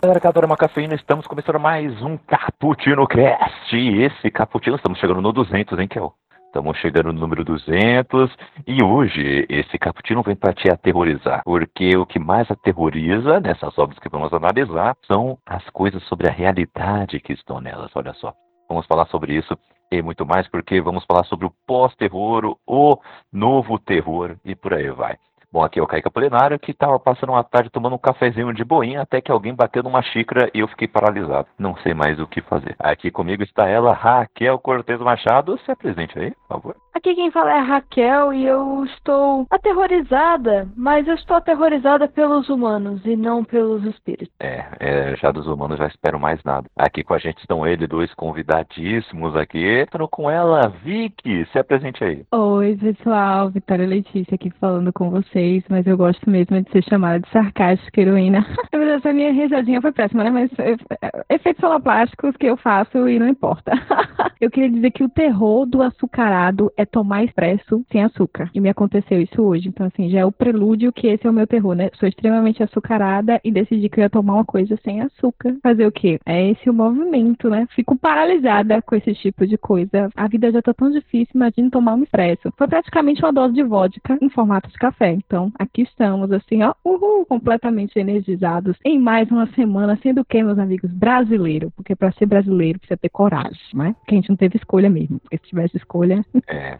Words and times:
Galera, 0.00 0.20
Cadora 0.20 0.46
uma 0.46 0.56
cafeína, 0.56 0.94
estamos 0.94 1.26
começando 1.26 1.58
mais 1.58 1.92
um 2.02 2.16
Cappuccino 2.18 3.04
Cast. 3.08 3.76
E 3.76 4.04
esse 4.04 4.30
Cappuccino, 4.30 4.76
estamos 4.76 4.96
chegando 5.00 5.20
no 5.20 5.32
200, 5.32 5.76
hein, 5.76 5.88
Kel? 5.88 6.14
Estamos 6.46 6.78
chegando 6.78 7.12
no 7.12 7.18
número 7.18 7.44
200 7.44 8.30
e 8.64 8.80
hoje 8.82 9.44
esse 9.50 9.76
cappuccino 9.76 10.22
vem 10.22 10.36
para 10.36 10.54
te 10.54 10.70
aterrorizar, 10.70 11.42
porque 11.44 11.96
o 11.96 12.06
que 12.06 12.18
mais 12.18 12.50
aterroriza 12.50 13.38
nessas 13.40 13.76
obras 13.76 13.98
que 13.98 14.08
vamos 14.08 14.32
analisar 14.32 14.96
são 15.06 15.36
as 15.44 15.68
coisas 15.70 16.02
sobre 16.04 16.28
a 16.28 16.32
realidade 16.32 17.20
que 17.20 17.32
estão 17.32 17.60
nelas. 17.60 17.90
Olha 17.94 18.14
só, 18.14 18.32
vamos 18.68 18.86
falar 18.86 19.06
sobre 19.08 19.34
isso 19.34 19.58
e 19.90 20.00
muito 20.00 20.24
mais, 20.24 20.48
porque 20.48 20.80
vamos 20.80 21.04
falar 21.04 21.24
sobre 21.24 21.46
o 21.46 21.52
pós-terror, 21.66 22.56
o 22.66 22.98
novo 23.32 23.78
terror 23.78 24.36
e 24.44 24.54
por 24.54 24.74
aí 24.74 24.90
vai. 24.90 25.16
Bom, 25.50 25.64
aqui 25.64 25.80
é 25.80 25.82
o 25.82 25.86
Kaique 25.86 26.06
Apolinário, 26.06 26.58
que 26.58 26.72
estava 26.72 26.98
passando 26.98 27.30
uma 27.30 27.42
tarde 27.42 27.70
tomando 27.70 27.94
um 27.94 27.98
cafezinho 27.98 28.52
de 28.52 28.62
boinha, 28.62 29.00
até 29.00 29.18
que 29.18 29.32
alguém 29.32 29.54
bateu 29.54 29.82
numa 29.82 30.02
xícara 30.02 30.50
e 30.52 30.60
eu 30.60 30.68
fiquei 30.68 30.86
paralisado. 30.86 31.48
Não 31.58 31.74
sei 31.78 31.94
mais 31.94 32.20
o 32.20 32.26
que 32.26 32.42
fazer. 32.42 32.76
Aqui 32.78 33.10
comigo 33.10 33.42
está 33.42 33.66
ela, 33.66 33.94
Raquel 33.94 34.58
Cortez 34.58 35.00
Machado. 35.00 35.58
Se 35.64 35.70
apresente 35.70 36.18
aí, 36.18 36.32
por 36.32 36.48
favor. 36.48 36.76
Aqui 36.98 37.14
quem 37.14 37.30
fala 37.30 37.52
é 37.52 37.58
a 37.60 37.62
Raquel 37.62 38.32
e 38.32 38.44
eu 38.44 38.84
estou 38.84 39.46
aterrorizada, 39.50 40.68
mas 40.76 41.06
eu 41.06 41.14
estou 41.14 41.36
aterrorizada 41.36 42.08
pelos 42.08 42.48
humanos 42.48 43.00
e 43.06 43.14
não 43.14 43.44
pelos 43.44 43.84
espíritos. 43.84 44.34
É, 44.40 44.66
é, 44.80 45.16
já 45.16 45.30
dos 45.30 45.46
humanos 45.46 45.78
já 45.78 45.86
espero 45.86 46.18
mais 46.18 46.42
nada. 46.42 46.66
Aqui 46.76 47.04
com 47.04 47.14
a 47.14 47.18
gente 47.18 47.38
estão 47.38 47.64
ele, 47.64 47.86
dois 47.86 48.12
convidadíssimos 48.14 49.36
aqui. 49.36 49.64
Estou 49.64 50.08
com 50.08 50.28
ela, 50.28 50.72
Vicky. 50.82 51.46
Se 51.52 51.60
apresente 51.60 52.02
aí. 52.02 52.24
Oi, 52.32 52.76
pessoal. 52.76 53.48
Vitória 53.48 53.86
Letícia 53.86 54.34
aqui 54.34 54.50
falando 54.60 54.92
com 54.92 55.08
vocês, 55.08 55.62
mas 55.68 55.86
eu 55.86 55.96
gosto 55.96 56.28
mesmo 56.28 56.60
de 56.60 56.68
ser 56.72 56.82
chamada 56.82 57.20
de 57.20 57.30
sarcástica 57.30 58.00
heroína. 58.00 58.40
Na 58.72 58.76
verdade, 58.76 58.98
essa 58.98 59.12
minha 59.12 59.32
risadinha 59.32 59.80
foi 59.80 59.92
péssima, 59.92 60.24
né? 60.24 60.30
Mas 60.30 60.50
é, 60.58 60.72
é, 61.00 61.36
efeitos 61.36 61.60
soloplásticos 61.60 62.36
que 62.36 62.46
eu 62.46 62.56
faço 62.56 63.08
e 63.08 63.20
não 63.20 63.28
importa. 63.28 63.70
eu 64.40 64.50
queria 64.50 64.70
dizer 64.70 64.90
que 64.90 65.04
o 65.04 65.08
terror 65.08 65.64
do 65.64 65.80
açucarado 65.80 66.72
é 66.76 66.87
tomar 66.88 67.24
expresso 67.24 67.84
sem 67.90 68.02
açúcar. 68.02 68.50
E 68.54 68.60
me 68.60 68.68
aconteceu 68.68 69.20
isso 69.20 69.42
hoje. 69.42 69.68
Então, 69.68 69.86
assim, 69.86 70.10
já 70.10 70.20
é 70.20 70.24
o 70.24 70.32
prelúdio 70.32 70.92
que 70.92 71.06
esse 71.06 71.26
é 71.26 71.30
o 71.30 71.32
meu 71.32 71.46
terror, 71.46 71.74
né? 71.74 71.90
Sou 71.94 72.08
extremamente 72.08 72.62
açucarada 72.62 73.40
e 73.44 73.50
decidi 73.50 73.88
que 73.88 74.00
eu 74.00 74.02
ia 74.02 74.10
tomar 74.10 74.34
uma 74.34 74.44
coisa 74.44 74.78
sem 74.82 75.00
açúcar. 75.00 75.56
Fazer 75.62 75.86
o 75.86 75.92
quê? 75.92 76.18
É 76.24 76.50
esse 76.50 76.68
o 76.68 76.74
movimento, 76.74 77.48
né? 77.48 77.66
Fico 77.74 77.96
paralisada 77.96 78.80
com 78.82 78.94
esse 78.94 79.14
tipo 79.14 79.46
de 79.46 79.56
coisa. 79.56 80.10
A 80.16 80.26
vida 80.28 80.50
já 80.50 80.62
tá 80.62 80.72
tão 80.72 80.90
difícil, 80.90 81.32
imagine 81.34 81.70
tomar 81.70 81.94
um 81.94 82.02
expresso. 82.02 82.52
Foi 82.56 82.66
praticamente 82.66 83.22
uma 83.22 83.32
dose 83.32 83.54
de 83.54 83.62
vodka 83.62 84.18
em 84.20 84.28
formato 84.28 84.68
de 84.68 84.76
café. 84.76 85.12
Então, 85.12 85.52
aqui 85.58 85.82
estamos, 85.82 86.30
assim, 86.32 86.62
ó, 86.62 86.74
uhul, 86.84 87.26
completamente 87.26 87.98
energizados 87.98 88.76
em 88.84 88.98
mais 88.98 89.30
uma 89.30 89.46
semana, 89.48 89.98
sendo 90.02 90.24
que, 90.24 90.42
meus 90.42 90.58
amigos, 90.58 90.90
brasileiro. 90.90 91.70
Porque 91.76 91.94
para 91.94 92.12
ser 92.12 92.26
brasileiro 92.26 92.78
precisa 92.78 92.98
ter 92.98 93.08
coragem, 93.08 93.58
né? 93.74 93.94
Porque 93.98 94.14
a 94.14 94.18
gente 94.18 94.30
não 94.30 94.36
teve 94.36 94.56
escolha 94.56 94.88
mesmo. 94.88 95.18
Porque 95.20 95.38
se 95.38 95.48
tivesse 95.48 95.76
escolha. 95.76 96.24
É. 96.46 96.77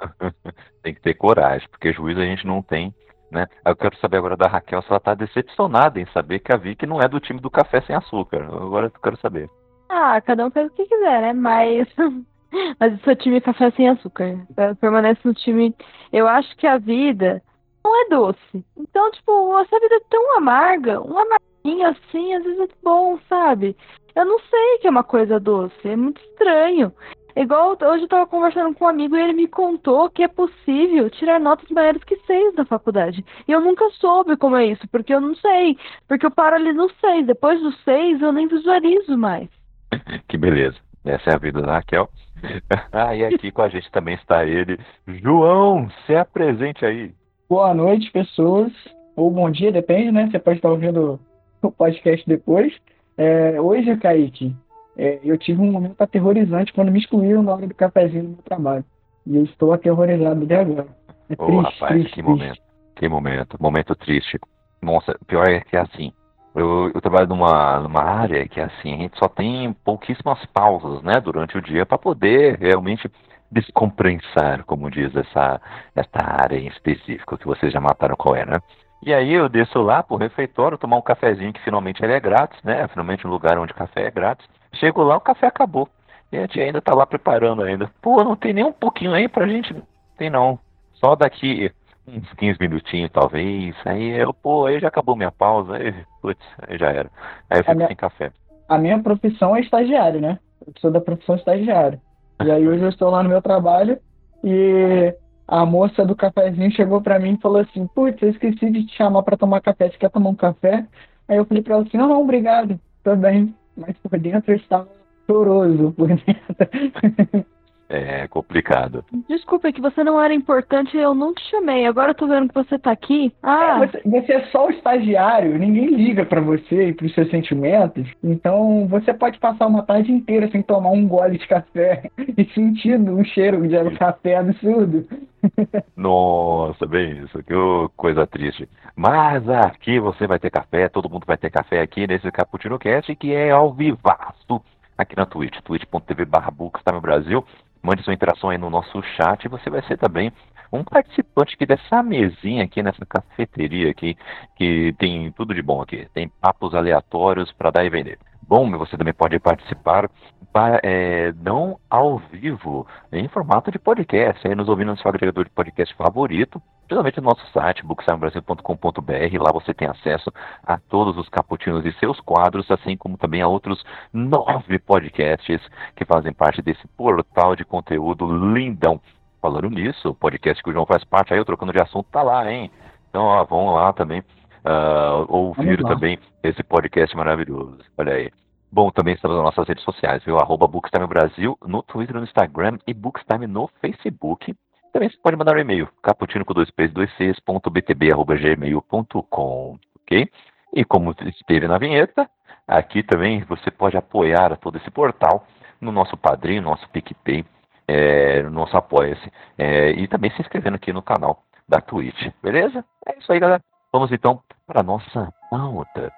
tem 0.82 0.94
que 0.94 1.00
ter 1.00 1.14
coragem, 1.14 1.68
porque 1.68 1.92
juízo 1.92 2.20
a 2.20 2.24
gente 2.24 2.46
não 2.46 2.62
tem. 2.62 2.94
Né? 3.30 3.46
Eu 3.64 3.74
quero 3.74 3.96
saber 3.98 4.18
agora 4.18 4.36
da 4.36 4.46
Raquel 4.46 4.80
se 4.82 4.88
ela 4.88 4.98
está 4.98 5.14
decepcionada 5.14 6.00
em 6.00 6.06
saber 6.06 6.38
que 6.38 6.52
a 6.52 6.56
Vicky 6.56 6.86
não 6.86 7.00
é 7.00 7.08
do 7.08 7.18
time 7.18 7.40
do 7.40 7.50
café 7.50 7.80
sem 7.80 7.94
açúcar. 7.96 8.44
Agora 8.44 8.86
eu 8.86 9.00
quero 9.00 9.18
saber. 9.18 9.50
Ah, 9.88 10.20
cada 10.20 10.46
um 10.46 10.50
faz 10.50 10.68
o 10.68 10.74
que 10.74 10.86
quiser, 10.86 11.22
né? 11.22 11.32
Mas. 11.32 11.88
Mas 12.78 12.92
eu 12.92 12.98
sou 13.00 13.16
time 13.16 13.40
café 13.40 13.70
sem 13.72 13.88
açúcar. 13.88 14.38
Permanece 14.80 15.20
no 15.24 15.34
time. 15.34 15.74
Eu 16.12 16.28
acho 16.28 16.56
que 16.56 16.66
a 16.66 16.78
vida 16.78 17.42
não 17.84 18.02
é 18.02 18.08
doce. 18.08 18.64
Então, 18.76 19.10
tipo, 19.10 19.58
essa 19.58 19.78
vida 19.80 19.96
é 19.96 20.00
tão 20.08 20.38
amarga, 20.38 21.00
um 21.00 21.18
amarguinho 21.18 21.55
assim, 21.84 22.34
às 22.34 22.44
vezes 22.44 22.60
é 22.60 22.68
bom, 22.82 23.18
sabe? 23.28 23.76
Eu 24.14 24.24
não 24.24 24.38
sei 24.40 24.78
que 24.80 24.86
é 24.86 24.90
uma 24.90 25.04
coisa 25.04 25.38
doce, 25.38 25.76
é 25.84 25.96
muito 25.96 26.20
estranho. 26.20 26.92
Igual 27.36 27.76
hoje 27.82 28.04
eu 28.04 28.08
tava 28.08 28.26
conversando 28.26 28.74
com 28.74 28.86
um 28.86 28.88
amigo 28.88 29.14
e 29.14 29.20
ele 29.20 29.34
me 29.34 29.46
contou 29.46 30.08
que 30.08 30.22
é 30.22 30.28
possível 30.28 31.10
tirar 31.10 31.38
notas 31.38 31.68
maiores 31.68 32.02
que 32.02 32.16
seis 32.26 32.54
da 32.54 32.64
faculdade. 32.64 33.22
E 33.46 33.52
eu 33.52 33.60
nunca 33.60 33.90
soube 33.90 34.38
como 34.38 34.56
é 34.56 34.64
isso, 34.64 34.88
porque 34.88 35.12
eu 35.12 35.20
não 35.20 35.34
sei. 35.34 35.76
Porque 36.08 36.24
eu 36.24 36.30
paro 36.30 36.56
ali 36.56 36.72
no 36.72 36.90
seis. 36.98 37.26
Depois 37.26 37.60
do 37.60 37.72
seis 37.84 38.22
eu 38.22 38.32
nem 38.32 38.48
visualizo 38.48 39.18
mais. 39.18 39.50
que 40.28 40.38
beleza. 40.38 40.78
Essa 41.04 41.30
é 41.30 41.34
a 41.34 41.38
vida 41.38 41.60
da 41.60 41.74
Raquel. 41.74 42.08
ah, 42.90 43.14
e 43.14 43.22
aqui 43.22 43.50
com 43.50 43.60
a 43.60 43.68
gente 43.68 43.90
também 43.92 44.14
está 44.14 44.46
ele. 44.46 44.78
João, 45.06 45.90
se 46.06 46.16
apresente 46.16 46.86
aí. 46.86 47.12
Boa 47.50 47.74
noite, 47.74 48.10
pessoas. 48.10 48.72
Ou 49.14 49.30
bom 49.30 49.50
dia, 49.50 49.70
depende, 49.70 50.10
né? 50.10 50.28
Você 50.30 50.38
pode 50.38 50.58
estar 50.58 50.70
ouvindo 50.70 51.20
o 51.66 51.72
podcast 51.72 52.26
depois. 52.26 52.72
É, 53.16 53.60
hoje, 53.60 53.96
Kaique, 53.96 54.54
é, 54.96 55.20
eu 55.24 55.36
tive 55.36 55.60
um 55.60 55.70
momento 55.70 56.00
aterrorizante 56.00 56.72
quando 56.72 56.90
me 56.90 56.98
excluíram 56.98 57.42
na 57.42 57.54
hora 57.54 57.66
do 57.66 57.74
cafezinho 57.74 58.24
no 58.24 58.28
meu 58.30 58.42
trabalho. 58.44 58.84
E 59.26 59.36
eu 59.36 59.44
estou 59.44 59.72
aterrorizado 59.72 60.44
até 60.44 60.60
agora. 60.60 60.86
É 61.28 61.34
Ô, 61.38 61.46
triste, 61.46 61.80
rapaz, 61.80 61.92
triste, 61.92 62.14
que 62.14 62.22
triste. 62.22 62.22
momento. 62.22 62.60
Que 62.94 63.08
momento. 63.08 63.56
Momento 63.60 63.94
triste. 63.94 64.38
Nossa, 64.80 65.18
pior 65.26 65.48
é 65.48 65.60
que 65.60 65.76
é 65.76 65.80
assim. 65.80 66.12
Eu, 66.54 66.90
eu 66.94 67.00
trabalho 67.02 67.28
numa, 67.28 67.80
numa 67.80 68.02
área 68.02 68.48
que 68.48 68.60
assim, 68.60 68.94
a 68.94 68.96
gente 68.96 69.18
só 69.18 69.28
tem 69.28 69.74
pouquíssimas 69.84 70.42
pausas, 70.46 71.02
né, 71.02 71.20
durante 71.20 71.58
o 71.58 71.60
dia 71.60 71.84
para 71.84 71.98
poder 71.98 72.58
realmente 72.58 73.10
descompensar, 73.50 74.64
como 74.64 74.90
diz 74.90 75.14
essa, 75.14 75.60
essa 75.94 76.18
área 76.18 76.56
em 76.56 76.66
específico, 76.68 77.36
que 77.36 77.46
vocês 77.46 77.72
já 77.72 77.80
mataram 77.80 78.16
qual 78.16 78.34
é, 78.34 78.46
né? 78.46 78.56
E 79.02 79.12
aí 79.14 79.32
eu 79.32 79.48
desço 79.48 79.80
lá 79.80 80.02
pro 80.02 80.16
refeitório 80.16 80.78
tomar 80.78 80.96
um 80.96 81.02
cafezinho 81.02 81.52
que 81.52 81.62
finalmente 81.62 82.02
ele 82.02 82.12
é 82.12 82.20
grátis, 82.20 82.60
né? 82.62 82.88
Finalmente 82.88 83.26
um 83.26 83.30
lugar 83.30 83.58
onde 83.58 83.74
café 83.74 84.06
é 84.06 84.10
grátis. 84.10 84.46
Chego 84.74 85.02
lá, 85.02 85.16
o 85.16 85.20
café 85.20 85.46
acabou. 85.46 85.88
E 86.32 86.36
a 86.36 86.40
gente 86.42 86.60
ainda 86.60 86.80
tá 86.80 86.94
lá 86.94 87.06
preparando 87.06 87.62
ainda. 87.62 87.90
Pô, 88.02 88.22
não 88.24 88.34
tem 88.34 88.52
nem 88.52 88.64
um 88.64 88.72
pouquinho 88.72 89.12
aí 89.14 89.28
pra 89.28 89.46
gente? 89.46 89.74
Tem 90.18 90.28
não. 90.28 90.58
Só 90.94 91.14
daqui 91.14 91.70
uns 92.08 92.32
15 92.34 92.58
minutinhos, 92.60 93.10
talvez. 93.12 93.74
Aí 93.84 94.10
eu, 94.20 94.32
pô, 94.34 94.66
aí 94.66 94.80
já 94.80 94.88
acabou 94.88 95.14
minha 95.14 95.30
pausa. 95.30 95.76
Aí, 95.76 95.94
putz, 96.20 96.44
aí 96.66 96.76
já 96.78 96.90
era. 96.90 97.10
Aí 97.48 97.60
eu 97.60 97.64
fico 97.64 97.76
minha- 97.76 97.88
sem 97.88 97.96
café. 97.96 98.32
A 98.68 98.78
minha 98.78 98.98
profissão 99.00 99.54
é 99.54 99.60
estagiário, 99.60 100.20
né? 100.20 100.38
Eu 100.66 100.72
sou 100.80 100.90
da 100.90 101.00
profissão 101.00 101.36
estagiário. 101.36 102.00
E 102.44 102.50
aí 102.50 102.66
hoje 102.66 102.82
eu 102.82 102.88
estou 102.88 103.10
lá 103.10 103.22
no 103.22 103.28
meu 103.28 103.40
trabalho 103.40 103.98
e 104.42 105.14
a 105.48 105.64
moça 105.64 106.04
do 106.04 106.16
cafezinho 106.16 106.70
chegou 106.72 107.00
pra 107.00 107.18
mim 107.18 107.34
e 107.34 107.40
falou 107.40 107.60
assim: 107.60 107.86
Putz, 107.88 108.20
eu 108.22 108.30
esqueci 108.30 108.70
de 108.70 108.84
te 108.86 108.96
chamar 108.96 109.22
pra 109.22 109.36
tomar 109.36 109.60
café. 109.60 109.88
Você 109.88 109.98
quer 109.98 110.10
tomar 110.10 110.30
um 110.30 110.34
café? 110.34 110.86
Aí 111.28 111.36
eu 111.36 111.44
falei 111.44 111.62
pra 111.62 111.74
ela 111.74 111.84
assim: 111.84 111.96
Não, 111.96 112.08
não, 112.08 112.22
obrigado. 112.22 112.78
Tô 113.02 113.14
bem. 113.16 113.54
Mas 113.76 113.96
por 113.98 114.18
dentro 114.18 114.52
eu 114.52 114.56
estava 114.56 114.88
choroso 115.26 115.92
por 115.92 116.08
dentro. 116.08 117.46
É 117.88 118.26
complicado. 118.28 119.04
Desculpa, 119.28 119.68
é 119.68 119.72
que 119.72 119.80
você 119.80 120.02
não 120.02 120.20
era 120.20 120.34
importante 120.34 120.96
eu 120.96 121.14
não 121.14 121.32
te 121.32 121.42
chamei. 121.50 121.86
Agora 121.86 122.10
eu 122.10 122.14
tô 122.14 122.26
vendo 122.26 122.48
que 122.48 122.54
você 122.54 122.78
tá 122.78 122.90
aqui. 122.90 123.32
Ah, 123.42 123.78
Você, 123.78 124.02
você 124.04 124.32
é 124.32 124.44
só 124.46 124.66
o 124.66 124.70
estagiário, 124.70 125.56
ninguém 125.56 125.86
liga 125.86 126.24
pra 126.24 126.40
você 126.40 126.88
e 126.88 126.94
pros 126.94 127.14
seus 127.14 127.30
sentimentos. 127.30 128.08
Então 128.24 128.88
você 128.88 129.14
pode 129.14 129.38
passar 129.38 129.66
uma 129.66 129.84
tarde 129.84 130.10
inteira 130.10 130.50
sem 130.50 130.62
tomar 130.62 130.90
um 130.90 131.06
gole 131.06 131.38
de 131.38 131.46
café 131.46 132.10
e 132.36 132.44
sentindo 132.52 133.12
um 133.12 133.24
cheiro 133.24 133.66
de 133.66 133.76
café 133.96 134.36
absurdo. 134.36 135.06
Nossa, 135.96 136.86
bem 136.86 137.22
isso, 137.22 137.40
que 137.44 137.54
coisa 137.96 138.26
triste. 138.26 138.68
Mas 138.96 139.48
aqui 139.48 140.00
você 140.00 140.26
vai 140.26 140.40
ter 140.40 140.50
café, 140.50 140.88
todo 140.88 141.08
mundo 141.08 141.24
vai 141.24 141.36
ter 141.36 141.50
café 141.50 141.80
aqui 141.80 142.06
nesse 142.06 142.30
Cappuccino 142.32 142.78
Cast, 142.78 143.14
que 143.14 143.32
é 143.32 143.52
ao 143.52 143.72
vivaço 143.72 144.60
aqui 144.96 145.16
na 145.16 145.26
Twitch, 145.26 145.60
twitch.tv 145.62 146.24
barra 146.24 146.50
Bucks, 146.50 146.82
no 146.92 147.00
Brasil. 147.00 147.44
Mande 147.82 148.02
sua 148.02 148.14
interação 148.14 148.50
aí 148.50 148.58
no 148.58 148.70
nosso 148.70 149.02
chat 149.02 149.44
e 149.44 149.48
você 149.48 149.70
vai 149.70 149.82
ser 149.82 149.96
também 149.96 150.32
um 150.72 150.82
participante 150.82 151.54
aqui 151.54 151.66
dessa 151.66 152.02
mesinha 152.02 152.64
aqui, 152.64 152.82
nessa 152.82 153.04
cafeteria 153.06 153.90
aqui, 153.90 154.16
que 154.56 154.94
tem 154.98 155.30
tudo 155.32 155.54
de 155.54 155.62
bom 155.62 155.80
aqui. 155.80 156.06
Tem 156.12 156.28
papos 156.28 156.74
aleatórios 156.74 157.52
para 157.52 157.70
dar 157.70 157.84
e 157.84 157.90
vender. 157.90 158.18
Bom, 158.48 158.70
você 158.78 158.96
também 158.96 159.12
pode 159.12 159.40
participar 159.40 160.08
para, 160.52 160.80
é, 160.84 161.32
não 161.32 161.80
ao 161.90 162.18
vivo, 162.18 162.86
em 163.12 163.26
formato 163.26 163.72
de 163.72 163.78
podcast, 163.78 164.46
aí 164.46 164.54
nos 164.54 164.68
ouvindo 164.68 164.92
no 164.92 164.98
seu 164.98 165.08
agregador 165.08 165.44
de 165.44 165.50
podcast 165.50 165.92
favorito, 165.96 166.62
principalmente 166.86 167.20
no 167.20 167.28
nosso 167.28 167.44
site, 167.52 167.84
bookstimebrasil.com.br. 167.84 169.42
Lá 169.42 169.52
você 169.52 169.74
tem 169.74 169.88
acesso 169.88 170.32
a 170.62 170.78
todos 170.78 171.18
os 171.18 171.28
caputinos 171.28 171.84
e 171.84 171.92
seus 171.98 172.20
quadros, 172.20 172.70
assim 172.70 172.96
como 172.96 173.18
também 173.18 173.42
a 173.42 173.48
outros 173.48 173.84
nove 174.12 174.78
podcasts 174.78 175.60
que 175.96 176.04
fazem 176.04 176.32
parte 176.32 176.62
desse 176.62 176.86
portal 176.96 177.56
de 177.56 177.64
conteúdo 177.64 178.26
lindão. 178.54 179.00
Falando 179.42 179.68
nisso, 179.68 180.10
o 180.10 180.14
podcast 180.14 180.62
que 180.62 180.70
o 180.70 180.72
João 180.72 180.86
faz 180.86 181.02
parte, 181.02 181.32
aí 181.32 181.38
eu 181.40 181.44
trocando 181.44 181.72
de 181.72 181.82
assunto, 181.82 182.08
tá 182.12 182.22
lá, 182.22 182.50
hein? 182.50 182.70
Então, 183.10 183.24
ó, 183.24 183.44
vão 183.44 183.74
lá 183.74 183.92
também 183.92 184.22
uh, 184.66 185.24
ouvir 185.28 185.82
também 185.84 186.18
esse 186.42 186.62
podcast 186.62 187.16
maravilhoso. 187.16 187.78
Olha 187.96 188.14
aí. 188.14 188.30
Bom, 188.70 188.90
também 188.90 189.14
estamos 189.14 189.36
nas 189.36 189.46
nossas 189.46 189.68
redes 189.68 189.84
sociais, 189.84 190.22
viu? 190.24 190.38
Arroba 190.38 190.66
Bookstime 190.66 191.06
Brasil 191.06 191.56
no 191.64 191.82
Twitter, 191.82 192.16
no 192.16 192.24
Instagram 192.24 192.78
e 192.86 192.92
Bookstime 192.92 193.46
no 193.46 193.68
Facebook. 193.80 194.54
Também 194.92 195.08
você 195.08 195.16
pode 195.22 195.36
mandar 195.36 195.54
um 195.54 195.60
e-mail, 195.60 195.88
caputino 196.02 196.44
com 196.44 196.54
dois 196.54 196.70
p's, 196.70 196.92
dois 196.92 197.10
c's, 197.16 197.38
ponto 197.40 197.70
btb, 197.70 198.12
arroba 198.12 198.34
gmail.com, 198.34 199.78
ok? 200.02 200.30
E 200.74 200.84
como 200.84 201.14
esteve 201.24 201.68
na 201.68 201.78
vinheta, 201.78 202.28
aqui 202.66 203.02
também 203.02 203.44
você 203.44 203.70
pode 203.70 203.96
apoiar 203.96 204.56
todo 204.56 204.76
esse 204.78 204.90
portal 204.90 205.46
no 205.80 205.92
nosso 205.92 206.16
padrinho, 206.16 206.62
no 206.62 206.70
nosso 206.70 206.88
PicPay, 206.88 207.44
é, 207.86 208.42
no 208.42 208.50
nosso 208.50 208.76
Apoia-se, 208.76 209.30
é, 209.56 209.90
e 209.90 210.08
também 210.08 210.30
se 210.32 210.40
inscrevendo 210.40 210.76
aqui 210.76 210.92
no 210.92 211.02
canal 211.02 211.42
da 211.68 211.80
Twitch, 211.80 212.30
beleza? 212.42 212.84
É 213.06 213.18
isso 213.18 213.30
aí, 213.32 213.38
galera. 213.38 213.62
Vamos 213.96 214.12
então 214.12 214.42
para 214.66 214.80
a 214.80 214.82
nossa 214.82 215.32
pauta. 215.50 216.12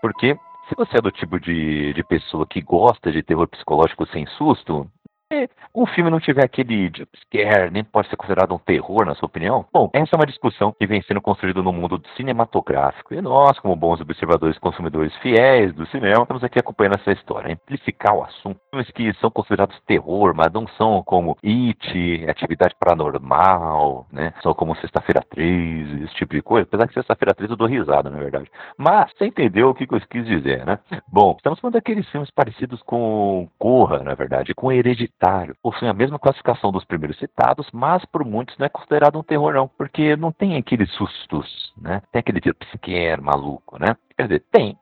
Porque 0.00 0.38
se 0.68 0.76
você 0.76 0.98
é 0.98 1.00
do 1.00 1.10
tipo 1.10 1.40
de, 1.40 1.92
de 1.92 2.04
pessoa 2.04 2.46
que 2.46 2.60
gosta 2.60 3.10
de 3.10 3.24
terror 3.24 3.48
psicológico 3.48 4.06
sem 4.06 4.24
susto, 4.28 4.88
o 5.74 5.86
filme 5.86 6.10
não 6.10 6.18
tiver 6.18 6.42
aquele 6.42 6.86
jumpscare, 6.86 7.70
nem 7.70 7.84
pode 7.84 8.08
ser 8.08 8.16
considerado 8.16 8.54
um 8.54 8.58
terror, 8.58 9.04
na 9.04 9.14
sua 9.14 9.26
opinião? 9.26 9.66
Bom, 9.70 9.90
essa 9.92 10.16
é 10.16 10.18
uma 10.18 10.26
discussão 10.26 10.72
que 10.72 10.86
vem 10.86 11.02
sendo 11.02 11.20
construída 11.20 11.62
no 11.62 11.70
mundo 11.70 12.00
cinematográfico. 12.16 13.12
E 13.12 13.20
nós, 13.20 13.58
como 13.58 13.76
bons 13.76 14.00
observadores 14.00 14.56
e 14.56 14.60
consumidores 14.60 15.14
fiéis 15.16 15.74
do 15.74 15.86
cinema, 15.88 16.22
estamos 16.22 16.42
aqui 16.42 16.58
acompanhando 16.58 16.96
essa 16.98 17.12
história. 17.12 17.52
Amplificar 17.52 18.16
o 18.16 18.24
assunto. 18.24 18.58
Filmes 18.70 18.90
que 18.90 19.12
são 19.20 19.30
considerados 19.30 19.78
terror, 19.86 20.32
mas 20.34 20.50
não 20.50 20.66
são 20.66 21.02
como 21.02 21.36
It, 21.44 22.26
Atividade 22.26 22.74
Paranormal, 22.80 24.06
né? 24.10 24.32
São 24.42 24.54
como 24.54 24.76
Sexta-feira 24.76 25.22
13, 25.28 26.04
esse 26.04 26.14
tipo 26.14 26.34
de 26.34 26.40
coisa. 26.40 26.66
Apesar 26.66 26.88
que 26.88 26.94
Sexta-feira 26.94 27.34
13 27.34 27.52
eu 27.52 27.56
dou 27.56 27.68
risada, 27.68 28.08
na 28.08 28.18
verdade. 28.18 28.50
Mas 28.78 29.12
você 29.12 29.26
entendeu 29.26 29.68
o 29.68 29.74
que 29.74 29.84
eu 29.84 30.00
quis 30.08 30.24
dizer, 30.24 30.64
né? 30.64 30.78
Bom, 31.06 31.34
estamos 31.36 31.60
falando 31.60 31.74
daqueles 31.74 32.08
filmes 32.08 32.30
parecidos 32.30 32.80
com 32.82 33.46
Corra, 33.58 33.98
na 33.98 34.14
verdade, 34.14 34.54
com 34.54 34.72
Hereditário 34.72 35.17
possuem 35.62 35.90
a 35.90 35.94
mesma 35.94 36.18
classificação 36.18 36.70
dos 36.70 36.84
primeiros 36.84 37.18
citados, 37.18 37.68
mas 37.72 38.04
por 38.04 38.24
muitos 38.24 38.56
não 38.58 38.66
é 38.66 38.68
considerado 38.68 39.18
um 39.18 39.22
terror 39.22 39.54
não, 39.54 39.68
porque 39.68 40.16
não 40.16 40.32
tem 40.32 40.56
aqueles 40.56 40.90
sustos, 40.92 41.72
né? 41.76 42.02
Tem 42.12 42.20
aquele 42.20 42.40
tipo 42.40 42.58
psiquer 42.66 43.20
maluco, 43.20 43.78
né? 43.78 43.96
Quer 44.16 44.22
dizer, 44.24 44.44
tem, 44.50 44.78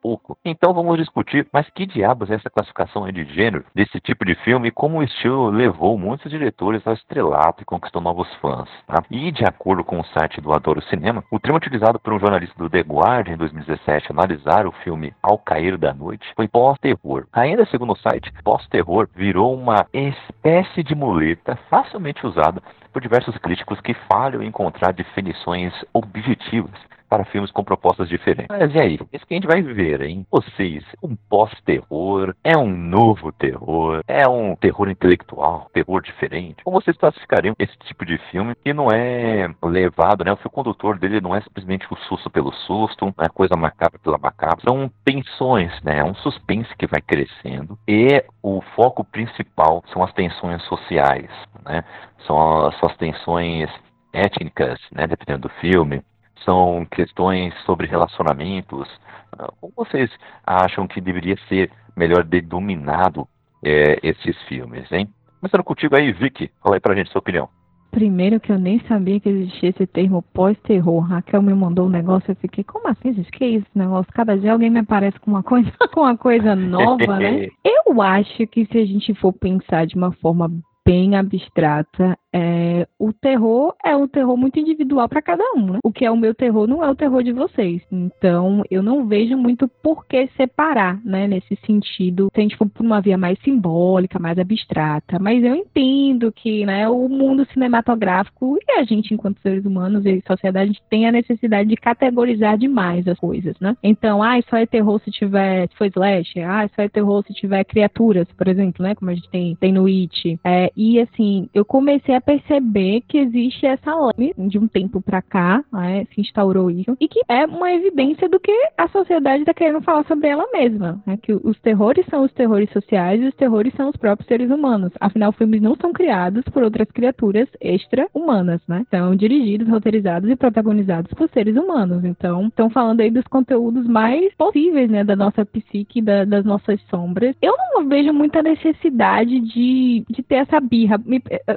pouco. 0.00 0.36
Então 0.44 0.72
vamos 0.72 0.96
discutir, 0.98 1.46
mas 1.52 1.68
que 1.70 1.86
diabos 1.86 2.30
é 2.30 2.34
essa 2.34 2.50
classificação 2.50 3.10
de 3.10 3.24
gênero 3.24 3.64
desse 3.74 4.00
tipo 4.00 4.24
de 4.24 4.34
filme 4.36 4.68
e 4.68 4.72
como 4.72 4.98
o 4.98 5.02
estilo 5.02 5.50
levou 5.50 5.98
muitos 5.98 6.30
diretores 6.30 6.86
ao 6.86 6.94
estrelato 6.94 7.62
e 7.62 7.64
conquistou 7.64 8.00
novos 8.00 8.32
fãs. 8.36 8.68
Tá? 8.86 9.02
E 9.10 9.30
de 9.30 9.44
acordo 9.44 9.84
com 9.84 10.00
o 10.00 10.04
site 10.04 10.40
do 10.40 10.52
Adoro 10.52 10.82
Cinema, 10.82 11.24
o 11.30 11.38
termo 11.38 11.58
utilizado 11.58 11.98
por 11.98 12.12
um 12.12 12.18
jornalista 12.18 12.56
do 12.58 12.70
The 12.70 12.80
Guardian 12.80 13.34
em 13.34 13.38
2017 13.38 14.12
analisar 14.12 14.66
o 14.66 14.72
filme 14.72 15.12
Ao 15.22 15.38
Cair 15.38 15.76
da 15.76 15.92
Noite 15.92 16.26
foi 16.34 16.48
pós-terror. 16.48 17.26
Ainda 17.32 17.66
segundo 17.66 17.92
o 17.92 17.98
site, 17.98 18.32
pós-terror 18.42 19.08
virou 19.14 19.54
uma 19.54 19.86
espécie 19.92 20.82
de 20.82 20.94
muleta 20.94 21.56
facilmente 21.68 22.26
usada 22.26 22.62
por 22.92 23.02
diversos 23.02 23.36
críticos 23.38 23.80
que 23.80 23.94
falham 24.10 24.42
em 24.42 24.48
encontrar 24.48 24.92
definições 24.92 25.72
objetivas 25.92 26.78
para 27.08 27.24
filmes 27.24 27.50
com 27.50 27.64
propostas 27.64 28.08
diferentes. 28.08 28.46
Mas 28.48 28.74
e 28.74 28.78
aí? 28.78 28.98
Isso 29.12 29.26
que 29.26 29.34
a 29.34 29.36
gente 29.36 29.46
vai 29.46 29.62
ver, 29.62 30.02
hein? 30.02 30.26
Vocês, 30.30 30.84
um 31.02 31.16
pós-terror, 31.16 32.34
é 32.44 32.56
um 32.56 32.68
novo 32.68 33.32
terror, 33.32 34.02
é 34.06 34.28
um 34.28 34.54
terror 34.56 34.88
intelectual, 34.88 35.70
terror 35.72 36.02
diferente. 36.02 36.62
Como 36.64 36.80
vocês 36.80 36.96
classificariam 36.96 37.54
esse 37.58 37.76
tipo 37.78 38.04
de 38.04 38.18
filme 38.30 38.54
que 38.64 38.72
não 38.72 38.88
é 38.90 39.48
levado, 39.62 40.24
né? 40.24 40.32
O 40.32 40.36
fio 40.36 40.50
condutor 40.50 40.98
dele 40.98 41.20
não 41.20 41.34
é 41.34 41.40
simplesmente 41.40 41.86
o 41.90 41.96
susto 41.96 42.30
pelo 42.30 42.52
susto, 42.52 43.06
não 43.06 43.14
é 43.24 43.28
coisa 43.28 43.56
macabra 43.56 43.98
pela 43.98 44.18
macabra. 44.18 44.62
São 44.62 44.90
tensões, 45.04 45.72
né? 45.82 45.98
É 45.98 46.04
um 46.04 46.14
suspense 46.14 46.74
que 46.76 46.86
vai 46.86 47.00
crescendo 47.00 47.78
e 47.86 48.22
o 48.42 48.60
foco 48.74 49.04
principal 49.04 49.82
são 49.92 50.02
as 50.02 50.12
tensões 50.12 50.62
sociais, 50.64 51.30
né? 51.64 51.82
São 52.26 52.66
as, 52.66 52.74
suas 52.76 52.96
tensões 52.96 53.70
étnicas, 54.12 54.78
né? 54.92 55.06
Dependendo 55.06 55.48
do 55.48 55.54
filme 55.54 56.02
são 56.44 56.86
questões 56.90 57.54
sobre 57.64 57.86
relacionamentos. 57.86 58.88
Ah, 59.32 59.50
como 59.60 59.72
vocês 59.76 60.10
acham 60.46 60.86
que 60.86 61.00
deveria 61.00 61.36
ser 61.48 61.70
melhor 61.96 62.24
denominado 62.24 63.26
é, 63.64 63.98
esses 64.02 64.40
filmes, 64.44 64.90
hein? 64.92 65.08
Começando 65.40 65.64
contigo 65.64 65.96
aí, 65.96 66.12
Vicky, 66.12 66.50
fala 66.62 66.76
aí 66.76 66.80
pra 66.80 66.94
gente 66.94 67.10
sua 67.10 67.20
opinião. 67.20 67.48
Primeiro 67.90 68.38
que 68.38 68.52
eu 68.52 68.58
nem 68.58 68.80
sabia 68.80 69.18
que 69.18 69.28
existia 69.28 69.70
esse 69.70 69.86
termo 69.86 70.22
pós-terror. 70.34 71.00
Raquel 71.00 71.40
me 71.40 71.54
mandou 71.54 71.86
um 71.86 71.90
negócio, 71.90 72.30
eu 72.30 72.36
fiquei, 72.36 72.62
como 72.62 72.86
assim, 72.88 73.14
gente? 73.14 73.30
Que 73.30 73.44
é 73.44 73.48
esse 73.54 73.70
negócio? 73.74 74.12
Cada 74.12 74.36
dia 74.36 74.52
alguém 74.52 74.68
me 74.68 74.80
aparece 74.80 75.18
com 75.20 75.30
uma 75.30 75.42
coisa, 75.42 75.70
com 75.92 76.00
uma 76.00 76.16
coisa 76.16 76.54
nova, 76.54 77.18
né? 77.18 77.48
Eu 77.64 78.02
acho 78.02 78.46
que 78.48 78.66
se 78.66 78.78
a 78.78 78.84
gente 78.84 79.14
for 79.14 79.32
pensar 79.32 79.86
de 79.86 79.96
uma 79.96 80.12
forma 80.12 80.50
bem 80.84 81.16
abstrata, 81.16 82.16
é, 82.32 82.86
o 82.98 83.12
terror 83.12 83.74
é 83.84 83.96
um 83.96 84.06
terror 84.06 84.36
muito 84.36 84.58
individual 84.58 85.08
para 85.08 85.22
cada 85.22 85.44
um, 85.56 85.72
né? 85.72 85.78
O 85.82 85.92
que 85.92 86.04
é 86.04 86.10
o 86.10 86.16
meu 86.16 86.34
terror 86.34 86.66
não 86.66 86.84
é 86.84 86.90
o 86.90 86.94
terror 86.94 87.22
de 87.22 87.32
vocês. 87.32 87.82
Então, 87.90 88.62
eu 88.70 88.82
não 88.82 89.06
vejo 89.06 89.36
muito 89.36 89.68
por 89.82 90.06
que 90.06 90.28
separar, 90.36 91.00
né? 91.04 91.26
Nesse 91.26 91.56
sentido, 91.64 92.28
se 92.34 92.40
a 92.40 92.42
gente 92.42 92.56
for 92.56 92.68
por 92.68 92.84
uma 92.84 93.00
via 93.00 93.16
mais 93.16 93.38
simbólica, 93.42 94.18
mais 94.18 94.38
abstrata. 94.38 95.18
Mas 95.18 95.42
eu 95.42 95.54
entendo 95.54 96.30
que, 96.30 96.66
né, 96.66 96.88
o 96.88 97.08
mundo 97.08 97.46
cinematográfico 97.52 98.58
e 98.60 98.72
a 98.78 98.84
gente, 98.84 99.14
enquanto 99.14 99.40
seres 99.40 99.64
humanos 99.64 100.04
e 100.04 100.22
sociedade, 100.26 100.70
a 100.70 100.88
tem 100.90 101.06
a 101.06 101.12
necessidade 101.12 101.68
de 101.68 101.76
categorizar 101.76 102.58
demais 102.58 103.06
as 103.08 103.18
coisas, 103.18 103.54
né? 103.60 103.76
Então, 103.82 104.22
ah, 104.22 104.38
só 104.48 104.56
é 104.56 104.66
terror 104.66 105.00
se 105.02 105.10
tiver, 105.10 105.68
se 105.68 105.76
for 105.76 105.86
slash, 105.86 106.40
ah, 106.40 106.68
só 106.74 106.82
é 106.82 106.88
terror 106.88 107.24
se 107.26 107.32
tiver 107.32 107.64
criaturas, 107.64 108.26
por 108.36 108.48
exemplo, 108.48 108.82
né? 108.82 108.94
Como 108.94 109.10
a 109.10 109.14
gente 109.14 109.28
tem, 109.30 109.56
tem 109.56 109.72
no 109.72 109.86
It. 109.86 110.38
É, 110.44 110.70
e 110.76 111.00
assim, 111.00 111.48
eu 111.54 111.64
comecei 111.64 112.17
perceber 112.20 113.02
que 113.06 113.18
existe 113.18 113.66
essa 113.66 113.94
lei 114.16 114.34
de 114.36 114.58
um 114.58 114.68
tempo 114.68 115.00
para 115.00 115.22
cá, 115.22 115.64
né, 115.72 116.06
se 116.14 116.20
instaurou 116.20 116.70
isso, 116.70 116.96
e 117.00 117.08
que 117.08 117.20
é 117.28 117.46
uma 117.46 117.72
evidência 117.72 118.28
do 118.28 118.40
que 118.40 118.52
a 118.76 118.88
sociedade 118.88 119.42
está 119.42 119.54
querendo 119.54 119.82
falar 119.82 120.04
sobre 120.04 120.28
ela 120.28 120.46
mesma, 120.52 121.00
né, 121.06 121.18
que 121.20 121.32
os 121.32 121.58
terrores 121.60 122.06
são 122.06 122.24
os 122.24 122.32
terrores 122.32 122.70
sociais 122.70 123.20
e 123.20 123.26
os 123.26 123.34
terrores 123.34 123.74
são 123.74 123.88
os 123.88 123.96
próprios 123.96 124.28
seres 124.28 124.50
humanos. 124.50 124.92
Afinal, 125.00 125.32
filmes 125.32 125.62
não 125.62 125.76
são 125.76 125.92
criados 125.92 126.44
por 126.52 126.62
outras 126.62 126.90
criaturas 126.90 127.48
extra-humanas, 127.60 128.60
né? 128.68 128.84
São 128.90 129.14
dirigidos, 129.14 129.68
roteirizados 129.68 130.28
e 130.30 130.36
protagonizados 130.36 131.12
por 131.14 131.28
seres 131.30 131.56
humanos. 131.56 132.04
Então, 132.04 132.46
estão 132.46 132.70
falando 132.70 133.00
aí 133.00 133.10
dos 133.10 133.26
conteúdos 133.26 133.86
mais 133.86 134.34
possíveis, 134.34 134.90
né, 134.90 135.04
da 135.04 135.16
nossa 135.16 135.44
psique, 135.44 136.02
da, 136.02 136.24
das 136.24 136.44
nossas 136.44 136.80
sombras. 136.90 137.36
Eu 137.40 137.54
não 137.74 137.88
vejo 137.88 138.12
muita 138.12 138.42
necessidade 138.42 139.40
de, 139.40 140.04
de 140.08 140.22
ter 140.22 140.36
essa 140.36 140.60
birra. 140.60 141.00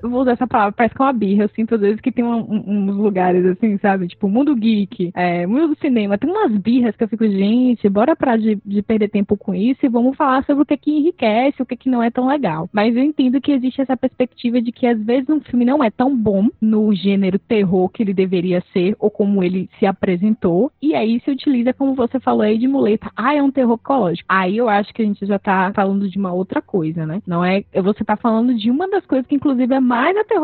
Eu 0.02 0.10
vou 0.10 0.22
usar 0.22 0.34
essa 0.34 0.48
palavra, 0.52 0.74
parece 0.74 0.96
que 0.96 1.02
é 1.02 1.06
uma 1.06 1.14
birra. 1.14 1.44
Eu 1.44 1.50
sinto 1.50 1.76
às 1.76 1.82
vezes 1.82 2.02
que 2.02 2.12
tem 2.12 2.24
um, 2.24 2.40
um, 2.40 2.90
uns 2.90 2.96
lugares 2.96 3.46
assim, 3.46 3.78
sabe? 3.78 4.08
Tipo, 4.08 4.28
mundo 4.28 4.56
geek, 4.56 5.12
é, 5.16 5.46
mundo 5.46 5.70
do 5.70 5.80
cinema. 5.80 6.18
Tem 6.18 6.30
umas 6.30 6.52
birras 6.58 6.96
que 6.96 7.04
eu 7.04 7.08
fico, 7.08 7.28
gente, 7.28 7.88
bora 7.90 8.16
parar 8.16 8.38
de, 8.38 8.60
de 8.66 8.82
perder 8.82 9.10
tempo 9.10 9.38
com 9.38 9.54
isso 9.54 9.86
e 9.86 9.90
vamos 9.90 10.18
falar 10.18 10.44
sobre 10.46 10.64
o 10.64 10.66
que 10.66 10.78
que 10.78 10.92
enriquece, 10.92 11.62
o 11.62 11.66
que 11.66 11.76
que 11.76 11.90
não 11.90 12.02
é 12.02 12.10
tão 12.10 12.28
legal. 12.28 12.70
Mas 12.74 12.96
eu 12.96 13.04
entendo 13.04 13.40
que 13.40 13.52
existe 13.52 13.82
essa 13.82 13.96
perspectiva 13.96 14.62
de 14.62 14.72
que 14.72 14.88
às 14.88 15.02
vezes 15.02 15.30
um 15.30 15.42
filme 15.42 15.66
não 15.66 15.84
é 15.84 15.90
tão 15.90 16.16
bom 16.16 16.48
no 16.60 16.94
gênero 16.94 17.38
terror 17.38 17.90
que 17.90 18.04
ele 18.04 18.14
deveria 18.14 18.64
ser 18.74 18.96
ou 19.00 19.10
como 19.10 19.44
ele 19.44 19.70
se 19.80 19.86
apresentou. 19.86 20.72
E 20.82 20.96
aí 20.96 21.20
se 21.24 21.32
utiliza, 21.32 21.74
como 21.74 21.96
você 21.96 22.20
falou 22.20 22.42
aí, 22.42 22.58
de 22.58 22.68
muleta. 22.68 23.12
Ah, 23.16 23.36
é 23.36 23.42
um 23.42 23.52
terror 23.52 23.78
psicológico. 23.78 24.26
Aí 24.30 24.58
eu 24.58 24.70
acho 24.70 24.94
que 24.94 25.02
a 25.02 25.06
gente 25.06 25.26
já 25.26 25.38
tá 25.38 25.72
falando 25.76 26.10
de 26.10 26.18
uma 26.18 26.32
outra 26.32 26.62
coisa, 26.62 27.06
né? 27.06 27.22
Não 27.28 27.44
é. 27.44 27.64
Você 27.84 28.04
tá 28.04 28.16
falando 28.16 28.54
de 28.56 28.72
uma 28.72 28.90
das 28.90 29.06
coisas 29.06 29.28
que, 29.28 29.36
inclusive, 29.36 29.74
é 29.74 29.80
mais 29.80 30.16
aterrorizante, 30.16 30.41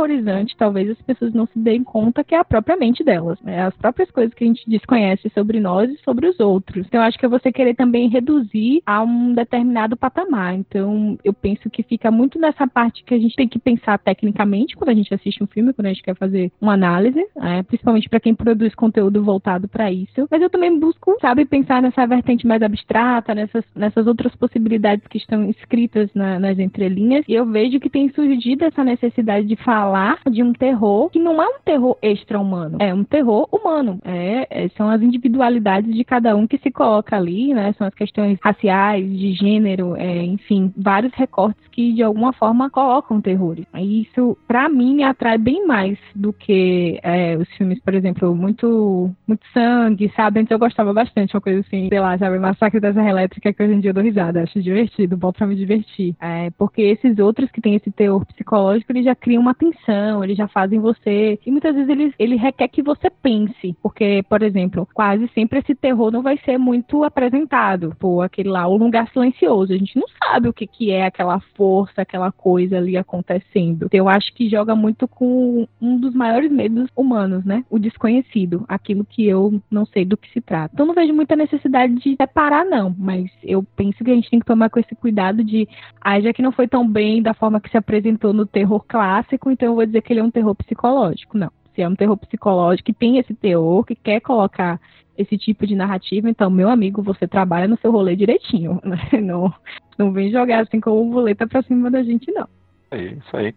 talvez 0.58 0.90
as 0.90 1.02
pessoas 1.02 1.34
não 1.34 1.46
se 1.48 1.58
deem 1.58 1.84
conta 1.84 2.24
que 2.24 2.36
é 2.36 2.40
a 2.40 2.46
própria 2.46 2.78
mente 2.78 3.04
delas, 3.04 3.40
né? 3.42 3.64
As 3.64 3.76
próprias 3.76 4.12
coisas 4.12 4.34
que 4.34 4.44
a 4.44 4.48
gente 4.48 4.70
desconhece 4.70 5.30
sobre 5.30 5.60
nós 5.60 5.90
e 5.90 5.98
sobre 6.04 6.28
os 6.28 6.40
outros. 6.40 6.86
Então, 6.88 7.02
acho 7.02 7.18
que 7.18 7.26
é 7.26 7.30
você 7.30 7.52
querer 7.52 7.76
também 7.76 8.10
reduzir 8.10 8.82
a 8.86 9.02
um 9.02 9.34
determinado 9.34 9.96
patamar. 9.96 10.56
Então, 10.56 11.18
eu 11.24 11.34
penso 11.34 11.70
que 11.70 11.84
fica 11.84 12.12
muito 12.12 12.40
nessa 12.40 12.68
parte 12.68 13.04
que 13.04 13.14
a 13.14 13.20
gente 13.20 13.36
tem 13.36 13.48
que 13.48 13.60
pensar 13.60 13.98
tecnicamente 13.98 14.76
quando 14.76 14.90
a 14.90 14.94
gente 14.94 15.14
assiste 15.14 15.44
um 15.44 15.48
filme, 15.48 15.74
quando 15.74 15.88
a 15.88 15.90
gente 15.90 16.04
quer 16.04 16.16
fazer 16.16 16.52
uma 16.60 16.74
análise, 16.74 17.26
né? 17.36 17.64
principalmente 17.64 18.10
para 18.10 18.20
quem 18.20 18.36
produz 18.36 18.76
conteúdo 18.76 19.24
voltado 19.24 19.68
para 19.68 19.92
isso. 19.92 20.28
Mas 20.30 20.42
eu 20.42 20.50
também 20.50 20.80
busco, 20.80 21.16
sabe, 21.22 21.46
pensar 21.46 21.82
nessa 21.82 22.06
vertente 22.06 22.46
mais 22.46 22.62
abstrata, 22.62 23.34
nessas, 23.34 23.64
nessas 23.76 24.08
outras 24.08 24.36
possibilidades 24.36 25.06
que 25.08 25.18
estão 25.18 25.50
escritas 25.50 26.10
na, 26.14 26.40
nas 26.40 26.60
entrelinhas. 26.60 27.26
E 27.28 27.34
eu 27.34 27.46
vejo 27.46 27.80
que 27.80 27.90
tem 27.90 28.10
surgido 28.10 28.66
essa 28.66 28.84
necessidade 28.84 29.48
de 29.48 29.56
falar 29.56 29.87
de 30.32 30.44
um 30.44 30.54
terror 30.54 31.10
que 31.10 31.20
não 31.20 31.42
é 31.42 31.48
um 31.48 31.60
terror 31.64 31.98
extra-humano, 32.02 32.78
é 32.80 32.94
um 32.94 33.04
terror 33.04 33.48
humano. 33.52 34.00
É, 34.04 34.48
é, 34.50 34.70
são 34.70 34.90
as 34.90 35.02
individualidades 35.02 35.94
de 35.94 36.04
cada 36.04 36.36
um 36.36 36.48
que 36.48 36.58
se 36.58 36.72
coloca 36.72 37.16
ali, 37.16 37.54
né? 37.54 37.74
São 37.78 37.88
as 37.88 37.94
questões 37.94 38.38
raciais, 38.44 39.06
de 39.18 39.34
gênero, 39.34 39.96
é, 39.96 40.24
enfim, 40.24 40.74
vários 40.76 41.14
recortes 41.14 41.68
que 41.72 41.94
de 41.94 42.04
alguma 42.04 42.34
forma 42.34 42.70
colocam 42.70 43.22
terror. 43.22 43.58
E 43.76 44.02
isso, 44.02 44.38
para 44.48 44.68
mim, 44.68 44.96
me 44.96 45.04
atrai 45.04 45.38
bem 45.38 45.66
mais 45.66 45.98
do 46.16 46.34
que 46.34 47.00
é, 47.04 47.38
os 47.38 47.48
filmes, 47.50 47.80
por 47.80 47.94
exemplo, 47.94 48.36
muito, 48.36 49.12
muito 49.28 49.46
sangue, 49.54 50.12
sabe? 50.16 50.40
Antes 50.40 50.52
eu 50.52 50.60
gostava 50.60 50.94
bastante, 50.94 51.36
uma 51.36 51.42
coisa 51.42 51.60
assim, 51.60 51.88
sei 51.90 52.00
lá, 52.00 52.18
sabe? 52.18 52.40
Massacre 52.40 52.80
da 52.80 52.94
Serra 52.94 53.10
Elétrica, 53.10 53.54
que 53.54 53.64
hoje 53.64 53.74
em 53.74 53.80
dia 53.80 53.92
eu 53.92 53.94
dou 53.94 54.04
risada, 54.04 54.44
acho 54.44 54.62
divertido, 54.62 55.18
bom 55.18 55.32
pra 55.32 55.48
me 55.48 55.56
divertir. 55.56 56.16
É, 56.20 56.50
porque 56.52 56.82
esses 56.82 57.20
outros 57.20 57.50
que 57.52 57.62
têm 57.62 57.76
esse 57.76 57.92
teor 57.92 58.26
psicológico, 58.26 58.92
eles 58.92 59.06
já 59.06 59.16
criam 59.16 59.42
uma 59.42 59.54
tensão, 59.54 59.77
eles 60.24 60.38
já 60.38 60.48
fazem 60.48 60.80
você. 60.80 61.40
E 61.46 61.52
muitas 61.52 61.74
vezes 61.76 61.90
ele, 61.90 62.14
ele 62.18 62.36
requer 62.36 62.68
que 62.68 62.82
você 62.82 63.10
pense. 63.10 63.76
Porque, 63.82 64.24
por 64.30 64.42
exemplo, 64.42 64.88
quase 64.94 65.28
sempre 65.34 65.60
esse 65.60 65.76
terror 65.76 66.12
não 66.12 66.22
vai 66.22 66.38
ser 66.46 66.58
muito 66.58 67.04
apresentado. 67.04 67.96
Pô, 68.00 68.22
aquele 68.22 68.50
lá, 68.50 68.68
o 68.68 68.78
lugar 68.78 69.10
silencioso. 69.10 69.74
A 69.74 69.78
gente 69.78 69.98
não 69.98 70.08
sabe 70.24 70.50
o 70.50 70.54
que, 70.54 70.68
que 70.68 70.92
é 70.92 71.06
aquela 71.06 71.40
força, 71.56 72.02
aquela 72.02 72.32
coisa 72.32 72.78
ali 72.78 72.98
acontecendo. 72.98 73.86
Então, 73.86 73.98
eu 73.98 74.10
acho 74.10 74.34
que 74.34 74.50
joga 74.50 74.76
muito 74.76 75.08
com 75.08 75.68
um 75.82 75.98
dos 76.00 76.14
maiores 76.14 76.52
medos 76.52 76.90
humanos, 76.96 77.46
né? 77.46 77.64
O 77.70 77.80
desconhecido, 77.80 78.66
aquilo 78.68 79.06
que 79.06 79.26
eu 79.26 79.62
não 79.70 79.86
sei 79.86 80.06
do 80.06 80.18
que 80.18 80.32
se 80.32 80.42
trata. 80.42 80.72
Então, 80.74 80.86
não 80.86 80.94
vejo 80.94 81.14
muita 81.14 81.36
necessidade 81.36 81.96
de 81.96 82.16
separar, 82.16 82.66
não. 82.66 82.96
Mas 82.98 83.30
eu 83.44 83.64
penso 83.76 84.04
que 84.04 84.12
a 84.12 84.16
gente 84.16 84.30
tem 84.30 84.40
que 84.40 84.46
tomar 84.46 84.70
com 84.70 84.80
esse 84.80 84.96
cuidado 84.96 85.44
de, 85.44 85.68
ah, 86.02 86.20
já 86.20 86.34
que 86.34 86.42
não 86.42 86.52
foi 86.52 86.68
tão 86.68 86.88
bem 86.88 87.22
da 87.22 87.34
forma 87.34 87.60
que 87.60 87.70
se 87.70 87.78
apresentou 87.78 88.34
no 88.34 88.46
terror 88.46 88.84
clássico, 88.88 89.52
então 89.52 89.67
eu 89.68 89.76
vou 89.76 89.86
dizer 89.86 90.02
que 90.02 90.14
ele 90.14 90.20
é 90.20 90.24
um 90.24 90.32
terror 90.32 90.56
psicológico. 90.56 91.38
Não. 91.38 91.52
Se 91.76 91.82
é 91.82 91.88
um 91.88 91.96
terror 91.96 92.18
psicológico 92.18 92.88
que 92.88 92.94
tem 92.94 93.18
esse 93.18 93.34
teor, 93.34 93.86
que 93.86 93.96
quer 93.96 94.20
colocar 94.20 94.80
esse 95.18 95.38
tipo 95.38 95.66
de 95.66 95.76
narrativa, 95.76 96.30
então, 96.30 96.50
meu 96.50 96.70
amigo, 96.70 97.02
você 97.02 97.28
trabalha 97.28 97.68
no 97.68 97.78
seu 97.78 97.92
rolê 97.92 98.16
direitinho, 98.16 98.80
né? 98.86 99.22
Não, 99.22 99.54
não 99.98 100.12
vem 100.12 100.32
jogar 100.32 100.62
assim 100.62 100.80
como 100.80 101.12
boleta 101.12 101.48
pra 101.48 101.62
cima 101.64 101.90
da 101.90 102.04
gente, 102.04 102.32
não. 102.32 102.48
É 102.92 103.02
isso 103.02 103.36
aí. 103.36 103.54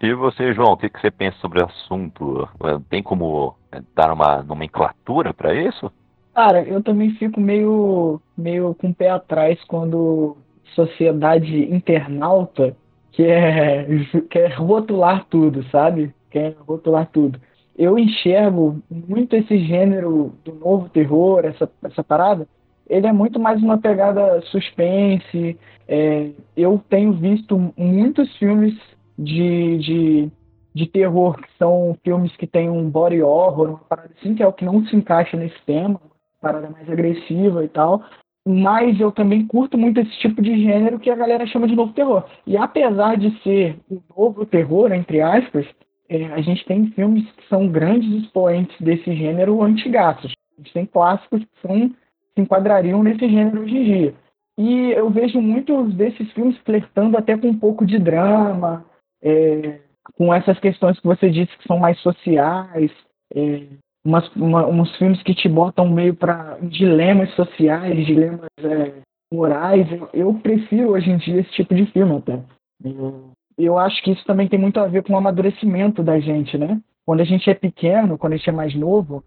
E 0.00 0.14
você, 0.14 0.52
João, 0.54 0.72
o 0.72 0.76
que, 0.76 0.88
que 0.88 1.00
você 1.00 1.10
pensa 1.10 1.36
sobre 1.38 1.60
o 1.60 1.66
assunto? 1.66 2.48
Tem 2.88 3.02
como 3.02 3.56
é, 3.72 3.80
dar 3.94 4.12
uma 4.12 4.42
nomenclatura 4.42 5.34
para 5.34 5.54
isso? 5.54 5.90
Cara, 6.34 6.62
eu 6.62 6.82
também 6.82 7.10
fico 7.14 7.40
meio, 7.40 8.20
meio 8.36 8.74
com 8.74 8.90
o 8.90 8.94
pé 8.94 9.10
atrás 9.10 9.62
quando 9.64 10.36
sociedade 10.74 11.74
internauta 11.74 12.76
quer, 13.12 13.86
quer 14.28 14.52
rotular 14.54 15.26
tudo, 15.30 15.62
sabe? 15.70 16.14
Quer 16.30 16.56
rotular 16.66 17.08
tudo 17.12 17.38
eu 17.76 17.98
enxergo 17.98 18.82
muito 18.90 19.34
esse 19.34 19.58
gênero 19.64 20.32
do 20.44 20.54
novo 20.54 20.88
terror, 20.88 21.44
essa, 21.44 21.70
essa 21.84 22.04
parada, 22.04 22.46
ele 22.88 23.06
é 23.06 23.12
muito 23.12 23.40
mais 23.40 23.62
uma 23.62 23.78
pegada 23.78 24.40
suspense. 24.42 25.58
É, 25.88 26.30
eu 26.56 26.80
tenho 26.88 27.12
visto 27.12 27.72
muitos 27.76 28.34
filmes 28.36 28.74
de, 29.18 29.78
de, 29.78 30.30
de 30.74 30.86
terror 30.86 31.36
que 31.40 31.48
são 31.58 31.96
filmes 32.04 32.34
que 32.36 32.46
têm 32.46 32.68
um 32.68 32.90
body 32.90 33.22
horror, 33.22 33.70
uma 33.70 33.78
parada 33.78 34.10
assim, 34.18 34.34
que 34.34 34.42
é 34.42 34.46
o 34.46 34.52
que 34.52 34.64
não 34.64 34.84
se 34.86 34.94
encaixa 34.94 35.36
nesse 35.36 35.60
tema, 35.64 36.00
parada 36.40 36.68
mais 36.68 36.88
agressiva 36.90 37.64
e 37.64 37.68
tal. 37.68 38.02
Mas 38.46 38.98
eu 38.98 39.12
também 39.12 39.46
curto 39.46 39.78
muito 39.78 40.00
esse 40.00 40.18
tipo 40.18 40.42
de 40.42 40.62
gênero 40.62 40.98
que 40.98 41.10
a 41.10 41.14
galera 41.14 41.46
chama 41.46 41.68
de 41.68 41.76
novo 41.76 41.92
terror. 41.92 42.24
E 42.46 42.56
apesar 42.56 43.16
de 43.16 43.30
ser 43.42 43.76
o 43.88 44.02
novo 44.16 44.44
terror, 44.44 44.92
entre 44.92 45.20
aspas, 45.20 45.66
é, 46.08 46.26
a 46.26 46.40
gente 46.40 46.64
tem 46.64 46.90
filmes 46.90 47.30
que 47.32 47.48
são 47.48 47.68
grandes 47.68 48.22
expoentes 48.22 48.76
desse 48.80 49.14
gênero 49.14 49.62
antigaços. 49.62 50.32
A 50.58 50.60
gente 50.60 50.72
tem 50.72 50.86
clássicos 50.86 51.40
que 51.40 51.66
são, 51.66 51.88
se 51.88 52.40
enquadrariam 52.40 53.02
nesse 53.02 53.28
gênero 53.28 53.62
hoje 53.62 53.76
em 53.76 53.84
dia. 53.84 54.14
E 54.58 54.90
eu 54.90 55.08
vejo 55.08 55.40
muitos 55.40 55.94
desses 55.94 56.30
filmes 56.32 56.58
flertando 56.58 57.16
até 57.16 57.36
com 57.36 57.48
um 57.48 57.58
pouco 57.58 57.86
de 57.86 57.98
drama, 57.98 58.84
é, 59.22 59.80
com 60.14 60.34
essas 60.34 60.58
questões 60.58 60.98
que 60.98 61.06
você 61.06 61.30
disse 61.30 61.56
que 61.56 61.66
são 61.66 61.78
mais 61.78 61.98
sociais, 62.00 62.90
é, 63.34 63.62
umas, 64.04 64.28
uma, 64.34 64.66
uns 64.66 64.94
filmes 64.96 65.22
que 65.22 65.34
te 65.34 65.48
botam 65.48 65.88
meio 65.88 66.14
para 66.14 66.58
dilemas 66.62 67.30
sociais, 67.34 68.06
dilemas 68.06 68.48
é, 68.58 68.92
morais. 69.32 69.90
Eu, 69.90 70.08
eu, 70.12 70.34
prefiro 70.34 70.90
hoje 70.90 71.10
em 71.10 71.16
dia 71.16 71.40
esse 71.40 71.50
tipo 71.52 71.74
de 71.74 71.86
filme 71.86 72.16
até. 72.16 72.40
Eu, 72.84 73.30
eu 73.58 73.78
acho 73.78 74.02
que 74.02 74.12
isso 74.12 74.24
também 74.24 74.48
tem 74.48 74.58
muito 74.58 74.80
a 74.80 74.86
ver 74.86 75.02
com 75.02 75.12
o 75.12 75.16
amadurecimento 75.16 76.02
da 76.02 76.18
gente, 76.18 76.58
né? 76.58 76.80
Quando 77.06 77.20
a 77.20 77.24
gente 77.24 77.48
é 77.48 77.54
pequeno, 77.54 78.18
quando 78.18 78.34
a 78.34 78.36
gente 78.36 78.48
é 78.48 78.52
mais 78.52 78.74
novo, 78.74 79.24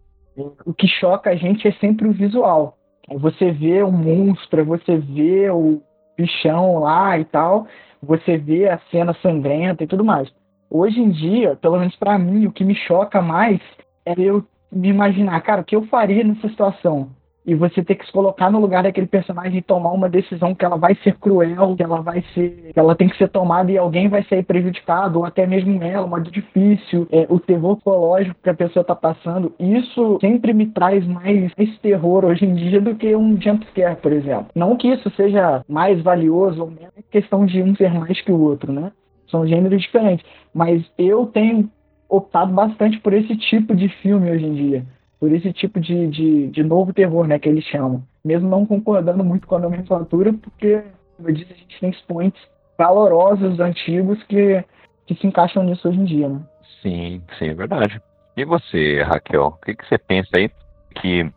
o 0.66 0.74
que 0.74 0.88
choca 0.88 1.30
a 1.30 1.36
gente 1.36 1.68
é 1.68 1.72
sempre 1.74 2.08
o 2.08 2.14
visual. 2.14 2.78
Você 3.20 3.52
vê 3.52 3.84
o 3.84 3.92
monstro, 3.92 4.66
você 4.66 4.98
vê 4.98 5.50
o 5.50 5.82
bichão 6.18 6.80
lá 6.80 7.18
e 7.20 7.26
tal, 7.26 7.68
você 8.02 8.38
vê 8.38 8.70
a 8.70 8.80
cena 8.92 9.14
sangrenta 9.22 9.84
e 9.84 9.88
tudo 9.88 10.04
mais. 10.04 10.32
Hoje 10.70 11.00
em 11.00 11.12
dia, 11.12 11.56
pelo 11.56 11.78
menos 11.78 11.96
para 11.96 12.18
mim, 12.18 12.48
o 12.48 12.52
que 12.52 12.64
me 12.64 12.76
choca 12.76 13.22
mais 13.22 13.62
é 14.06 14.14
eu 14.18 14.44
me 14.76 14.90
imaginar, 14.90 15.40
cara, 15.42 15.62
o 15.62 15.66
que 15.66 15.76
eu 15.76 15.86
faria 15.88 16.24
nessa 16.24 16.50
situação? 16.50 17.10
e 17.46 17.54
você 17.54 17.84
ter 17.84 17.96
que 17.96 18.06
se 18.06 18.12
colocar 18.12 18.50
no 18.50 18.60
lugar 18.60 18.84
daquele 18.84 19.06
personagem 19.06 19.60
e 19.60 19.62
tomar 19.62 19.92
uma 19.92 20.10
decisão 20.10 20.56
que 20.56 20.66
ela 20.66 20.78
vai 20.78 20.96
ser 21.04 21.14
cruel, 21.20 21.76
que 21.76 21.84
ela 21.84 22.02
vai 22.02 22.24
ser, 22.34 22.72
que 22.74 22.80
ela 22.80 22.96
tem 22.96 23.08
que 23.08 23.18
ser 23.18 23.30
tomada 23.30 23.72
e 23.72 23.78
alguém 23.78 24.10
vai 24.10 24.24
ser 24.24 24.44
prejudicado, 24.44 25.20
ou 25.20 25.26
até 25.26 25.46
mesmo 25.46 25.82
ela, 25.84 26.08
muito 26.08 26.32
difícil, 26.32 27.08
é, 27.12 27.28
o 27.30 27.40
terror 27.40 27.76
psicológico 27.76 28.36
que 28.42 28.50
a 28.50 28.54
pessoa 28.54 28.82
está 28.82 28.96
passando, 28.96 29.54
isso 29.60 30.18
sempre 30.20 30.54
me 30.54 30.66
traz 30.68 31.06
mais 31.06 31.52
esse 31.58 31.78
terror 31.80 32.26
hoje 32.26 32.46
em 32.46 32.56
dia 32.56 32.82
do 32.82 32.96
que 32.96 33.16
um 33.16 33.40
jumpscare, 33.40 33.98
por 33.98 34.12
exemplo. 34.12 34.48
Não 34.56 34.76
que 34.76 34.88
isso 34.88 35.10
seja 35.12 35.64
mais 35.68 36.02
valioso 36.02 36.62
ou 36.62 36.68
menos, 36.68 36.92
é 36.98 37.02
questão 37.12 37.46
de 37.46 37.62
um 37.62 37.76
ser 37.76 37.94
mais 37.94 38.20
que 38.22 38.32
o 38.32 38.40
outro, 38.40 38.72
né? 38.72 38.92
São 39.30 39.46
gêneros 39.46 39.82
diferentes. 39.82 40.26
Mas 40.54 40.84
eu 40.98 41.26
tenho 41.28 41.70
optado 42.10 42.54
bastante 42.54 43.00
por 43.00 43.14
esse 43.14 43.36
tipo 43.38 43.76
de 43.76 43.90
filme 43.90 44.32
hoje 44.32 44.46
em 44.46 44.54
dia 44.54 44.86
por 45.20 45.32
esse 45.32 45.52
tipo 45.54 45.80
de, 45.80 46.08
de, 46.08 46.48
de 46.48 46.64
novo 46.64 46.94
terror, 46.94 47.28
né, 47.28 47.40
que 47.40 47.50
eles 47.50 47.64
chamam. 47.66 48.04
Mesmo 48.24 48.50
não 48.50 48.66
concordando 48.66 49.24
muito 49.24 49.48
com 49.48 49.56
a 49.56 49.60
nomenclatura, 49.60 50.34
porque, 50.34 50.84
como 51.16 51.30
eu 51.30 51.34
disse, 51.34 51.54
a 51.54 51.56
gente 51.56 51.80
tem 51.80 51.90
expoentes 51.90 52.42
valorosos, 52.78 53.60
antigos, 53.60 54.22
que, 54.24 54.64
que 55.08 55.16
se 55.16 55.26
encaixam 55.26 55.64
nisso 55.64 55.88
hoje 55.88 56.00
em 56.00 56.06
dia, 56.06 56.30
né? 56.30 56.42
Sim, 56.82 57.22
sim, 57.40 57.50
é 57.50 57.54
verdade. 57.54 58.02
E 58.36 58.44
você, 58.44 59.02
Raquel, 59.02 59.48
o 59.48 59.52
que, 59.54 59.76
que 59.76 59.88
você 59.88 59.98
pensa 59.98 60.30
aí 60.36 60.50
que 61.02 61.32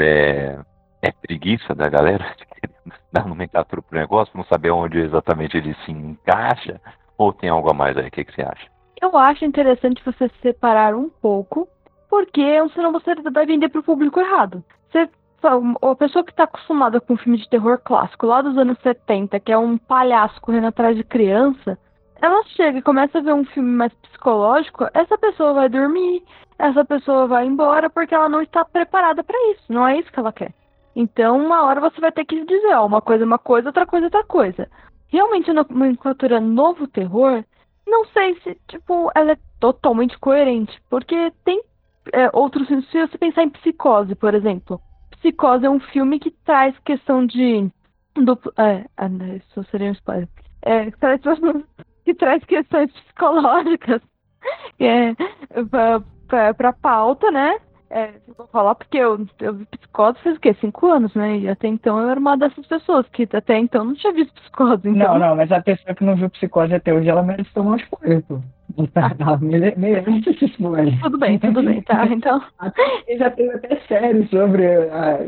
é, 0.00 0.58
é 1.00 1.12
preguiça 1.12 1.74
da 1.74 1.88
galera 1.88 2.34
dar 3.12 3.26
nomenclatura 3.26 3.80
pro 3.80 3.98
negócio, 3.98 4.36
não 4.36 4.44
saber 4.44 4.70
onde 4.70 4.98
exatamente 4.98 5.56
ele 5.56 5.74
se 5.86 5.92
encaixa? 5.92 6.80
Ou 7.16 7.32
tem 7.32 7.48
algo 7.48 7.70
a 7.70 7.74
mais 7.74 7.96
aí? 7.96 8.08
O 8.08 8.10
que, 8.10 8.24
que 8.24 8.34
você 8.34 8.42
acha? 8.42 8.66
Eu 9.02 9.18
acho 9.18 9.44
interessante 9.44 10.00
você 10.04 10.30
separar 10.40 10.94
um 10.94 11.08
pouco 11.08 11.68
porque 12.08 12.40
senão 12.72 12.92
você 12.92 13.16
vai 13.32 13.44
vender 13.44 13.68
para 13.68 13.80
o 13.80 13.82
público 13.82 14.20
errado. 14.20 14.62
Você, 14.92 15.10
a 15.42 15.94
pessoa 15.96 16.24
que 16.24 16.30
está 16.30 16.44
acostumada 16.44 17.00
com 17.00 17.14
um 17.14 17.16
filme 17.16 17.36
de 17.36 17.48
terror 17.48 17.80
clássico 17.84 18.26
lá 18.26 18.40
dos 18.40 18.56
anos 18.56 18.78
70, 18.80 19.40
que 19.40 19.50
é 19.50 19.58
um 19.58 19.76
palhaço 19.76 20.40
correndo 20.40 20.68
atrás 20.68 20.96
de 20.96 21.02
criança, 21.02 21.76
ela 22.20 22.44
chega 22.54 22.78
e 22.78 22.82
começa 22.82 23.18
a 23.18 23.22
ver 23.22 23.34
um 23.34 23.44
filme 23.44 23.70
mais 23.70 23.92
psicológico, 23.94 24.86
essa 24.94 25.18
pessoa 25.18 25.52
vai 25.52 25.68
dormir, 25.68 26.22
essa 26.56 26.84
pessoa 26.84 27.26
vai 27.26 27.44
embora 27.44 27.90
porque 27.90 28.14
ela 28.14 28.28
não 28.28 28.40
está 28.40 28.64
preparada 28.64 29.24
para 29.24 29.50
isso. 29.50 29.64
Não 29.68 29.84
é 29.84 29.98
isso 29.98 30.12
que 30.12 30.20
ela 30.20 30.32
quer. 30.32 30.54
Então, 30.94 31.44
uma 31.44 31.64
hora 31.64 31.80
você 31.80 32.00
vai 32.00 32.12
ter 32.12 32.24
que 32.24 32.44
dizer, 32.44 32.74
ó, 32.74 32.86
uma 32.86 33.00
coisa 33.00 33.24
é 33.24 33.26
uma 33.26 33.38
coisa, 33.38 33.70
outra 33.70 33.84
coisa 33.84 34.06
é 34.06 34.08
outra 34.08 34.22
coisa. 34.22 34.68
Realmente, 35.08 35.50
uma 35.50 35.66
nomenclatura 35.68 36.38
novo 36.40 36.86
terror, 36.86 37.42
não 37.86 38.04
sei 38.06 38.38
se, 38.40 38.56
tipo, 38.68 39.10
ela 39.14 39.32
é 39.32 39.38
totalmente 39.60 40.18
coerente, 40.18 40.80
porque 40.88 41.32
tem 41.44 41.62
é, 42.12 42.30
outros 42.32 42.66
filmes, 42.66 42.88
se 42.90 43.00
você 43.00 43.18
pensar 43.18 43.44
em 43.44 43.50
Psicose, 43.50 44.14
por 44.14 44.34
exemplo. 44.34 44.80
Psicose 45.10 45.66
é 45.66 45.70
um 45.70 45.80
filme 45.80 46.18
que 46.18 46.30
traz 46.44 46.76
questão 46.80 47.24
de. 47.24 47.70
Duplo, 48.14 48.52
é, 48.58 48.84
ah, 48.96 49.08
isso 49.36 49.64
seria 49.70 49.88
um 49.88 49.92
spoiler. 49.92 50.28
É, 50.62 50.90
traz, 50.92 51.20
que 52.04 52.14
traz 52.14 52.44
questões 52.44 52.92
psicológicas 52.92 54.02
é, 54.80 55.14
pra, 56.28 56.54
pra, 56.54 56.72
pauta, 56.72 57.30
né? 57.30 57.58
É, 57.94 58.10
vou 58.38 58.46
falar 58.46 58.74
porque 58.74 58.96
eu, 58.96 59.26
eu 59.38 59.52
vi 59.52 59.66
psicose 59.66 60.18
faz 60.20 60.38
o 60.38 60.40
quê? 60.40 60.54
Cinco 60.54 60.86
anos, 60.86 61.14
né? 61.14 61.36
E 61.36 61.48
até 61.48 61.68
então 61.68 62.00
eu 62.00 62.08
era 62.08 62.18
uma 62.18 62.38
dessas 62.38 62.66
pessoas 62.66 63.06
que 63.08 63.28
até 63.30 63.58
então 63.58 63.84
não 63.84 63.94
tinha 63.94 64.14
visto 64.14 64.32
psicose. 64.32 64.88
Então... 64.88 64.94
Não, 64.94 65.18
não, 65.18 65.36
mas 65.36 65.52
a 65.52 65.60
pessoa 65.60 65.94
que 65.94 66.02
não 66.02 66.16
viu 66.16 66.30
psicose 66.30 66.74
até 66.74 66.94
hoje, 66.94 67.10
ela 67.10 67.22
merece 67.22 67.52
tomar 67.52 67.72
um 67.72 67.76
spoiler, 67.76 68.22
pô. 68.26 68.40
Ela 68.94 69.38
merece 69.76 70.30
esse 70.30 70.46
spoiler. 70.46 70.98
Tudo 71.02 71.18
bem, 71.18 71.38
tudo 71.38 71.62
bem, 71.62 71.82
tá? 71.82 72.06
Então. 72.08 72.40
Já 73.18 73.30
teve 73.30 73.50
até 73.56 73.76
série 73.80 74.26
sobre 74.28 74.66
a, 74.66 75.18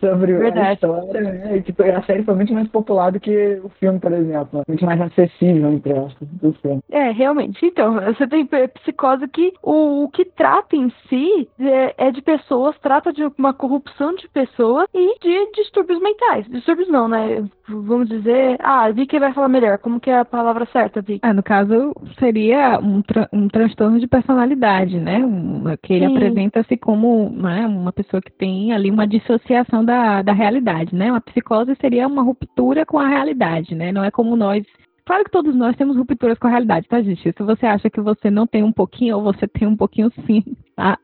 sobre 0.00 0.32
Verdade. 0.32 0.68
a 0.68 0.72
história, 0.74 1.20
né? 1.20 1.56
E, 1.56 1.62
tipo, 1.62 1.82
a 1.82 2.02
série 2.02 2.22
foi 2.22 2.34
muito 2.34 2.52
mais 2.52 2.68
popular 2.68 3.10
do 3.12 3.20
que 3.20 3.60
o 3.62 3.68
filme, 3.80 3.98
por 3.98 4.12
exemplo. 4.12 4.62
Muito 4.66 4.84
mais 4.84 5.00
acessível, 5.00 5.72
entre 5.72 5.92
aspas, 5.92 6.28
do 6.28 6.52
filme. 6.54 6.80
É, 6.90 7.10
realmente. 7.10 7.64
Então, 7.64 7.94
você 8.14 8.26
tem 8.26 8.46
psicose 8.46 9.26
que 9.28 9.52
o, 9.62 10.04
o 10.04 10.08
que 10.08 10.24
trata 10.24 10.76
em 10.76 10.90
si 11.08 11.48
é, 11.58 12.06
é, 12.06 12.10
de 12.10 12.22
pessoas, 12.22 12.78
trata 12.80 13.12
de 13.12 13.24
uma 13.38 13.54
corrupção 13.54 14.14
de 14.14 14.28
pessoas 14.28 14.88
e 14.94 15.18
de 15.20 15.52
distúrbios 15.52 16.00
mentais. 16.00 16.46
Distúrbios 16.48 16.88
não, 16.88 17.08
né? 17.08 17.44
Vamos 17.68 18.08
dizer. 18.08 18.56
Ah, 18.60 18.90
Vicky 18.90 19.18
vai 19.18 19.32
falar 19.32 19.48
melhor. 19.48 19.78
Como 19.78 20.00
que 20.00 20.10
é 20.10 20.18
a 20.18 20.24
palavra 20.24 20.66
certa, 20.66 21.00
Vicky? 21.00 21.20
Ah, 21.22 21.32
no 21.32 21.42
caso, 21.42 21.94
seria 22.18 22.78
um, 22.78 23.00
tra 23.00 23.28
um 23.32 23.48
transtorno 23.48 23.98
de 23.98 24.06
personalidade, 24.06 24.98
né? 24.98 25.18
Um, 25.24 25.64
que 25.82 25.94
ele 25.94 26.04
apresenta-se 26.04 26.76
como 26.76 27.30
né, 27.30 27.66
uma 27.66 27.92
pessoa 27.92 28.20
que 28.20 28.32
tem 28.32 28.72
ali 28.72 28.90
uma 28.90 29.06
dissociação 29.06 29.83
da, 29.84 30.22
da 30.22 30.32
realidade, 30.32 30.94
né? 30.94 31.10
Uma 31.10 31.20
psicose 31.20 31.76
seria 31.80 32.06
uma 32.06 32.22
ruptura 32.22 32.84
com 32.86 32.98
a 32.98 33.08
realidade, 33.08 33.74
né? 33.74 33.92
Não 33.92 34.04
é 34.04 34.10
como 34.10 34.36
nós. 34.36 34.64
Claro 35.04 35.24
que 35.24 35.30
todos 35.30 35.54
nós 35.54 35.76
temos 35.76 35.96
rupturas 35.96 36.38
com 36.38 36.46
a 36.46 36.50
realidade, 36.50 36.88
tá, 36.88 37.02
gente? 37.02 37.20
Se 37.20 37.42
você 37.42 37.66
acha 37.66 37.90
que 37.90 38.00
você 38.00 38.30
não 38.30 38.46
tem 38.46 38.62
um 38.62 38.72
pouquinho, 38.72 39.16
ou 39.16 39.22
você 39.22 39.46
tem 39.46 39.68
um 39.68 39.76
pouquinho 39.76 40.10
sim, 40.26 40.42
tá? 40.74 40.98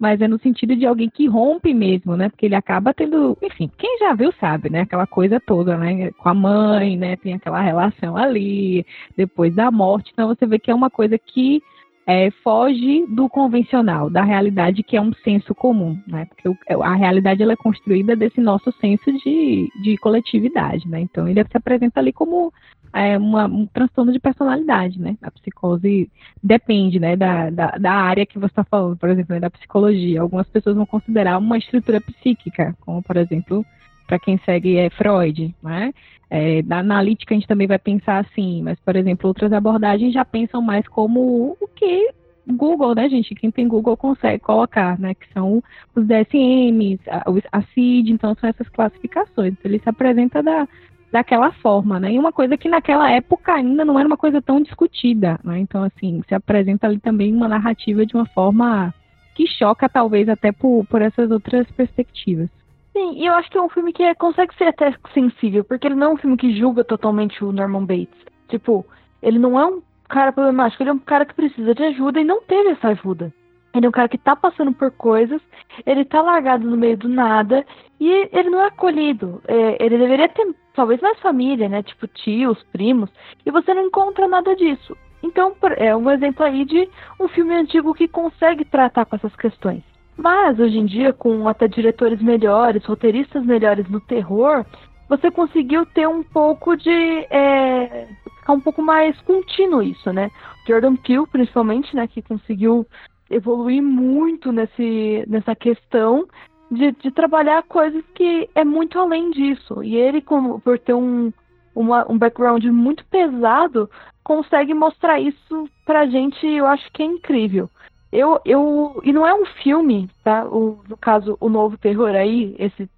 Mas 0.00 0.20
é 0.20 0.26
no 0.26 0.38
sentido 0.40 0.74
de 0.74 0.84
alguém 0.84 1.08
que 1.08 1.26
rompe 1.28 1.72
mesmo, 1.72 2.16
né? 2.16 2.28
Porque 2.28 2.46
ele 2.46 2.56
acaba 2.56 2.92
tendo, 2.92 3.38
enfim, 3.40 3.70
quem 3.78 3.98
já 4.00 4.14
viu 4.14 4.32
sabe, 4.40 4.68
né? 4.68 4.80
Aquela 4.80 5.06
coisa 5.06 5.40
toda, 5.40 5.76
né? 5.76 6.10
Com 6.12 6.28
a 6.28 6.34
mãe, 6.34 6.96
né? 6.96 7.16
Tem 7.16 7.34
aquela 7.34 7.60
relação 7.60 8.16
ali, 8.16 8.84
depois 9.16 9.54
da 9.54 9.70
morte. 9.70 10.10
Então 10.12 10.28
você 10.28 10.44
vê 10.46 10.58
que 10.58 10.70
é 10.70 10.74
uma 10.74 10.90
coisa 10.90 11.16
que 11.18 11.62
é, 12.06 12.30
foge 12.30 13.04
do 13.08 13.28
convencional, 13.28 14.08
da 14.08 14.22
realidade 14.22 14.84
que 14.84 14.96
é 14.96 15.00
um 15.00 15.12
senso 15.24 15.52
comum, 15.52 16.00
né? 16.06 16.24
Porque 16.26 16.48
o, 16.48 16.82
a 16.82 16.94
realidade 16.94 17.42
ela 17.42 17.54
é 17.54 17.56
construída 17.56 18.14
desse 18.14 18.40
nosso 18.40 18.72
senso 18.80 19.12
de, 19.12 19.68
de 19.82 19.96
coletividade, 19.98 20.88
né? 20.88 21.00
Então 21.00 21.26
ele 21.26 21.42
se 21.42 21.56
apresenta 21.56 21.98
ali 21.98 22.12
como 22.12 22.52
é, 22.92 23.18
uma, 23.18 23.46
um 23.46 23.66
transtorno 23.66 24.12
de 24.12 24.20
personalidade, 24.20 25.00
né? 25.00 25.16
A 25.20 25.32
psicose 25.32 26.08
depende, 26.40 27.00
né, 27.00 27.16
da, 27.16 27.50
da, 27.50 27.70
da 27.72 27.92
área 27.92 28.24
que 28.24 28.38
você 28.38 28.46
está 28.46 28.62
falando, 28.62 28.96
por 28.96 29.08
exemplo, 29.08 29.34
né, 29.34 29.40
da 29.40 29.50
psicologia. 29.50 30.20
Algumas 30.20 30.48
pessoas 30.48 30.76
vão 30.76 30.86
considerar 30.86 31.38
uma 31.38 31.58
estrutura 31.58 32.00
psíquica, 32.00 32.76
como 32.82 33.02
por 33.02 33.16
exemplo 33.16 33.66
para 34.06 34.18
quem 34.18 34.38
segue 34.44 34.76
é 34.76 34.90
Freud, 34.90 35.54
né? 35.62 35.92
É, 36.28 36.62
na 36.62 36.80
analítica 36.80 37.34
a 37.34 37.36
gente 37.36 37.46
também 37.46 37.66
vai 37.66 37.78
pensar 37.78 38.18
assim, 38.18 38.62
mas, 38.62 38.78
por 38.80 38.96
exemplo, 38.96 39.28
outras 39.28 39.52
abordagens 39.52 40.12
já 40.12 40.24
pensam 40.24 40.60
mais 40.60 40.86
como 40.88 41.56
o 41.60 41.68
que 41.68 42.10
Google, 42.48 42.94
né, 42.94 43.08
gente? 43.08 43.34
Quem 43.34 43.50
tem 43.50 43.66
Google 43.66 43.96
consegue 43.96 44.42
colocar, 44.42 44.98
né? 44.98 45.14
Que 45.14 45.32
são 45.32 45.62
os 45.94 46.06
DSMs, 46.06 47.00
a, 47.08 47.24
a 47.52 47.62
CID, 47.62 48.12
então 48.12 48.34
são 48.36 48.48
essas 48.48 48.68
classificações. 48.68 49.52
Então, 49.52 49.70
ele 49.70 49.80
se 49.80 49.88
apresenta 49.88 50.42
da, 50.42 50.68
daquela 51.10 51.52
forma, 51.52 51.98
né? 51.98 52.12
E 52.12 52.18
uma 52.18 52.32
coisa 52.32 52.56
que 52.56 52.68
naquela 52.68 53.10
época 53.10 53.54
ainda 53.54 53.84
não 53.84 53.98
era 53.98 54.06
uma 54.06 54.16
coisa 54.16 54.40
tão 54.40 54.60
discutida, 54.60 55.38
né? 55.42 55.58
Então, 55.58 55.82
assim, 55.82 56.22
se 56.28 56.34
apresenta 56.34 56.86
ali 56.86 56.98
também 56.98 57.34
uma 57.34 57.48
narrativa 57.48 58.06
de 58.06 58.14
uma 58.14 58.26
forma 58.26 58.94
que 59.34 59.46
choca, 59.46 59.88
talvez, 59.88 60.28
até 60.28 60.52
por, 60.52 60.86
por 60.86 61.02
essas 61.02 61.30
outras 61.30 61.70
perspectivas. 61.72 62.48
Sim, 62.96 63.12
e 63.12 63.26
eu 63.26 63.34
acho 63.34 63.50
que 63.50 63.58
é 63.58 63.60
um 63.60 63.68
filme 63.68 63.92
que 63.92 64.02
é, 64.02 64.14
consegue 64.14 64.54
ser 64.56 64.68
até 64.68 64.94
sensível, 65.12 65.62
porque 65.62 65.86
ele 65.86 65.94
não 65.94 66.06
é 66.06 66.14
um 66.14 66.16
filme 66.16 66.34
que 66.34 66.58
julga 66.58 66.82
totalmente 66.82 67.44
o 67.44 67.52
Norman 67.52 67.84
Bates. 67.84 68.18
Tipo, 68.48 68.86
ele 69.22 69.38
não 69.38 69.60
é 69.60 69.66
um 69.66 69.82
cara 70.08 70.32
problemático, 70.32 70.82
ele 70.82 70.88
é 70.88 70.92
um 70.94 70.98
cara 70.98 71.26
que 71.26 71.34
precisa 71.34 71.74
de 71.74 71.84
ajuda 71.84 72.18
e 72.22 72.24
não 72.24 72.40
teve 72.40 72.70
essa 72.70 72.88
ajuda. 72.88 73.30
Ele 73.74 73.84
é 73.84 73.88
um 73.90 73.92
cara 73.92 74.08
que 74.08 74.16
tá 74.16 74.34
passando 74.34 74.72
por 74.72 74.90
coisas, 74.92 75.42
ele 75.84 76.06
tá 76.06 76.22
largado 76.22 76.66
no 76.66 76.74
meio 76.74 76.96
do 76.96 77.06
nada 77.06 77.66
e 78.00 78.30
ele 78.32 78.48
não 78.48 78.62
é 78.62 78.68
acolhido. 78.68 79.42
É, 79.46 79.84
ele 79.84 79.98
deveria 79.98 80.30
ter 80.30 80.54
talvez 80.72 80.98
mais 81.02 81.20
família, 81.20 81.68
né? 81.68 81.82
Tipo 81.82 82.06
tios, 82.06 82.62
primos, 82.72 83.10
e 83.44 83.50
você 83.50 83.74
não 83.74 83.82
encontra 83.88 84.26
nada 84.26 84.56
disso. 84.56 84.96
Então, 85.22 85.54
é 85.76 85.94
um 85.94 86.10
exemplo 86.10 86.46
aí 86.46 86.64
de 86.64 86.88
um 87.20 87.28
filme 87.28 87.54
antigo 87.54 87.92
que 87.92 88.08
consegue 88.08 88.64
tratar 88.64 89.04
com 89.04 89.16
essas 89.16 89.36
questões. 89.36 89.82
Mas 90.16 90.58
hoje 90.58 90.78
em 90.78 90.86
dia, 90.86 91.12
com 91.12 91.46
até 91.48 91.68
diretores 91.68 92.20
melhores, 92.22 92.84
roteiristas 92.84 93.44
melhores 93.44 93.88
no 93.88 94.00
terror, 94.00 94.64
você 95.08 95.30
conseguiu 95.30 95.84
ter 95.86 96.08
um 96.08 96.22
pouco 96.22 96.76
de. 96.76 96.90
É, 97.30 98.08
ficar 98.40 98.52
um 98.52 98.60
pouco 98.60 98.80
mais 98.80 99.20
contínuo 99.22 99.82
isso, 99.82 100.12
né? 100.12 100.30
Jordan 100.66 100.96
Peele, 100.96 101.26
principalmente, 101.26 101.94
né, 101.94 102.06
que 102.06 102.22
conseguiu 102.22 102.86
evoluir 103.28 103.82
muito 103.82 104.52
nesse, 104.52 105.24
nessa 105.26 105.54
questão 105.54 106.26
de, 106.70 106.92
de 106.92 107.10
trabalhar 107.10 107.62
coisas 107.64 108.04
que 108.14 108.48
é 108.54 108.64
muito 108.64 108.98
além 108.98 109.30
disso. 109.32 109.82
E 109.82 109.96
ele, 109.96 110.20
como, 110.22 110.60
por 110.60 110.78
ter 110.78 110.94
um, 110.94 111.32
uma, 111.74 112.10
um 112.10 112.16
background 112.16 112.64
muito 112.66 113.04
pesado, 113.06 113.90
consegue 114.22 114.74
mostrar 114.74 115.20
isso 115.20 115.68
pra 115.84 116.06
gente, 116.06 116.46
eu 116.46 116.66
acho 116.66 116.90
que 116.92 117.02
é 117.02 117.06
incrível. 117.06 117.68
Eu, 118.16 118.40
eu, 118.46 118.98
e 119.04 119.12
não 119.12 119.26
é 119.26 119.34
um 119.34 119.44
filme, 119.62 120.08
tá? 120.24 120.46
O, 120.46 120.80
no 120.88 120.96
caso, 120.96 121.36
o 121.38 121.50
novo 121.50 121.76
terror 121.76 122.08
aí, 122.16 122.56
esse, 122.58 122.88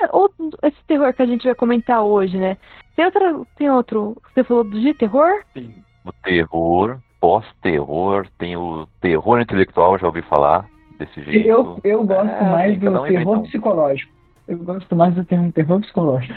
é, 0.00 0.08
outro, 0.10 0.48
esse 0.62 0.82
terror 0.86 1.12
que 1.12 1.20
a 1.20 1.26
gente 1.26 1.44
vai 1.44 1.54
comentar 1.54 2.02
hoje, 2.02 2.38
né? 2.38 2.56
Tem, 2.96 3.04
outra, 3.04 3.40
tem 3.58 3.70
outro, 3.70 4.16
você 4.32 4.42
falou 4.42 4.64
de 4.64 4.94
terror? 4.94 5.42
Sim, 5.52 5.74
o 6.06 6.12
terror, 6.24 6.98
pós-terror, 7.20 8.26
tem 8.38 8.56
o 8.56 8.88
terror 9.02 9.42
intelectual, 9.42 9.98
já 9.98 10.06
ouvi 10.06 10.22
falar 10.22 10.66
desse 10.98 11.22
jeito. 11.22 11.46
Eu, 11.46 11.78
eu 11.84 12.02
gosto 12.06 12.30
é, 12.30 12.50
mais 12.50 12.80
do 12.80 12.88
um 12.88 13.02
terror 13.04 13.36
então. 13.36 13.42
psicológico. 13.42 14.12
Eu 14.48 14.56
gosto 14.56 14.96
mais 14.96 15.14
do 15.14 15.24
termo 15.26 15.52
terror 15.52 15.80
psicológico. 15.80 16.34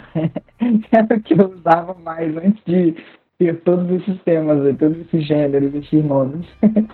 Era 0.91 1.15
o 1.15 1.21
que 1.21 1.33
eu 1.33 1.53
usava 1.53 1.93
mais 2.03 2.35
antes 2.35 2.61
de 2.65 2.97
ter 3.39 3.61
todos 3.61 3.89
esses 3.91 4.21
temas, 4.23 4.77
todos 4.77 4.97
esses 4.99 5.25
gêneros, 5.25 5.73
esses 5.73 6.03
nomes. 6.03 6.45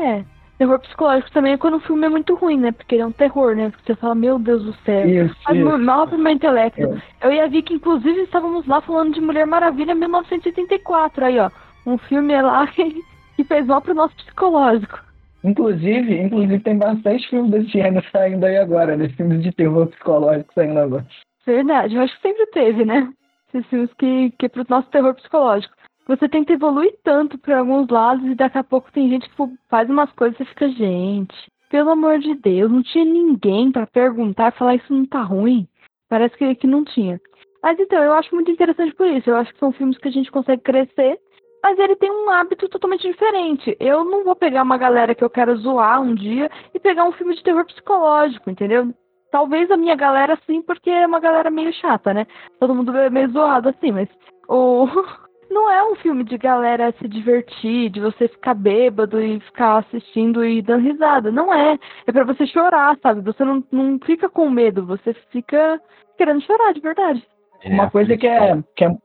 É. 0.00 0.24
Terror 0.58 0.80
psicológico 0.80 1.30
também 1.30 1.52
é 1.52 1.56
quando 1.56 1.74
o 1.74 1.80
filme 1.80 2.04
é 2.04 2.08
muito 2.08 2.34
ruim, 2.34 2.58
né? 2.58 2.72
Porque 2.72 2.96
ele 2.96 3.02
é 3.02 3.06
um 3.06 3.12
terror, 3.12 3.54
né? 3.54 3.72
Você 3.84 3.94
fala, 3.94 4.16
meu 4.16 4.40
Deus 4.40 4.64
do 4.64 4.74
céu. 4.84 5.08
Isso, 5.08 5.36
Faz 5.44 5.56
isso. 5.56 5.78
mal 5.78 6.08
pro 6.08 6.18
meu 6.18 6.32
intelecto. 6.32 6.80
É. 6.80 7.26
Eu 7.26 7.32
e 7.32 7.40
a 7.40 7.46
Vicky, 7.46 7.74
inclusive, 7.74 8.22
estávamos 8.22 8.66
lá 8.66 8.80
falando 8.80 9.14
de 9.14 9.20
Mulher 9.20 9.46
Maravilha 9.46 9.94
1984. 9.94 11.24
Aí, 11.24 11.38
ó. 11.38 11.48
Um 11.86 11.96
filme 11.96 12.40
lá 12.42 12.66
que, 12.66 13.00
que 13.36 13.44
fez 13.44 13.66
mal 13.66 13.80
pro 13.80 13.94
nosso 13.94 14.16
psicológico. 14.16 14.98
Inclusive, 15.44 16.18
inclusive 16.20 16.58
tem 16.58 16.76
bastante 16.76 17.28
filmes 17.28 17.52
desse 17.52 17.68
gênero 17.68 18.04
saindo 18.10 18.44
aí 18.44 18.56
agora, 18.56 18.96
né? 18.96 19.08
Filmes 19.10 19.40
de 19.40 19.52
terror 19.52 19.86
psicológico 19.86 20.52
saindo 20.54 20.80
agora. 20.80 21.06
Verdade, 21.46 21.94
eu 21.94 22.02
acho 22.02 22.16
que 22.16 22.22
sempre 22.22 22.46
teve, 22.46 22.84
né? 22.84 23.08
Esses 23.54 23.64
filmes 23.70 23.92
que, 23.94 24.32
que 24.36 24.46
é 24.46 24.48
pro 24.48 24.66
nosso 24.68 24.90
terror 24.90 25.14
psicológico 25.14 25.77
você 26.08 26.26
tenta 26.26 26.54
evoluir 26.54 26.94
tanto 27.04 27.36
para 27.38 27.58
alguns 27.58 27.86
lados 27.88 28.24
e 28.24 28.34
daqui 28.34 28.56
a 28.56 28.64
pouco 28.64 28.90
tem 28.90 29.10
gente 29.10 29.28
que 29.28 29.36
faz 29.68 29.88
umas 29.90 30.10
coisas 30.12 30.40
e 30.40 30.44
fica, 30.46 30.68
gente, 30.70 31.36
pelo 31.70 31.90
amor 31.90 32.18
de 32.18 32.34
Deus, 32.34 32.72
não 32.72 32.82
tinha 32.82 33.04
ninguém 33.04 33.70
para 33.70 33.86
perguntar, 33.86 34.52
falar 34.52 34.76
isso 34.76 34.92
não 34.92 35.04
tá 35.04 35.20
ruim. 35.22 35.68
Parece 36.08 36.34
que, 36.36 36.54
que 36.54 36.66
não 36.66 36.82
tinha. 36.82 37.20
Mas 37.62 37.78
então, 37.78 38.02
eu 38.02 38.14
acho 38.14 38.34
muito 38.34 38.50
interessante 38.50 38.94
por 38.94 39.06
isso. 39.06 39.28
Eu 39.28 39.36
acho 39.36 39.52
que 39.52 39.58
são 39.58 39.70
filmes 39.72 39.98
que 39.98 40.08
a 40.08 40.10
gente 40.10 40.30
consegue 40.30 40.62
crescer, 40.62 41.20
mas 41.62 41.78
ele 41.78 41.96
tem 41.96 42.10
um 42.10 42.30
hábito 42.30 42.68
totalmente 42.68 43.06
diferente. 43.06 43.76
Eu 43.78 44.04
não 44.04 44.24
vou 44.24 44.34
pegar 44.34 44.62
uma 44.62 44.78
galera 44.78 45.14
que 45.14 45.22
eu 45.22 45.28
quero 45.28 45.56
zoar 45.58 46.00
um 46.00 46.14
dia 46.14 46.50
e 46.72 46.80
pegar 46.80 47.04
um 47.04 47.12
filme 47.12 47.34
de 47.34 47.42
terror 47.42 47.66
psicológico, 47.66 48.48
entendeu? 48.48 48.94
Talvez 49.30 49.70
a 49.70 49.76
minha 49.76 49.94
galera 49.94 50.38
sim, 50.46 50.62
porque 50.62 50.88
é 50.88 51.06
uma 51.06 51.20
galera 51.20 51.50
meio 51.50 51.70
chata, 51.74 52.14
né? 52.14 52.26
Todo 52.58 52.74
mundo 52.74 52.96
é 52.96 53.10
meio 53.10 53.30
zoado 53.30 53.68
assim, 53.68 53.92
mas 53.92 54.08
o 54.48 54.86
não 55.50 55.70
é 55.70 55.82
um 55.90 55.96
filme 55.96 56.24
de 56.24 56.36
galera 56.36 56.94
se 56.98 57.08
divertir, 57.08 57.90
de 57.90 58.00
você 58.00 58.28
ficar 58.28 58.54
bêbado 58.54 59.20
e 59.20 59.40
ficar 59.40 59.78
assistindo 59.78 60.44
e 60.44 60.62
dando 60.62 60.84
risada. 60.84 61.30
Não 61.30 61.52
é. 61.52 61.78
É 62.06 62.12
para 62.12 62.24
você 62.24 62.46
chorar, 62.46 62.96
sabe? 63.02 63.20
Você 63.22 63.44
não, 63.44 63.64
não 63.70 63.98
fica 64.04 64.28
com 64.28 64.48
medo, 64.50 64.86
você 64.86 65.14
fica 65.30 65.80
querendo 66.16 66.42
chorar 66.42 66.72
de 66.72 66.80
verdade. 66.80 67.22
É, 67.62 67.70
uma 67.70 67.90
coisa 67.90 68.16
que 68.16 68.26
é, 68.26 68.56
que 68.76 68.84
é 68.84 68.96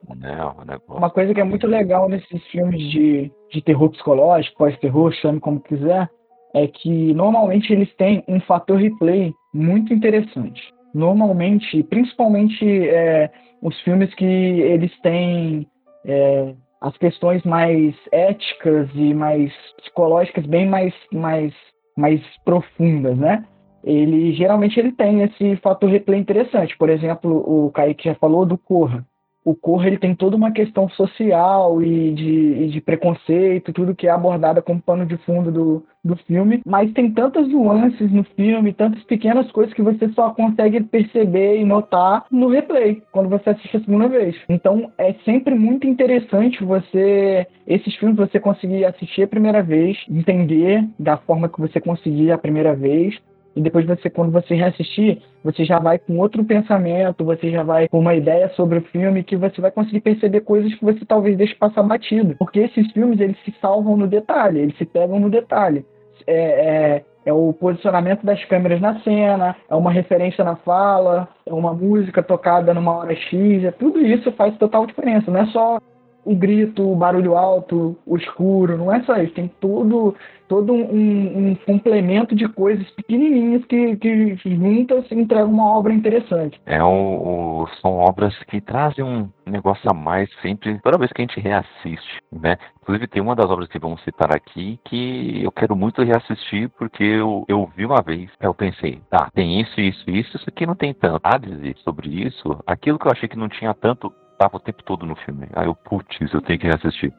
uma 0.88 1.10
coisa 1.10 1.34
que 1.34 1.42
é 1.42 1.44
muito 1.44 1.66
legal 1.66 2.08
nesses 2.08 2.44
filmes 2.48 2.82
de, 2.92 3.32
de 3.52 3.62
terror 3.62 3.90
psicológico, 3.90 4.58
pós-terror, 4.58 5.12
chame 5.14 5.40
como 5.40 5.60
quiser, 5.62 6.08
é 6.54 6.68
que 6.68 7.14
normalmente 7.14 7.74
eles 7.74 7.94
têm 7.96 8.24
um 8.28 8.40
fator 8.42 8.78
replay 8.78 9.34
muito 9.54 9.94
interessante. 9.94 10.62
Normalmente, 10.94 11.82
principalmente 11.84 12.64
é, 12.88 13.32
os 13.62 13.80
filmes 13.82 14.14
que 14.14 14.26
eles 14.26 14.92
têm 15.02 15.68
é, 16.06 16.54
as 16.82 16.96
questões 16.98 17.44
mais 17.44 17.96
éticas 18.12 18.89
e 18.94 19.13
mais 19.13 19.54
psicológicas 19.78 20.46
bem 20.46 20.68
mais, 20.68 20.94
mais, 21.12 21.54
mais 21.98 22.22
profundas, 22.44 23.18
né? 23.18 23.46
Ele 23.84 24.34
geralmente 24.34 24.80
ele 24.80 24.92
tem 24.94 25.22
esse 25.22 25.56
fator 25.58 25.89
replay 25.89 26.20
interessante. 26.20 26.78
Por 26.78 26.89
exemplo, 26.89 27.32
o 27.46 27.72
Kaique 27.72 28.06
já 28.06 28.16
falou 28.16 28.46
do 28.46 28.58
Corra 28.58 29.06
o 29.44 29.56
Corra 29.56 29.88
ele 29.88 29.98
tem 29.98 30.16
toda 30.16 30.36
uma 30.36 30.52
questão 30.52 30.90
social 30.90 31.82
e 31.82 32.14
de, 32.14 32.64
e 32.64 32.68
de 32.70 32.82
preconceito, 32.82 33.74
tudo 33.74 33.96
que 33.96 34.08
é 34.08 34.12
abordada 34.12 34.62
como 34.62 34.82
pano 34.82 35.06
de 35.06 35.18
fundo 35.18 35.52
do, 35.52 35.86
do 36.04 36.16
filme, 36.16 36.62
mas 36.66 36.92
tem 36.94 37.12
tantas 37.12 37.48
nuances 37.48 38.12
no 38.12 38.24
filme, 38.24 38.74
tantas 38.74 39.04
pequenas 39.04 39.52
coisas 39.52 39.74
que 39.74 39.82
você 39.82 40.10
só 40.10 40.32
consegue 40.32 40.82
perceber 40.84 41.58
e 41.58 41.66
notar 41.66 42.26
no 42.32 42.48
replay, 42.48 43.02
quando 43.12 43.30
você 43.30 43.52
assiste 43.52 43.78
a 43.78 43.80
segunda 43.82 44.08
vez. 44.08 44.36
Então 44.50 44.92
é 44.98 45.14
sempre 45.26 45.56
muito 45.56 45.88
interessante 45.88 46.64
você, 46.64 47.48
esses 47.68 47.96
filmes, 47.96 48.18
você 48.18 48.40
conseguir 48.40 48.86
assistir 48.86 49.24
a 49.24 49.28
primeira 49.28 49.62
vez, 49.62 49.98
entender 50.10 50.88
da 51.00 51.18
forma 51.18 51.50
que 51.50 51.60
você 51.60 51.80
conseguir 51.80 52.32
a 52.32 52.38
primeira 52.38 52.76
vez, 52.76 53.18
e 53.56 53.62
depois 53.62 53.86
você, 53.86 54.10
quando 54.10 54.32
você 54.32 54.56
reassistir, 54.56 55.22
você 55.44 55.63
já 55.63 55.80
vai 55.80 56.00
com 56.00 56.18
outro 56.18 56.44
pensamento, 56.44 57.24
você 57.24 57.52
já 57.52 57.63
vai 57.63 57.88
com 57.88 58.00
uma 58.00 58.16
ideia 58.16 58.50
sobre 58.50 58.80
o 58.80 58.84
filme 58.84 59.24
que 59.24 59.36
você 59.36 59.62
vai 59.62 59.72
conseguir 59.72 60.02
perceber 60.02 60.42
coisas 60.42 60.74
que 60.74 60.84
você 60.84 61.06
talvez 61.06 61.38
deixe 61.38 61.56
passar 61.56 61.84
batido. 61.84 62.36
Porque 62.38 62.60
esses 62.60 62.92
filmes, 62.92 63.20
eles 63.20 63.38
se 63.46 63.54
salvam 63.62 63.96
no 63.96 64.08
detalhe, 64.08 64.60
eles 64.60 64.78
se 64.78 64.86
pegam 64.86 65.20
no 65.20 65.30
detalhe. 65.30 65.86
É, 66.26 66.36
é, 66.36 67.04
é 67.26 67.34
o 67.34 67.54
posicionamento 67.54 68.26
das 68.26 68.44
câmeras 68.46 68.82
na 68.82 69.00
cena, 69.02 69.56
é 69.70 69.76
uma 69.76 69.92
referência 69.92 70.44
na 70.44 70.56
fala, 70.56 71.28
é 71.46 71.54
uma 71.54 71.74
música 71.74 72.24
tocada 72.24 72.74
numa 72.74 72.98
hora 72.98 73.16
X, 73.16 73.63
é, 73.63 73.72
tudo 73.72 74.02
isso 74.06 74.32
faz 74.32 74.58
total 74.58 74.86
diferença. 74.86 75.30
Não 75.30 75.42
é 75.42 75.46
só 75.48 75.80
o 76.26 76.36
grito, 76.36 76.90
o 76.90 76.96
barulho 76.96 77.36
alto, 77.36 77.98
o 78.06 78.18
escuro, 78.18 78.78
não 78.78 78.94
é 78.94 79.02
só 79.04 79.16
isso, 79.18 79.34
tem 79.34 79.48
todo, 79.60 80.16
todo 80.48 80.74
um, 80.74 81.50
um 81.50 81.56
complemento 81.66 82.36
de 82.36 82.48
coisas 82.48 82.90
pequenininhas 82.92 83.64
que, 83.66 83.96
que 83.98 84.36
juntas 84.46 85.12
entregam 85.12 85.52
uma 85.52 85.78
obra 85.78 85.94
interessante. 85.94 86.60
É 86.66 86.82
o, 86.84 87.64
o, 87.64 87.68
são 87.82 87.98
obras 87.98 88.38
que 88.46 88.62
trazem 88.62 89.04
um 89.04 89.30
negócio 89.46 89.90
a 89.90 89.94
mais 89.94 90.30
sempre, 90.42 90.80
toda 90.82 90.98
vez 90.98 91.12
que 91.12 91.22
a 91.22 91.26
gente 91.26 91.40
reassiste, 91.40 92.22
né? 92.32 92.58
Inclusive 92.82 93.08
tem 93.08 93.22
uma 93.22 93.36
das 93.36 93.50
obras 93.50 93.68
que 93.70 93.80
vamos 93.80 94.04
citar 94.04 94.34
aqui 94.34 94.80
que 94.86 95.42
eu 95.44 95.52
quero 95.52 95.76
muito 95.76 96.04
reassistir 96.04 96.70
porque 96.78 97.04
eu, 97.04 97.46
eu 97.48 97.70
vi 97.76 97.86
uma 97.86 98.02
vez, 98.02 98.30
eu 98.40 98.54
pensei, 98.54 99.02
tá, 99.10 99.30
tem 99.34 99.62
isso, 99.62 99.80
isso, 99.80 100.10
isso, 100.10 100.38
isso 100.38 100.46
aqui 100.48 100.66
não 100.66 100.76
tem 100.76 100.94
tanto. 100.94 101.22
A 101.24 101.38
dizer 101.38 101.76
sobre 101.78 102.10
isso, 102.10 102.60
aquilo 102.66 103.00
que 103.00 103.08
eu 103.08 103.12
achei 103.12 103.30
que 103.30 103.38
não 103.38 103.48
tinha 103.50 103.74
tanto 103.74 104.12
tava 104.44 104.58
o 104.58 104.60
tempo 104.60 104.84
todo 104.84 105.06
no 105.06 105.16
filme. 105.16 105.48
Aí 105.54 105.68
eu, 105.68 105.76
putz, 105.76 106.34
eu 106.34 106.42
tenho 106.42 106.60
que 106.60 106.68
reassistir. 106.68 107.14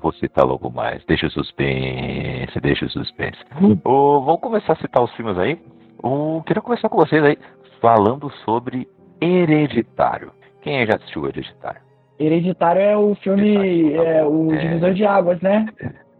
Você 0.00 0.28
tá 0.28 0.44
logo 0.44 0.70
mais. 0.70 1.02
Deixa 1.06 1.26
o 1.26 1.30
suspense, 1.30 2.60
deixa 2.60 2.84
o 2.84 2.90
suspense. 2.90 3.38
Hum. 3.62 3.78
Oh, 3.84 4.20
vamos 4.20 4.40
começar 4.40 4.74
a 4.74 4.76
citar 4.76 5.02
os 5.02 5.12
filmes 5.14 5.38
aí. 5.38 5.58
Oh, 6.02 6.42
queria 6.44 6.60
começar 6.60 6.88
com 6.88 6.98
vocês 6.98 7.22
aí, 7.24 7.38
falando 7.80 8.30
sobre 8.44 8.86
Hereditário. 9.20 10.32
Quem 10.60 10.84
já 10.84 10.96
assistiu 10.96 11.26
Hereditário? 11.26 11.80
Hereditário 12.18 12.82
é 12.82 12.96
o 12.96 13.14
filme, 13.14 13.92
tá 13.94 14.02
é, 14.02 14.24
o 14.24 14.52
é... 14.52 14.56
divisor 14.56 14.92
de 14.92 15.04
águas, 15.06 15.40
né? 15.40 15.66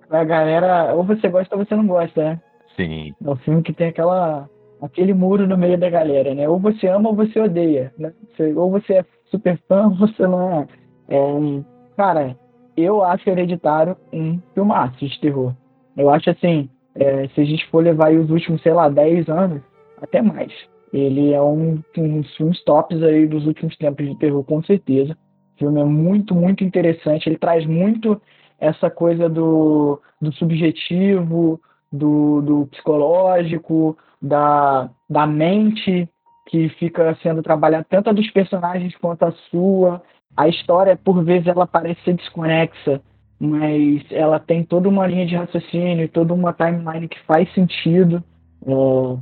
A 0.08 0.24
galera, 0.24 0.94
ou 0.94 1.04
você 1.04 1.28
gosta 1.28 1.56
ou 1.56 1.64
você 1.64 1.74
não 1.74 1.86
gosta, 1.86 2.22
né? 2.22 2.40
Sim. 2.76 3.12
É 3.22 3.28
o 3.28 3.36
filme 3.36 3.62
que 3.62 3.72
tem 3.72 3.88
aquela 3.88 4.48
aquele 4.80 5.12
muro 5.12 5.46
no 5.46 5.58
meio 5.58 5.76
da 5.76 5.90
galera, 5.90 6.32
né? 6.34 6.48
Ou 6.48 6.58
você 6.58 6.86
ama 6.86 7.10
ou 7.10 7.16
você 7.16 7.40
odeia, 7.40 7.92
né? 7.98 8.12
Ou 8.56 8.70
você 8.70 8.94
é 8.94 9.04
super 9.30 9.58
fã, 9.68 9.88
você 9.98 10.26
não 10.26 10.60
é. 10.60 10.66
é 11.08 11.62
cara, 11.96 12.36
eu 12.76 13.02
acho 13.02 13.28
Hereditário 13.28 13.96
um 14.12 14.40
filmaço 14.54 15.06
de 15.06 15.20
terror. 15.20 15.54
Eu 15.96 16.10
acho 16.10 16.30
assim, 16.30 16.70
é, 16.94 17.28
se 17.28 17.40
a 17.40 17.44
gente 17.44 17.66
for 17.70 17.82
levar 17.82 18.12
os 18.12 18.30
últimos, 18.30 18.62
sei 18.62 18.72
lá, 18.72 18.88
10 18.88 19.28
anos, 19.28 19.62
até 20.00 20.22
mais. 20.22 20.52
Ele 20.92 21.32
é 21.32 21.42
um, 21.42 21.82
um 21.96 22.20
dos 22.20 22.36
filmes 22.36 22.62
tops 22.64 23.02
aí 23.02 23.26
dos 23.26 23.46
últimos 23.46 23.76
tempos 23.76 24.06
de 24.06 24.16
terror, 24.16 24.42
com 24.44 24.62
certeza. 24.62 25.16
O 25.56 25.58
filme 25.58 25.80
é 25.80 25.84
muito, 25.84 26.34
muito 26.34 26.64
interessante. 26.64 27.28
Ele 27.28 27.36
traz 27.36 27.66
muito 27.66 28.20
essa 28.58 28.88
coisa 28.88 29.28
do, 29.28 30.00
do 30.20 30.32
subjetivo, 30.32 31.60
do, 31.92 32.40
do 32.42 32.66
psicológico, 32.68 33.96
da, 34.20 34.90
da 35.08 35.26
mente 35.26 36.08
que 36.48 36.68
fica 36.70 37.16
sendo 37.22 37.42
trabalhada 37.42 37.86
tanto 37.88 38.10
a 38.10 38.12
dos 38.12 38.28
personagens 38.30 38.96
quanto 38.96 39.24
a 39.24 39.32
sua. 39.50 40.02
A 40.36 40.48
história, 40.48 40.96
por 40.96 41.22
vezes, 41.22 41.46
ela 41.46 41.66
parece 41.66 42.00
ser 42.02 42.14
desconexa, 42.14 43.00
mas 43.38 44.02
ela 44.10 44.40
tem 44.40 44.64
toda 44.64 44.88
uma 44.88 45.06
linha 45.06 45.26
de 45.26 45.36
raciocínio, 45.36 46.08
toda 46.08 46.32
uma 46.32 46.52
timeline 46.52 47.06
que 47.06 47.20
faz 47.20 47.52
sentido. 47.52 48.22
É, 48.66 48.72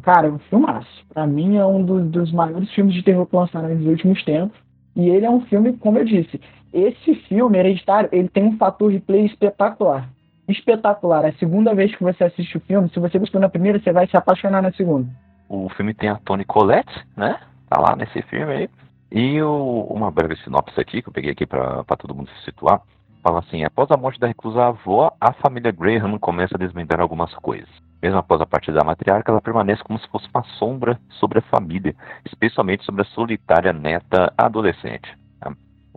cara, 0.03 0.29
é 0.29 0.31
um 0.31 0.39
filmaço. 0.39 1.05
Pra 1.13 1.27
mim, 1.27 1.57
é 1.57 1.67
um 1.67 1.85
dos, 1.85 2.07
dos 2.09 2.33
maiores 2.33 2.71
filmes 2.73 2.95
de 2.95 3.03
terror 3.03 3.27
que 3.27 3.37
lançaram 3.37 3.75
nos 3.75 3.87
últimos 3.87 4.23
tempos. 4.25 4.57
E 4.95 5.09
ele 5.11 5.27
é 5.27 5.31
um 5.31 5.41
filme, 5.43 5.75
como 5.75 5.99
eu 5.99 6.05
disse, 6.05 6.41
esse 6.73 7.15
filme, 7.29 7.59
Hereditário, 7.59 8.09
ele 8.13 8.29
tem 8.29 8.45
um 8.45 8.57
fator 8.57 8.91
replay 8.91 9.27
espetacular. 9.27 10.09
Espetacular. 10.49 11.25
É 11.25 11.29
a 11.29 11.39
segunda 11.39 11.75
vez 11.75 11.95
que 11.95 12.03
você 12.03 12.25
assiste 12.25 12.57
o 12.57 12.61
filme, 12.61 12.89
se 12.91 13.01
você 13.01 13.19
gostou 13.19 13.41
na 13.41 13.49
primeira, 13.49 13.81
você 13.81 13.93
vai 13.93 14.07
se 14.07 14.17
apaixonar 14.17 14.63
na 14.63 14.73
segunda. 14.73 15.09
O 15.49 15.69
filme 15.71 15.95
tem 15.95 16.09
a 16.09 16.17
Toni 16.17 16.45
Collette, 16.45 17.07
né? 17.17 17.39
Tá 17.69 17.81
lá 17.81 17.97
nesse 17.97 18.23
filme 18.23 18.53
aí. 18.53 18.71
E 19.11 19.41
o, 19.41 19.87
uma 19.91 20.11
breve 20.11 20.37
sinopse 20.37 20.79
aqui, 20.81 21.01
que 21.01 21.09
eu 21.09 21.13
peguei 21.13 21.31
aqui 21.31 21.47
para 21.47 21.85
todo 21.99 22.15
mundo 22.15 22.29
se 22.31 22.45
situar, 22.45 22.83
fala 23.23 23.39
assim: 23.41 23.65
após 23.65 23.91
a 23.91 23.97
morte 23.97 24.19
da 24.19 24.27
reclusa 24.27 24.67
avó, 24.67 25.13
a 25.21 25.33
família 25.33 25.73
Graham 25.73 26.19
começa 26.19 26.57
a 26.57 26.59
desvendar 26.59 27.01
algumas 27.01 27.33
coisas. 27.35 27.69
Mesmo 28.03 28.19
após 28.19 28.41
a 28.41 28.47
partida 28.47 28.79
da 28.79 28.85
matriarca, 28.85 29.33
ela 29.33 29.41
permanece 29.41 29.83
como 29.83 29.99
se 29.99 30.09
fosse 30.09 30.29
uma 30.35 30.45
sombra 30.59 30.99
sobre 31.19 31.39
a 31.39 31.43
família, 31.43 31.95
especialmente 32.25 32.85
sobre 32.85 33.03
a 33.03 33.07
solitária 33.07 33.73
neta 33.73 34.33
adolescente. 34.37 35.17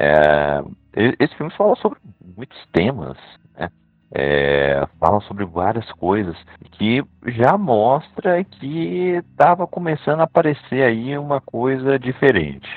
É, 0.01 0.63
esse 1.19 1.35
filme 1.35 1.51
fala 1.57 1.75
sobre 1.75 1.99
muitos 2.37 2.57
temas, 2.71 3.17
é, 4.11 4.87
fala 4.99 5.21
sobre 5.21 5.45
várias 5.45 5.89
coisas 5.93 6.35
que 6.71 7.03
já 7.27 7.57
mostra 7.57 8.43
que 8.43 9.21
estava 9.31 9.67
começando 9.67 10.21
a 10.21 10.23
aparecer 10.23 10.83
aí 10.83 11.17
uma 11.17 11.39
coisa 11.39 11.99
diferente, 11.99 12.69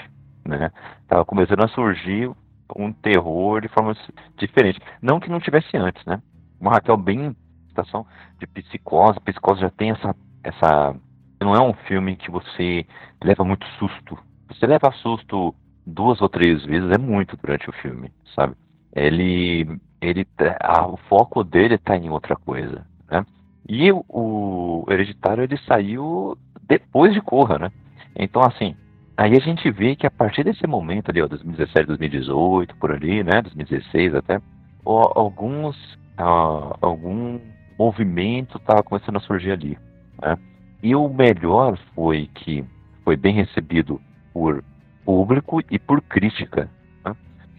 né? 0.47 0.71
Tava 1.09 1.25
começando 1.25 1.65
a 1.65 1.69
surgir 1.69 2.31
um 2.77 2.93
terror 2.93 3.61
de 3.61 3.69
forma 3.69 3.95
diferente, 4.37 4.81
não 5.01 5.21
que 5.21 5.31
não 5.31 5.41
tivesse 5.41 5.77
antes, 5.77 6.05
né? 6.05 6.21
Uma 6.61 6.73
Raquel 6.73 6.97
bem 6.97 7.35
situação 7.69 8.07
de 8.39 8.47
psicose, 8.47 9.21
psicose 9.21 9.61
já 9.61 9.71
tem 9.71 9.91
essa 9.91 10.15
essa 10.45 10.95
não 11.41 11.55
é 11.55 11.61
um 11.61 11.73
filme 11.73 12.17
que 12.17 12.31
você 12.31 12.87
leva 13.23 13.45
muito 13.45 13.67
susto. 13.79 14.19
Você 14.49 14.67
leva 14.67 14.93
susto 14.93 15.55
duas 15.87 16.21
ou 16.21 16.29
três 16.29 16.65
vezes 16.65 16.91
é 16.91 16.99
muito 16.99 17.37
durante 17.37 17.69
o 17.69 17.73
filme, 17.73 18.13
sabe? 18.35 18.55
Ele 18.95 19.67
ele 20.01 20.27
a, 20.61 20.87
o 20.87 20.97
foco 21.09 21.45
dele 21.45 21.77
está 21.77 21.97
em 21.97 22.11
outra 22.11 22.37
coisa, 22.37 22.85
né? 23.11 23.25
E 23.69 23.91
o, 23.93 24.05
o 24.09 24.85
Hereditário 24.89 25.45
ele 25.45 25.57
saiu 25.59 26.37
depois 26.67 27.15
de 27.15 27.21
Corra, 27.21 27.59
né? 27.59 27.73
Então 28.17 28.43
assim, 28.43 28.75
aí 29.17 29.37
a 29.37 29.41
gente 29.41 29.71
vê 29.71 29.95
que 29.95 30.07
a 30.07 30.11
partir 30.11 30.45
desse 30.45 30.67
momento 30.67 31.11
ali, 31.11 31.23
ó, 31.23 31.29
2017, 31.29 31.87
2018, 31.87 32.77
por 32.77 32.93
ali, 32.93 33.23
né, 33.23 33.41
2016 33.43 34.15
até, 34.15 34.41
ó, 34.85 35.13
alguns 35.19 35.77
ó, 36.19 36.77
algum 36.81 37.41
movimento 37.79 38.59
estava 38.59 38.83
começando 38.83 39.17
a 39.17 39.21
surgir 39.21 39.53
ali, 39.53 39.79
né? 40.21 40.37
E 40.83 40.97
o 40.97 41.09
melhor 41.09 41.79
foi 41.95 42.29
que 42.35 42.65
foi 43.05 43.17
bem 43.17 43.35
recebido 43.35 44.01
por 44.33 44.65
público 45.05 45.61
e 45.71 45.79
por 45.79 46.01
crítica, 46.03 46.69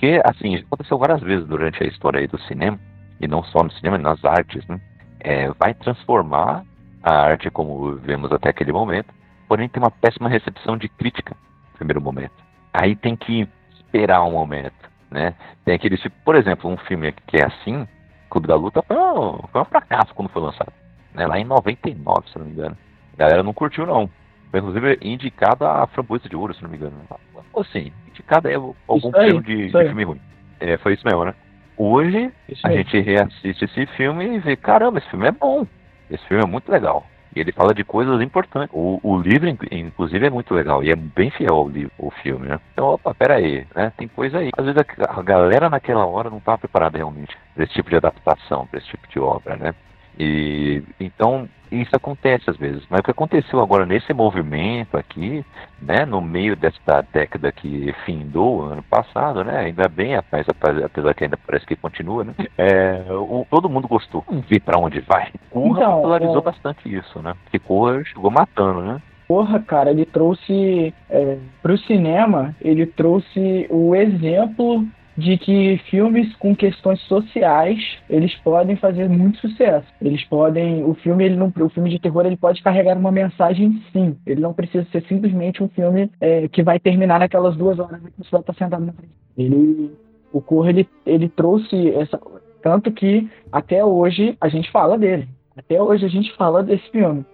porque, 0.04 0.22
assim, 0.26 0.58
aconteceu 0.58 0.98
várias 0.98 1.22
vezes 1.22 1.48
durante 1.48 1.82
a 1.82 1.88
história 1.88 2.28
do 2.28 2.38
cinema, 2.42 2.78
e 3.22 3.26
não 3.26 3.42
só 3.42 3.64
no 3.64 3.72
cinema, 3.72 3.98
nas 3.98 4.22
artes, 4.26 4.68
né? 4.68 4.78
É, 5.18 5.50
vai 5.52 5.74
transformar 5.74 6.66
a 7.02 7.22
arte 7.22 7.50
como 7.50 7.96
vemos 7.96 8.30
até 8.34 8.50
aquele 8.50 8.74
momento, 8.74 9.14
porém 9.48 9.70
tem 9.70 9.82
uma 9.82 9.90
péssima 9.90 10.28
recepção 10.28 10.76
de 10.76 10.90
crítica 10.90 11.38
no 11.72 11.78
primeiro 11.78 12.02
momento. 12.02 12.34
Aí 12.74 12.98
tem 12.98 13.16
que 13.16 13.48
esperar 13.78 14.26
um 14.26 14.34
momento, 14.34 14.76
né? 15.10 15.36
Tem 15.64 15.74
aquele 15.74 15.96
tipo, 15.96 16.18
por 16.26 16.36
exemplo, 16.36 16.70
um 16.70 16.76
filme 16.76 17.14
que 17.26 17.38
é 17.38 17.46
assim, 17.46 17.88
Clube 18.30 18.48
da 18.48 18.56
Luta, 18.56 18.82
foi 18.82 18.98
um, 18.98 19.38
foi 19.54 19.62
um 19.62 19.66
fracasso 19.66 20.14
quando 20.14 20.28
foi 20.28 20.42
lançado. 20.42 20.74
Né? 21.14 21.26
Lá 21.26 21.40
em 21.40 21.46
99, 21.46 22.30
se 22.30 22.38
não 22.38 22.46
me 22.46 22.52
engano. 22.52 22.78
A 23.14 23.18
galera 23.20 23.42
não 23.42 23.54
curtiu, 23.54 23.86
não. 23.86 24.10
Foi, 24.54 24.60
inclusive, 24.60 25.00
indicado 25.02 25.66
a 25.66 25.88
framboesa 25.88 26.30
de 26.30 26.36
ouro, 26.36 26.54
se 26.54 26.62
não 26.62 26.70
me 26.70 26.78
engano. 26.78 26.94
Assim, 27.58 27.92
indicado 28.08 28.48
é 28.48 28.54
algum 28.54 29.12
filme 29.12 29.42
de, 29.42 29.72
de, 29.72 29.72
filme 29.72 30.04
ruim. 30.04 30.22
É, 30.60 30.78
foi 30.78 30.94
isso 30.94 31.04
mesmo, 31.04 31.26
né? 31.26 31.34
Hoje, 31.76 32.32
isso 32.48 32.62
a 32.68 32.70
aí. 32.70 32.78
gente 32.78 33.00
reassiste 33.00 33.66
esse 33.66 33.88
filme 33.98 34.36
e 34.36 34.38
vê, 34.38 34.56
caramba, 34.56 35.00
esse 35.00 35.10
filme 35.10 35.28
é 35.28 35.32
bom. 35.32 35.66
Esse 36.08 36.24
filme 36.28 36.44
é 36.44 36.46
muito 36.46 36.72
legal. 36.72 37.04
E 37.36 37.40
ele 37.40 37.52
fala 37.52 37.74
de 37.74 37.84
coisas 37.84 38.22
importantes. 38.22 38.70
O, 38.72 39.00
o 39.02 39.18
livro, 39.18 39.50
inclusive, 39.72 40.28
é 40.28 40.30
muito 40.30 40.54
legal 40.54 40.84
e 40.84 40.92
é 40.92 40.96
bem 40.96 41.32
fiel 41.32 41.56
ao 41.56 41.68
livro, 41.68 41.92
o 41.98 42.12
filme, 42.12 42.48
né? 42.48 42.60
Então, 42.74 42.90
opa, 42.90 43.12
peraí, 43.16 43.66
né? 43.76 43.92
Tem 43.98 44.08
coisa 44.08 44.38
aí. 44.38 44.52
Às 44.56 44.66
vezes 44.66 44.80
a, 44.80 45.20
a 45.20 45.24
galera 45.24 45.68
naquela 45.68 46.06
hora 46.06 46.30
não 46.30 46.40
tá 46.40 46.60
preparada 46.60 46.96
realmente 46.96 47.36
para 47.56 47.64
esse 47.64 47.74
tipo 47.74 47.90
de 47.90 47.96
adaptação, 47.96 48.68
para 48.68 48.78
esse 48.78 48.88
tipo 48.88 49.08
de 49.08 49.20
obra, 49.20 49.56
né? 49.56 49.74
E 50.20 50.84
então 51.00 51.48
isso 51.72 51.96
acontece 51.96 52.50
às 52.50 52.58
vezes. 52.58 52.84
Mas 52.90 53.00
o 53.00 53.04
que 53.04 53.12
aconteceu 53.12 53.60
agora 53.60 53.86
nesse 53.86 54.14
movimento 54.14 54.96
aqui, 54.96 55.44
né, 55.82 56.06
no 56.06 56.22
meio 56.22 56.56
desta 56.56 57.02
década 57.12 57.52
que 57.52 57.94
findou 58.06 58.64
ano 58.64 58.84
passado, 58.84 59.44
né, 59.44 59.58
ainda 59.58 59.88
bem, 59.88 60.16
apesar, 60.16 60.54
apesar 60.86 61.14
que 61.14 61.24
ainda 61.24 61.38
parece 61.38 61.66
que 61.66 61.76
continua, 61.76 62.24
né, 62.24 62.34
é, 62.58 63.04
o, 63.10 63.46
todo 63.50 63.70
mundo 63.70 63.88
gostou. 63.88 64.24
Vamos 64.28 64.46
ver 64.48 64.62
para 64.62 64.80
onde 64.80 65.00
vai. 65.02 65.32
Corra 65.50 65.80
então, 65.80 65.96
popularizou 65.96 66.40
é... 66.40 66.42
bastante 66.42 66.96
isso, 66.96 67.20
né, 67.20 67.34
porque 67.44 67.60
Corra 67.60 68.04
chegou 68.06 68.30
matando, 68.30 68.82
né. 68.82 69.02
Porra, 69.28 69.60
cara, 69.60 69.90
ele 69.90 70.06
trouxe 70.06 70.94
é, 71.10 71.38
para 71.62 71.74
o 71.74 71.78
cinema, 71.78 72.54
ele 72.62 72.86
trouxe 72.86 73.66
o 73.70 73.96
exemplo 73.96 74.86
de 75.18 75.38
que 75.38 75.78
filmes 75.90 76.34
com 76.38 76.56
questões 76.56 77.00
sociais 77.02 77.80
eles 78.10 78.34
podem 78.38 78.76
fazer 78.76 79.10
muito 79.10 79.38
sucesso. 79.40 79.88
Eles 80.02 80.24
podem, 80.26 80.84
o 80.84 80.94
filme 80.96 81.26
ele 81.26 81.36
não, 81.36 81.52
o 81.60 81.70
filme 81.70 81.90
de 81.90 82.00
terror 82.00 82.26
ele 82.26 82.38
pode 82.38 82.62
carregar 82.62 82.98
uma 82.98 83.12
mensagem 83.12 83.82
sim. 83.92 84.16
Ele 84.26 84.42
não 84.42 84.54
precisa 84.54 84.86
ser 84.92 85.04
simplesmente 85.04 85.64
um 85.64 85.70
filme 85.70 86.10
é, 86.20 86.48
que 86.48 86.64
vai 86.64 86.80
terminar 86.80 87.20
naquelas 87.20 87.56
duas 87.56 87.80
horas 87.80 88.02
que 88.02 88.12
você 88.18 88.32
vai 88.32 88.42
estar 88.42 88.54
sentado 88.54 88.86
na 88.86 88.94
frente. 88.94 89.14
Ele, 89.38 89.92
o 90.32 90.42
Corra 90.42 90.70
ele, 90.70 90.88
ele 91.06 91.30
trouxe 91.30 91.90
essa 91.92 92.20
tanto 92.62 92.92
que 92.92 93.30
até 93.52 93.84
hoje 93.84 94.38
a 94.40 94.48
gente 94.48 94.72
fala 94.72 94.98
dele. 94.98 95.28
Até 95.56 95.82
hoje 95.82 96.06
a 96.06 96.10
gente 96.10 96.34
fala 96.36 96.64
desse 96.64 96.90
filme. 96.90 97.26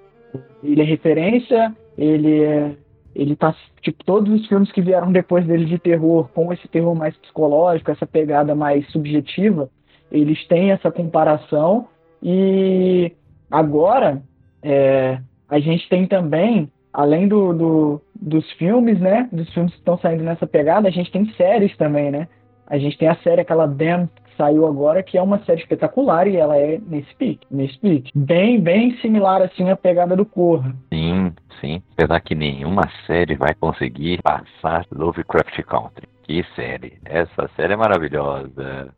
Ele 0.63 0.81
é 0.81 0.83
referência, 0.83 1.73
ele 1.97 2.43
é 2.43 2.75
ele 3.15 3.35
tá 3.35 3.55
tipo 3.81 4.03
todos 4.03 4.31
os 4.31 4.47
filmes 4.47 4.71
que 4.71 4.81
vieram 4.81 5.11
depois 5.11 5.45
dele 5.45 5.65
de 5.65 5.79
terror 5.79 6.29
com 6.33 6.53
esse 6.53 6.67
terror 6.67 6.95
mais 6.95 7.15
psicológico 7.17 7.91
essa 7.91 8.05
pegada 8.05 8.53
mais 8.55 8.89
subjetiva 8.91 9.69
eles 10.11 10.45
têm 10.47 10.71
essa 10.71 10.91
comparação. 10.91 11.87
E 12.21 13.13
agora 13.49 14.21
é, 14.61 15.19
a 15.47 15.59
gente 15.59 15.87
tem 15.87 16.05
também 16.05 16.69
além 16.91 17.27
do, 17.27 17.53
do, 17.53 18.01
dos 18.13 18.51
filmes 18.53 18.99
né 18.99 19.29
dos 19.31 19.49
filmes 19.53 19.71
que 19.71 19.79
estão 19.79 19.97
saindo 19.99 20.23
nessa 20.23 20.45
pegada 20.45 20.87
a 20.87 20.91
gente 20.91 21.11
tem 21.11 21.31
séries 21.33 21.75
também 21.77 22.11
né. 22.11 22.27
A 22.67 22.77
gente 22.77 22.97
tem 22.97 23.07
a 23.07 23.15
série 23.17 23.41
aquela 23.41 23.65
Damn 23.65 24.07
que 24.07 24.18
saiu 24.39 24.65
agora 24.65 25.03
que 25.03 25.17
é 25.17 25.21
uma 25.21 25.43
série 25.43 25.61
espetacular 25.61 26.27
e 26.27 26.37
ela 26.37 26.57
é 26.57 26.79
nesse 26.87 27.13
pique 27.15 27.45
nesse 27.51 27.77
pique 27.77 28.11
bem 28.15 28.59
bem 28.59 28.95
similar 28.97 29.41
assim 29.41 29.69
à 29.69 29.75
pegada 29.75 30.15
do 30.15 30.25
Corra 30.25 30.73
sim 30.91 31.31
sim. 31.59 31.81
Apesar 31.93 32.19
que 32.21 32.35
nenhuma 32.35 32.83
série 33.05 33.35
vai 33.35 33.53
conseguir 33.53 34.21
passar 34.21 34.85
Lovecraft 34.91 35.61
Country. 35.63 36.07
Que 36.23 36.43
série. 36.55 36.99
Essa 37.05 37.49
série 37.55 37.73
é 37.73 37.77
maravilhosa. 37.77 38.93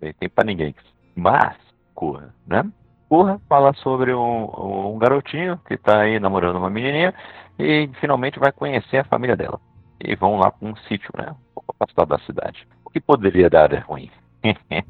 Tem, 0.00 0.12
tem 0.14 0.28
pra 0.28 0.44
ninguém. 0.44 0.74
Mas, 1.14 1.56
Corra, 1.94 2.34
né? 2.46 2.64
Corra 3.08 3.40
fala 3.48 3.72
sobre 3.74 4.12
um, 4.14 4.94
um 4.94 4.98
garotinho 4.98 5.58
que 5.68 5.76
tá 5.76 6.00
aí 6.00 6.18
namorando 6.18 6.56
uma 6.56 6.70
menininha 6.70 7.14
e 7.58 7.88
finalmente 8.00 8.38
vai 8.38 8.50
conhecer 8.50 8.98
a 8.98 9.04
família 9.04 9.36
dela. 9.36 9.60
E 10.00 10.14
vão 10.16 10.36
lá 10.36 10.50
para 10.50 10.68
um 10.68 10.76
sítio, 10.88 11.10
né? 11.16 11.30
Um 11.30 11.54
pouco 11.54 11.74
afastado 11.78 12.08
da 12.08 12.18
cidade. 12.20 12.66
O 12.84 12.90
que 12.90 13.00
poderia 13.00 13.48
dar 13.48 13.72
ruim? 13.86 14.10
Que 14.52 14.84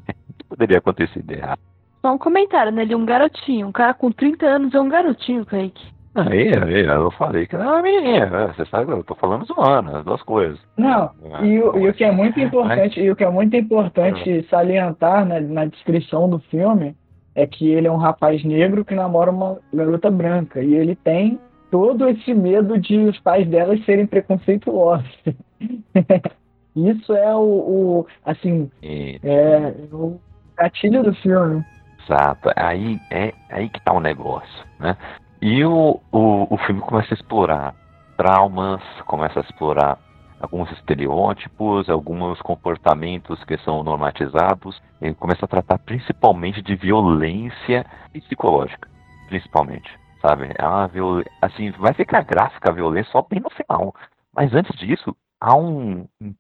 poderia 0.49 0.79
acontecer 0.79 1.23
de 1.23 1.35
errado? 1.35 1.61
Só 2.03 2.13
um 2.13 2.19
comentário, 2.19 2.73
né? 2.73 2.83
Ele 2.83 2.95
é 2.95 2.97
um 2.97 3.07
garotinho. 3.07 3.69
Um 3.69 3.73
cara 3.73 3.95
com 3.95 4.11
30 4.11 4.47
anos 4.47 4.75
é 4.75 4.81
um 4.81 4.89
garotinho, 4.89 5.47
Kaique. 5.47 5.95
Aí, 6.15 6.53
aí, 6.55 6.85
eu 6.85 7.11
falei 7.13 7.45
que 7.45 7.57
era 7.57 7.65
uma 7.65 7.83
menininha, 7.83 8.27
né? 8.27 8.55
você 8.55 8.65
sabe, 8.67 8.93
eu 8.93 9.03
tô 9.03 9.17
falando 9.17 9.45
zoando, 9.47 9.97
as 9.97 10.05
duas 10.05 10.23
coisas. 10.23 10.61
Não, 10.77 11.11
é, 11.25 11.45
e, 11.45 11.61
o, 11.61 11.77
e 11.77 11.89
o 11.89 11.93
que 11.93 12.05
é 12.05 12.13
muito 12.13 12.39
importante, 12.39 13.01
e 13.01 13.11
o 13.11 13.17
que 13.17 13.25
é 13.25 13.31
muito 13.31 13.57
importante 13.57 14.47
salientar 14.49 15.27
na, 15.27 15.41
na 15.41 15.65
descrição 15.65 16.31
do 16.31 16.39
filme 16.39 16.95
é 17.35 17.49
que 17.49 17.69
ele 17.69 17.89
é 17.89 17.91
um 17.91 17.97
rapaz 17.97 18.45
negro 18.45 18.85
que 18.85 18.95
namora 18.95 19.33
uma 19.33 19.59
garota 19.73 20.09
branca, 20.09 20.63
e 20.63 20.75
ele 20.75 20.95
tem 20.95 21.37
todo 21.69 22.09
esse 22.09 22.33
medo 22.33 22.79
de 22.79 22.97
os 22.97 23.19
pais 23.19 23.49
delas 23.49 23.85
serem 23.85 24.07
preconceituosos. 24.07 25.19
Isso 26.77 27.13
é 27.13 27.35
o, 27.35 27.41
o 27.41 28.07
assim, 28.25 28.71
é 28.83 29.75
o 29.93 30.21
gatilho 30.57 31.03
do 31.03 31.15
filme. 31.15 31.65
Exato, 32.03 32.51
aí 32.57 33.01
é 33.11 33.33
aí 33.51 33.69
que 33.69 33.81
tá 33.81 33.93
o 33.93 34.01
negócio, 34.01 34.65
né? 34.79 34.97
E 35.41 35.65
o, 35.65 36.01
o, 36.13 36.55
o 36.55 36.57
filme 36.59 36.81
começa 36.81 37.15
a 37.15 37.17
explorar 37.17 37.75
traumas, 38.17 38.83
começa 39.07 39.41
a 39.41 39.43
explorar 39.43 39.99
alguns 40.41 40.71
estereótipos, 40.73 41.89
alguns 41.89 42.41
comportamentos 42.43 43.43
que 43.45 43.57
são 43.59 43.83
normatizados. 43.83 44.81
Ele 45.01 45.15
começa 45.15 45.45
a 45.45 45.49
tratar 45.49 45.79
principalmente 45.79 46.63
de 46.63 46.75
violência 46.77 47.87
psicológica, 48.13 48.89
principalmente, 49.29 49.91
sabe? 50.21 50.51
É 50.59 50.89
viol... 50.89 51.23
assim, 51.41 51.71
vai 51.73 51.95
ficar 51.95 52.23
gráfica 52.23 52.71
a 52.71 52.75
violência 52.75 53.13
só 53.13 53.23
bem 53.23 53.41
no 53.41 53.51
final. 53.51 53.95
Mas 54.35 54.53
antes 54.55 54.77
disso, 54.79 55.17
há 55.41 55.57
um, 55.57 56.07
um 56.21 56.35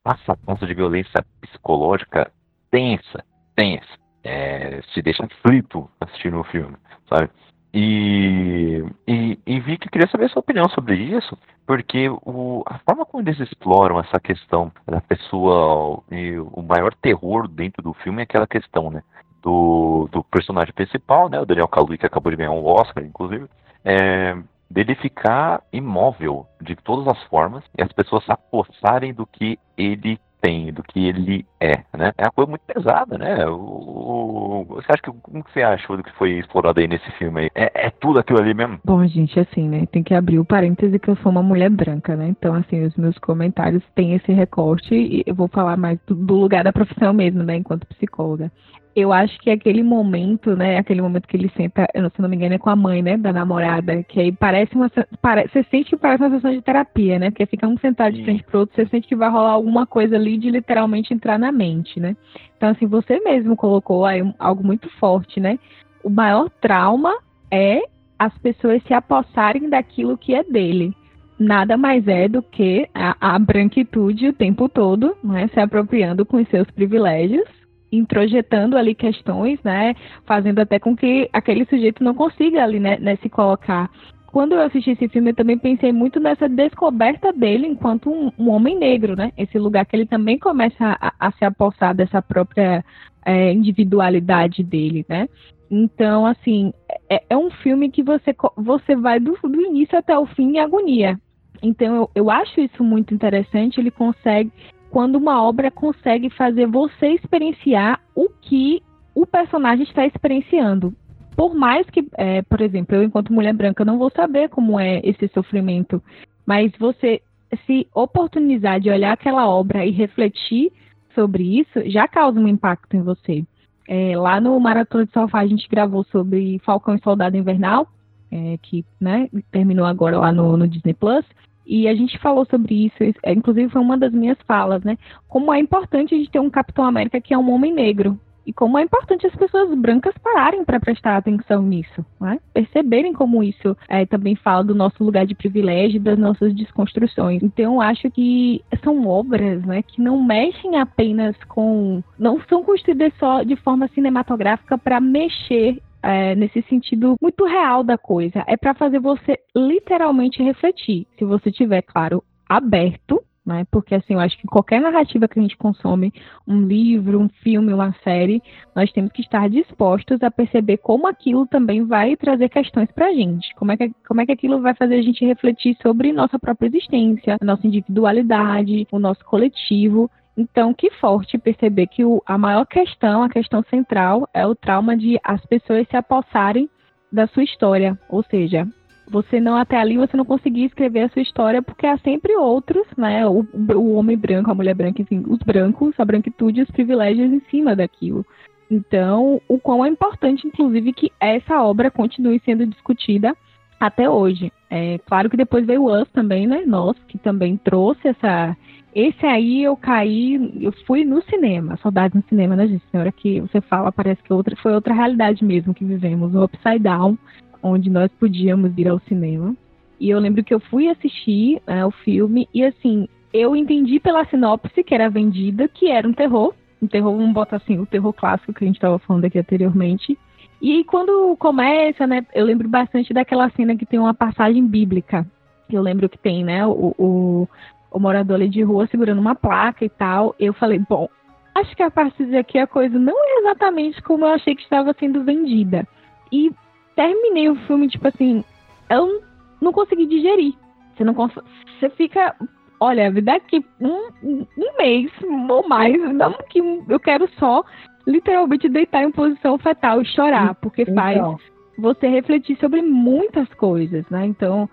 de 0.66 0.74
violência 0.74 1.24
psicológica 1.40 2.30
tensa, 2.70 3.24
tensa. 3.54 4.04
É, 4.22 4.80
se 4.94 5.02
deixa 5.02 5.24
aflito 5.24 5.88
assistindo 6.00 6.40
o 6.40 6.44
filme, 6.44 6.76
sabe? 7.11 7.28
E, 7.76 8.85
e, 9.07 9.38
e 9.44 9.61
vi 9.61 9.76
que 9.76 9.90
queria 9.90 10.09
saber 10.09 10.26
a 10.26 10.28
sua 10.28 10.40
opinião 10.40 10.68
sobre 10.68 10.94
isso, 10.94 11.37
porque 11.66 12.09
o, 12.09 12.62
a 12.66 12.78
forma 12.78 13.04
como 13.04 13.22
eles 13.22 13.40
exploram 13.40 13.98
essa 13.98 14.20
questão 14.20 14.70
da 14.87 15.00
pessoa 15.00 16.02
e 16.11 16.38
o 16.38 16.62
maior 16.62 16.94
terror 16.94 17.48
dentro 17.48 17.83
do 17.83 17.92
filme 17.92 18.20
é 18.20 18.22
aquela 18.22 18.46
questão, 18.46 18.90
né? 18.90 19.02
Do, 19.42 20.09
do 20.12 20.22
personagem 20.22 20.72
principal, 20.72 21.28
né? 21.28 21.40
O 21.40 21.44
Daniel 21.44 21.68
Kaluuya, 21.68 21.98
que 21.98 22.07
acabou 22.07 22.30
de 22.30 22.37
ganhar 22.38 22.52
um 22.52 22.64
Oscar, 22.64 23.04
inclusive, 23.04 23.46
é, 23.85 24.37
dele 24.70 24.94
ficar 24.96 25.62
imóvel 25.72 26.46
de 26.61 26.74
todas 26.77 27.07
as 27.09 27.22
formas 27.24 27.62
e 27.77 27.83
as 27.83 27.92
pessoas 27.92 28.24
se 28.24 28.33
apossarem 28.33 29.12
do 29.12 29.27
que 29.27 29.59
ele 29.77 30.18
tem, 30.44 30.70
do 30.70 30.83
que 30.83 31.07
ele 31.07 31.46
é, 31.59 31.72
né? 31.96 32.12
É 32.18 32.24
uma 32.24 32.33
coisa 32.33 32.50
muito 32.50 32.62
pesada, 32.66 33.16
né? 33.16 33.46
O, 33.46 33.55
o, 33.55 34.64
você 34.68 34.92
acha 34.92 35.03
que 35.03 35.11
como 35.11 35.42
que 35.42 35.50
você 35.50 35.62
achou 35.62 35.96
do 35.96 36.03
que 36.03 36.12
foi 36.12 36.33
explorado 36.33 36.81
aí 36.81 36.87
nesse 36.87 37.11
filme 37.12 37.40
aí? 37.40 37.50
É, 37.55 37.87
é, 37.87 37.90
tudo 37.90 38.18
aquilo 38.18 38.40
ali 38.40 38.53
mesmo? 38.53 38.79
Bom, 38.85 39.07
gente, 39.07 39.40
assim, 39.40 39.66
né? 39.66 39.87
Tem 39.87 40.03
que 40.03 40.12
abrir 40.12 40.38
o 40.38 40.44
parêntese 40.44 40.98
que 40.98 41.09
eu 41.09 41.16
sou 41.16 41.33
uma 41.33 41.42
mulher 41.42 41.70
branca, 41.70 42.14
né? 42.14 42.29
Então, 42.29 42.55
assim, 42.55 42.85
os 42.85 42.94
meus 42.96 43.16
comentários 43.18 43.83
têm 43.94 44.12
esse 44.12 44.33
recorte 44.33 44.94
e 44.94 45.22
eu 45.27 45.35
vou 45.35 45.48
falar 45.48 45.79
mais 45.79 45.98
do, 46.07 46.14
do 46.14 46.35
lugar 46.35 46.62
da 46.62 46.72
profissão 46.74 47.14
mesmo, 47.14 47.42
né? 47.42 47.57
Enquanto 47.57 47.87
psicóloga 47.87 48.53
eu 48.96 49.12
acho 49.12 49.38
que 49.40 49.50
aquele 49.50 49.83
momento, 49.83 50.54
né, 50.54 50.78
aquele 50.78 51.02
momento 51.02 51.26
que 51.26 51.37
ele 51.37 51.50
senta, 51.57 51.87
eu 51.92 52.02
não, 52.02 52.11
se 52.11 52.22
não 52.22 52.28
me 52.28 52.37
engano, 52.37 52.54
é 52.54 52.59
com 52.59 52.70
a 52.70 52.76
mãe, 52.76 53.02
né, 53.02 53.16
da 53.16 53.33
namorada, 53.33 54.04
que 54.04 54.20
aí 54.20 54.30
parece 54.30 54.74
uma, 54.76 54.88
parece, 55.20 55.52
você 55.52 55.64
sente 55.64 55.90
que 55.90 55.96
parece 55.96 56.22
uma 56.22 56.30
sessão 56.30 56.52
de 56.52 56.62
terapia, 56.62 57.18
né, 57.18 57.30
porque 57.30 57.46
fica 57.46 57.66
um 57.66 57.76
sentado 57.78 58.14
de 58.14 58.22
frente 58.22 58.44
pro 58.44 58.61
outro, 58.61 58.76
você 58.76 58.87
sente 58.87 59.09
que 59.09 59.16
vai 59.16 59.28
rolar 59.28 59.50
alguma 59.50 59.85
coisa 59.85 60.14
ali 60.14 60.38
de 60.38 60.48
literalmente 60.48 61.12
entrar 61.12 61.38
na 61.38 61.50
mente, 61.50 61.98
né. 61.98 62.16
Então, 62.57 62.68
assim, 62.68 62.87
você 62.87 63.18
mesmo 63.20 63.57
colocou 63.57 64.07
aí 64.07 64.22
algo 64.38 64.64
muito 64.64 64.88
forte, 64.98 65.40
né. 65.40 65.59
O 66.02 66.09
maior 66.11 66.48
trauma 66.61 67.12
é 67.50 67.80
as 68.16 68.37
pessoas 68.38 68.80
se 68.85 68.94
apossarem 68.94 69.68
daquilo 69.68 70.16
que 70.16 70.35
é 70.35 70.44
dele. 70.44 70.94
Nada 71.37 71.76
mais 71.76 72.07
é 72.07 72.28
do 72.28 72.40
que 72.40 72.88
a, 72.94 73.35
a 73.35 73.38
branquitude 73.40 74.28
o 74.28 74.33
tempo 74.33 74.68
todo, 74.68 75.16
né, 75.24 75.48
se 75.52 75.59
apropriando 75.59 76.24
com 76.24 76.37
os 76.37 76.48
seus 76.48 76.70
privilégios 76.70 77.63
introjetando 77.96 78.76
ali 78.76 78.94
questões, 78.94 79.59
né, 79.62 79.94
fazendo 80.24 80.61
até 80.61 80.78
com 80.78 80.96
que 80.96 81.28
aquele 81.33 81.64
sujeito 81.66 82.02
não 82.02 82.14
consiga 82.14 82.62
ali, 82.62 82.78
né, 82.78 82.98
né, 82.98 83.16
se 83.16 83.28
colocar. 83.28 83.90
Quando 84.35 84.52
eu 84.52 84.62
assisti 84.62 84.90
esse 84.90 85.09
filme, 85.09 85.30
eu 85.30 85.35
também 85.37 85.57
pensei 85.57 85.92
muito 85.92 86.18
nessa 86.18 86.48
descoberta 86.48 87.33
dele 87.33 87.68
enquanto 87.68 88.11
um, 88.11 88.33
um 88.37 88.50
homem 88.50 88.76
negro, 88.76 89.14
né? 89.14 89.30
Esse 89.38 89.61
lugar 89.61 89.87
que 89.87 89.94
ele 89.94 90.07
também 90.07 90.40
começa 90.40 90.98
a, 91.00 91.12
a 91.20 91.30
se 91.30 91.44
apossar 91.44 91.94
dessa 91.94 92.20
própria 92.20 92.85
é, 93.24 93.52
individualidade 93.52 94.64
dele, 94.64 95.07
né? 95.09 95.28
Então, 95.70 96.26
assim, 96.26 96.72
é, 97.09 97.22
é, 97.30 97.37
um 97.37 97.48
filme 97.48 97.90
que 97.90 98.02
você, 98.02 98.35
você 98.57 98.96
vai 98.96 99.20
do, 99.20 99.38
do 99.40 99.61
início 99.61 99.96
até 99.96 100.18
o 100.18 100.26
fim 100.26 100.57
em 100.57 100.59
agonia. 100.59 101.16
Então, 101.62 101.94
eu, 101.94 102.11
eu 102.14 102.30
acho 102.30 102.61
isso 102.61 102.83
muito 102.83 103.14
interessante. 103.14 103.78
Ele 103.78 103.92
consegue 103.92 104.50
quando 104.94 105.16
uma 105.16 105.42
obra 105.42 105.72
consegue 105.72 106.30
fazer 106.30 106.68
você 106.68 107.09
experienciar 107.09 108.00
o 108.14 108.28
que 108.28 108.80
o 109.12 109.26
personagem 109.26 109.83
está 109.83 110.07
experienciando. 110.07 110.94
Por 111.35 111.52
mais 111.52 111.85
que, 111.90 112.07
é, 112.16 112.42
por 112.42 112.61
exemplo, 112.61 112.94
eu, 112.94 113.02
enquanto 113.02 113.33
mulher 113.33 113.52
branca, 113.52 113.85
não 113.85 113.98
vou 113.98 114.09
saber 114.09 114.48
como 114.50 114.78
é 114.78 115.00
esse 115.02 115.26
sofrimento, 115.35 116.00
mas 116.46 116.70
você 116.78 117.20
se 117.66 117.88
oportunizar 117.92 118.78
de 118.78 118.88
olhar 118.88 119.14
aquela 119.14 119.48
obra 119.48 119.85
e 119.85 119.90
refletir 119.90 120.70
sobre 121.12 121.59
isso 121.59 121.90
já 121.90 122.07
causa 122.07 122.38
um 122.38 122.46
impacto 122.46 122.94
em 122.94 123.02
você. 123.02 123.44
É, 123.88 124.16
lá 124.16 124.40
no 124.40 124.61
Maratona 124.61 125.07
de 125.07 125.12
Sofá 125.12 125.40
a 125.40 125.46
gente 125.48 125.68
gravou 125.68 126.04
sobre 126.04 126.61
Falcão 126.61 126.94
e 126.94 127.02
Soldado 127.02 127.37
Invernal, 127.37 127.88
é, 128.30 128.57
que 128.62 128.85
né, 129.00 129.28
terminou 129.50 129.87
agora 129.87 130.20
lá 130.20 130.30
no, 130.30 130.57
no 130.57 130.68
Disney 130.68 130.94
Plus. 130.94 131.26
E 131.66 131.88
a 131.88 131.94
gente 131.94 132.18
falou 132.18 132.44
sobre 132.46 132.87
isso, 132.87 132.96
é, 133.22 133.33
inclusive 133.33 133.70
foi 133.70 133.81
uma 133.81 133.96
das 133.96 134.12
minhas 134.12 134.38
falas, 134.46 134.83
né? 134.85 134.98
Como 135.29 135.53
é 135.53 135.59
importante 135.59 136.14
a 136.14 136.18
gente 136.18 136.31
ter 136.31 136.40
um 136.40 136.50
Capitão 136.50 136.85
América 136.85 137.20
que 137.20 137.33
é 137.33 137.38
um 137.38 137.50
homem 137.50 137.72
negro. 137.72 138.18
E 138.46 138.53
como 138.53 138.79
é 138.79 138.83
importante 138.83 139.27
as 139.27 139.35
pessoas 139.35 139.74
brancas 139.79 140.14
pararem 140.18 140.64
para 140.64 140.79
prestar 140.79 141.16
atenção 141.16 141.62
nisso, 141.62 142.05
né? 142.20 142.38
perceberem 142.53 143.12
como 143.12 143.42
isso 143.42 143.77
é, 143.88 144.05
também 144.05 144.37
fala 144.37 144.62
do 144.62 144.74
nosso 144.74 145.03
lugar 145.03 145.27
de 145.27 145.35
privilégio, 145.35 146.00
das 146.00 146.18
nossas 146.18 146.55
desconstruções. 146.55 147.42
Então, 147.42 147.81
acho 147.81 148.11
que 148.11 148.62
são 148.83 149.07
obras 149.07 149.64
né, 149.64 149.83
que 149.83 150.00
não 150.00 150.22
mexem 150.22 150.79
apenas 150.79 151.37
com. 151.44 152.03
não 152.18 152.40
são 152.48 152.62
construídas 152.62 153.12
só 153.18 153.42
de 153.42 153.57
forma 153.57 153.88
cinematográfica 153.88 154.77
para 154.77 155.00
mexer 155.00 155.81
é, 156.04 156.34
nesse 156.34 156.62
sentido 156.62 157.16
muito 157.20 157.44
real 157.44 157.82
da 157.82 157.98
coisa. 157.98 158.44
É 158.46 158.56
para 158.56 158.74
fazer 158.74 159.00
você 159.00 159.38
literalmente 159.56 160.42
refletir. 160.42 161.06
Se 161.18 161.24
você 161.24 161.50
tiver, 161.50 161.82
claro, 161.82 162.22
aberto 162.48 163.22
né? 163.44 163.66
Porque 163.70 163.94
assim, 163.94 164.14
eu 164.14 164.20
acho 164.20 164.38
que 164.38 164.46
qualquer 164.46 164.80
narrativa 164.80 165.28
que 165.28 165.38
a 165.38 165.42
gente 165.42 165.56
consome, 165.56 166.12
um 166.48 166.62
livro, 166.62 167.20
um 167.20 167.28
filme, 167.42 167.72
uma 167.72 167.92
série, 168.02 168.42
nós 168.74 168.90
temos 168.92 169.12
que 169.12 169.20
estar 169.20 169.48
dispostos 169.50 170.22
a 170.22 170.30
perceber 170.30 170.78
como 170.78 171.06
aquilo 171.06 171.46
também 171.46 171.84
vai 171.84 172.16
trazer 172.16 172.48
questões 172.48 172.90
para 172.92 173.08
a 173.08 173.12
gente. 173.12 173.54
Como 173.56 173.72
é, 173.72 173.76
que, 173.76 173.92
como 174.06 174.20
é 174.20 174.26
que 174.26 174.32
aquilo 174.32 174.60
vai 174.62 174.74
fazer 174.74 174.94
a 174.94 175.02
gente 175.02 175.24
refletir 175.24 175.76
sobre 175.82 176.12
nossa 176.12 176.38
própria 176.38 176.68
existência, 176.68 177.36
nossa 177.42 177.66
individualidade, 177.66 178.86
o 178.90 178.98
nosso 178.98 179.24
coletivo. 179.24 180.10
Então, 180.36 180.74
que 180.74 180.90
forte 180.90 181.38
perceber 181.38 181.86
que 181.86 182.04
o, 182.04 182.22
a 182.26 182.36
maior 182.36 182.66
questão, 182.66 183.22
a 183.22 183.28
questão 183.28 183.62
central, 183.70 184.28
é 184.34 184.46
o 184.46 184.54
trauma 184.54 184.96
de 184.96 185.18
as 185.22 185.44
pessoas 185.46 185.86
se 185.88 185.96
apossarem 185.96 186.68
da 187.12 187.26
sua 187.28 187.44
história. 187.44 187.98
Ou 188.08 188.22
seja, 188.24 188.66
você 189.08 189.40
não 189.40 189.56
até 189.56 189.76
ali 189.76 189.96
você 189.96 190.16
não 190.16 190.24
conseguia 190.24 190.66
escrever 190.66 191.02
a 191.02 191.08
sua 191.10 191.22
história 191.22 191.62
porque 191.62 191.86
há 191.86 191.96
sempre 191.98 192.34
outros, 192.36 192.86
né? 192.96 193.26
O, 193.26 193.46
o 193.74 193.94
homem 193.94 194.16
branco, 194.16 194.50
a 194.50 194.54
mulher 194.54 194.74
branca, 194.74 195.02
enfim, 195.02 195.22
os 195.28 195.38
brancos, 195.38 195.94
a 195.98 196.04
branquitude, 196.04 196.62
os 196.62 196.70
privilégios 196.70 197.32
em 197.32 197.40
cima 197.50 197.76
daquilo. 197.76 198.26
Então, 198.70 199.40
o 199.46 199.58
quão 199.58 199.84
é 199.84 199.88
importante, 199.88 200.46
inclusive, 200.46 200.92
que 200.92 201.12
essa 201.20 201.62
obra 201.62 201.90
continue 201.90 202.40
sendo 202.44 202.66
discutida 202.66 203.36
até 203.78 204.08
hoje. 204.08 204.50
É 204.70 204.98
claro 205.06 205.28
que 205.28 205.36
depois 205.36 205.66
veio 205.66 205.82
o 205.82 206.02
Us 206.02 206.08
também, 206.10 206.46
né? 206.46 206.64
Nós, 206.66 206.96
que 207.06 207.18
também 207.18 207.56
trouxe 207.56 208.08
essa. 208.08 208.56
Esse 208.94 209.26
aí 209.26 209.64
eu 209.64 209.76
caí, 209.76 210.52
eu 210.61 210.70
fui 210.87 211.04
no 211.04 211.20
cinema, 211.22 211.76
saudade 211.78 212.14
no 212.14 212.22
cinema, 212.28 212.54
né, 212.54 212.68
gente? 212.68 212.85
Senhora 212.92 213.11
que 213.11 213.40
você 213.40 213.61
fala, 213.61 213.90
parece 213.90 214.22
que 214.22 214.33
outra, 214.33 214.54
foi 214.57 214.72
outra 214.72 214.94
realidade 214.94 215.44
mesmo 215.44 215.74
que 215.74 215.85
vivemos, 215.85 216.33
o 216.33 216.44
Upside 216.44 216.78
Down, 216.78 217.18
onde 217.61 217.90
nós 217.90 218.09
podíamos 218.12 218.72
ir 218.78 218.87
ao 218.87 219.00
cinema. 219.00 219.57
E 219.98 220.11
eu 220.11 220.20
lembro 220.20 220.44
que 220.44 220.54
eu 220.54 220.61
fui 220.61 220.88
assistir 220.88 221.61
né, 221.66 221.85
o 221.85 221.90
filme 221.90 222.48
e 222.54 222.64
assim, 222.64 223.09
eu 223.33 223.57
entendi 223.57 223.98
pela 223.98 224.24
sinopse 224.26 224.85
que 224.85 224.94
era 224.94 225.11
vendida 225.11 225.66
que 225.66 225.90
era 225.90 226.07
um 226.07 226.12
terror. 226.12 226.54
Um 226.80 226.87
terror, 226.87 227.16
vamos 227.16 227.35
botar 227.35 227.57
assim, 227.57 227.78
o 227.80 227.87
terror 227.87 228.12
clássico 228.12 228.52
que 228.52 228.62
a 228.62 228.66
gente 228.66 228.76
estava 228.76 228.98
falando 229.00 229.24
aqui 229.24 229.38
anteriormente. 229.38 230.16
E 230.62 230.85
quando 230.85 231.37
começa, 231.37 232.07
né, 232.07 232.24
eu 232.33 232.44
lembro 232.44 232.68
bastante 232.68 233.12
daquela 233.12 233.50
cena 233.50 233.76
que 233.76 233.85
tem 233.85 233.98
uma 233.98 234.14
passagem 234.14 234.64
bíblica. 234.64 235.26
Eu 235.68 235.83
lembro 235.83 236.09
que 236.09 236.18
tem, 236.18 236.44
né, 236.44 236.64
o, 236.66 236.94
o, 236.98 237.48
o 237.94 238.00
morador 238.00 238.35
ali 238.35 238.48
de 238.48 238.61
rua 238.61 238.88
segurando 238.88 239.20
uma 239.20 239.37
placa 239.37 239.85
e 239.85 239.88
tal. 239.88 240.35
Eu 240.38 240.52
falei, 240.52 240.80
bom, 240.80 241.09
acho 241.54 241.74
que 241.76 241.83
a 241.83 241.90
partir 241.90 242.24
daqui 242.24 242.59
a 242.59 242.66
coisa 242.66 242.98
não 242.98 243.14
é 243.16 243.38
exatamente 243.38 244.02
como 244.02 244.24
eu 244.24 244.30
achei 244.30 244.57
que 244.57 244.62
estava 244.62 244.92
sendo 244.98 245.22
vendida. 245.22 245.87
E 246.33 246.50
terminei 246.96 247.48
o 247.48 247.54
filme, 247.66 247.88
tipo 247.88 248.09
assim, 248.09 248.44
eu 248.90 249.22
não 249.61 249.72
consegui 249.72 250.07
digerir. 250.07 250.54
Você 250.94 251.04
não 251.04 251.14
consegue. 251.14 251.46
Você 251.78 251.88
fica. 251.90 252.35
Olha, 252.80 253.11
daqui 253.22 253.64
um, 253.80 254.09
um 254.22 254.76
mês 254.76 255.11
ou 255.48 255.66
mais, 255.68 255.96
não 256.12 256.33
que 256.50 256.59
eu 256.59 256.98
quero 256.98 257.30
só 257.38 257.64
literalmente 258.07 258.68
deitar 258.68 259.04
em 259.04 259.12
posição 259.12 259.57
fetal 259.57 260.02
e 260.02 260.04
chorar, 260.04 260.57
porque 260.57 260.83
então. 260.83 260.94
faz 260.94 261.40
você 261.78 262.09
refletir 262.09 262.59
sobre 262.59 262.83
muitas 262.83 263.48
coisas, 263.54 264.04
né? 264.11 264.26
Então, 264.26 264.68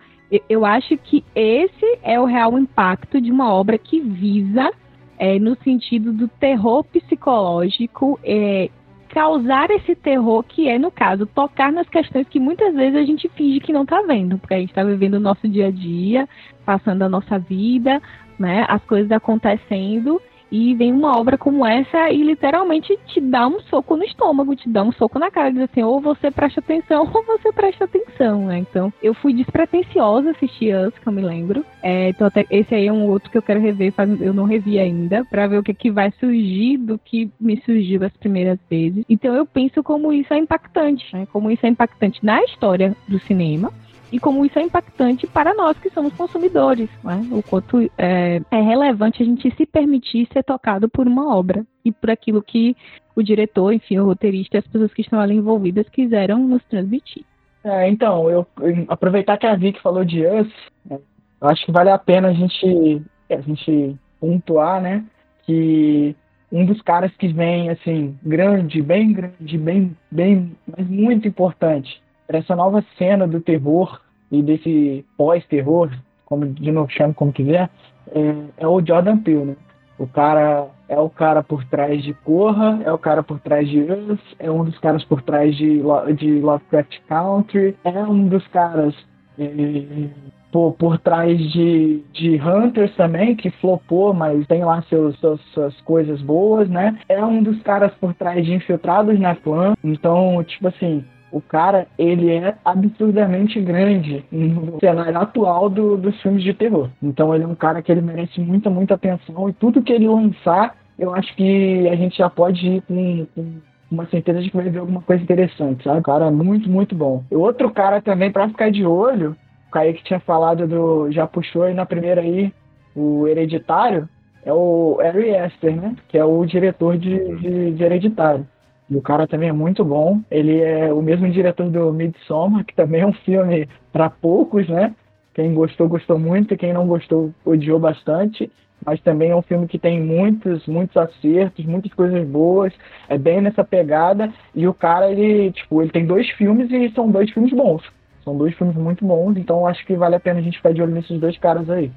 eu, 0.49 0.65
acho 0.65 0.97
que 0.97 1.23
esse 1.35 1.99
é 2.03 2.19
o 2.19 2.25
real 2.25 2.57
impacto 2.57 3.19
de 3.19 3.31
uma 3.31 3.51
obra 3.53 3.77
que 3.77 3.99
visa 3.99 4.71
é, 5.17 5.37
no 5.37 5.55
sentido 5.63 6.13
do 6.13 6.27
terror 6.27 6.83
psicológico 6.85 8.19
é, 8.23 8.69
causar 9.09 9.69
esse 9.71 9.93
terror 9.93 10.43
que 10.43 10.69
é, 10.69 10.79
no 10.79 10.89
caso, 10.89 11.25
tocar 11.25 11.71
nas 11.71 11.87
questões 11.89 12.27
que 12.29 12.39
muitas 12.39 12.73
vezes 12.73 12.95
a 12.95 13.03
gente 13.03 13.27
finge 13.29 13.59
que 13.59 13.73
não 13.73 13.83
está 13.83 14.01
vendo, 14.03 14.37
porque 14.37 14.53
a 14.53 14.59
gente 14.59 14.69
está 14.69 14.83
vivendo 14.83 15.15
o 15.15 15.19
nosso 15.19 15.47
dia 15.47 15.67
a 15.67 15.71
dia, 15.71 16.27
passando 16.65 17.01
a 17.03 17.09
nossa 17.09 17.37
vida, 17.37 18.01
né, 18.39 18.65
as 18.69 18.81
coisas 18.85 19.11
acontecendo, 19.11 20.21
e 20.51 20.75
vem 20.75 20.91
uma 20.91 21.17
obra 21.17 21.37
como 21.37 21.65
essa 21.65 22.09
e 22.09 22.21
literalmente 22.21 22.97
te 23.07 23.21
dá 23.21 23.47
um 23.47 23.59
soco 23.61 23.95
no 23.95 24.03
estômago, 24.03 24.55
te 24.55 24.67
dá 24.67 24.83
um 24.83 24.91
soco 24.91 25.17
na 25.17 25.31
cara, 25.31 25.51
diz 25.51 25.61
assim, 25.61 25.81
ou 25.81 26.01
você 26.01 26.29
presta 26.29 26.59
atenção 26.59 27.03
ou 27.13 27.23
você 27.25 27.51
presta 27.53 27.85
atenção, 27.85 28.47
né? 28.47 28.59
Então, 28.59 28.91
eu 29.01 29.13
fui 29.13 29.33
despretensiosa 29.33 30.31
assistir 30.31 30.75
Us, 30.75 30.93
que 30.97 31.07
eu 31.07 31.13
me 31.13 31.21
lembro. 31.21 31.65
É, 31.81 32.09
então 32.09 32.27
até, 32.27 32.45
esse 32.49 32.75
aí 32.75 32.87
é 32.87 32.93
um 32.93 33.07
outro 33.07 33.31
que 33.31 33.37
eu 33.37 33.41
quero 33.41 33.59
rever, 33.59 33.93
eu 34.19 34.33
não 34.33 34.43
revi 34.43 34.77
ainda, 34.77 35.23
para 35.25 35.47
ver 35.47 35.59
o 35.59 35.63
que, 35.63 35.73
que 35.73 35.89
vai 35.89 36.11
surgir 36.19 36.77
do 36.77 36.97
que 36.97 37.31
me 37.39 37.61
surgiu 37.61 38.03
as 38.03 38.15
primeiras 38.17 38.59
vezes. 38.69 39.05
Então, 39.09 39.33
eu 39.33 39.45
penso 39.45 39.81
como 39.81 40.11
isso 40.11 40.33
é 40.33 40.37
impactante, 40.37 41.05
né? 41.13 41.27
Como 41.31 41.49
isso 41.49 41.65
é 41.65 41.69
impactante 41.69 42.23
na 42.25 42.43
história 42.43 42.95
do 43.07 43.19
cinema, 43.19 43.71
e 44.11 44.19
como 44.19 44.45
isso 44.45 44.59
é 44.59 44.63
impactante 44.63 45.25
para 45.25 45.53
nós 45.53 45.77
que 45.79 45.89
somos 45.89 46.13
consumidores, 46.13 46.89
né? 47.03 47.25
o 47.31 47.41
quanto 47.41 47.79
é, 47.97 48.41
é, 48.51 48.61
relevante 48.61 49.23
a 49.23 49.25
gente 49.25 49.49
se 49.55 49.65
permitir 49.65 50.27
ser 50.33 50.43
tocado 50.43 50.89
por 50.89 51.07
uma 51.07 51.35
obra 51.35 51.65
e 51.83 51.91
por 51.91 52.09
aquilo 52.09 52.41
que 52.41 52.75
o 53.15 53.23
diretor, 53.23 53.73
enfim, 53.73 53.99
o 53.99 54.05
roteirista 54.05 54.57
e 54.57 54.59
as 54.59 54.67
pessoas 54.67 54.93
que 54.93 55.01
estão 55.01 55.19
ali 55.19 55.35
envolvidas 55.35 55.87
quiseram 55.89 56.39
nos 56.39 56.63
transmitir. 56.65 57.23
É, 57.63 57.87
então, 57.89 58.29
eu, 58.29 58.45
eu 58.59 58.85
aproveitar 58.87 59.37
que 59.37 59.45
a 59.45 59.55
Vicky 59.55 59.81
falou 59.81 60.03
de 60.03 60.25
Us, 60.25 60.47
né, 60.85 60.99
eu 61.39 61.47
acho 61.47 61.65
que 61.65 61.71
vale 61.71 61.89
a 61.89 61.97
pena 61.97 62.29
a 62.29 62.33
gente, 62.33 63.01
a 63.29 63.41
gente 63.41 63.95
pontuar, 64.19 64.81
né, 64.81 65.03
que 65.43 66.15
um 66.51 66.65
dos 66.65 66.81
caras 66.81 67.11
que 67.17 67.27
vem, 67.29 67.69
assim, 67.69 68.17
grande, 68.23 68.81
bem 68.81 69.13
grande, 69.13 69.57
bem, 69.57 69.95
bem, 70.11 70.55
mas 70.67 70.87
muito 70.87 71.27
importante, 71.27 72.01
para 72.31 72.39
essa 72.39 72.55
nova 72.55 72.81
cena 72.97 73.27
do 73.27 73.41
terror 73.41 73.99
e 74.31 74.41
desse 74.41 75.05
pós-terror, 75.17 75.91
como 76.23 76.47
de 76.47 76.71
novo 76.71 76.89
chame 76.89 77.13
como 77.13 77.33
quiser, 77.33 77.69
é, 78.15 78.35
é, 78.55 78.65
o 78.65 78.81
Jordan 78.83 79.17
Peele, 79.17 79.43
né? 79.43 79.55
O 79.99 80.07
cara 80.07 80.67
é 80.87 80.97
o 80.97 81.09
cara 81.09 81.43
por 81.43 81.65
trás 81.65 82.01
de 82.01 82.13
Corra, 82.13 82.81
é 82.85 82.91
o 82.91 82.97
cara 82.97 83.21
por 83.21 83.37
trás 83.41 83.69
de 83.69 83.81
Us, 83.81 84.19
é 84.39 84.49
um 84.49 84.63
dos 84.63 84.79
caras 84.79 85.03
por 85.03 85.21
trás 85.21 85.55
de, 85.57 85.81
de 86.15 86.39
Lovecraft 86.39 86.99
Country, 87.07 87.75
é 87.83 88.03
um 88.05 88.29
dos 88.29 88.47
caras 88.47 88.95
é, 89.37 90.07
por, 90.53 90.71
por 90.73 90.97
trás 90.99 91.37
de, 91.51 92.01
de 92.13 92.41
Hunters 92.41 92.95
também, 92.95 93.35
que 93.35 93.51
flopou, 93.51 94.13
mas 94.13 94.47
tem 94.47 94.63
lá 94.63 94.81
seus, 94.83 95.19
seus, 95.19 95.41
suas 95.53 95.79
coisas 95.81 96.21
boas, 96.21 96.69
né? 96.69 96.97
É 97.09 97.23
um 97.23 97.43
dos 97.43 97.61
caras 97.61 97.93
por 97.95 98.13
trás 98.13 98.45
de 98.45 98.53
Infiltrados 98.53 99.19
na 99.19 99.35
Clã. 99.35 99.73
Então, 99.83 100.41
tipo 100.45 100.69
assim, 100.69 101.05
o 101.31 101.41
cara, 101.41 101.87
ele 101.97 102.29
é 102.29 102.55
absurdamente 102.63 103.59
grande 103.61 104.23
no 104.31 104.79
cenário 104.79 105.17
atual 105.17 105.69
do, 105.69 105.97
dos 105.97 106.19
filmes 106.21 106.43
de 106.43 106.53
terror. 106.53 106.89
Então 107.01 107.33
ele 107.33 107.43
é 107.43 107.47
um 107.47 107.55
cara 107.55 107.81
que 107.81 107.91
ele 107.91 108.01
merece 108.01 108.39
muita, 108.41 108.69
muita 108.69 108.95
atenção 108.95 109.49
e 109.49 109.53
tudo 109.53 109.81
que 109.81 109.93
ele 109.93 110.07
lançar, 110.07 110.75
eu 110.99 111.13
acho 111.13 111.35
que 111.35 111.87
a 111.87 111.95
gente 111.95 112.17
já 112.17 112.29
pode 112.29 112.67
ir 112.67 112.81
com, 112.81 113.25
com 113.33 113.53
uma 113.89 114.05
certeza 114.07 114.41
de 114.41 114.49
que 114.49 114.55
vai 114.55 114.69
ver 114.69 114.79
alguma 114.79 115.01
coisa 115.01 115.21
interessante, 115.21 115.83
sabe? 115.83 115.99
O 115.99 116.03
cara 116.03 116.27
é 116.27 116.31
muito, 116.31 116.69
muito 116.69 116.95
bom. 116.95 117.23
E 117.29 117.35
outro 117.35 117.71
cara 117.71 118.01
também, 118.01 118.31
para 118.31 118.47
ficar 118.47 118.71
de 118.71 118.85
olho, 118.85 119.35
o 119.67 119.71
Kaique 119.71 120.03
tinha 120.03 120.19
falado 120.19 120.67
do. 120.67 121.11
Já 121.11 121.27
puxou 121.27 121.63
aí 121.63 121.73
na 121.73 121.85
primeira 121.85 122.21
aí, 122.21 122.53
o 122.95 123.27
Hereditário, 123.27 124.07
é 124.45 124.53
o 124.53 124.97
Harry 125.01 125.31
Esther, 125.31 125.75
né? 125.75 125.95
Que 126.07 126.17
é 126.17 126.23
o 126.23 126.45
diretor 126.45 126.97
de, 126.97 127.35
de, 127.37 127.71
de 127.71 127.83
Hereditário. 127.83 128.47
E 128.91 128.97
o 128.97 129.01
cara 129.01 129.25
também 129.25 129.47
é 129.47 129.53
muito 129.53 129.85
bom. 129.85 130.19
Ele 130.29 130.59
é 130.59 130.93
o 130.93 131.01
mesmo 131.01 131.31
diretor 131.31 131.69
do 131.69 131.93
Midsommar, 131.93 132.65
que 132.65 132.75
também 132.75 132.99
é 132.99 133.07
um 133.07 133.13
filme 133.13 133.65
para 133.89 134.09
poucos, 134.09 134.67
né? 134.67 134.93
Quem 135.33 135.53
gostou, 135.53 135.87
gostou 135.87 136.19
muito. 136.19 136.57
Quem 136.57 136.73
não 136.73 136.85
gostou, 136.85 137.33
odiou 137.45 137.79
bastante. 137.79 138.51
Mas 138.85 138.99
também 138.99 139.29
é 139.29 139.35
um 139.35 139.41
filme 139.41 139.65
que 139.65 139.79
tem 139.79 140.01
muitos, 140.01 140.67
muitos 140.67 140.97
acertos, 140.97 141.65
muitas 141.65 141.93
coisas 141.93 142.27
boas. 142.27 142.73
É 143.07 143.17
bem 143.17 143.39
nessa 143.39 143.63
pegada. 143.63 144.29
E 144.53 144.67
o 144.67 144.73
cara, 144.73 145.09
ele, 145.09 145.53
tipo, 145.53 145.81
ele 145.81 145.91
tem 145.91 146.05
dois 146.05 146.29
filmes 146.31 146.69
e 146.69 146.91
são 146.93 147.09
dois 147.09 147.31
filmes 147.31 147.53
bons. 147.53 147.81
São 148.25 148.37
dois 148.37 148.53
filmes 148.55 148.75
muito 148.75 149.05
bons. 149.05 149.37
Então 149.37 149.65
acho 149.65 149.85
que 149.85 149.95
vale 149.95 150.17
a 150.17 150.19
pena 150.19 150.41
a 150.41 150.43
gente 150.43 150.57
ficar 150.57 150.73
de 150.73 150.81
olho 150.81 150.93
nesses 150.93 151.17
dois 151.17 151.37
caras 151.37 151.69
aí. 151.69 151.89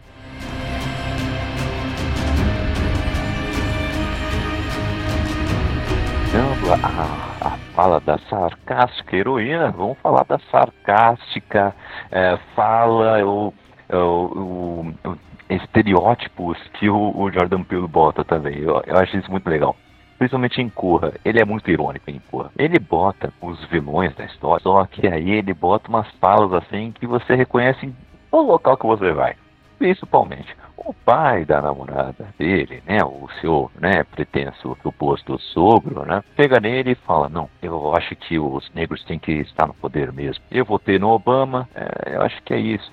A, 6.36 7.46
a 7.48 7.58
fala 7.74 8.00
da 8.00 8.18
sarcástica 8.30 9.16
heroína, 9.16 9.70
vamos 9.70 9.98
falar 9.98 10.24
da 10.24 10.38
sarcástica 10.50 11.74
é, 12.10 12.36
fala, 12.54 13.24
o, 13.24 13.52
o, 13.90 13.96
o, 13.96 14.94
o, 15.08 15.18
estereótipos 15.48 16.58
que 16.74 16.88
o, 16.88 17.30
Jordan 17.30 17.62
Peele 17.62 17.86
bota 17.86 18.24
também. 18.24 18.58
Eu, 18.58 18.82
eu 18.86 18.96
acho 18.98 19.16
isso 19.16 19.30
muito 19.30 19.48
legal 19.48 19.76
principalmente 20.16 20.62
em 20.62 20.70
Corra. 20.70 21.12
Ele 21.24 21.40
é 21.40 21.44
muito 21.44 21.70
irônico 21.70 22.10
em 22.10 22.20
Corra. 22.30 22.50
Ele 22.56 22.78
bota 22.78 23.32
os 23.42 23.62
vilões 23.66 24.14
da 24.14 24.24
história, 24.24 24.62
só 24.62 24.86
que 24.86 25.06
aí 25.06 25.30
ele 25.30 25.52
bota 25.52 25.88
umas 25.88 26.08
falas 26.20 26.52
assim 26.52 26.92
que 26.92 27.06
você 27.06 27.34
reconhece 27.34 27.92
no 28.32 28.40
local 28.40 28.76
que 28.76 28.86
você 28.86 29.12
vai. 29.12 29.36
Principalmente 29.78 30.54
o 30.76 30.92
pai 30.92 31.44
da 31.44 31.62
namorada 31.62 32.28
dele, 32.38 32.82
né, 32.86 32.98
o 33.02 33.28
seu, 33.40 33.70
né, 33.80 34.04
pretenso 34.04 34.76
suposto 34.82 35.38
sogro, 35.38 36.04
né, 36.04 36.22
pega 36.36 36.60
nele 36.60 36.92
e 36.92 36.94
fala, 36.94 37.28
não, 37.28 37.48
eu 37.62 37.94
acho 37.96 38.14
que 38.16 38.38
os 38.38 38.70
negros 38.74 39.02
têm 39.04 39.18
que 39.18 39.32
estar 39.32 39.66
no 39.66 39.74
poder 39.74 40.12
mesmo. 40.12 40.44
Eu 40.50 40.64
votei 40.64 40.98
no 40.98 41.08
Obama, 41.08 41.68
é, 41.74 42.16
eu 42.16 42.22
acho 42.22 42.42
que 42.42 42.52
é 42.52 42.58
isso? 42.58 42.92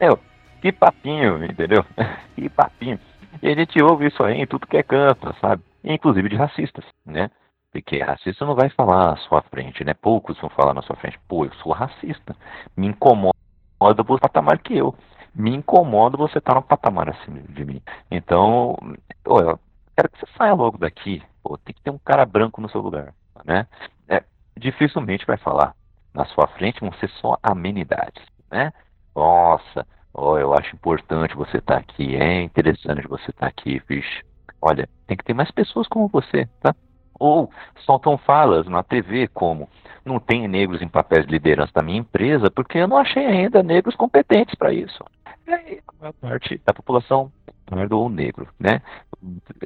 É, 0.00 0.08
que 0.60 0.72
papinho, 0.72 1.44
entendeu? 1.44 1.84
que 2.34 2.48
papinho. 2.48 2.98
E 3.42 3.48
a 3.48 3.54
gente 3.54 3.82
ouve 3.82 4.06
isso 4.06 4.22
aí 4.22 4.40
em 4.40 4.46
tudo 4.46 4.66
que 4.66 4.76
é 4.76 4.82
canto, 4.82 5.34
sabe? 5.40 5.62
Inclusive 5.82 6.28
de 6.28 6.36
racistas, 6.36 6.84
né? 7.04 7.30
Porque 7.72 7.98
racista 7.98 8.46
não 8.46 8.54
vai 8.54 8.70
falar 8.70 9.14
à 9.14 9.16
sua 9.16 9.42
frente, 9.42 9.82
né? 9.82 9.94
Poucos 9.94 10.38
vão 10.40 10.48
falar 10.50 10.72
na 10.72 10.82
sua 10.82 10.94
frente. 10.94 11.18
Pô, 11.28 11.44
eu 11.44 11.52
sou 11.54 11.72
racista. 11.72 12.36
Me 12.76 12.86
incomoda 12.86 13.34
o 13.80 14.18
patamar 14.20 14.58
que 14.58 14.76
eu 14.76 14.94
me 15.34 15.54
incomoda 15.54 16.16
você 16.16 16.38
estar 16.38 16.54
tá 16.54 16.60
no 16.60 16.66
patamar 16.66 17.08
acima 17.08 17.40
de 17.40 17.64
mim. 17.64 17.82
Então, 18.10 18.76
pô, 19.22 19.40
eu 19.40 19.58
quero 19.96 20.08
que 20.10 20.20
você 20.20 20.26
saia 20.36 20.54
logo 20.54 20.78
daqui. 20.78 21.22
Pô, 21.42 21.58
tem 21.58 21.74
que 21.74 21.82
ter 21.82 21.90
um 21.90 21.98
cara 21.98 22.24
branco 22.24 22.60
no 22.60 22.68
seu 22.68 22.80
lugar, 22.80 23.12
né? 23.44 23.66
É, 24.08 24.22
dificilmente 24.56 25.26
vai 25.26 25.36
falar. 25.36 25.74
Na 26.14 26.24
sua 26.26 26.46
frente 26.46 26.80
vão 26.80 26.92
ser 26.94 27.10
só 27.10 27.36
amenidades, 27.42 28.22
né? 28.50 28.72
Nossa, 29.14 29.86
oh, 30.12 30.38
eu 30.38 30.54
acho 30.54 30.74
importante 30.74 31.34
você 31.34 31.58
estar 31.58 31.74
tá 31.74 31.80
aqui, 31.80 32.16
é 32.16 32.42
interessante 32.42 33.06
você 33.08 33.30
estar 33.30 33.40
tá 33.40 33.46
aqui, 33.46 33.82
vixe. 33.88 34.22
Olha, 34.62 34.88
tem 35.06 35.16
que 35.16 35.24
ter 35.24 35.34
mais 35.34 35.50
pessoas 35.50 35.88
como 35.88 36.08
você, 36.08 36.48
tá? 36.60 36.74
Ou 37.18 37.50
soltam 37.84 38.16
falas 38.16 38.66
na 38.66 38.82
TV 38.82 39.28
como 39.28 39.68
não 40.04 40.18
tem 40.18 40.46
negros 40.46 40.82
em 40.82 40.88
papéis 40.88 41.26
de 41.26 41.32
liderança 41.32 41.72
da 41.74 41.82
minha 41.82 41.98
empresa 41.98 42.50
porque 42.50 42.78
eu 42.78 42.88
não 42.88 42.96
achei 42.96 43.24
ainda 43.24 43.62
negros 43.62 43.96
competentes 43.96 44.54
para 44.54 44.72
isso. 44.72 45.02
É, 45.46 45.78
a 45.88 45.92
maior 46.00 46.12
parte 46.14 46.60
da 46.64 46.72
população 46.72 47.32
pardo 47.66 47.98
ou 47.98 48.08
negro, 48.08 48.48
né? 48.58 48.80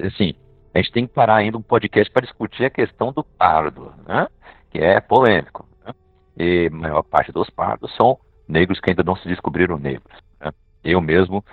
Assim, 0.05 0.35
a 0.75 0.79
gente 0.79 0.93
tem 0.93 1.07
que 1.07 1.13
parar 1.13 1.37
ainda 1.37 1.59
um 1.59 1.63
podcast 1.63 2.13
para 2.13 2.25
discutir 2.25 2.65
a 2.65 2.71
questão 2.71 3.13
do 3.13 3.25
pardo, 3.25 3.93
né? 4.07 4.29
Que 4.71 4.79
é 4.79 5.01
polêmico. 5.01 5.67
Né? 5.85 5.95
E 6.37 6.69
a 6.73 6.77
maior 6.77 7.03
parte 7.03 7.33
dos 7.33 7.49
pardos 7.51 7.95
são 7.97 8.19
negros 8.47 8.81
que 8.81 8.91
ainda 8.91 9.03
não 9.03 9.17
se 9.17 9.29
descobriram 9.29 9.79
negros. 9.79 10.13
Né? 10.41 10.53
Eu 10.85 11.01
mesmo, 11.01 11.45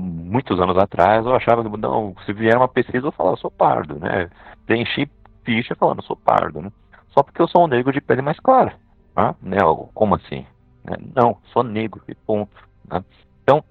muitos 0.00 0.60
anos 0.60 0.76
atrás, 0.78 1.24
eu 1.24 1.34
achava 1.34 1.62
que 1.62 1.76
não, 1.76 2.14
se 2.24 2.32
vier 2.32 2.56
uma 2.56 2.68
pesquisa, 2.68 3.06
eu 3.06 3.12
falar, 3.12 3.32
eu 3.32 3.36
sou 3.36 3.50
pardo, 3.50 3.98
né? 3.98 4.30
Preenchi 4.66 5.10
ficha 5.44 5.74
falando, 5.74 6.02
sou 6.02 6.16
pardo, 6.16 6.62
né? 6.62 6.72
Só 7.10 7.22
porque 7.22 7.40
eu 7.40 7.48
sou 7.48 7.64
um 7.64 7.68
negro 7.68 7.92
de 7.92 8.00
pele 8.00 8.22
mais 8.22 8.38
clara. 8.40 8.74
Né? 9.42 9.58
Como 9.94 10.14
assim? 10.14 10.46
Né? 10.84 10.96
Não, 11.14 11.38
sou 11.52 11.62
negro 11.62 12.02
e 12.06 12.14
ponto. 12.14 12.54
Né? 12.90 13.02
Então, 13.48 13.64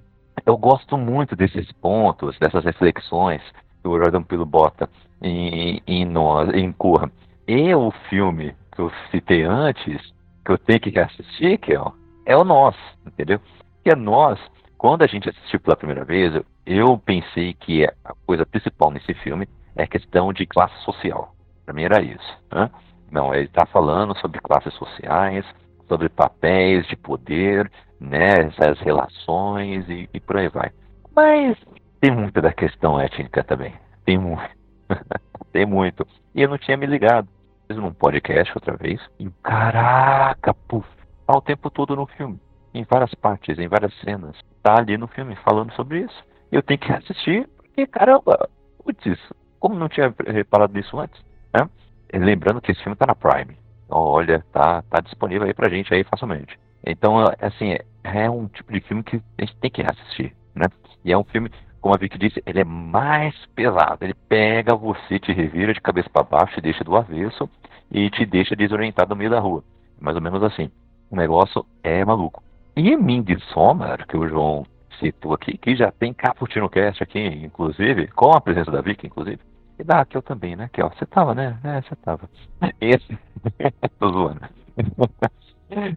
eu 0.43 0.57
gosto 0.57 0.97
muito 0.97 1.36
desses 1.36 1.71
pontos, 1.73 2.36
dessas 2.39 2.65
reflexões 2.65 3.43
que 3.80 3.88
o 3.88 3.95
Jordan 3.95 4.23
Peele 4.23 4.43
bota 4.43 4.89
em, 5.21 5.80
em, 5.86 6.03
nós, 6.03 6.49
em 6.51 6.71
Corra. 6.71 7.11
E 7.47 7.75
o 7.75 7.91
filme 8.09 8.55
que 8.73 8.82
eu 8.82 8.91
citei 9.11 9.43
antes, 9.43 10.01
que 10.43 10.51
eu 10.51 10.57
tenho 10.57 10.80
que 10.80 10.97
assistir, 10.97 11.59
que 11.59 11.75
é, 11.75 11.80
é 12.25 12.36
o 12.36 12.43
Nós, 12.43 12.75
entendeu? 13.05 13.39
Que 13.84 13.91
é 13.91 13.95
Nós, 13.95 14.39
quando 14.80 15.03
a 15.03 15.07
gente 15.07 15.30
assistiu 15.30 15.59
pela 15.59 15.78
primeira 15.78 16.03
vez, 16.03 16.34
eu, 16.34 16.45
eu 16.65 16.97
pensei 16.97 17.53
que 17.53 17.86
a 17.86 18.15
coisa 18.25 18.47
principal 18.47 18.89
nesse 18.89 19.13
filme 19.13 19.47
é 19.75 19.84
a 19.84 19.88
questão 19.88 20.34
de 20.34 20.47
classe 20.47 20.75
social. 20.86 21.36
Para 21.63 21.75
mim 21.75 21.84
era 21.84 22.01
isso. 22.01 22.38
Né? 22.51 22.67
Não, 23.11 23.32
ele 23.32 23.45
está 23.45 23.67
falando 23.67 24.17
sobre 24.17 24.41
classes 24.41 24.73
sociais, 24.73 25.45
sobre 25.88 26.09
papéis 26.09 26.85
de 26.88 26.95
poder, 26.95 27.71
né, 27.99 28.47
essas 28.47 28.79
relações 28.79 29.88
e, 29.89 30.09
e 30.13 30.19
por 30.19 30.38
aí 30.38 30.49
vai. 30.49 30.71
Mas 31.15 31.57
tem 31.99 32.11
muita 32.11 32.41
da 32.41 32.53
questão 32.53 32.99
étnica 32.99 33.43
também. 33.43 33.73
Tem 34.05 34.17
muito. 34.17 34.49
tem 35.51 35.65
muito. 35.65 36.05
E 36.35 36.41
eu 36.41 36.49
não 36.49 36.57
tinha 36.57 36.77
me 36.77 36.85
ligado. 36.85 37.27
Fiz 37.67 37.77
num 37.77 37.91
podcast 37.91 38.53
outra 38.55 38.77
vez. 38.77 39.01
E 39.19 39.29
caraca, 39.43 40.53
puf, 40.53 40.88
tá 41.25 41.38
o 41.38 41.41
tempo 41.41 41.69
todo 41.69 41.95
no 41.95 42.05
filme. 42.05 42.39
Em 42.73 42.83
várias 42.83 43.13
partes, 43.15 43.57
em 43.57 43.67
várias 43.67 43.93
cenas. 44.01 44.38
Tá 44.61 44.77
ali 44.77 44.97
no 44.97 45.07
filme 45.07 45.35
falando 45.38 45.73
sobre 45.73 46.01
isso. 46.01 46.23
Eu 46.51 46.61
tenho 46.61 46.79
que 46.79 46.91
assistir, 46.91 47.49
porque 47.57 47.88
caramba, 47.88 48.47
putz, 48.83 49.19
como 49.59 49.75
não 49.75 49.89
tinha 49.89 50.13
reparado 50.27 50.73
nisso 50.73 50.97
antes, 50.99 51.21
né? 51.53 51.67
Lembrando 52.13 52.61
que 52.61 52.71
esse 52.71 52.81
filme 52.83 52.95
tá 52.95 53.05
na 53.07 53.15
Prime. 53.15 53.57
Olha, 53.89 54.43
tá, 54.51 54.81
tá 54.83 54.99
disponível 54.99 55.47
aí 55.47 55.53
pra 55.53 55.69
gente 55.69 55.93
aí 55.93 56.03
facilmente. 56.03 56.57
Então, 56.85 57.17
assim, 57.41 57.77
é 58.03 58.29
um 58.29 58.47
tipo 58.47 58.71
de 58.71 58.81
filme 58.81 59.03
que 59.03 59.21
a 59.38 59.45
gente 59.45 59.55
tem 59.57 59.71
que 59.71 59.81
assistir, 59.81 60.35
né? 60.55 60.65
E 61.03 61.11
é 61.11 61.17
um 61.17 61.23
filme, 61.23 61.49
como 61.81 61.95
a 61.95 61.97
Vicky 61.97 62.17
disse, 62.17 62.41
ele 62.45 62.61
é 62.61 62.63
mais 62.63 63.33
pesado. 63.55 64.03
Ele 64.03 64.13
pega 64.27 64.75
você, 64.75 65.19
te 65.19 65.31
revira 65.31 65.73
de 65.73 65.81
cabeça 65.81 66.09
para 66.09 66.23
baixo, 66.23 66.55
te 66.55 66.61
deixa 66.61 66.83
do 66.83 66.95
avesso 66.95 67.49
e 67.91 68.09
te 68.09 68.25
deixa 68.25 68.55
desorientado 68.55 69.09
no 69.09 69.15
meio 69.15 69.29
da 69.29 69.39
rua. 69.39 69.63
Mais 69.99 70.15
ou 70.15 70.21
menos 70.21 70.43
assim. 70.43 70.69
O 71.09 71.15
negócio 71.15 71.65
é 71.83 72.03
maluco. 72.03 72.43
E 72.75 72.95
Midsommar, 72.95 74.05
que 74.05 74.17
o 74.17 74.27
João 74.27 74.65
citou 74.99 75.33
aqui, 75.33 75.57
que 75.57 75.75
já 75.75 75.91
tem 75.91 76.13
Caputino 76.13 76.69
Cast 76.69 77.01
aqui, 77.01 77.19
inclusive, 77.19 78.07
com 78.07 78.31
a 78.31 78.41
presença 78.41 78.71
da 78.71 78.81
Vicky, 78.81 79.07
inclusive. 79.07 79.39
E 79.80 79.84
da 79.84 79.97
Raquel 79.97 80.21
também, 80.21 80.55
né, 80.55 80.69
Kel? 80.73 80.89
Você 80.89 81.05
tava, 81.05 81.36
né? 81.36 81.57
É, 81.63 81.82
você 81.82 81.95
tava. 81.97 82.30
Esse. 82.82 83.17
Tô 83.99 84.09
zoando. 84.09 84.41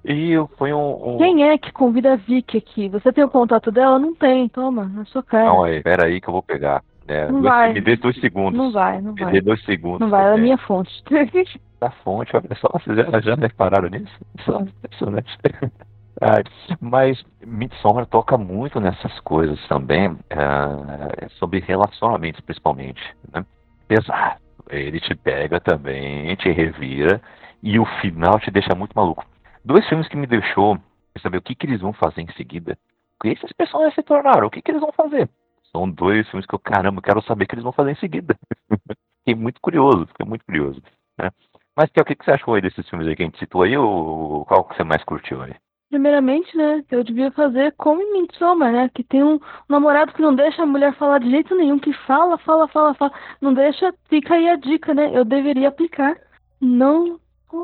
E 0.04 0.34
foi 0.58 0.72
um, 0.72 1.14
um, 1.14 1.18
Quem 1.18 1.48
é 1.48 1.56
que 1.56 1.70
convida 1.70 2.14
a 2.14 2.16
Vicky 2.16 2.58
aqui? 2.58 2.88
Você 2.88 3.12
tem 3.12 3.22
o 3.22 3.30
contato 3.30 3.70
dela? 3.70 4.00
Não 4.00 4.12
tem, 4.16 4.48
toma, 4.48 4.84
na 4.84 5.04
sua 5.04 5.22
cara. 5.22 5.44
Não, 5.44 5.62
aí, 5.62 5.80
pera 5.80 6.06
aí 6.06 6.20
que 6.20 6.28
eu 6.28 6.32
vou 6.32 6.42
pegar. 6.42 6.82
É, 7.06 7.26
não 7.30 7.40
dois, 7.40 7.54
vai. 7.54 7.72
Me 7.72 7.80
dê 7.80 7.96
dois 7.96 8.18
segundos. 8.20 8.58
Não 8.58 8.72
vai, 8.72 9.00
não 9.00 9.12
me 9.12 9.20
vai. 9.20 9.32
Me 9.32 9.38
dê 9.38 9.44
dois 9.44 9.64
segundos. 9.64 10.00
Não 10.00 10.10
vai, 10.10 10.24
ela 10.24 10.36
é 10.36 10.40
minha 10.40 10.58
fonte. 10.58 10.90
a 11.80 11.90
fonte, 12.02 12.36
olha 12.36 12.48
só, 12.56 12.68
vocês 12.72 12.96
já, 12.96 13.20
já 13.20 13.34
repararam 13.36 13.88
nisso? 13.88 14.12
Só 14.44 14.60
impressionante. 14.60 15.38
Ah, 16.20 16.42
mas 16.80 17.24
Midsommar 17.46 18.06
toca 18.06 18.36
muito 18.36 18.78
nessas 18.78 19.18
coisas 19.20 19.58
também, 19.68 20.10
uh, 20.10 20.18
sobre 21.38 21.60
relacionamentos 21.60 22.40
principalmente. 22.42 23.00
Né? 23.32 23.44
Pesado. 23.90 24.40
Ele 24.68 25.00
te 25.00 25.16
pega 25.16 25.58
também, 25.58 26.36
te 26.36 26.48
revira, 26.52 27.20
e 27.60 27.76
o 27.76 27.84
final 28.00 28.38
te 28.38 28.48
deixa 28.48 28.72
muito 28.72 28.94
maluco. 28.94 29.26
Dois 29.64 29.84
filmes 29.88 30.06
que 30.06 30.16
me 30.16 30.28
deixou 30.28 30.78
saber 31.20 31.38
o 31.38 31.42
que, 31.42 31.56
que 31.56 31.66
eles 31.66 31.80
vão 31.80 31.92
fazer 31.92 32.20
em 32.20 32.32
seguida. 32.34 32.78
O 33.18 33.24
que 33.24 33.30
esses 33.30 33.52
personagens 33.52 33.96
se 33.96 34.02
tornaram? 34.04 34.46
O 34.46 34.50
que, 34.50 34.62
que 34.62 34.70
eles 34.70 34.80
vão 34.80 34.92
fazer? 34.92 35.28
São 35.72 35.90
dois 35.90 36.28
filmes 36.28 36.46
que 36.46 36.54
eu, 36.54 36.58
caramba, 36.60 37.02
quero 37.02 37.20
saber 37.22 37.42
o 37.42 37.48
que 37.48 37.54
eles 37.56 37.64
vão 37.64 37.72
fazer 37.72 37.90
em 37.90 37.96
seguida. 37.96 38.36
fiquei 39.26 39.34
muito 39.34 39.60
curioso, 39.60 40.06
fiquei 40.06 40.24
muito 40.24 40.44
curioso. 40.44 40.80
Né? 41.18 41.28
Mas, 41.76 41.90
o 41.90 42.04
que, 42.04 42.14
que 42.14 42.24
você 42.24 42.30
achou 42.30 42.54
aí 42.54 42.62
desses 42.62 42.88
filmes 42.88 43.08
aí 43.08 43.16
que 43.16 43.24
a 43.24 43.26
gente 43.26 43.40
citou 43.40 43.64
aí, 43.64 43.76
ou 43.76 44.44
qual 44.44 44.62
que 44.66 44.76
você 44.76 44.84
mais 44.84 45.02
curtiu 45.02 45.42
aí? 45.42 45.54
Primeiramente, 45.90 46.56
né, 46.56 46.84
eu 46.88 47.02
devia 47.02 47.32
fazer 47.32 47.74
como 47.76 48.00
em 48.00 48.12
Midsommar, 48.12 48.72
né, 48.72 48.88
que 48.94 49.02
tem 49.02 49.24
um, 49.24 49.34
um, 49.34 49.40
namorado 49.68 50.12
que 50.12 50.22
não 50.22 50.32
deixa 50.32 50.62
a 50.62 50.66
mulher 50.66 50.94
falar 50.94 51.18
de 51.18 51.28
jeito 51.28 51.52
nenhum, 51.56 51.80
que 51.80 51.92
fala, 52.06 52.38
fala, 52.38 52.68
fala, 52.68 52.94
fala, 52.94 53.12
não 53.40 53.52
deixa, 53.52 53.92
fica 54.08 54.34
aí 54.34 54.48
a 54.48 54.54
dica, 54.54 54.94
né, 54.94 55.10
eu 55.12 55.24
deveria 55.24 55.68
aplicar, 55.68 56.16
não 56.60 57.18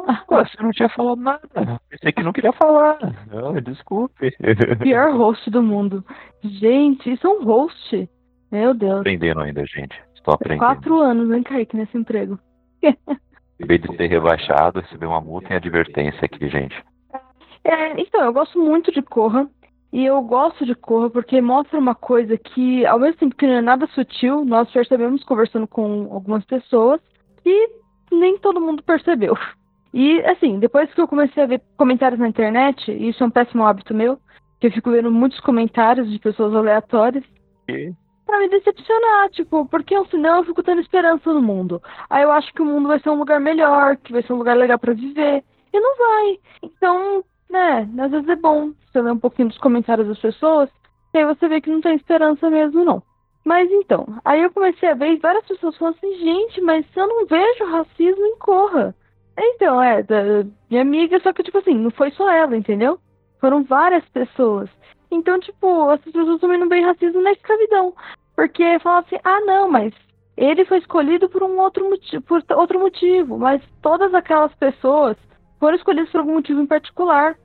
ah, 0.08 0.24
você 0.28 0.60
não 0.60 0.72
tinha 0.72 0.88
falado 0.88 1.20
nada. 1.20 1.80
Pensei 1.88 2.10
que 2.10 2.22
não 2.22 2.32
queria 2.32 2.52
falar. 2.52 2.98
Não, 3.30 3.54
desculpe. 3.60 4.32
Pior 4.82 5.14
host 5.14 5.48
do 5.48 5.62
mundo. 5.62 6.04
Gente, 6.42 7.12
isso 7.12 7.24
é 7.24 7.30
um 7.30 7.44
host. 7.44 8.10
Meu 8.50 8.74
Deus. 8.74 9.00
Aprendendo 9.00 9.40
ainda, 9.40 9.64
gente. 9.64 9.96
Estou 10.14 10.34
aprendendo. 10.34 10.58
Quatro 10.58 10.98
anos, 11.00 11.30
hein, 11.30 11.42
Kaique, 11.44 11.76
nesse 11.76 11.96
emprego. 11.96 12.36
Em 12.82 13.64
vez 13.64 13.80
de 13.80 13.96
ser 13.96 14.08
rebaixado, 14.08 14.80
receber 14.80 15.06
uma 15.06 15.20
multa 15.20 15.52
e 15.52 15.56
advertência 15.56 16.24
aqui, 16.24 16.48
gente. 16.48 16.76
É, 17.66 18.00
então, 18.00 18.24
eu 18.24 18.32
gosto 18.32 18.58
muito 18.60 18.92
de 18.92 19.02
Corra. 19.02 19.48
E 19.92 20.04
eu 20.04 20.20
gosto 20.22 20.64
de 20.64 20.74
Corra 20.74 21.10
porque 21.10 21.40
mostra 21.40 21.78
uma 21.78 21.94
coisa 21.94 22.36
que, 22.38 22.86
ao 22.86 22.98
mesmo 22.98 23.18
tempo 23.18 23.34
que 23.34 23.46
não 23.46 23.54
é 23.54 23.60
nada 23.60 23.86
sutil, 23.88 24.44
nós 24.44 24.70
percebemos 24.70 25.24
conversando 25.24 25.66
com 25.66 26.08
algumas 26.12 26.44
pessoas 26.44 27.00
e 27.44 27.70
nem 28.12 28.38
todo 28.38 28.60
mundo 28.60 28.82
percebeu. 28.82 29.36
E, 29.92 30.20
assim, 30.26 30.58
depois 30.60 30.92
que 30.92 31.00
eu 31.00 31.08
comecei 31.08 31.42
a 31.42 31.46
ver 31.46 31.60
comentários 31.76 32.20
na 32.20 32.28
internet, 32.28 32.90
e 32.90 33.08
isso 33.08 33.22
é 33.24 33.26
um 33.26 33.30
péssimo 33.30 33.64
hábito 33.64 33.94
meu, 33.94 34.18
que 34.60 34.68
eu 34.68 34.70
fico 34.70 34.90
vendo 34.90 35.10
muitos 35.10 35.40
comentários 35.40 36.08
de 36.10 36.18
pessoas 36.18 36.54
aleatórias. 36.54 37.24
E? 37.68 37.92
pra 38.26 38.40
me 38.40 38.48
decepcionar, 38.48 39.30
tipo, 39.30 39.66
porque 39.66 39.94
senão 40.06 40.38
eu 40.38 40.44
fico 40.44 40.60
tendo 40.60 40.80
esperança 40.80 41.32
no 41.32 41.40
mundo. 41.40 41.80
Aí 42.10 42.24
eu 42.24 42.32
acho 42.32 42.52
que 42.52 42.60
o 42.60 42.64
mundo 42.64 42.88
vai 42.88 42.98
ser 42.98 43.08
um 43.10 43.18
lugar 43.18 43.40
melhor, 43.40 43.96
que 43.96 44.12
vai 44.12 44.20
ser 44.22 44.32
um 44.32 44.38
lugar 44.38 44.56
legal 44.56 44.78
para 44.80 44.92
viver. 44.92 45.44
E 45.72 45.80
não 45.80 45.96
vai. 45.96 46.38
Então, 46.60 47.24
né, 47.50 47.88
às 47.98 48.10
vezes 48.10 48.28
é 48.28 48.36
bom 48.36 48.72
você 48.86 49.00
ler 49.00 49.12
um 49.12 49.18
pouquinho 49.18 49.48
dos 49.48 49.58
comentários 49.58 50.08
das 50.08 50.18
pessoas, 50.18 50.70
e 51.14 51.18
aí 51.18 51.24
você 51.24 51.48
vê 51.48 51.60
que 51.60 51.70
não 51.70 51.80
tem 51.80 51.96
esperança 51.96 52.50
mesmo, 52.50 52.84
não. 52.84 53.02
Mas 53.44 53.70
então, 53.70 54.06
aí 54.24 54.42
eu 54.42 54.50
comecei 54.50 54.88
a 54.88 54.94
ver 54.94 55.18
várias 55.18 55.46
pessoas 55.46 55.76
falando 55.76 55.96
assim, 55.96 56.18
gente, 56.18 56.60
mas 56.60 56.84
eu 56.96 57.06
não 57.06 57.26
vejo 57.26 57.64
racismo 57.64 58.26
em 58.26 58.38
Corra. 58.38 58.94
Então, 59.38 59.80
é, 59.80 60.02
da 60.02 60.44
minha 60.68 60.82
amiga, 60.82 61.20
só 61.20 61.32
que, 61.32 61.42
tipo 61.42 61.58
assim, 61.58 61.74
não 61.74 61.90
foi 61.90 62.10
só 62.12 62.28
ela, 62.30 62.56
entendeu? 62.56 62.98
Foram 63.40 63.62
várias 63.62 64.04
pessoas. 64.08 64.68
Então, 65.10 65.38
tipo, 65.38 65.90
as 65.90 66.00
pessoas 66.00 66.40
também 66.40 66.58
não 66.58 66.68
veem 66.68 66.84
racismo 66.84 67.20
na 67.22 67.32
escravidão. 67.32 67.94
Porque 68.34 68.78
falam 68.80 68.98
assim, 69.00 69.16
ah, 69.22 69.40
não, 69.42 69.68
mas 69.68 69.94
ele 70.36 70.64
foi 70.64 70.78
escolhido 70.78 71.28
por 71.28 71.42
um 71.42 71.58
outro 71.58 71.88
motivo, 71.88 72.22
por 72.22 72.42
outro 72.56 72.78
motivo, 72.78 73.38
mas 73.38 73.62
todas 73.80 74.12
aquelas 74.12 74.54
pessoas 74.56 75.16
foram 75.58 75.76
escolhidas 75.76 76.10
por 76.10 76.20
algum 76.20 76.34
motivo 76.34 76.60
em 76.60 76.66
particular. 76.66 77.36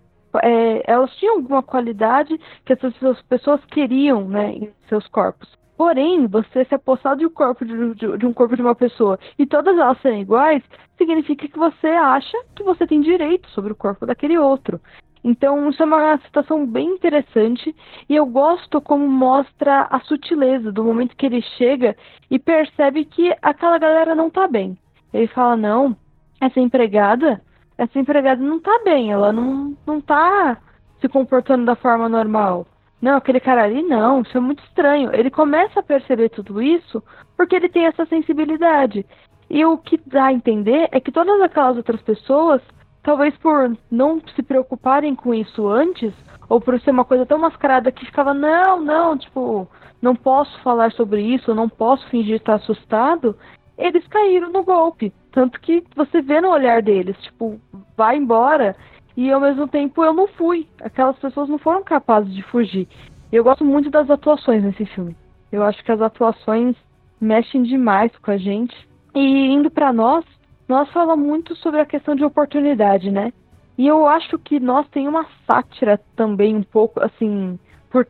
É, 0.43 0.83
elas 0.89 1.13
tinham 1.17 1.35
alguma 1.35 1.61
qualidade 1.61 2.39
que 2.65 2.73
essas 2.73 2.93
pessoas 3.23 3.63
queriam, 3.65 4.27
né, 4.27 4.53
em 4.53 4.73
seus 4.87 5.05
corpos. 5.07 5.49
Porém, 5.77 6.27
você 6.27 6.63
se 6.65 6.75
apossar 6.75 7.17
de 7.17 7.25
um 7.25 7.29
corpo 7.29 7.65
de, 7.65 7.95
de, 7.95 8.17
de, 8.17 8.25
um 8.25 8.31
corpo 8.31 8.55
de 8.55 8.61
uma 8.61 8.75
pessoa 8.75 9.19
e 9.37 9.45
todas 9.45 9.77
elas 9.77 9.99
serem 9.99 10.21
iguais, 10.21 10.63
significa 10.97 11.47
que 11.47 11.57
você 11.57 11.87
acha 11.87 12.37
que 12.55 12.63
você 12.63 12.85
tem 12.85 13.01
direito 13.01 13.49
sobre 13.49 13.71
o 13.73 13.75
corpo 13.75 14.05
daquele 14.05 14.37
outro. 14.37 14.79
Então, 15.23 15.69
isso 15.69 15.81
é 15.81 15.85
uma 15.85 16.17
situação 16.19 16.65
bem 16.65 16.87
interessante 16.87 17.75
e 18.07 18.15
eu 18.15 18.25
gosto 18.25 18.81
como 18.81 19.07
mostra 19.07 19.87
a 19.89 19.99
sutileza 20.01 20.71
do 20.71 20.83
momento 20.83 21.15
que 21.15 21.25
ele 21.25 21.41
chega 21.57 21.95
e 22.29 22.39
percebe 22.39 23.05
que 23.05 23.35
aquela 23.41 23.77
galera 23.77 24.15
não 24.15 24.29
tá 24.29 24.47
bem. 24.47 24.77
Ele 25.13 25.27
fala: 25.27 25.55
Não, 25.55 25.95
essa 26.39 26.59
empregada, 26.59 27.41
essa 27.81 27.97
empregada 27.97 28.41
não 28.41 28.59
tá 28.59 28.81
bem, 28.83 29.11
ela 29.11 29.33
não, 29.33 29.75
não 29.87 29.99
tá 29.99 30.57
se 30.99 31.09
comportando 31.09 31.65
da 31.65 31.75
forma 31.75 32.07
normal. 32.07 32.67
Não, 33.01 33.17
aquele 33.17 33.39
cara 33.39 33.63
ali 33.63 33.81
não, 33.81 34.21
isso 34.21 34.37
é 34.37 34.39
muito 34.39 34.63
estranho. 34.63 35.09
Ele 35.13 35.31
começa 35.31 35.79
a 35.79 35.83
perceber 35.83 36.29
tudo 36.29 36.61
isso 36.61 37.03
porque 37.35 37.55
ele 37.55 37.69
tem 37.69 37.85
essa 37.87 38.05
sensibilidade. 38.05 39.03
E 39.49 39.65
o 39.65 39.77
que 39.79 39.99
dá 40.05 40.25
a 40.25 40.33
entender 40.33 40.87
é 40.91 40.99
que 40.99 41.11
todas 41.11 41.41
aquelas 41.41 41.75
outras 41.75 41.99
pessoas 42.01 42.61
talvez 43.01 43.35
por 43.37 43.75
não 43.89 44.21
se 44.35 44.43
preocuparem 44.43 45.15
com 45.15 45.33
isso 45.33 45.67
antes, 45.67 46.13
ou 46.47 46.61
por 46.61 46.79
ser 46.81 46.91
uma 46.91 47.03
coisa 47.03 47.25
tão 47.25 47.39
mascarada 47.39 47.91
que 47.91 48.05
ficava, 48.05 48.31
não, 48.31 48.79
não, 48.79 49.17
tipo, 49.17 49.67
não 49.99 50.15
posso 50.15 50.61
falar 50.61 50.91
sobre 50.91 51.21
isso, 51.21 51.55
não 51.55 51.67
posso 51.67 52.07
fingir 52.09 52.35
estar 52.35 52.55
assustado, 52.55 53.35
eles 53.75 54.05
caíram 54.07 54.51
no 54.51 54.63
golpe. 54.63 55.11
Tanto 55.31 55.59
que 55.61 55.83
você 55.95 56.21
vê 56.21 56.41
no 56.41 56.49
olhar 56.49 56.81
deles, 56.81 57.17
tipo, 57.21 57.59
vai 57.95 58.17
embora, 58.17 58.75
e 59.15 59.31
ao 59.31 59.39
mesmo 59.39 59.67
tempo 59.67 60.03
eu 60.03 60.13
não 60.13 60.27
fui. 60.27 60.67
Aquelas 60.81 61.17
pessoas 61.17 61.47
não 61.49 61.57
foram 61.57 61.83
capazes 61.83 62.33
de 62.33 62.43
fugir. 62.43 62.87
Eu 63.31 63.43
gosto 63.43 63.63
muito 63.63 63.89
das 63.89 64.09
atuações 64.09 64.63
nesse 64.63 64.85
filme. 64.85 65.15
Eu 65.51 65.63
acho 65.63 65.83
que 65.83 65.91
as 65.91 66.01
atuações 66.01 66.75
mexem 67.19 67.63
demais 67.63 68.11
com 68.17 68.31
a 68.31 68.37
gente. 68.37 68.75
E 69.13 69.19
indo 69.19 69.69
para 69.69 69.93
nós, 69.93 70.25
nós 70.67 70.89
fala 70.91 71.15
muito 71.15 71.55
sobre 71.55 71.79
a 71.79 71.85
questão 71.85 72.15
de 72.15 72.23
oportunidade, 72.23 73.11
né? 73.11 73.31
E 73.77 73.87
eu 73.87 74.07
acho 74.07 74.37
que 74.39 74.59
nós 74.59 74.87
tem 74.89 75.07
uma 75.07 75.25
sátira 75.45 75.99
também 76.15 76.55
um 76.55 76.63
pouco 76.63 77.03
assim, 77.03 77.57
por 77.89 78.05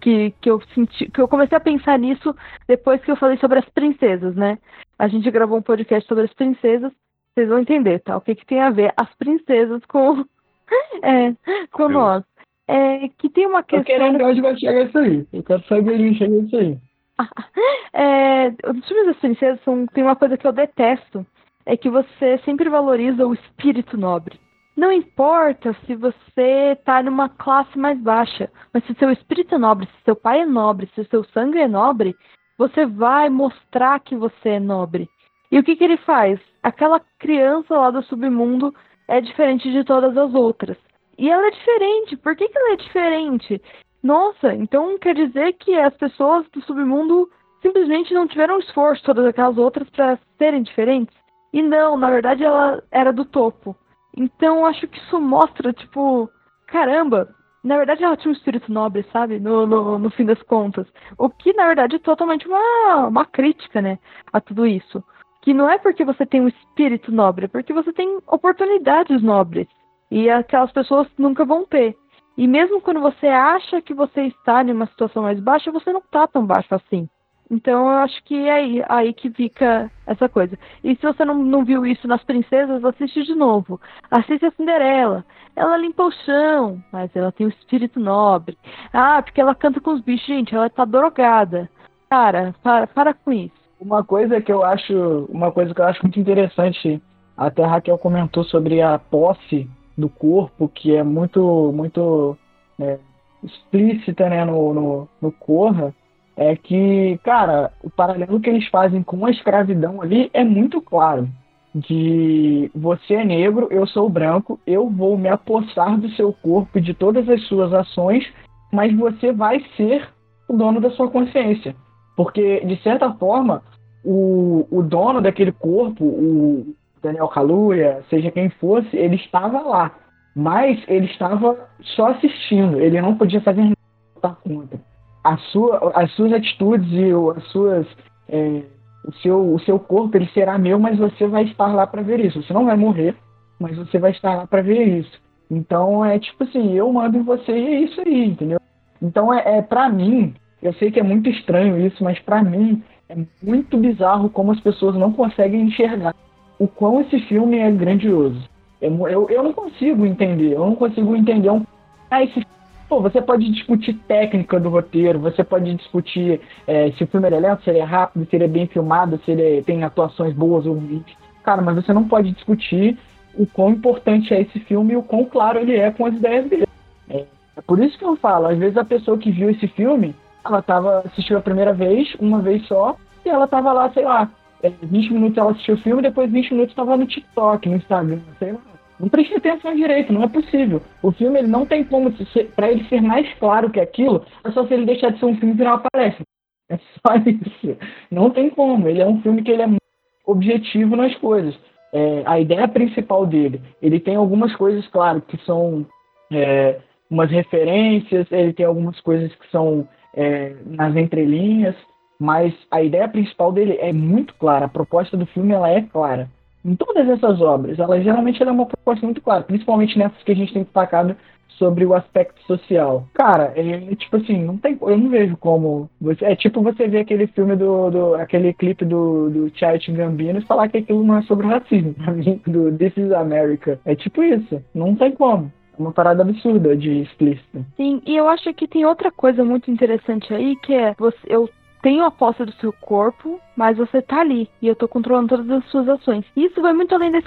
que 0.00 0.32
que 0.40 0.50
eu 0.50 0.60
senti, 0.74 1.10
que 1.10 1.20
eu 1.20 1.28
comecei 1.28 1.56
a 1.56 1.60
pensar 1.60 1.98
nisso 1.98 2.34
depois 2.66 3.02
que 3.04 3.10
eu 3.10 3.16
falei 3.16 3.36
sobre 3.38 3.58
as 3.58 3.68
princesas, 3.68 4.34
né? 4.34 4.58
A 4.98 5.08
gente 5.08 5.30
gravou 5.30 5.58
um 5.58 5.62
podcast 5.62 6.08
sobre 6.08 6.24
as 6.24 6.32
princesas, 6.32 6.92
vocês 7.34 7.48
vão 7.48 7.58
entender, 7.58 8.00
tá? 8.00 8.16
O 8.16 8.20
que 8.20 8.34
que 8.34 8.46
tem 8.46 8.60
a 8.60 8.70
ver 8.70 8.92
as 8.96 9.12
princesas 9.16 9.84
com 9.86 10.24
é, 11.02 11.34
com 11.72 11.88
nós. 11.88 12.24
É, 12.66 13.08
que 13.18 13.28
tem 13.28 13.46
uma 13.46 13.62
questão. 13.62 13.80
Eu 13.80 13.84
quero 13.84 14.26
onde 14.26 14.40
vai 14.40 14.56
chegar 14.56 14.86
isso 14.86 14.98
aí. 14.98 15.26
Eu 15.32 15.42
quero 15.42 15.62
saber 15.64 15.94
onde 15.94 16.18
chega 16.18 16.36
isso 16.36 16.56
aí. 16.56 16.78
é, 17.92 18.48
os 18.48 18.88
filmes 18.88 19.06
das 19.06 19.16
princesas 19.18 19.62
são, 19.64 19.86
tem 19.86 20.02
uma 20.02 20.16
coisa 20.16 20.36
que 20.36 20.46
eu 20.46 20.52
detesto, 20.52 21.26
é 21.66 21.76
que 21.76 21.90
você 21.90 22.38
sempre 22.44 22.68
valoriza 22.68 23.26
o 23.26 23.34
espírito 23.34 23.96
nobre. 23.96 24.38
Não 24.76 24.90
importa 24.90 25.76
se 25.86 25.94
você 25.94 26.72
está 26.72 27.00
numa 27.02 27.28
classe 27.28 27.78
mais 27.78 27.98
baixa, 28.00 28.50
mas 28.72 28.84
se 28.86 28.94
seu 28.94 29.10
espírito 29.10 29.54
é 29.54 29.58
nobre, 29.58 29.86
se 29.86 30.04
seu 30.04 30.16
pai 30.16 30.40
é 30.40 30.46
nobre, 30.46 30.90
se 30.94 31.04
seu 31.04 31.22
sangue 31.24 31.58
é 31.58 31.68
nobre, 31.68 32.16
você 32.56 32.86
vai 32.86 33.28
mostrar 33.28 34.00
que 34.00 34.16
você 34.16 34.50
é 34.50 34.60
nobre. 34.60 35.08
E 35.50 35.58
o 35.58 35.62
que, 35.62 35.76
que 35.76 35.84
ele 35.84 35.96
faz? 35.98 36.40
Aquela 36.62 37.00
criança 37.18 37.78
lá 37.78 37.90
do 37.90 38.02
submundo 38.02 38.74
é 39.08 39.20
diferente 39.20 39.70
de 39.70 39.84
todas 39.84 40.16
as 40.16 40.34
outras. 40.34 40.76
E 41.18 41.30
ela 41.30 41.46
é 41.46 41.50
diferente. 41.50 42.16
Por 42.16 42.34
que, 42.34 42.48
que 42.48 42.58
ela 42.58 42.72
é 42.72 42.76
diferente? 42.76 43.62
Nossa, 44.02 44.52
então 44.52 44.98
quer 44.98 45.14
dizer 45.14 45.54
que 45.54 45.74
as 45.78 45.94
pessoas 45.96 46.46
do 46.50 46.60
submundo 46.62 47.30
simplesmente 47.62 48.12
não 48.12 48.26
tiveram 48.26 48.58
esforço, 48.58 49.02
todas 49.04 49.24
aquelas 49.24 49.56
outras, 49.56 49.88
para 49.90 50.18
serem 50.36 50.62
diferentes? 50.62 51.14
E 51.52 51.62
não, 51.62 51.96
na 51.96 52.10
verdade 52.10 52.44
ela 52.44 52.82
era 52.90 53.12
do 53.12 53.24
topo. 53.24 53.76
Então 54.16 54.66
acho 54.66 54.86
que 54.88 54.98
isso 54.98 55.20
mostra, 55.20 55.72
tipo, 55.72 56.28
caramba, 56.66 57.34
na 57.64 57.78
verdade 57.78 58.04
ela 58.04 58.16
tinha 58.16 58.30
um 58.30 58.36
espírito 58.36 58.70
nobre, 58.70 59.06
sabe? 59.10 59.40
No, 59.40 59.66
no, 59.66 59.98
no 59.98 60.10
fim 60.10 60.26
das 60.26 60.40
contas. 60.42 60.86
O 61.16 61.30
que 61.30 61.54
na 61.54 61.66
verdade 61.66 61.96
é 61.96 61.98
totalmente 61.98 62.46
uma, 62.46 63.06
uma 63.08 63.24
crítica, 63.24 63.80
né? 63.80 63.98
A 64.30 64.40
tudo 64.40 64.66
isso. 64.66 65.02
Que 65.40 65.54
não 65.54 65.68
é 65.68 65.78
porque 65.78 66.04
você 66.04 66.26
tem 66.26 66.42
um 66.42 66.48
espírito 66.48 67.10
nobre, 67.10 67.46
é 67.46 67.48
porque 67.48 67.72
você 67.72 67.92
tem 67.92 68.18
oportunidades 68.26 69.22
nobres. 69.22 69.66
E 70.10 70.28
aquelas 70.28 70.70
pessoas 70.72 71.08
nunca 71.18 71.44
vão 71.44 71.64
ter. 71.64 71.96
E 72.36 72.46
mesmo 72.46 72.80
quando 72.80 73.00
você 73.00 73.26
acha 73.28 73.80
que 73.80 73.94
você 73.94 74.22
está 74.22 74.62
em 74.62 74.72
uma 74.72 74.86
situação 74.86 75.22
mais 75.22 75.40
baixa, 75.40 75.72
você 75.72 75.92
não 75.92 76.00
está 76.00 76.26
tão 76.26 76.44
baixo 76.44 76.74
assim. 76.74 77.08
Então 77.50 77.90
eu 77.90 77.98
acho 77.98 78.22
que 78.24 78.34
é 78.34 78.52
aí, 78.52 78.84
aí 78.88 79.12
que 79.12 79.30
fica 79.30 79.90
essa 80.06 80.28
coisa. 80.28 80.58
E 80.82 80.96
se 80.96 81.02
você 81.02 81.24
não, 81.24 81.34
não 81.34 81.64
viu 81.64 81.84
isso 81.84 82.08
nas 82.08 82.22
princesas, 82.24 82.84
assiste 82.84 83.22
de 83.22 83.34
novo. 83.34 83.80
Assiste 84.10 84.46
a 84.46 84.50
Cinderela. 84.52 85.24
Ela 85.54 85.76
limpa 85.76 86.04
o 86.04 86.10
chão, 86.10 86.82
mas 86.92 87.14
ela 87.14 87.30
tem 87.30 87.46
um 87.46 87.50
espírito 87.50 88.00
nobre. 88.00 88.56
Ah, 88.92 89.22
porque 89.22 89.40
ela 89.40 89.54
canta 89.54 89.80
com 89.80 89.92
os 89.92 90.00
bichos. 90.00 90.26
Gente, 90.26 90.54
ela 90.54 90.70
tá 90.70 90.84
drogada. 90.84 91.68
Cara, 92.08 92.54
para, 92.62 92.86
para 92.86 93.14
com 93.14 93.32
isso. 93.32 93.52
Uma 93.80 94.02
coisa 94.02 94.40
que 94.40 94.52
eu 94.52 94.64
acho, 94.64 95.26
uma 95.28 95.52
coisa 95.52 95.74
que 95.74 95.80
eu 95.80 95.84
acho 95.84 96.02
muito 96.02 96.18
interessante, 96.18 97.02
até 97.36 97.62
a 97.62 97.68
Raquel 97.68 97.98
comentou 97.98 98.42
sobre 98.44 98.80
a 98.80 98.98
posse 98.98 99.68
do 99.96 100.08
corpo, 100.08 100.68
que 100.68 100.96
é 100.96 101.02
muito, 101.02 101.72
muito 101.74 102.36
é, 102.80 102.98
explícita 103.42 104.28
né, 104.28 104.44
no, 104.44 104.72
no, 104.72 105.08
no 105.20 105.30
Corra 105.30 105.94
é 106.36 106.56
que, 106.56 107.18
cara, 107.22 107.72
o 107.82 107.90
paralelo 107.90 108.40
que 108.40 108.50
eles 108.50 108.66
fazem 108.68 109.02
com 109.02 109.24
a 109.24 109.30
escravidão 109.30 110.02
ali 110.02 110.30
é 110.32 110.44
muito 110.44 110.80
claro. 110.80 111.28
De 111.74 112.70
você 112.74 113.14
é 113.14 113.24
negro, 113.24 113.68
eu 113.70 113.86
sou 113.86 114.08
branco, 114.08 114.60
eu 114.66 114.88
vou 114.88 115.18
me 115.18 115.28
apossar 115.28 115.98
do 115.98 116.08
seu 116.10 116.32
corpo 116.32 116.78
e 116.78 116.80
de 116.80 116.94
todas 116.94 117.28
as 117.28 117.42
suas 117.48 117.72
ações, 117.72 118.24
mas 118.72 118.94
você 118.96 119.32
vai 119.32 119.60
ser 119.76 120.08
o 120.48 120.56
dono 120.56 120.80
da 120.80 120.90
sua 120.90 121.10
consciência. 121.10 121.74
Porque, 122.16 122.60
de 122.64 122.80
certa 122.82 123.12
forma, 123.14 123.62
o, 124.04 124.66
o 124.70 124.82
dono 124.82 125.20
daquele 125.20 125.50
corpo, 125.50 126.04
o 126.04 126.74
Daniel 127.02 127.28
Kaluuya, 127.28 128.04
seja 128.08 128.30
quem 128.30 128.50
fosse, 128.50 128.96
ele 128.96 129.16
estava 129.16 129.60
lá. 129.60 129.92
Mas 130.34 130.80
ele 130.86 131.06
estava 131.06 131.68
só 131.80 132.08
assistindo, 132.08 132.80
ele 132.80 133.00
não 133.00 133.16
podia 133.16 133.40
fazer 133.40 133.62
nada 133.62 134.36
contra 134.44 134.78
a 135.24 135.38
sua, 135.38 135.92
as 135.94 136.12
suas 136.12 136.32
atitudes 136.32 136.86
e 136.92 137.10
as 137.36 137.44
suas 137.48 137.86
é, 138.28 138.62
o 139.06 139.12
seu 139.14 139.54
o 139.54 139.58
seu 139.60 139.78
corpo 139.78 140.16
ele 140.16 140.28
será 140.28 140.58
meu, 140.58 140.78
mas 140.78 140.98
você 140.98 141.26
vai 141.26 141.44
estar 141.44 141.74
lá 141.74 141.86
para 141.86 142.02
ver 142.02 142.20
isso. 142.20 142.42
Você 142.42 142.52
não 142.52 142.66
vai 142.66 142.76
morrer, 142.76 143.16
mas 143.58 143.76
você 143.76 143.98
vai 143.98 144.10
estar 144.10 144.36
lá 144.36 144.46
para 144.46 144.62
ver 144.62 144.86
isso. 144.98 145.18
Então 145.50 146.04
é 146.04 146.18
tipo 146.18 146.44
assim, 146.44 146.72
eu 146.74 146.92
mando 146.92 147.16
em 147.16 147.22
você 147.22 147.52
e 147.52 147.66
é 147.66 147.80
isso 147.80 148.00
aí, 148.00 148.26
entendeu? 148.26 148.60
Então 149.00 149.32
é, 149.32 149.58
é 149.58 149.62
para 149.62 149.88
mim, 149.88 150.34
eu 150.62 150.72
sei 150.74 150.90
que 150.90 151.00
é 151.00 151.02
muito 151.02 151.28
estranho 151.28 151.78
isso, 151.86 152.04
mas 152.04 152.18
para 152.20 152.42
mim 152.42 152.82
é 153.08 153.16
muito 153.42 153.76
bizarro 153.78 154.28
como 154.30 154.52
as 154.52 154.60
pessoas 154.60 154.94
não 154.94 155.12
conseguem 155.12 155.62
enxergar 155.62 156.14
o 156.58 156.68
quão 156.68 157.00
esse 157.00 157.18
filme 157.20 157.58
é 157.58 157.70
grandioso. 157.70 158.42
Eu, 158.80 159.08
eu, 159.08 159.30
eu 159.30 159.42
não 159.42 159.52
consigo 159.52 160.04
entender, 160.04 160.52
eu 160.52 160.66
não 160.66 160.74
consigo 160.74 161.16
entender 161.16 161.50
um. 161.50 161.64
Ah, 162.10 162.22
esse 162.22 162.44
Pô, 162.88 163.00
você 163.00 163.20
pode 163.20 163.50
discutir 163.50 163.94
técnica 164.06 164.60
do 164.60 164.68
roteiro, 164.68 165.18
você 165.18 165.42
pode 165.42 165.74
discutir 165.74 166.40
é, 166.66 166.90
se 166.92 167.04
o 167.04 167.06
filme 167.06 167.26
é 167.26 167.40
lento, 167.40 167.64
se 167.64 167.70
ele 167.70 167.78
é 167.78 167.84
rápido, 167.84 168.26
se 168.28 168.36
ele 168.36 168.44
é 168.44 168.48
bem 168.48 168.66
filmado, 168.66 169.20
se 169.24 169.30
ele 169.30 169.62
tem 169.62 169.82
atuações 169.82 170.34
boas 170.34 170.66
ou 170.66 170.74
ruins. 170.74 171.02
Cara, 171.42 171.62
mas 171.62 171.76
você 171.76 171.92
não 171.92 172.06
pode 172.06 172.30
discutir 172.32 172.98
o 173.34 173.46
quão 173.46 173.70
importante 173.70 174.32
é 174.32 174.40
esse 174.40 174.60
filme 174.60 174.92
e 174.92 174.96
o 174.96 175.02
quão 175.02 175.24
claro 175.24 175.58
ele 175.58 175.76
é 175.76 175.90
com 175.90 176.06
as 176.06 176.14
ideias 176.14 176.48
dele. 176.48 176.68
É, 177.08 177.24
é 177.56 177.60
por 177.66 177.82
isso 177.82 177.98
que 177.98 178.04
eu 178.04 178.16
falo, 178.16 178.46
às 178.46 178.58
vezes 178.58 178.76
a 178.76 178.84
pessoa 178.84 179.18
que 179.18 179.30
viu 179.30 179.50
esse 179.50 179.66
filme 179.68 180.14
ela 180.44 180.60
tava, 180.60 181.00
assistiu 181.00 181.38
a 181.38 181.40
primeira 181.40 181.72
vez, 181.72 182.14
uma 182.20 182.40
vez 182.40 182.66
só, 182.66 182.96
e 183.24 183.28
ela 183.28 183.46
tava 183.46 183.72
lá, 183.72 183.90
sei 183.92 184.04
lá, 184.04 184.30
é, 184.62 184.68
20 184.82 185.12
minutos 185.12 185.38
ela 185.38 185.52
assistiu 185.52 185.74
o 185.74 185.78
filme, 185.78 186.02
depois 186.02 186.30
20 186.30 186.52
minutos 186.52 186.74
tava 186.74 186.96
no 186.96 187.06
TikTok, 187.06 187.68
no 187.68 187.76
Instagram, 187.76 188.20
sei 188.38 188.52
lá. 188.52 188.60
Não 188.98 189.08
prestei 189.08 189.36
atenção 189.36 189.74
direito, 189.74 190.12
não 190.12 190.22
é 190.22 190.28
possível. 190.28 190.80
O 191.02 191.10
filme 191.10 191.40
ele 191.40 191.48
não 191.48 191.66
tem 191.66 191.84
como, 191.84 192.12
para 192.54 192.70
ele 192.70 192.84
ser 192.88 193.00
mais 193.00 193.32
claro 193.34 193.70
que 193.70 193.80
aquilo, 193.80 194.24
é 194.44 194.50
só 194.52 194.66
se 194.66 194.74
ele 194.74 194.86
deixar 194.86 195.10
de 195.10 195.18
ser 195.18 195.26
um 195.26 195.36
filme 195.36 195.54
e 195.54 195.56
virar 195.56 195.74
uma 195.74 195.90
palestra. 195.90 196.24
É 196.70 196.78
só 196.78 197.16
isso. 197.16 197.76
Não 198.10 198.30
tem 198.30 198.50
como. 198.50 198.88
Ele 198.88 199.02
é 199.02 199.06
um 199.06 199.20
filme 199.20 199.42
que 199.42 199.50
ele 199.50 199.62
é 199.62 199.66
muito 199.66 199.82
objetivo 200.26 200.96
nas 200.96 201.14
coisas. 201.16 201.54
É, 201.92 202.22
a 202.26 202.40
ideia 202.40 202.66
principal 202.66 203.26
dele, 203.26 203.60
ele 203.80 204.00
tem 204.00 204.16
algumas 204.16 204.54
coisas, 204.56 204.86
claro, 204.88 205.20
que 205.20 205.36
são 205.44 205.86
é, 206.32 206.80
umas 207.08 207.30
referências, 207.30 208.26
ele 208.32 208.52
tem 208.52 208.66
algumas 208.66 209.00
coisas 209.00 209.32
que 209.34 209.48
são 209.50 209.86
é, 210.14 210.56
nas 210.66 210.96
entrelinhas, 210.96 211.76
mas 212.18 212.52
a 212.70 212.82
ideia 212.82 213.08
principal 213.08 213.52
dele 213.52 213.76
é 213.80 213.92
muito 213.92 214.34
clara. 214.34 214.66
A 214.66 214.68
proposta 214.68 215.16
do 215.16 215.26
filme 215.26 215.52
ela 215.52 215.70
é 215.70 215.82
clara. 215.82 216.28
Em 216.64 216.74
todas 216.74 217.08
essas 217.08 217.40
obras, 217.40 217.78
ela 217.78 218.00
geralmente 218.00 218.40
ela 218.40 218.50
é 218.50 218.54
uma 218.54 218.66
proposta 218.66 219.04
muito 219.04 219.20
clara, 219.20 219.42
principalmente 219.42 219.98
nessas 219.98 220.22
que 220.22 220.32
a 220.32 220.36
gente 220.36 220.52
tem 220.52 220.62
destacado 220.62 221.14
sobre 221.58 221.84
o 221.84 221.94
aspecto 221.94 222.40
social. 222.46 223.06
Cara, 223.14 223.52
é, 223.56 223.94
tipo 223.96 224.16
assim, 224.16 224.42
não 224.42 224.56
tem, 224.56 224.76
eu 224.80 224.98
não 224.98 225.08
vejo 225.08 225.36
como 225.36 225.88
você, 226.00 226.24
é 226.24 226.36
tipo 226.36 226.62
você 226.62 226.88
ver 226.88 227.00
aquele 227.00 227.26
filme 227.28 227.56
do, 227.56 227.90
do 227.90 228.14
aquele 228.14 228.52
clipe 228.52 228.84
do 228.84 229.30
do 229.30 229.50
Charlie 229.54 229.92
Gambino 229.92 230.38
e 230.38 230.46
falar 230.46 230.68
que 230.68 230.78
aquilo 230.78 231.04
não 231.04 231.18
é 231.18 231.22
sobre 231.22 231.46
racismo, 231.46 231.94
pra 232.02 232.12
mim, 232.12 232.40
do 232.46 232.72
This 232.76 232.96
is 232.96 233.12
America. 233.12 233.78
É 233.84 233.94
tipo 233.94 234.22
isso, 234.22 234.62
não 234.74 234.94
tem 234.94 235.12
como. 235.12 235.52
É 235.76 235.80
uma 235.80 235.92
parada 235.92 236.22
absurda 236.22 236.76
de 236.76 237.02
explícita. 237.02 237.64
Sim, 237.76 238.00
e 238.06 238.16
eu 238.16 238.28
acho 238.28 238.52
que 238.54 238.68
tem 238.68 238.84
outra 238.84 239.10
coisa 239.10 239.44
muito 239.44 239.70
interessante 239.70 240.32
aí, 240.32 240.56
que 240.56 240.72
é 240.72 240.94
você, 240.98 241.18
eu 241.26 241.48
tenho 241.84 242.02
a 242.02 242.10
posse 242.10 242.42
do 242.46 242.52
seu 242.52 242.72
corpo, 242.72 243.38
mas 243.54 243.76
você 243.76 244.00
tá 244.00 244.20
ali 244.20 244.48
e 244.62 244.66
eu 244.66 244.74
tô 244.74 244.88
controlando 244.88 245.28
todas 245.28 245.50
as 245.50 245.64
suas 245.70 245.86
ações. 245.86 246.24
Isso 246.34 246.62
vai 246.62 246.72
muito 246.72 246.94
além 246.94 247.12
da 247.12 247.20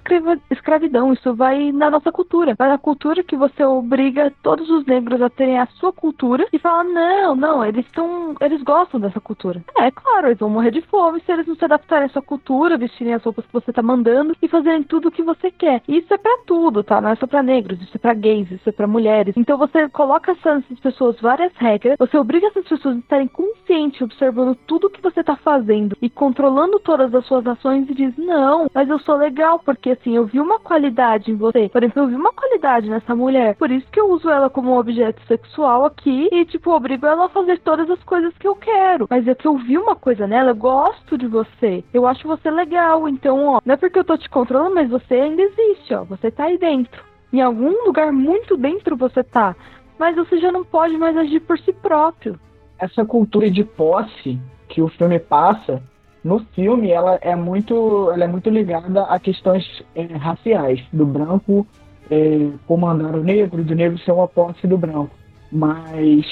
escravidão, 0.49 1.13
isso 1.13 1.35
vai 1.35 1.71
na 1.71 1.91
nossa 1.91 2.11
cultura. 2.11 2.55
Vai 2.57 2.67
na 2.67 2.77
cultura 2.79 3.23
que 3.23 3.37
você 3.37 3.63
obriga 3.63 4.33
todos 4.41 4.67
os 4.67 4.83
negros 4.87 5.21
a 5.21 5.29
terem 5.29 5.59
a 5.59 5.67
sua 5.67 5.93
cultura 5.93 6.47
e 6.51 6.57
fala: 6.57 6.83
não, 6.83 7.35
não, 7.35 7.63
eles 7.63 7.85
estão. 7.85 8.35
Eles 8.41 8.63
gostam 8.63 8.99
dessa 8.99 9.21
cultura. 9.21 9.63
É, 9.77 9.91
claro, 9.91 10.27
eles 10.27 10.39
vão 10.39 10.49
morrer 10.49 10.71
de 10.71 10.81
fome 10.81 11.21
se 11.21 11.31
eles 11.31 11.45
não 11.45 11.55
se 11.55 11.63
adaptarem 11.63 12.07
à 12.07 12.09
sua 12.09 12.23
cultura, 12.23 12.79
vestirem 12.79 13.13
as 13.13 13.23
roupas 13.23 13.45
que 13.45 13.53
você 13.53 13.71
tá 13.71 13.83
mandando 13.83 14.35
e 14.41 14.47
fazerem 14.47 14.81
tudo 14.81 15.09
o 15.09 15.11
que 15.11 15.21
você 15.21 15.51
quer. 15.51 15.83
Isso 15.87 16.11
é 16.11 16.17
para 16.17 16.39
tudo, 16.47 16.83
tá? 16.83 16.99
Não 16.99 17.11
é 17.11 17.15
só 17.15 17.27
pra 17.27 17.43
negros, 17.43 17.79
isso 17.79 17.95
é 17.95 17.99
pra 17.99 18.15
gays, 18.15 18.49
isso 18.49 18.67
é 18.67 18.71
pra 18.71 18.87
mulheres. 18.87 19.35
Então 19.37 19.55
você 19.55 19.87
coloca 19.89 20.31
essas 20.31 20.63
pessoas 20.79 21.19
várias 21.21 21.53
regras, 21.57 21.95
você 21.99 22.17
obriga 22.17 22.47
essas 22.47 22.67
pessoas 22.67 22.95
a 22.95 22.99
estarem 22.99 23.27
conscientes, 23.27 24.01
observando 24.01 24.46
tudo 24.55 24.89
que 24.89 25.01
você 25.01 25.23
tá 25.23 25.35
fazendo 25.35 25.95
e 26.01 26.09
controlando 26.09 26.79
todas 26.79 27.13
as 27.13 27.25
suas 27.25 27.45
ações 27.45 27.89
e 27.89 27.93
diz: 27.93 28.17
Não, 28.17 28.69
mas 28.73 28.89
eu 28.89 28.99
sou 28.99 29.15
legal, 29.15 29.59
porque 29.59 29.91
assim, 29.91 30.15
eu 30.15 30.25
vi 30.25 30.39
uma 30.39 30.59
qualidade 30.59 31.31
em 31.31 31.35
você. 31.35 31.69
Por 31.69 31.83
exemplo, 31.83 32.03
eu 32.03 32.07
vi 32.07 32.15
uma 32.15 32.33
qualidade 32.33 32.89
nessa 32.89 33.15
mulher. 33.15 33.55
Por 33.55 33.71
isso 33.71 33.87
que 33.91 33.99
eu 33.99 34.09
uso 34.09 34.29
ela 34.29 34.49
como 34.49 34.77
objeto 34.77 35.21
sexual 35.27 35.85
aqui 35.85 36.29
e, 36.31 36.45
tipo, 36.45 36.71
obrigo 36.71 37.05
ela 37.05 37.25
a 37.25 37.29
fazer 37.29 37.59
todas 37.59 37.89
as 37.89 38.01
coisas 38.03 38.35
que 38.37 38.47
eu 38.47 38.55
quero. 38.55 39.07
Mas 39.09 39.27
é 39.27 39.35
que 39.35 39.47
eu 39.47 39.57
vi 39.57 39.77
uma 39.77 39.95
coisa 39.95 40.27
nela, 40.27 40.51
eu 40.51 40.55
gosto 40.55 41.17
de 41.17 41.27
você. 41.27 41.83
Eu 41.93 42.07
acho 42.07 42.27
você 42.27 42.49
legal. 42.49 43.07
Então, 43.07 43.47
ó, 43.47 43.61
não 43.65 43.73
é 43.73 43.77
porque 43.77 43.99
eu 43.99 44.03
tô 44.03 44.17
te 44.17 44.29
controlando, 44.29 44.75
mas 44.75 44.89
você 44.89 45.15
ainda 45.15 45.41
existe, 45.41 45.93
ó. 45.93 46.03
Você 46.05 46.31
tá 46.31 46.45
aí 46.45 46.57
dentro. 46.57 47.03
Em 47.31 47.41
algum 47.41 47.85
lugar 47.85 48.11
muito 48.11 48.55
dentro 48.55 48.95
você 48.95 49.23
tá. 49.23 49.55
Mas 49.99 50.15
você 50.15 50.39
já 50.39 50.51
não 50.51 50.63
pode 50.63 50.97
mais 50.97 51.17
agir 51.17 51.39
por 51.41 51.57
si 51.59 51.73
próprio. 51.73 52.39
Essa 52.79 53.05
cultura 53.05 53.49
de 53.49 53.63
posse 53.63 54.39
que 54.69 54.81
o 54.81 54.87
filme 54.87 55.19
passa 55.19 55.81
no 56.23 56.39
filme 56.53 56.91
ela 56.91 57.17
é 57.21 57.35
muito, 57.35 58.11
ela 58.11 58.25
é 58.25 58.27
muito 58.27 58.49
ligada 58.49 59.03
a 59.03 59.17
questões 59.19 59.63
é, 59.95 60.03
raciais, 60.17 60.83
do 60.91 61.05
branco 61.05 61.65
é, 62.09 62.49
comandar 62.67 63.15
o 63.15 63.23
negro, 63.23 63.63
do 63.63 63.75
negro 63.75 63.97
ser 63.99 64.11
uma 64.11 64.27
posse 64.27 64.67
do 64.67 64.77
branco. 64.77 65.11
Mas 65.51 66.25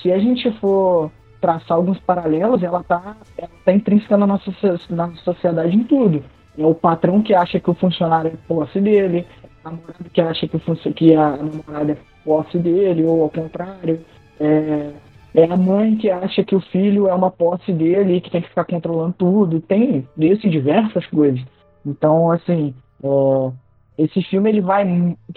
se 0.00 0.10
a 0.10 0.18
gente 0.18 0.50
for 0.58 1.10
traçar 1.40 1.76
alguns 1.76 1.98
paralelos, 2.00 2.62
ela 2.62 2.80
está 2.80 3.16
ela 3.36 3.50
tá 3.64 3.72
intrínseca 3.72 4.16
na 4.16 4.26
nossa, 4.26 4.52
na 4.88 5.12
sociedade 5.16 5.76
em 5.76 5.84
tudo. 5.84 6.22
É 6.56 6.64
o 6.64 6.74
patrão 6.74 7.22
que 7.22 7.34
acha 7.34 7.58
que 7.58 7.70
o 7.70 7.74
funcionário 7.74 8.32
é 8.32 8.48
posse 8.48 8.80
dele, 8.80 9.26
a 9.64 9.70
namorada 9.70 10.04
que 10.12 10.20
acha 10.20 10.48
que, 10.48 10.56
o 10.56 10.92
que 10.94 11.14
a 11.14 11.36
namorada 11.36 11.92
é 11.92 11.96
posse 12.24 12.58
dele, 12.58 13.04
ou 13.04 13.22
ao 13.22 13.30
contrário. 13.30 14.00
É, 14.40 14.90
é 15.34 15.44
a 15.44 15.56
mãe 15.56 15.96
que 15.96 16.10
acha 16.10 16.44
que 16.44 16.54
o 16.54 16.60
filho 16.60 17.08
é 17.08 17.14
uma 17.14 17.30
posse 17.30 17.72
dele 17.72 18.16
e 18.16 18.20
que 18.20 18.30
tem 18.30 18.42
que 18.42 18.48
ficar 18.48 18.64
controlando 18.64 19.14
tudo. 19.16 19.60
Tem 19.60 20.06
em 20.46 20.50
diversas 20.50 21.06
coisas. 21.06 21.42
Então, 21.84 22.30
assim, 22.30 22.74
é, 23.02 23.52
esse 23.98 24.22
filme 24.22 24.50
ele 24.50 24.60
vai, 24.60 24.84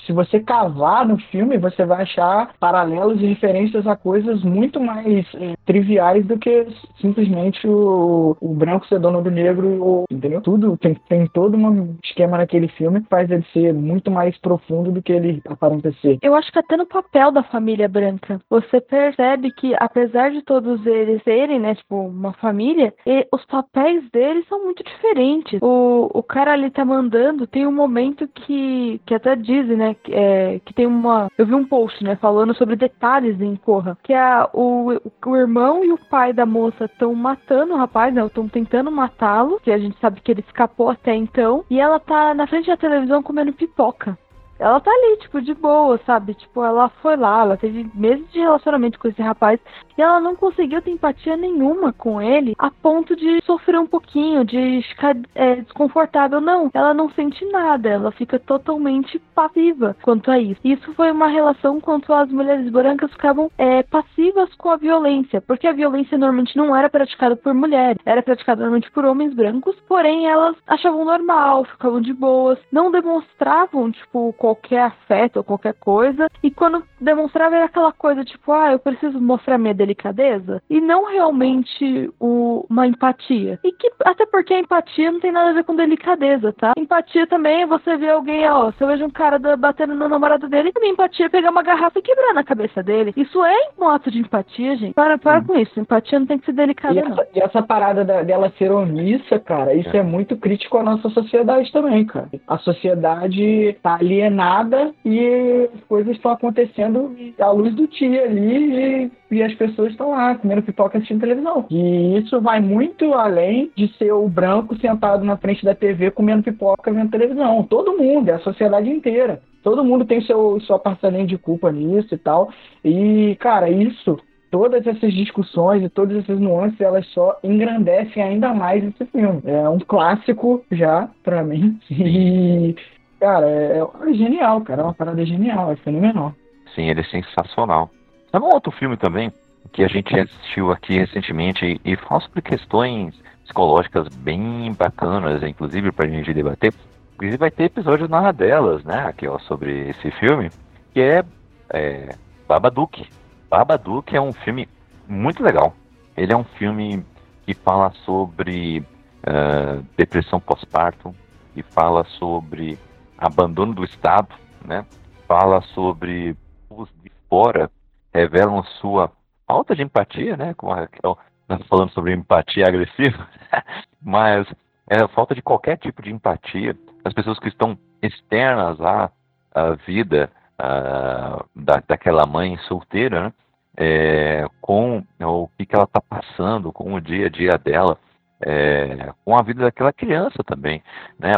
se 0.06 0.12
você 0.12 0.40
cavar 0.40 1.06
no 1.06 1.18
filme, 1.18 1.58
você 1.58 1.86
vai 1.86 2.04
achar 2.04 2.54
paralelos 2.60 3.22
e 3.22 3.26
referências 3.26 3.86
a 3.86 3.96
coisas 3.96 4.44
muito 4.44 4.80
mais 4.80 5.26
é, 5.36 5.56
triviais 5.66 6.26
do 6.26 6.38
que 6.38 6.68
simplesmente 7.00 7.68
o, 7.68 8.38
o 8.40 8.54
branco 8.54 8.88
ser 8.88 9.00
dono 9.00 9.22
do 9.22 9.32
negro, 9.32 9.84
ou, 9.84 10.06
entendeu? 10.10 10.42
Tudo 10.42 10.78
tem, 10.78 10.96
tem 11.08 11.28
todo 11.28 11.58
um 11.58 11.96
esquema 12.04 12.38
naquele 12.38 12.68
filme 12.70 13.02
que 13.02 13.10
faz 13.10 13.30
ele 13.30 13.46
ser 13.54 13.74
muito 13.74 14.10
mais 14.10 14.38
profundo 14.40 14.92
do 14.92 15.02
que 15.02 15.12
ele 15.12 15.42
aparenta 15.48 15.92
ser. 16.02 16.18
Eu 16.22 16.36
acho 16.36 16.52
que 16.52 16.60
até 16.60 16.78
no 16.78 16.86
papel 16.86 17.32
da 17.32 17.44
família 17.44 17.88
branca, 17.88 18.40
você 18.50 18.80
percebe 18.82 19.52
que 19.52 19.74
apesar 19.80 20.32
de 20.32 20.42
todos 20.42 20.86
eles 20.86 21.22
serem, 21.24 21.60
né, 21.60 21.76
tipo, 21.76 21.96
uma 21.96 22.34
família, 22.34 22.94
os 23.34 23.46
papéis 23.46 24.10
deles 24.12 24.48
são 24.48 24.64
muito 24.64 24.84
diferentes. 24.84 25.60
O, 25.62 26.10
o 26.14 26.24
cara 26.24 26.54
ali 26.54 26.70
tá 26.70 26.86
mandando, 26.86 27.48
tem 27.48 27.66
um 27.66 27.72
momento 27.72 28.28
que 28.28 28.45
que, 28.46 29.02
que 29.06 29.16
até 29.16 29.36
dizem, 29.36 29.76
né, 29.76 29.96
que, 29.96 30.14
é, 30.14 30.60
que 30.64 30.74
tem 30.74 30.86
uma. 30.86 31.30
Eu 31.38 31.46
vi 31.46 31.56
um 31.56 31.66
post, 31.66 32.04
né, 32.04 32.16
falando 32.16 32.56
sobre 32.56 32.76
detalhes 32.76 33.42
em 33.42 33.56
Corra. 33.56 33.98
Que 34.04 34.14
a, 34.14 34.48
o, 34.54 34.92
o 35.26 35.36
irmão 35.36 35.84
e 35.84 35.92
o 35.92 35.98
pai 35.98 36.32
da 36.32 36.46
moça 36.46 36.86
estão 36.86 37.14
matando 37.16 37.74
o 37.74 37.78
rapaz, 37.78 38.14
né? 38.14 38.24
Estão 38.26 38.48
tentando 38.48 38.92
matá-lo, 38.92 39.60
que 39.62 39.72
a 39.72 39.78
gente 39.78 39.98
sabe 40.00 40.22
que 40.22 40.32
ele 40.32 40.44
escapou 40.46 40.90
até 40.90 41.16
então. 41.16 41.66
E 41.70 41.80
ela 41.80 42.00
tá 42.00 42.34
na 42.34 42.46
frente 42.48 42.68
da 42.68 42.78
televisão 42.78 43.24
comendo 43.24 43.52
pipoca 43.54 44.18
ela 44.60 44.80
tá 44.80 44.92
ali, 44.92 45.18
tipo, 45.18 45.42
de 45.42 45.54
boa, 45.54 46.00
sabe? 46.06 46.34
Tipo, 46.34 46.64
ela 46.64 46.90
foi 47.02 47.16
lá, 47.16 47.42
ela 47.42 47.58
teve 47.58 47.90
meses 47.94 48.30
de 48.32 48.40
relacionamento 48.40 49.00
com 49.00 49.08
esse 49.08 49.22
rapaz 49.22 49.60
e 49.98 50.02
ela 50.02 50.20
não 50.20 50.36
conseguiu 50.36 50.82
ter 50.82 50.92
empatia 50.92 51.36
nenhuma 51.38 51.94
com 51.94 52.22
ele 52.22 52.54
a 52.58 52.70
ponto 52.70 53.16
de 53.16 53.42
sofrer 53.44 53.80
um 53.80 53.88
pouquinho, 53.88 54.46
de 54.46 54.82
ficar 54.90 55.16
é, 55.34 55.58
desconfortável. 55.58 56.40
Não, 56.40 56.70
ela 56.74 56.94
não 56.94 57.10
sente 57.12 57.44
nada, 57.46 57.90
ela 57.90 58.12
fica 58.12 58.40
totalmente 58.40 59.20
passiva 59.34 59.96
quanto 60.02 60.32
a 60.32 60.40
isso. 60.40 60.60
Isso 60.64 60.94
foi 60.94 61.12
uma 61.12 61.28
relação 61.28 61.80
quanto 61.80 62.14
as 62.14 62.30
mulheres 62.32 62.70
brancas 62.70 63.12
ficavam 63.12 63.52
é, 63.58 63.84
passivas 63.84 64.54
com 64.56 64.70
a 64.70 64.78
violência, 64.78 65.42
porque 65.42 65.68
a 65.68 65.74
violência 65.74 66.18
normalmente 66.18 66.56
não 66.58 66.76
era 66.76 66.90
praticada 66.90 67.36
por 67.36 67.54
mulheres, 67.54 68.02
era 68.06 68.22
praticada 68.22 68.62
normalmente 68.62 68.92
por 68.92 69.06
homens 69.06 69.34
brancos, 69.34 69.76
porém 69.88 70.28
elas 70.28 70.56
achavam 70.68 71.06
normal, 71.06 71.66
ficavam 71.66 72.02
de 72.02 72.14
boas, 72.14 72.60
não 72.72 72.92
demonstravam, 72.92 73.92
tipo, 73.92 74.34
qualquer 74.46 74.82
afeto 74.84 75.38
ou 75.38 75.44
qualquer 75.44 75.74
coisa. 75.74 76.30
E 76.44 76.52
quando 76.52 76.84
demonstrava 77.02 77.56
era 77.56 77.66
aquela 77.66 77.92
coisa 77.92 78.24
tipo, 78.24 78.52
ah, 78.52 78.74
eu 78.74 78.78
preciso 78.78 79.20
mostrar 79.20 79.58
minha 79.58 79.74
delicadeza. 79.74 80.62
E 80.70 80.80
não 80.80 81.06
realmente 81.06 82.12
o, 82.20 82.64
uma 82.70 82.86
empatia. 82.86 83.60
E 83.64 83.72
que, 83.72 83.92
até 84.06 84.24
porque 84.28 84.54
a 84.54 84.60
empatia 84.60 85.12
não 85.12 85.20
tem 85.20 85.32
nada 85.32 85.50
a 85.50 85.54
ver 85.54 85.64
com 85.64 85.76
delicadeza, 85.76 86.54
tá? 86.54 86.74
Empatia 86.78 87.26
também 87.26 87.64
é 87.64 87.66
você 87.66 87.98
ver 87.98 88.12
alguém, 88.12 88.48
ó, 88.48 88.72
se 88.72 88.84
eu 88.84 88.88
vejo 88.88 89.04
um 89.04 89.10
cara 89.10 89.40
da, 89.40 89.58
batendo 89.58 89.96
no 89.96 90.08
namorado 90.08 90.48
dele, 90.48 90.72
a 90.76 90.80
minha 90.80 90.94
empatia 90.94 91.26
é 91.26 91.30
pegar 91.30 91.50
uma 91.50 91.64
garrafa 91.64 91.98
e 91.98 92.04
quebrar 92.04 92.36
na 92.36 92.44
cabeça 92.44 92.84
dele. 92.84 93.14
Isso 93.18 93.44
é 93.44 93.70
um 93.80 93.90
ato 93.90 94.12
de 94.12 94.20
empatia, 94.20 94.76
gente. 94.76 94.94
Para, 94.94 95.18
para 95.18 95.40
hum. 95.40 95.46
com 95.46 95.58
isso. 95.58 95.80
Empatia 95.80 96.20
não 96.20 96.28
tem 96.28 96.38
que 96.38 96.46
ser 96.46 96.54
delicada, 96.54 96.94
e 96.94 97.00
essa, 97.00 97.28
e 97.34 97.40
essa 97.40 97.64
parada 97.64 98.06
da, 98.06 98.22
dela 98.22 98.54
ser 98.60 98.72
omissa, 98.72 99.40
cara, 99.40 99.74
isso 99.74 99.96
é. 99.96 100.02
é 100.02 100.04
muito 100.04 100.38
crítico 100.38 100.78
à 100.78 100.84
nossa 100.84 101.10
sociedade 101.10 101.72
também, 101.72 102.06
cara. 102.06 102.30
A 102.48 102.60
sociedade 102.60 103.76
tá 103.82 103.96
alienada 103.96 104.35
nada 104.36 104.94
e 105.04 105.70
as 105.74 105.84
coisas 105.86 106.16
estão 106.16 106.32
acontecendo 106.32 107.16
à 107.40 107.50
luz 107.52 107.74
do 107.74 107.88
dia 107.88 108.26
ali 108.26 109.10
e, 109.32 109.38
e 109.38 109.44
as 109.44 109.54
pessoas 109.56 109.92
estão 109.92 110.12
lá 110.12 110.36
comendo 110.36 110.62
pipoca 110.62 110.98
assistindo 110.98 111.22
televisão. 111.22 111.66
E 111.70 112.18
isso 112.18 112.40
vai 112.42 112.60
muito 112.60 113.14
além 113.14 113.72
de 113.76 113.88
ser 113.98 114.12
o 114.12 114.28
branco 114.28 114.78
sentado 114.78 115.24
na 115.24 115.38
frente 115.38 115.64
da 115.64 115.74
TV 115.74 116.12
comendo 116.12 116.44
pipoca 116.44 116.92
vendo 116.92 117.12
televisão. 117.12 117.64
Todo 117.64 117.98
mundo, 117.98 118.30
é 118.30 118.34
a 118.34 118.40
sociedade 118.40 118.90
inteira. 118.90 119.42
Todo 119.64 119.84
mundo 119.84 120.06
tem 120.06 120.22
seu, 120.22 120.60
sua 120.62 120.78
parcelinha 120.78 121.26
de 121.26 121.38
culpa 121.38 121.72
nisso 121.72 122.14
e 122.14 122.18
tal. 122.18 122.52
E, 122.84 123.36
cara, 123.40 123.70
isso 123.70 124.18
todas 124.56 124.88
essas 124.88 125.14
discussões 125.14 125.84
e 125.84 125.90
todas 125.90 126.16
essas 126.18 126.40
nuances, 126.40 126.80
elas 126.80 127.06
só 127.08 127.38
engrandecem 127.44 128.24
ainda 128.24 128.54
mais 128.54 128.82
esse 128.86 129.06
filme. 129.08 129.42
É 129.44 129.68
um 129.68 129.80
clássico 129.80 130.64
já, 130.72 131.10
para 131.24 131.44
mim. 131.44 131.78
E 131.92 132.76
Cara, 133.20 133.48
é, 133.48 133.80
é, 133.80 134.14
genial, 134.14 134.62
cara. 134.62 134.82
É 134.82 134.86
uma 134.86 134.94
parada 134.94 135.26
genial, 135.26 135.72
é 135.72 135.76
fenomenal. 135.78 136.34
Sim, 136.74 136.90
ele 136.90 137.02
é 137.02 137.04
sensacional. 137.04 137.90
Sabe 138.32 138.46
um 138.46 138.50
outro 138.50 138.72
filme 138.72 138.98
também 138.98 139.32
que 139.72 139.84
a 139.84 139.88
gente 139.88 140.18
assistiu 140.18 140.72
aqui 140.72 140.98
recentemente 141.00 141.80
e 141.84 141.96
fala 141.96 142.22
sobre 142.22 142.42
questões 142.42 143.16
psicológicas 143.44 144.08
bem 144.18 144.72
bacanas, 144.74 145.42
inclusive 145.44 145.92
para 145.92 146.06
a 146.06 146.10
gente 146.10 146.34
debater. 146.34 146.74
Inclusive 147.16 147.38
vai 147.38 147.52
ter 147.52 147.66
episódio 147.66 148.08
na 148.08 148.32
delas, 148.32 148.84
né, 148.84 149.06
aqui 149.08 149.28
ó, 149.28 149.40
sobre 149.40 149.90
esse 149.90 150.12
filme, 150.12 150.50
que 150.94 151.00
é, 151.00 151.24
é 151.70 152.16
Babadook. 152.48 153.08
Babadook 153.50 154.16
é 154.16 154.22
um 154.22 154.34
filme 154.34 154.68
muito 155.08 155.42
legal. 155.42 155.74
Ele 156.18 156.34
é 156.34 156.38
um 156.38 156.44
filme 156.44 157.04
que 157.46 157.54
fala 157.54 157.92
sobre 158.06 158.84
uh, 159.26 159.84
depressão 159.98 160.40
pós-parto, 160.40 161.16
e 161.56 161.64
fala 161.64 162.04
sobre 162.04 162.78
abandono 163.18 163.74
do 163.74 163.84
Estado, 163.84 164.30
né? 164.64 164.86
Fala 165.28 165.62
sobre 165.74 166.36
os 166.70 166.90
de 167.04 167.12
fora 167.30 167.70
revelam 168.14 168.64
sua 168.80 169.12
falta 169.48 169.76
de 169.76 169.84
empatia, 169.84 170.38
né? 170.38 170.54
Como 170.54 170.72
a 170.72 170.82
Raquel 170.82 171.18
está 171.42 171.58
falando 171.66 171.92
sobre 171.92 172.14
empatia 172.14 172.66
agressiva, 172.68 173.28
mas 174.02 174.48
é 174.90 175.04
a 175.04 175.08
falta 175.08 175.36
de 175.36 175.42
qualquer 175.42 175.78
tipo 175.78 176.02
de 176.02 176.12
empatia. 176.12 176.76
As 177.04 177.14
pessoas 177.14 177.40
que 177.40 177.48
estão 177.48 177.78
externas 178.02 178.80
à, 178.82 179.12
à 179.54 179.72
vida 179.86 180.30
à, 180.58 181.44
da, 181.56 181.82
daquela 181.88 182.26
mãe 182.26 182.58
solteira, 182.68 183.26
né? 183.26 183.34
É, 183.78 184.48
com 184.62 185.04
o 185.20 185.50
que, 185.58 185.66
que 185.66 185.76
ela 185.76 185.84
está 185.84 186.00
passando, 186.00 186.72
com 186.72 186.94
o 186.94 187.02
dia 187.02 187.26
a 187.26 187.30
dia 187.30 187.58
dela, 187.58 187.98
é, 188.40 189.12
com 189.26 189.38
a 189.38 189.42
vida 189.42 189.64
daquela 189.64 189.92
criança 189.92 190.42
também. 190.46 190.82
Né? 191.20 191.34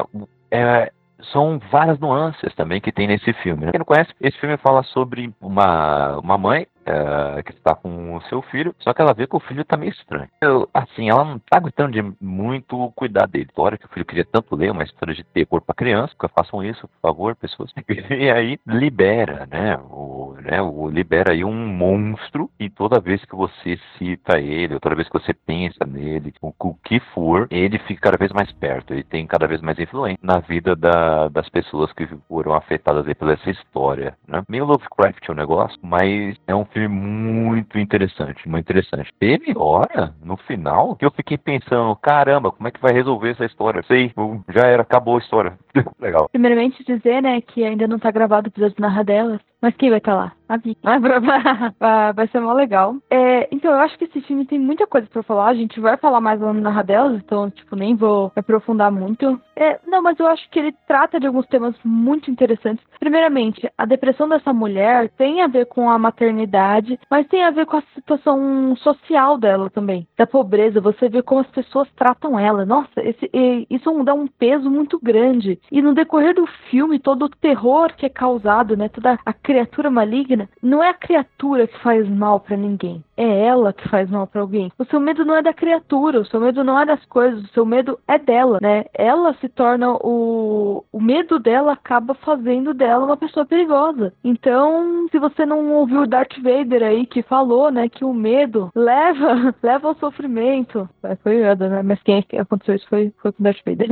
É, 0.51 0.91
são 1.32 1.59
várias 1.72 1.99
nuances 1.99 2.53
também 2.55 2.80
que 2.80 2.91
tem 2.91 3.07
nesse 3.07 3.34
filme. 3.34 3.65
Né? 3.65 3.72
Quem 3.72 3.80
não 3.80 3.86
conhece, 3.86 4.11
esse 4.22 4.38
filme 4.39 4.57
fala 4.57 4.84
sobre 4.84 5.34
uma, 5.41 6.18
uma 6.20 6.38
mãe 6.38 6.68
é, 6.88 7.43
que 7.43 7.51
está 7.51 7.75
com 7.75 8.15
o 8.15 8.21
seu 8.23 8.41
filho, 8.41 8.73
só 8.79 8.93
que 8.93 9.01
ela 9.01 9.13
vê 9.13 9.27
que 9.27 9.35
o 9.35 9.39
filho 9.39 9.61
está 9.61 9.75
meio 9.75 9.91
estranho. 9.91 10.29
Eu, 10.41 10.69
assim, 10.73 11.09
ela 11.09 11.25
não 11.25 11.35
está 11.35 11.59
gostando 11.59 11.91
de 11.91 12.15
muito 12.21 12.91
cuidar 12.95 13.27
dele. 13.27 13.45
História 13.47 13.77
que 13.77 13.85
o 13.85 13.89
filho 13.89 14.05
queria 14.05 14.25
tanto 14.25 14.55
ler, 14.55 14.71
uma 14.71 14.83
história 14.83 15.13
de 15.13 15.23
terror 15.23 15.61
para 15.61 15.75
criança, 15.75 16.13
que 16.19 16.27
façam 16.29 16.63
isso, 16.63 16.88
por 16.88 17.09
favor, 17.09 17.35
pessoas. 17.35 17.71
E 18.09 18.29
aí 18.29 18.59
libera, 18.65 19.47
né? 19.49 19.77
O, 19.89 20.35
né, 20.41 20.61
o, 20.61 20.89
libera 20.89 21.33
aí 21.33 21.43
um 21.43 21.67
monstro 21.67 22.49
e 22.59 22.69
toda 22.69 22.99
vez 22.99 23.23
que 23.25 23.35
você 23.35 23.79
cita 23.97 24.39
ele, 24.39 24.73
ou 24.73 24.79
toda 24.79 24.95
vez 24.95 25.07
que 25.07 25.19
você 25.19 25.33
pensa 25.33 25.85
nele, 25.85 26.33
o, 26.41 26.53
o 26.59 26.73
que 26.83 26.99
for, 27.13 27.47
ele 27.49 27.77
fica 27.79 28.01
cada 28.01 28.17
vez 28.17 28.31
mais 28.31 28.51
perto, 28.53 28.93
ele 28.93 29.03
tem 29.03 29.25
cada 29.27 29.47
vez 29.47 29.61
mais 29.61 29.77
influência 29.79 30.19
na 30.21 30.39
vida 30.39 30.75
da, 30.75 31.27
das 31.27 31.49
pessoas 31.49 31.91
que 31.93 32.07
foram 32.27 32.53
afetadas 32.53 33.07
aí 33.07 33.15
pela 33.15 33.33
essa 33.33 33.49
história, 33.49 34.17
né? 34.27 34.41
Meio 34.47 34.65
Lovecraft 34.65 35.29
o 35.29 35.33
negócio, 35.33 35.77
mas 35.81 36.35
é 36.47 36.55
um 36.55 36.65
filme 36.65 36.76
muito 36.86 37.80
interessante, 37.80 38.47
muito 38.47 38.65
interessante. 38.65 39.13
Teve 39.17 39.53
hora, 39.55 40.13
no 40.21 40.36
final, 40.36 40.97
que 40.97 41.05
eu 41.05 41.11
fiquei 41.11 41.38
pensando, 41.38 41.95
caramba, 41.95 42.51
como 42.51 42.67
é 42.67 42.71
que 42.71 42.82
vai 42.82 42.91
resolver 42.91 43.30
essa 43.32 43.45
história? 43.45 43.82
Sei, 43.88 44.11
já 44.49 44.67
era, 44.67 44.82
acabou 44.82 45.15
a 45.15 45.19
história. 45.19 45.57
Legal. 45.99 46.30
Primeiramente 46.30 46.84
dizer, 46.84 47.21
né, 47.21 47.41
que 47.41 47.63
ainda 47.63 47.88
não 47.88 47.99
tá 47.99 48.11
gravado 48.11 48.47
o 48.47 48.49
episódio 48.49 48.75
de 48.75 48.82
Narradelas, 48.82 49.41
mas 49.61 49.75
quem 49.75 49.89
vai 49.89 49.97
estar 49.97 50.13
tá 50.13 50.17
lá? 50.17 50.32
A 50.49 50.57
Vicky. 50.57 50.80
vai 52.15 52.28
ser 52.28 52.39
mó 52.39 52.53
legal. 52.53 52.95
É, 53.09 53.49
então, 53.51 53.71
eu 53.71 53.80
acho 53.80 53.97
que 53.97 54.05
esse 54.05 54.21
filme 54.21 54.45
tem 54.45 54.57
muita 54.57 54.88
coisa 54.88 55.07
pra 55.07 55.23
falar. 55.23 55.47
A 55.47 55.53
gente 55.53 55.80
vai 55.80 55.97
falar 55.97 56.21
mais 56.21 56.39
lá 56.39 56.53
no 56.53 56.61
Narradelas, 56.61 57.17
então, 57.17 57.49
tipo, 57.49 57.75
nem 57.75 57.95
vou 57.95 58.32
aprofundar 58.36 58.91
muito. 58.91 59.41
É, 59.55 59.80
não, 59.86 60.01
mas 60.01 60.17
eu 60.19 60.28
acho 60.28 60.49
que 60.49 60.59
ele 60.59 60.73
trata 60.88 61.19
de 61.19 61.28
alguns 61.28 61.45
temas 61.47 61.75
muito 61.84 62.32
interessantes. 62.32 62.86
Primeiramente, 62.99 63.69
a 63.78 63.86
depressão 63.86 64.30
dessa 64.30 64.53
mulher 64.53 65.09
tem 65.17 65.41
a 65.41 65.47
ver 65.47 65.65
com 65.65 65.89
a 65.89 65.97
maternidade, 65.97 66.97
mas 67.09 67.28
tem 67.28 67.43
a 67.43 67.51
ver 67.51 67.65
com 67.65 67.78
a 67.78 67.84
situação 67.95 68.75
social 68.78 69.38
dela 69.38 69.69
também. 69.69 70.07
Da 70.17 70.25
pobreza, 70.25 70.80
você 70.80 71.09
vê 71.09 71.21
como 71.21 71.41
as 71.41 71.47
pessoas 71.47 71.89
tratam 71.95 72.39
ela. 72.39 72.65
Nossa, 72.65 73.01
esse, 73.01 73.30
isso 73.69 73.91
dá 74.03 74.13
um 74.13 74.28
peso 74.28 74.69
muito 74.69 74.97
grande. 75.01 75.59
E 75.72 75.82
no 75.82 75.93
decorrer 75.93 76.34
do 76.34 76.45
filme, 76.70 76.99
todo 76.99 77.26
o 77.26 77.30
terror 77.30 77.93
que 77.95 78.05
é 78.05 78.09
causado, 78.09 78.76
né? 78.76 78.89
Toda 78.89 79.20
a 79.26 79.34
criatura 79.34 79.89
maligna, 79.89 80.49
não 80.61 80.84
é 80.84 80.89
a 80.89 80.93
criatura 80.93 81.68
que 81.68 81.78
faz 81.80 82.07
mal 82.07 82.39
para 82.39 82.57
ninguém. 82.57 83.03
É 83.15 83.45
ela 83.45 83.74
que 83.74 83.88
faz 83.89 84.09
mal 84.09 84.28
para 84.28 84.41
alguém. 84.41 84.72
O 84.78 84.86
seu 84.86 84.99
medo 84.99 85.26
não 85.26 85.36
é 85.36 85.41
da 85.41 85.53
criatura, 85.53 86.20
o 86.20 86.26
seu 86.26 86.39
medo 86.39 86.63
não 86.63 86.80
é 86.80 86.86
das 86.86 87.03
coisas, 87.05 87.43
o 87.43 87.53
seu 87.53 87.65
medo 87.65 87.99
é 88.07 88.20
dela, 88.20 88.59
né? 88.61 88.86
Ela 88.93 89.34
se 89.36 89.49
torna 89.49 89.91
o 89.91 90.84
o 90.91 91.01
medo 91.01 91.39
dela 91.39 91.74
acaba 91.74 92.13
fazendo 92.13 92.74
dela 92.74 93.05
uma 93.05 93.18
pessoa 93.18 93.45
perigosa. 93.45 94.13
Então, 94.24 95.07
se 95.09 95.20
você 95.20 95.45
não 95.45 95.74
ouviu 95.74 96.01
o 96.01 96.07
Darth 96.07 96.38
Vader 96.38 96.84
aí 96.84 97.05
que 97.05 97.22
falou, 97.24 97.72
né, 97.72 97.89
que 97.89 98.03
o 98.03 98.13
medo 98.13 98.70
leva 98.76 99.55
leva 99.61 99.88
ao 99.88 99.95
sofrimento. 99.95 100.88
Foi 101.24 101.36
Yoda, 101.36 101.70
né? 101.70 101.82
Mas 101.82 102.01
quem 102.03 102.24
é 102.32 102.39
aconteceu 102.39 102.76
isso 102.76 102.88
foi 102.89 103.11
foi 103.22 103.32
com 103.32 103.41
o 103.41 103.43
Darth 103.43 103.61
Vader. 103.65 103.88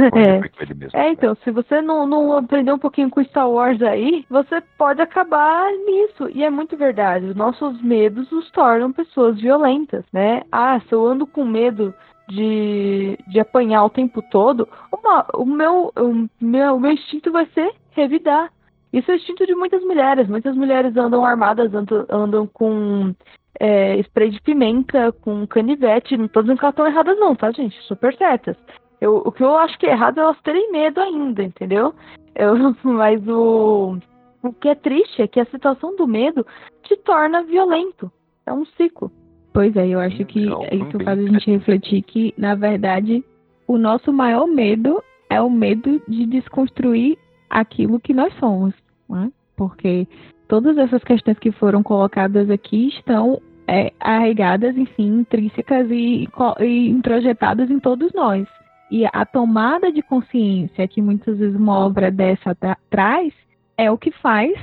É. 0.93 0.99
é, 0.99 1.11
então, 1.11 1.35
se 1.43 1.51
você 1.51 1.64
não, 1.81 2.05
não 2.05 2.37
aprender 2.37 2.71
um 2.71 2.79
pouquinho 2.79 3.09
com 3.09 3.23
Star 3.23 3.49
Wars 3.49 3.81
aí, 3.81 4.25
você 4.29 4.61
pode 4.77 5.01
acabar 5.01 5.71
nisso. 5.71 6.29
E 6.33 6.43
é 6.43 6.49
muito 6.49 6.77
verdade. 6.77 7.25
Os 7.25 7.35
nossos 7.35 7.81
medos 7.81 8.29
nos 8.31 8.49
tornam 8.51 8.91
pessoas 8.91 9.39
violentas, 9.39 10.05
né? 10.13 10.43
Ah, 10.51 10.79
se 10.81 10.93
eu 10.93 11.05
ando 11.05 11.25
com 11.25 11.43
medo 11.43 11.93
de, 12.29 13.17
de 13.27 13.39
apanhar 13.39 13.83
o 13.85 13.89
tempo 13.89 14.21
todo, 14.29 14.67
uma, 14.91 15.25
o, 15.33 15.45
meu, 15.45 15.91
o, 15.95 16.27
meu, 16.39 16.75
o 16.75 16.79
meu 16.79 16.91
instinto 16.91 17.31
vai 17.31 17.45
ser 17.47 17.71
revidar. 17.91 18.51
Isso 18.93 19.11
é 19.11 19.15
instinto 19.15 19.45
de 19.45 19.55
muitas 19.55 19.81
mulheres. 19.83 20.27
Muitas 20.27 20.55
mulheres 20.55 20.95
andam 20.95 21.25
armadas, 21.25 21.73
andam, 21.73 22.05
andam 22.09 22.47
com 22.47 23.13
é, 23.59 23.97
spray 23.99 24.29
de 24.29 24.41
pimenta, 24.41 25.11
com 25.11 25.45
canivete. 25.47 26.15
Não 26.15 26.27
tô 26.27 26.41
dizendo 26.41 26.59
que 26.59 26.65
elas 26.65 26.73
estão 26.73 26.87
erradas, 26.87 27.19
não, 27.19 27.35
tá, 27.35 27.51
gente? 27.51 27.75
Super 27.83 28.15
certas. 28.15 28.55
Eu, 29.01 29.17
o 29.17 29.31
que 29.31 29.43
eu 29.43 29.57
acho 29.57 29.77
que 29.77 29.87
é 29.87 29.91
errado 29.91 30.19
é 30.19 30.21
elas 30.21 30.39
terem 30.41 30.71
medo 30.71 30.99
ainda, 30.99 31.43
entendeu? 31.43 31.93
Eu, 32.35 32.55
mas 32.83 33.25
o, 33.27 33.97
o 34.43 34.53
que 34.53 34.69
é 34.69 34.75
triste 34.75 35.21
é 35.21 35.27
que 35.27 35.39
a 35.39 35.45
situação 35.45 35.95
do 35.95 36.07
medo 36.07 36.45
te 36.83 36.95
torna 36.97 37.43
violento. 37.43 38.11
É 38.45 38.53
um 38.53 38.65
ciclo. 38.65 39.11
Pois 39.53 39.75
é, 39.75 39.87
eu 39.87 39.99
acho 39.99 40.25
que 40.25 40.41
isso 40.41 40.99
faz 41.03 41.17
a 41.17 41.23
gente 41.23 41.49
refletir 41.49 42.01
que, 42.01 42.33
na 42.37 42.55
verdade, 42.55 43.23
o 43.67 43.77
nosso 43.77 44.11
maior 44.11 44.45
medo 44.47 45.01
é 45.29 45.41
o 45.41 45.49
medo 45.49 46.01
de 46.07 46.25
desconstruir 46.25 47.17
aquilo 47.49 47.99
que 47.99 48.13
nós 48.13 48.33
somos, 48.37 48.73
né? 49.09 49.31
Porque 49.55 50.07
todas 50.47 50.77
essas 50.77 51.03
questões 51.03 51.39
que 51.39 51.51
foram 51.53 51.81
colocadas 51.81 52.49
aqui 52.49 52.89
estão 52.89 53.41
é, 53.67 53.91
arraigadas, 53.99 54.77
enfim, 54.77 55.19
intrínsecas 55.19 55.89
e, 55.89 56.27
e 56.59 56.89
introjetadas 56.89 57.71
em 57.71 57.79
todos 57.79 58.11
nós. 58.13 58.47
E 58.89 59.05
a 59.05 59.25
tomada 59.25 59.91
de 59.91 60.01
consciência 60.01 60.87
que 60.87 61.01
muitas 61.01 61.37
vezes 61.37 61.55
uma 61.55 61.79
obra 61.79 62.11
dessa 62.11 62.53
tra 62.53 62.77
traz 62.89 63.33
é 63.77 63.89
o 63.91 63.97
que 63.97 64.11
faz 64.11 64.53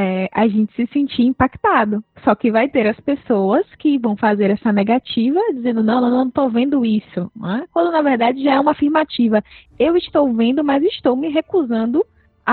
é, 0.00 0.28
a 0.32 0.46
gente 0.46 0.72
se 0.74 0.86
sentir 0.92 1.22
impactado. 1.22 2.04
Só 2.22 2.34
que 2.34 2.52
vai 2.52 2.68
ter 2.68 2.86
as 2.86 2.98
pessoas 3.00 3.66
que 3.80 3.98
vão 3.98 4.16
fazer 4.16 4.50
essa 4.50 4.72
negativa, 4.72 5.40
dizendo, 5.52 5.82
não, 5.82 6.00
não, 6.00 6.10
não 6.10 6.28
estou 6.28 6.48
vendo 6.48 6.84
isso. 6.84 7.30
Né? 7.34 7.66
Quando 7.72 7.90
na 7.90 8.00
verdade 8.00 8.42
já 8.44 8.54
é 8.54 8.60
uma 8.60 8.70
afirmativa. 8.70 9.42
Eu 9.76 9.96
estou 9.96 10.32
vendo, 10.32 10.62
mas 10.62 10.84
estou 10.84 11.16
me 11.16 11.28
recusando 11.28 12.04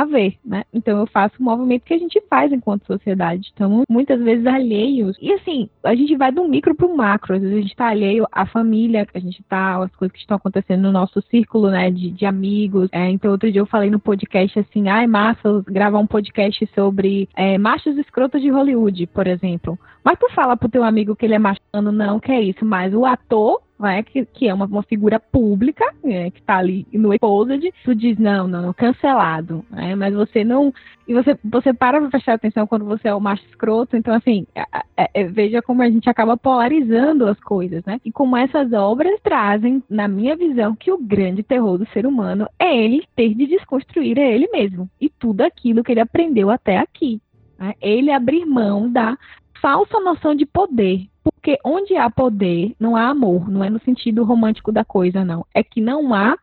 ver, 0.04 0.36
né? 0.44 0.64
Então 0.74 1.00
eu 1.00 1.08
faço 1.08 1.36
o 1.40 1.44
movimento 1.44 1.86
que 1.86 1.94
a 1.94 1.98
gente 1.98 2.22
faz 2.30 2.52
enquanto 2.52 2.86
sociedade. 2.86 3.48
Estamos 3.48 3.84
muitas 3.90 4.22
vezes 4.22 4.46
alheios. 4.46 5.16
E 5.22 5.32
assim, 5.32 5.70
a 5.84 5.96
gente 5.96 6.16
vai 6.18 6.32
do 6.32 6.48
micro 6.48 6.76
para 6.76 6.86
o 6.86 6.98
macro. 6.98 7.36
Às 7.36 7.42
vezes 7.42 7.58
a 7.58 7.62
gente 7.62 7.72
está 7.72 7.88
alheio 7.88 8.28
à 8.32 8.46
família, 8.46 9.08
a 9.14 9.20
gente 9.20 9.40
está, 9.40 9.82
as 9.82 9.96
coisas 9.96 10.14
que 10.14 10.20
estão 10.20 10.38
acontecendo 10.38 10.82
no 10.82 10.92
nosso 10.92 11.22
círculo, 11.30 11.70
né, 11.70 11.90
de, 11.90 12.12
de 12.12 12.26
amigos. 12.26 12.90
É, 12.92 13.10
então 13.10 13.32
outro 13.32 13.52
dia 13.52 13.62
eu 13.62 13.66
falei 13.66 13.90
no 13.90 14.00
podcast 14.00 14.60
assim, 14.60 14.90
ai, 14.90 15.08
massa, 15.08 15.64
gravar 15.68 16.00
um 16.00 16.08
podcast 16.08 16.68
sobre 16.74 17.30
é, 17.36 17.58
machos 17.58 17.98
escrotos 17.98 18.42
de 18.42 18.50
Hollywood, 18.50 19.08
por 19.08 19.28
exemplo. 19.28 19.80
Mas 20.04 20.20
tu 20.20 20.30
fala 20.34 20.58
pro 20.58 20.70
teu 20.70 20.84
amigo 20.84 21.16
que 21.16 21.26
ele 21.26 21.36
é 21.36 21.40
machando, 21.40 21.92
não, 21.92 22.20
que 22.20 22.32
é 22.32 22.42
isso. 22.42 22.66
Mas 22.66 22.94
o 22.94 23.06
ator 23.06 23.62
né, 23.80 24.04
que, 24.04 24.26
que 24.26 24.48
é 24.48 24.54
uma, 24.54 24.66
uma 24.66 24.84
figura 24.84 25.20
pública, 25.20 25.86
né, 26.04 26.32
que 26.32 26.40
está 26.40 26.58
ali 26.58 26.88
no 26.94 27.14
Exposed, 27.14 27.74
tu 27.84 27.94
diz, 27.94 28.18
não, 28.18 28.48
não, 28.48 28.62
não 28.62 28.74
cancelado, 28.74 29.66
né, 29.70 29.96
mas 29.96 30.14
você 30.14 30.44
não, 30.44 30.74
e 31.08 31.14
você, 31.14 31.38
você 31.44 31.74
para 31.74 32.00
pra 32.00 32.10
prestar 32.10 32.34
atenção 32.34 32.66
quando 32.66 32.86
você 32.86 33.10
é 33.10 33.14
o 33.14 33.20
macho 33.20 33.44
escroto, 33.46 33.98
então 33.98 34.14
assim, 34.14 34.48
é, 34.56 34.64
é, 34.96 35.10
é, 35.14 35.24
veja 35.26 35.62
como 35.62 35.82
a 35.82 35.90
gente 35.90 36.10
acaba 36.10 36.38
polarizando 36.38 37.28
as 37.28 37.40
coisas, 37.40 37.84
né, 37.86 38.00
e 38.06 38.12
como 38.12 38.38
essas 38.38 38.72
obras 38.72 39.20
trazem, 39.22 39.84
na 39.90 40.08
minha 40.08 40.36
visão, 40.36 40.76
que 40.76 40.92
o 40.92 40.98
grande 40.98 41.44
terror 41.44 41.78
do 41.78 41.88
ser 41.90 42.06
humano 42.06 42.48
é 42.58 42.78
ele 42.78 43.04
ter 43.16 43.34
de 43.34 43.46
desconstruir 43.46 44.18
ele 44.18 44.48
mesmo, 44.52 44.90
e 45.00 45.10
tudo 45.10 45.42
aquilo 45.42 45.84
que 45.84 45.92
ele 45.92 46.02
aprendeu 46.02 46.50
até 46.50 46.78
aqui, 46.78 47.22
né, 47.60 47.74
ele 47.82 48.12
abrir 48.12 48.46
mão 48.46 48.90
da 48.90 49.18
falsa 49.62 50.00
noção 50.00 50.34
de 50.34 50.46
poder, 50.46 51.08
porque 51.46 51.60
onde 51.64 51.96
há 51.96 52.10
poder, 52.10 52.76
não 52.80 52.96
há 52.96 53.08
amor, 53.08 53.52
não 53.52 53.64
é 53.64 53.70
no 53.70 53.80
sentido 53.82 54.24
romântico 54.24 54.72
da 54.72 54.84
coisa, 54.84 55.24
não. 55.24 55.46
É 55.54 55.64
que 55.64 55.80
não 55.80 56.12
há 56.12 56.36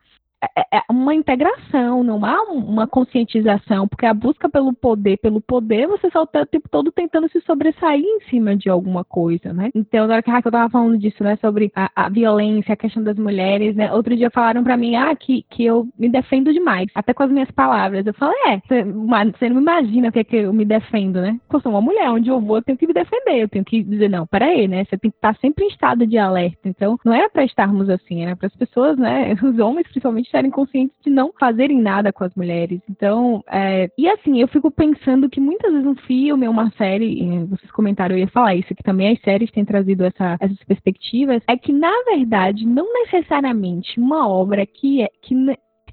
é, 0.55 0.77
é 0.77 0.81
uma 0.89 1.13
integração, 1.13 2.03
não 2.03 2.23
há 2.25 2.41
uma 2.43 2.87
conscientização, 2.87 3.87
porque 3.87 4.05
a 4.05 4.13
busca 4.13 4.49
pelo 4.49 4.73
poder, 4.73 5.17
pelo 5.17 5.41
poder, 5.41 5.87
você 5.87 6.09
só 6.09 6.23
está 6.23 6.41
o 6.41 6.45
tempo 6.45 6.67
todo 6.69 6.91
tentando 6.91 7.29
se 7.29 7.39
sobressair 7.41 8.03
em 8.03 8.21
cima 8.29 8.55
de 8.55 8.69
alguma 8.69 9.03
coisa, 9.03 9.53
né? 9.53 9.69
Então, 9.73 10.07
na 10.07 10.15
hora 10.15 10.23
que 10.23 10.29
a 10.29 10.33
Raquel 10.33 10.51
tava 10.51 10.69
falando 10.69 10.97
disso, 10.97 11.23
né, 11.23 11.35
sobre 11.37 11.71
a, 11.75 11.89
a 11.95 12.09
violência, 12.09 12.73
a 12.73 12.77
questão 12.77 13.03
das 13.03 13.17
mulheres, 13.17 13.75
né? 13.75 13.91
Outro 13.93 14.15
dia 14.15 14.29
falaram 14.29 14.63
para 14.63 14.77
mim, 14.77 14.95
ah, 14.95 15.15
que, 15.15 15.45
que 15.49 15.65
eu 15.65 15.87
me 15.97 16.09
defendo 16.09 16.53
demais, 16.53 16.87
até 16.95 17.13
com 17.13 17.23
as 17.23 17.31
minhas 17.31 17.51
palavras. 17.51 18.05
Eu 18.05 18.13
falei, 18.13 18.37
é, 18.47 18.61
você, 18.67 19.49
não 19.49 19.61
imagina 19.61 20.09
o 20.09 20.11
que 20.11 20.19
é 20.19 20.23
que 20.23 20.35
eu 20.37 20.53
me 20.53 20.65
defendo, 20.65 21.21
né? 21.21 21.39
Porque 21.43 21.55
eu 21.57 21.61
sou 21.61 21.71
uma 21.71 21.81
mulher, 21.81 22.09
onde 22.09 22.29
eu 22.29 22.39
vou, 22.39 22.57
eu 22.57 22.63
tenho 22.63 22.77
que 22.77 22.87
me 22.87 22.93
defender, 22.93 23.41
eu 23.41 23.49
tenho 23.49 23.65
que 23.65 23.83
dizer, 23.83 24.09
não, 24.09 24.25
peraí, 24.27 24.67
né? 24.67 24.83
Você 24.85 24.97
tem 24.97 25.11
que 25.11 25.17
estar 25.17 25.35
sempre 25.37 25.65
em 25.65 25.69
estado 25.69 26.05
de 26.05 26.17
alerta. 26.17 26.67
Então, 26.67 26.97
não 27.05 27.13
era 27.13 27.29
para 27.29 27.43
estarmos 27.43 27.89
assim, 27.89 28.23
era 28.23 28.35
para 28.35 28.47
as 28.47 28.55
pessoas, 28.55 28.97
né? 28.97 29.33
Os 29.43 29.59
homens, 29.59 29.83
principalmente, 29.83 30.29
estarem 30.33 30.49
conscientes 30.49 30.95
de 31.03 31.11
não 31.11 31.31
fazerem 31.39 31.79
nada 31.79 32.11
com 32.11 32.23
as 32.23 32.33
mulheres. 32.33 32.81
Então, 32.89 33.43
é... 33.47 33.89
e 33.97 34.09
assim, 34.09 34.41
eu 34.41 34.47
fico 34.47 34.71
pensando 34.71 35.29
que 35.29 35.39
muitas 35.39 35.71
vezes 35.71 35.87
um 35.87 35.95
filme 35.95 36.47
ou 36.47 36.53
uma 36.53 36.71
série, 36.71 37.45
vocês 37.45 37.71
comentaram, 37.71 38.15
eu 38.15 38.21
ia 38.21 38.27
falar 38.27 38.55
isso, 38.55 38.73
que 38.73 38.83
também 38.83 39.13
as 39.13 39.21
séries 39.21 39.51
têm 39.51 39.63
trazido 39.63 40.03
essa, 40.03 40.37
essas 40.39 40.57
perspectivas, 40.63 41.43
é 41.47 41.55
que, 41.55 41.71
na 41.71 41.93
verdade, 42.05 42.65
não 42.65 42.91
necessariamente 42.93 43.99
uma 43.99 44.27
obra 44.27 44.65
que, 44.65 45.03
é, 45.03 45.09
que 45.21 45.35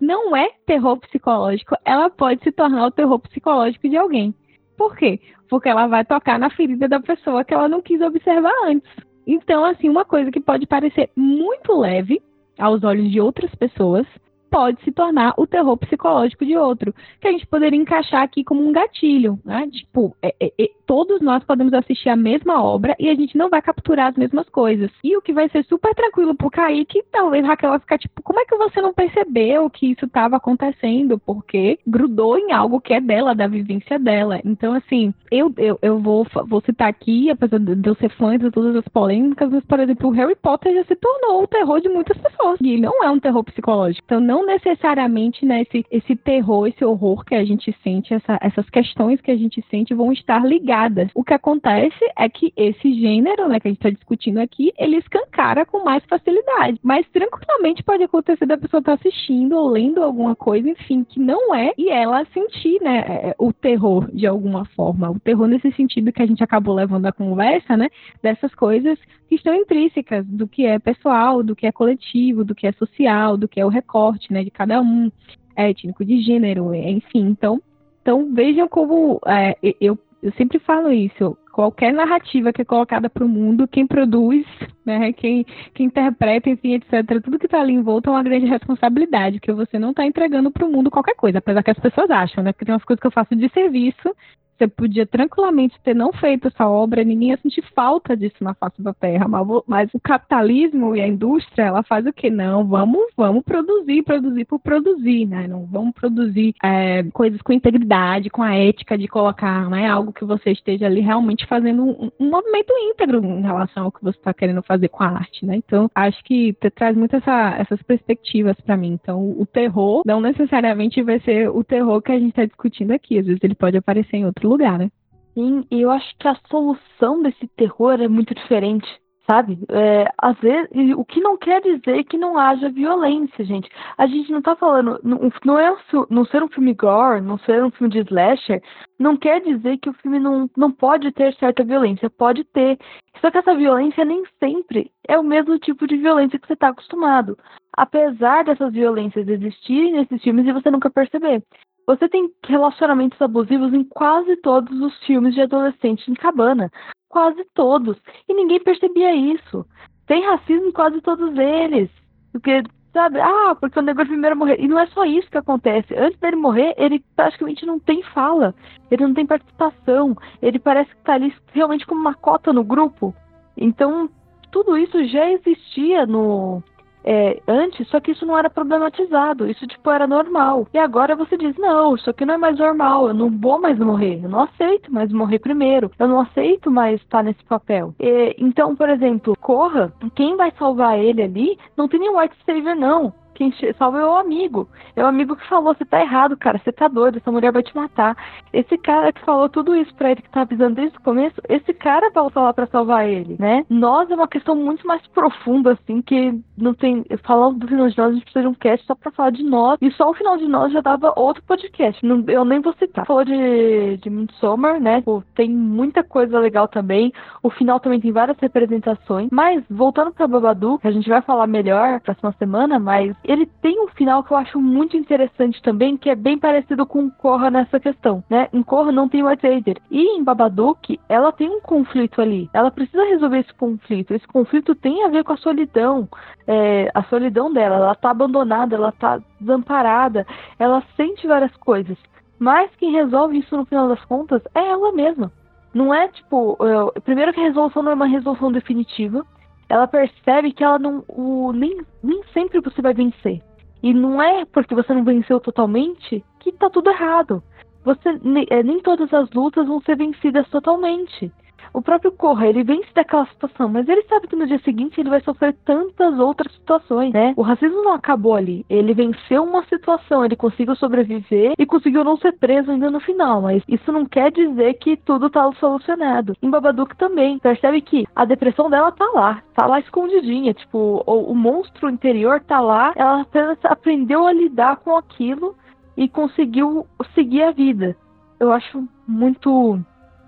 não 0.00 0.34
é 0.34 0.48
terror 0.66 0.98
psicológico, 0.98 1.76
ela 1.84 2.08
pode 2.08 2.42
se 2.42 2.50
tornar 2.50 2.86
o 2.86 2.90
terror 2.90 3.18
psicológico 3.18 3.88
de 3.88 3.96
alguém. 3.96 4.34
Por 4.76 4.96
quê? 4.96 5.20
Porque 5.48 5.68
ela 5.68 5.86
vai 5.86 6.04
tocar 6.04 6.38
na 6.38 6.48
ferida 6.48 6.88
da 6.88 7.00
pessoa 7.00 7.44
que 7.44 7.52
ela 7.52 7.68
não 7.68 7.82
quis 7.82 8.00
observar 8.00 8.54
antes. 8.64 8.90
Então, 9.26 9.64
assim, 9.64 9.88
uma 9.88 10.04
coisa 10.04 10.30
que 10.30 10.40
pode 10.40 10.66
parecer 10.66 11.10
muito 11.14 11.78
leve 11.78 12.22
aos 12.58 12.82
olhos 12.84 13.10
de 13.10 13.20
outras 13.20 13.54
pessoas 13.54 14.06
pode 14.50 14.82
se 14.82 14.90
tornar 14.90 15.34
o 15.36 15.46
terror 15.46 15.76
psicológico 15.76 16.44
de 16.44 16.56
outro, 16.56 16.94
que 17.20 17.28
a 17.28 17.32
gente 17.32 17.46
poderia 17.46 17.78
encaixar 17.78 18.22
aqui 18.22 18.42
como 18.42 18.66
um 18.66 18.72
gatilho, 18.72 19.38
né? 19.44 19.68
Tipo, 19.70 20.16
é, 20.20 20.34
é, 20.40 20.52
é, 20.58 20.70
todos 20.86 21.20
nós 21.20 21.44
podemos 21.44 21.72
assistir 21.72 22.08
a 22.08 22.16
mesma 22.16 22.62
obra 22.62 22.96
e 22.98 23.08
a 23.08 23.14
gente 23.14 23.38
não 23.38 23.48
vai 23.48 23.62
capturar 23.62 24.08
as 24.08 24.16
mesmas 24.16 24.48
coisas. 24.48 24.90
E 25.04 25.16
o 25.16 25.22
que 25.22 25.32
vai 25.32 25.48
ser 25.48 25.64
super 25.64 25.94
tranquilo 25.94 26.34
pro 26.34 26.50
Kaique, 26.50 27.02
talvez 27.12 27.46
Raquel 27.46 27.70
vai 27.70 27.78
ficar 27.78 27.98
tipo, 27.98 28.22
como 28.22 28.40
é 28.40 28.44
que 28.44 28.56
você 28.56 28.80
não 28.80 28.92
percebeu 28.92 29.70
que 29.70 29.92
isso 29.92 30.04
estava 30.04 30.36
acontecendo? 30.36 31.18
Porque 31.18 31.78
grudou 31.86 32.36
em 32.36 32.52
algo 32.52 32.80
que 32.80 32.92
é 32.92 33.00
dela, 33.00 33.34
da 33.34 33.46
vivência 33.46 33.98
dela. 33.98 34.40
Então, 34.44 34.72
assim, 34.72 35.14
eu, 35.30 35.52
eu, 35.56 35.78
eu 35.80 35.98
vou, 36.00 36.26
vou 36.48 36.60
citar 36.60 36.88
aqui, 36.88 37.30
apesar 37.30 37.58
de 37.60 37.88
eu 37.88 37.94
ser 37.94 38.10
fã 38.10 38.36
de 38.36 38.50
todas 38.50 38.74
as 38.74 38.88
polêmicas, 38.88 39.50
mas, 39.50 39.64
por 39.64 39.78
exemplo, 39.78 40.08
o 40.08 40.12
Harry 40.12 40.34
Potter 40.34 40.74
já 40.74 40.84
se 40.84 40.96
tornou 40.96 41.44
o 41.44 41.46
terror 41.46 41.80
de 41.80 41.88
muitas 41.88 42.18
pessoas. 42.18 42.58
E 42.60 42.80
não 42.80 43.04
é 43.04 43.10
um 43.10 43.20
terror 43.20 43.44
psicológico. 43.44 44.04
Então, 44.04 44.20
não 44.20 44.39
não 44.40 44.46
necessariamente 44.46 45.44
né, 45.44 45.62
esse, 45.62 45.84
esse 45.90 46.16
terror, 46.16 46.66
esse 46.66 46.84
horror 46.84 47.24
que 47.24 47.34
a 47.34 47.44
gente 47.44 47.74
sente, 47.82 48.14
essa, 48.14 48.38
essas 48.40 48.68
questões 48.70 49.20
que 49.20 49.30
a 49.30 49.36
gente 49.36 49.62
sente 49.70 49.94
vão 49.94 50.12
estar 50.12 50.44
ligadas. 50.44 51.10
O 51.14 51.22
que 51.22 51.34
acontece 51.34 51.98
é 52.16 52.28
que 52.28 52.52
esse 52.56 52.94
gênero, 53.00 53.48
né, 53.48 53.60
que 53.60 53.68
a 53.68 53.70
gente 53.70 53.78
está 53.78 53.90
discutindo 53.90 54.38
aqui, 54.38 54.72
ele 54.78 54.96
escancara 54.96 55.66
com 55.66 55.84
mais 55.84 56.02
facilidade. 56.04 56.78
Mas 56.82 57.06
tranquilamente 57.08 57.82
pode 57.82 58.02
acontecer 58.02 58.46
da 58.46 58.56
pessoa 58.56 58.80
estar 58.80 58.96
tá 58.96 58.98
assistindo 58.98 59.56
ou 59.56 59.68
lendo 59.68 60.02
alguma 60.02 60.34
coisa, 60.34 60.68
enfim, 60.68 61.04
que 61.04 61.20
não 61.20 61.54
é, 61.54 61.72
e 61.76 61.90
ela 61.90 62.24
sentir, 62.32 62.80
né, 62.80 63.04
é, 63.06 63.28
é, 63.30 63.34
o 63.38 63.52
terror 63.52 64.10
de 64.12 64.26
alguma 64.26 64.64
forma. 64.64 65.10
O 65.10 65.20
terror 65.20 65.46
nesse 65.46 65.70
sentido 65.72 66.12
que 66.12 66.22
a 66.22 66.26
gente 66.26 66.42
acabou 66.42 66.74
levando 66.74 67.06
a 67.06 67.12
conversa, 67.12 67.76
né, 67.76 67.88
dessas 68.22 68.54
coisas 68.54 68.98
que 69.30 69.36
estão 69.36 69.54
intrínsecas 69.54 70.26
do 70.26 70.48
que 70.48 70.66
é 70.66 70.80
pessoal, 70.80 71.40
do 71.40 71.54
que 71.54 71.64
é 71.64 71.70
coletivo, 71.70 72.44
do 72.44 72.52
que 72.52 72.66
é 72.66 72.72
social, 72.72 73.36
do 73.36 73.46
que 73.46 73.60
é 73.60 73.64
o 73.64 73.68
recorte, 73.68 74.32
né, 74.32 74.42
de 74.42 74.50
cada 74.50 74.82
um, 74.82 75.08
é, 75.54 75.70
étnico, 75.70 76.04
de 76.04 76.20
gênero, 76.20 76.74
enfim. 76.74 77.28
Então, 77.28 77.62
então 78.02 78.34
vejam 78.34 78.66
como 78.66 79.20
é, 79.24 79.56
eu, 79.80 79.96
eu 80.20 80.32
sempre 80.32 80.58
falo 80.58 80.90
isso. 80.90 81.38
Qualquer 81.52 81.92
narrativa 81.92 82.52
que 82.52 82.62
é 82.62 82.64
colocada 82.64 83.08
para 83.08 83.24
o 83.24 83.28
mundo, 83.28 83.68
quem 83.68 83.86
produz, 83.86 84.44
né, 84.84 85.12
quem, 85.12 85.46
quem 85.74 85.86
interpreta, 85.86 86.50
enfim, 86.50 86.74
etc., 86.74 87.22
tudo 87.22 87.38
que 87.38 87.46
está 87.46 87.60
ali 87.60 87.74
em 87.74 87.82
volta 87.82 88.10
é 88.10 88.12
uma 88.12 88.24
grande 88.24 88.46
responsabilidade, 88.46 89.38
porque 89.38 89.52
você 89.52 89.78
não 89.78 89.90
está 89.90 90.04
entregando 90.04 90.50
para 90.50 90.66
o 90.66 90.72
mundo 90.72 90.90
qualquer 90.90 91.14
coisa, 91.14 91.38
apesar 91.38 91.62
que 91.62 91.70
as 91.70 91.78
pessoas 91.78 92.10
acham, 92.10 92.42
né? 92.42 92.52
Porque 92.52 92.64
tem 92.64 92.74
umas 92.74 92.84
coisas 92.84 93.00
que 93.00 93.06
eu 93.06 93.12
faço 93.12 93.36
de 93.36 93.48
serviço 93.50 94.12
você 94.60 94.68
podia 94.68 95.06
tranquilamente 95.06 95.80
ter 95.82 95.94
não 95.94 96.12
feito 96.12 96.48
essa 96.48 96.68
obra, 96.68 97.02
ninguém 97.02 97.30
ia 97.30 97.38
sentir 97.38 97.64
falta 97.74 98.14
disso 98.14 98.36
na 98.42 98.52
face 98.52 98.82
da 98.82 98.92
terra. 98.92 99.26
Mas, 99.26 99.46
mas, 99.66 99.94
o 99.94 100.00
capitalismo 100.00 100.94
e 100.94 101.00
a 101.00 101.08
indústria, 101.08 101.64
ela 101.64 101.82
faz 101.82 102.04
o 102.06 102.12
que? 102.12 102.28
Não, 102.28 102.66
vamos, 102.66 103.06
vamos 103.16 103.42
produzir, 103.42 104.02
produzir 104.02 104.44
por 104.44 104.60
produzir, 104.60 105.26
né? 105.26 105.48
Não 105.48 105.64
vamos 105.64 105.94
produzir 105.94 106.54
é, 106.62 107.02
coisas 107.12 107.40
com 107.40 107.52
integridade, 107.52 108.28
com 108.28 108.42
a 108.42 108.54
ética 108.54 108.98
de 108.98 109.08
colocar, 109.08 109.70
né? 109.70 109.88
Algo 109.88 110.12
que 110.12 110.24
você 110.24 110.50
esteja 110.50 110.86
ali 110.86 111.00
realmente 111.00 111.46
fazendo 111.46 111.82
um, 111.82 112.10
um 112.20 112.30
movimento 112.30 112.72
íntegro 112.90 113.24
em 113.24 113.42
relação 113.42 113.84
ao 113.84 113.92
que 113.92 114.02
você 114.02 114.18
está 114.18 114.34
querendo 114.34 114.62
fazer 114.62 114.88
com 114.88 115.02
a 115.02 115.08
arte, 115.08 115.46
né? 115.46 115.56
Então, 115.56 115.90
acho 115.94 116.22
que 116.24 116.54
traz 116.74 116.96
muito 116.96 117.16
essa, 117.16 117.56
essas 117.58 117.82
perspectivas 117.82 118.60
para 118.60 118.76
mim. 118.76 118.98
Então, 119.02 119.30
o 119.38 119.46
terror 119.46 120.02
não 120.04 120.20
necessariamente 120.20 121.02
vai 121.02 121.18
ser 121.20 121.48
o 121.48 121.64
terror 121.64 122.02
que 122.02 122.12
a 122.12 122.18
gente 122.18 122.30
está 122.30 122.44
discutindo 122.44 122.90
aqui. 122.92 123.18
Às 123.18 123.26
vezes 123.26 123.42
ele 123.42 123.54
pode 123.54 123.76
aparecer 123.76 124.16
em 124.16 124.26
outro 124.26 124.49
lugar, 124.50 124.78
né? 124.78 124.90
Sim, 125.34 125.64
e 125.70 125.80
eu 125.80 125.90
acho 125.90 126.16
que 126.18 126.26
a 126.26 126.36
solução 126.50 127.22
desse 127.22 127.46
terror 127.56 128.00
é 128.00 128.08
muito 128.08 128.34
diferente, 128.34 128.86
sabe? 129.30 129.58
É, 129.70 130.10
às 130.18 130.36
vezes, 130.40 130.68
o 130.96 131.04
que 131.04 131.20
não 131.20 131.36
quer 131.36 131.60
dizer 131.62 132.02
que 132.04 132.18
não 132.18 132.36
haja 132.36 132.68
violência, 132.68 133.44
gente. 133.44 133.68
A 133.96 134.06
gente 134.08 134.30
não 134.32 134.42
tá 134.42 134.56
falando, 134.56 134.98
não, 135.04 135.30
não 135.44 135.58
é 135.58 135.74
não 136.10 136.24
ser 136.24 136.42
um 136.42 136.48
filme 136.48 136.74
gore, 136.74 137.20
não 137.20 137.38
ser 137.38 137.62
um 137.64 137.70
filme 137.70 137.92
de 137.92 138.00
slasher, 138.00 138.60
não 138.98 139.16
quer 139.16 139.40
dizer 139.40 139.78
que 139.78 139.88
o 139.88 139.94
filme 139.94 140.18
não, 140.18 140.50
não 140.56 140.72
pode 140.72 141.12
ter 141.12 141.32
certa 141.36 141.62
violência, 141.62 142.10
pode 142.10 142.42
ter. 142.44 142.76
Só 143.20 143.30
que 143.30 143.38
essa 143.38 143.54
violência 143.54 144.04
nem 144.04 144.24
sempre 144.40 144.90
é 145.06 145.16
o 145.16 145.22
mesmo 145.22 145.58
tipo 145.60 145.86
de 145.86 145.96
violência 145.96 146.38
que 146.38 146.46
você 146.46 146.54
está 146.54 146.68
acostumado. 146.68 147.38
Apesar 147.72 148.44
dessas 148.44 148.72
violências 148.72 149.28
existirem 149.28 149.92
nesses 149.92 150.20
filmes 150.22 150.44
e 150.46 150.52
você 150.52 150.70
nunca 150.70 150.90
perceber. 150.90 151.42
Você 151.90 152.08
tem 152.08 152.32
relacionamentos 152.46 153.20
abusivos 153.20 153.74
em 153.74 153.82
quase 153.82 154.36
todos 154.36 154.80
os 154.80 154.96
filmes 155.04 155.34
de 155.34 155.40
adolescente 155.40 156.08
em 156.08 156.14
cabana. 156.14 156.70
Quase 157.08 157.44
todos. 157.52 157.96
E 158.28 158.32
ninguém 158.32 158.62
percebia 158.62 159.12
isso. 159.12 159.66
Tem 160.06 160.24
racismo 160.24 160.68
em 160.68 160.72
quase 160.72 161.00
todos 161.00 161.36
eles. 161.36 161.90
Porque, 162.30 162.62
sabe, 162.92 163.18
ah, 163.18 163.56
porque 163.60 163.76
o 163.76 163.82
negócio 163.82 164.06
primeiro 164.06 164.36
morrer. 164.36 164.60
E 164.60 164.68
não 164.68 164.78
é 164.78 164.86
só 164.86 165.04
isso 165.04 165.28
que 165.28 165.38
acontece. 165.38 165.92
Antes 165.96 166.16
dele 166.20 166.36
morrer, 166.36 166.76
ele 166.78 167.04
praticamente 167.16 167.66
não 167.66 167.80
tem 167.80 168.04
fala. 168.04 168.54
Ele 168.88 169.08
não 169.08 169.12
tem 169.12 169.26
participação. 169.26 170.16
Ele 170.40 170.60
parece 170.60 170.94
que 170.94 171.02
tá 171.02 171.14
ali 171.14 171.34
realmente 171.52 171.84
como 171.84 172.00
uma 172.00 172.14
cota 172.14 172.52
no 172.52 172.62
grupo. 172.62 173.12
Então, 173.56 174.08
tudo 174.52 174.76
isso 174.76 175.04
já 175.06 175.28
existia 175.28 176.06
no, 176.06 176.62
é, 177.04 177.40
antes, 177.46 177.88
só 177.88 178.00
que 178.00 178.12
isso 178.12 178.26
não 178.26 178.36
era 178.36 178.50
problematizado, 178.50 179.48
isso 179.48 179.66
tipo 179.66 179.90
era 179.90 180.06
normal. 180.06 180.66
E 180.72 180.78
agora 180.78 181.16
você 181.16 181.36
diz: 181.36 181.56
não, 181.56 181.94
isso 181.94 182.10
aqui 182.10 182.24
não 182.24 182.34
é 182.34 182.38
mais 182.38 182.58
normal, 182.58 183.08
eu 183.08 183.14
não 183.14 183.30
vou 183.30 183.60
mais 183.60 183.78
morrer, 183.78 184.20
eu 184.22 184.28
não 184.28 184.42
aceito 184.42 184.92
mais 184.92 185.12
morrer 185.12 185.38
primeiro, 185.38 185.90
eu 185.98 186.08
não 186.08 186.20
aceito 186.20 186.70
mais 186.70 187.00
estar 187.00 187.22
nesse 187.22 187.42
papel. 187.44 187.94
E, 187.98 188.34
então, 188.38 188.76
por 188.76 188.88
exemplo, 188.88 189.36
Corra, 189.40 189.92
quem 190.14 190.36
vai 190.36 190.52
salvar 190.58 190.98
ele 190.98 191.22
ali 191.22 191.58
não 191.76 191.88
tem 191.88 192.00
nenhum 192.00 192.18
White 192.18 192.36
Savior, 192.44 192.76
não 192.76 193.12
quem 193.40 193.74
salva 193.78 194.00
é 194.00 194.04
o 194.04 194.16
amigo. 194.16 194.68
É 194.94 195.02
o 195.02 195.06
amigo 195.06 195.34
que 195.34 195.48
falou: 195.48 195.74
você 195.74 195.84
tá 195.84 196.00
errado, 196.00 196.36
cara, 196.36 196.60
você 196.62 196.70
tá 196.70 196.86
doido, 196.88 197.16
essa 197.16 197.32
mulher 197.32 197.50
vai 197.50 197.62
te 197.62 197.74
matar. 197.74 198.14
Esse 198.52 198.76
cara 198.76 199.10
que 199.12 199.24
falou 199.24 199.48
tudo 199.48 199.74
isso 199.74 199.94
pra 199.94 200.10
ele, 200.10 200.20
que 200.20 200.28
tá 200.28 200.42
avisando 200.42 200.74
desde 200.74 200.98
o 200.98 201.02
começo, 201.02 201.40
esse 201.48 201.72
cara 201.72 202.10
volta 202.10 202.40
lá 202.40 202.52
pra 202.52 202.66
salvar 202.66 203.08
ele, 203.08 203.36
né? 203.38 203.64
Nós 203.70 204.10
é 204.10 204.14
uma 204.14 204.28
questão 204.28 204.54
muito 204.54 204.86
mais 204.86 205.06
profunda, 205.08 205.72
assim, 205.72 206.02
que 206.02 206.38
não 206.56 206.74
tem. 206.74 207.04
Falar 207.22 207.50
do 207.52 207.66
final 207.66 207.88
de 207.88 207.96
nós, 207.96 208.10
a 208.10 208.12
gente 208.12 208.24
precisa 208.24 208.42
de 208.42 208.48
um 208.48 208.54
cast 208.54 208.86
só 208.86 208.94
pra 208.94 209.10
falar 209.10 209.30
de 209.30 209.42
nós. 209.42 209.78
E 209.80 209.90
só 209.92 210.10
o 210.10 210.14
final 210.14 210.36
de 210.36 210.46
nós 210.46 210.72
já 210.72 210.82
dava 210.82 211.14
outro 211.16 211.42
podcast. 211.44 212.04
Não, 212.04 212.22
eu 212.28 212.44
nem 212.44 212.60
vou 212.60 212.74
citar. 212.74 213.06
Falou 213.06 213.24
de, 213.24 213.96
de 213.96 214.10
Midsommar, 214.10 214.80
né? 214.80 215.00
Pô, 215.02 215.22
tem 215.34 215.48
muita 215.48 216.02
coisa 216.02 216.38
legal 216.38 216.68
também. 216.68 217.12
O 217.42 217.48
final 217.48 217.80
também 217.80 218.00
tem 218.00 218.12
várias 218.12 218.36
representações. 218.38 219.28
Mas, 219.32 219.64
voltando 219.70 220.12
pra 220.12 220.26
Babadook, 220.26 220.86
a 220.86 220.90
gente 220.90 221.08
vai 221.08 221.22
falar 221.22 221.46
melhor 221.46 222.00
próxima 222.00 222.32
semana, 222.38 222.78
mas 222.78 223.14
ele 223.30 223.46
tem 223.46 223.80
um 223.80 223.86
final 223.86 224.24
que 224.24 224.32
eu 224.32 224.36
acho 224.36 224.60
muito 224.60 224.96
interessante 224.96 225.62
também, 225.62 225.96
que 225.96 226.10
é 226.10 226.16
bem 226.16 226.36
parecido 226.36 226.84
com 226.84 227.08
Korra 227.08 227.48
nessa 227.48 227.78
questão, 227.78 228.24
né? 228.28 228.48
Em 228.52 228.60
Korra 228.60 228.90
não 228.90 229.08
tem 229.08 229.22
White 229.22 229.48
Vader. 229.48 229.76
E 229.88 230.18
em 230.18 230.24
Babadook, 230.24 230.98
ela 231.08 231.30
tem 231.30 231.48
um 231.48 231.60
conflito 231.60 232.20
ali. 232.20 232.50
Ela 232.52 232.72
precisa 232.72 233.04
resolver 233.04 233.38
esse 233.38 233.54
conflito. 233.54 234.12
Esse 234.12 234.26
conflito 234.26 234.74
tem 234.74 235.04
a 235.04 235.08
ver 235.08 235.22
com 235.22 235.32
a 235.32 235.36
solidão. 235.36 236.08
É, 236.44 236.90
a 236.92 237.04
solidão 237.04 237.52
dela. 237.52 237.76
Ela 237.76 237.94
tá 237.94 238.10
abandonada, 238.10 238.74
ela 238.74 238.90
tá 238.90 239.20
desamparada. 239.38 240.26
Ela 240.58 240.82
sente 240.96 241.24
várias 241.28 241.54
coisas. 241.58 241.96
Mas 242.36 242.74
quem 242.78 242.90
resolve 242.90 243.38
isso 243.38 243.56
no 243.56 243.64
final 243.64 243.86
das 243.86 244.04
contas 244.06 244.42
é 244.56 244.70
ela 244.70 244.90
mesma. 244.90 245.30
Não 245.72 245.94
é 245.94 246.08
tipo. 246.08 246.54
Uh, 246.54 247.00
primeiro 247.02 247.32
que 247.32 247.38
a 247.38 247.44
resolução 247.44 247.80
não 247.80 247.92
é 247.92 247.94
uma 247.94 248.08
resolução 248.08 248.50
definitiva 248.50 249.24
ela 249.70 249.86
percebe 249.86 250.52
que 250.52 250.64
ela 250.64 250.78
não. 250.78 251.04
O, 251.08 251.52
nem, 251.52 251.80
nem 252.02 252.22
sempre 252.34 252.60
você 252.60 252.82
vai 252.82 252.92
vencer. 252.92 253.40
E 253.82 253.94
não 253.94 254.20
é 254.20 254.44
porque 254.44 254.74
você 254.74 254.92
não 254.92 255.04
venceu 255.04 255.38
totalmente 255.40 256.22
que 256.40 256.52
tá 256.52 256.68
tudo 256.68 256.90
errado. 256.90 257.42
Você 257.84 258.08
é, 258.50 258.62
nem 258.62 258.80
todas 258.80 259.14
as 259.14 259.30
lutas 259.30 259.66
vão 259.66 259.80
ser 259.80 259.96
vencidas 259.96 260.46
totalmente. 260.48 261.32
O 261.72 261.82
próprio 261.82 262.12
Corra, 262.12 262.46
ele 262.46 262.64
vence 262.64 262.88
daquela 262.94 263.26
situação, 263.26 263.68
mas 263.68 263.88
ele 263.88 264.02
sabe 264.02 264.26
que 264.26 264.36
no 264.36 264.46
dia 264.46 264.58
seguinte 264.60 265.00
ele 265.00 265.10
vai 265.10 265.20
sofrer 265.20 265.54
tantas 265.64 266.18
outras 266.18 266.52
situações, 266.52 267.12
né? 267.12 267.32
O 267.36 267.42
racismo 267.42 267.82
não 267.82 267.94
acabou 267.94 268.34
ali. 268.34 268.64
Ele 268.68 268.92
venceu 268.92 269.44
uma 269.44 269.64
situação, 269.66 270.24
ele 270.24 270.36
conseguiu 270.36 270.74
sobreviver 270.76 271.54
e 271.58 271.66
conseguiu 271.66 272.04
não 272.04 272.16
ser 272.16 272.32
preso 272.32 272.70
ainda 272.70 272.90
no 272.90 273.00
final, 273.00 273.42
mas 273.42 273.62
isso 273.68 273.92
não 273.92 274.04
quer 274.04 274.32
dizer 274.32 274.74
que 274.74 274.96
tudo 274.96 275.30
tá 275.30 275.50
solucionado. 275.58 276.34
Em 276.42 276.50
Babadook 276.50 276.96
também, 276.96 277.38
percebe 277.38 277.80
que 277.80 278.06
a 278.14 278.24
depressão 278.24 278.68
dela 278.68 278.92
tá 278.92 279.08
lá, 279.14 279.42
tá 279.54 279.66
lá 279.66 279.78
escondidinha, 279.80 280.52
tipo, 280.54 281.02
o, 281.06 281.32
o 281.32 281.34
monstro 281.34 281.88
interior 281.88 282.40
tá 282.40 282.60
lá, 282.60 282.92
ela 282.96 283.22
apenas 283.22 283.58
aprendeu 283.64 284.26
a 284.26 284.32
lidar 284.32 284.76
com 284.76 284.96
aquilo 284.96 285.54
e 285.96 286.08
conseguiu 286.08 286.86
seguir 287.14 287.42
a 287.42 287.50
vida. 287.50 287.96
Eu 288.38 288.50
acho 288.52 288.88
muito 289.06 289.78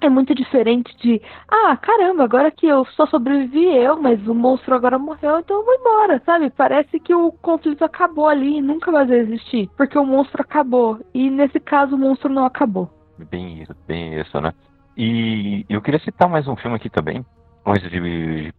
é 0.07 0.09
muito 0.09 0.35
diferente 0.35 0.97
de, 0.99 1.21
ah, 1.49 1.77
caramba, 1.77 2.25
agora 2.25 2.51
que 2.51 2.67
eu 2.67 2.85
só 2.87 3.07
sobrevivi 3.07 3.65
eu, 3.77 4.01
mas 4.01 4.27
o 4.27 4.35
monstro 4.35 4.75
agora 4.75 4.99
morreu, 4.99 5.41
então 5.41 5.59
eu 5.59 5.65
vou 5.65 5.75
embora, 5.75 6.23
sabe? 6.25 6.51
Parece 6.51 6.99
que 7.01 7.15
o 7.15 7.33
conflito 7.33 7.85
acabou 7.85 8.29
ali 8.29 8.59
e 8.59 8.63
nunca 8.63 8.91
mais 8.91 9.09
vai 9.09 9.19
existir, 9.19 9.69
porque 9.77 9.99
o 9.99 10.05
monstro 10.05 10.43
acabou. 10.43 10.99
E 11.15 11.31
nesse 11.31 11.61
caso 11.61 11.95
o 11.95 11.99
monstro 11.99 12.33
não 12.33 12.45
acabou. 12.45 12.91
Bem 13.31 13.63
isso, 13.63 13.75
bem 13.87 14.19
isso, 14.21 14.41
né? 14.41 14.53
E 14.97 15.65
eu 15.69 15.81
queria 15.81 16.01
citar 16.01 16.29
mais 16.29 16.47
um 16.47 16.57
filme 16.57 16.77
aqui 16.77 16.91
também, 16.91 17.25
antes 17.65 17.91
de, 17.91 18.01
de 18.01 18.55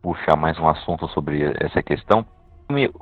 puxar 0.00 0.36
mais 0.36 0.58
um 0.58 0.68
assunto 0.68 1.08
sobre 1.08 1.42
essa 1.60 1.82
questão. 1.82 2.24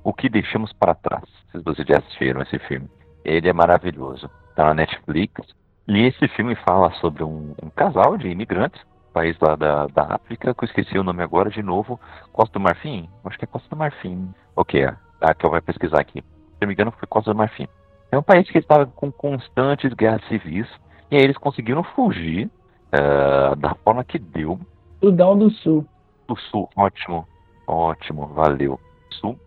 O 0.03 0.13
que 0.13 0.29
deixamos 0.29 0.73
para 0.73 0.95
trás. 0.95 1.25
Se 1.53 1.59
vocês 1.59 1.87
já 1.87 1.99
assistiram 1.99 2.43
esse 2.43 2.59
filme. 2.61 2.89
Ele 3.25 3.49
é 3.49 3.53
maravilhoso. 3.53 4.29
Tá 4.57 4.65
na 4.65 4.75
Netflix. 4.75 5.41
E 5.89 6.07
esse 6.07 6.29
filme 6.29 6.55
fala 6.57 6.93
sobre 6.95 7.25
um, 7.25 7.55
um 7.63 7.71
casal 7.71 8.17
de 8.17 8.29
imigrantes, 8.29 8.81
país 9.13 9.37
lá 9.41 9.57
da, 9.57 9.87
da 9.89 10.15
África, 10.15 10.55
que 10.55 10.65
eu 10.65 10.67
esqueci 10.67 10.99
o 10.99 11.03
nome 11.03 11.23
agora 11.23 11.51
de 11.51 11.63
novo, 11.63 12.01
Costa 12.33 12.59
do 12.59 12.63
Marfim? 12.63 13.09
Acho 13.25 13.39
que 13.39 13.45
é 13.45 13.49
Costa 13.49 13.69
do 13.69 13.77
Marfim. 13.77 14.33
O 14.57 14.65
que 14.65 14.79
é? 14.79 14.97
Ah, 15.21 15.35
que 15.35 15.45
eu 15.45 15.51
vou 15.51 15.63
pesquisar 15.63 16.01
aqui. 16.01 16.21
Se 16.21 16.61
não 16.61 16.69
me 16.69 16.75
engano, 16.75 16.93
foi 16.93 17.07
Costa 17.07 17.33
do 17.33 17.37
Marfim. 17.37 17.69
É 18.11 18.19
um 18.19 18.23
país 18.23 18.49
que 18.51 18.59
estava 18.59 18.87
com 18.87 19.11
constantes 19.11 19.93
guerras 19.95 20.27
civis, 20.29 20.69
e 21.11 21.17
aí 21.17 21.23
eles 21.23 21.37
conseguiram 21.37 21.83
fugir 21.83 22.51
uh, 22.93 23.57
da 23.57 23.75
forma 23.77 24.05
que 24.05 24.19
deu. 24.19 24.59
Sudão 25.01 25.37
do 25.37 25.51
Sul. 25.51 25.87
Do 26.29 26.37
Sul, 26.37 26.69
ótimo, 26.77 27.27
ótimo, 27.67 28.27
valeu. 28.29 28.79
Sul. 29.11 29.39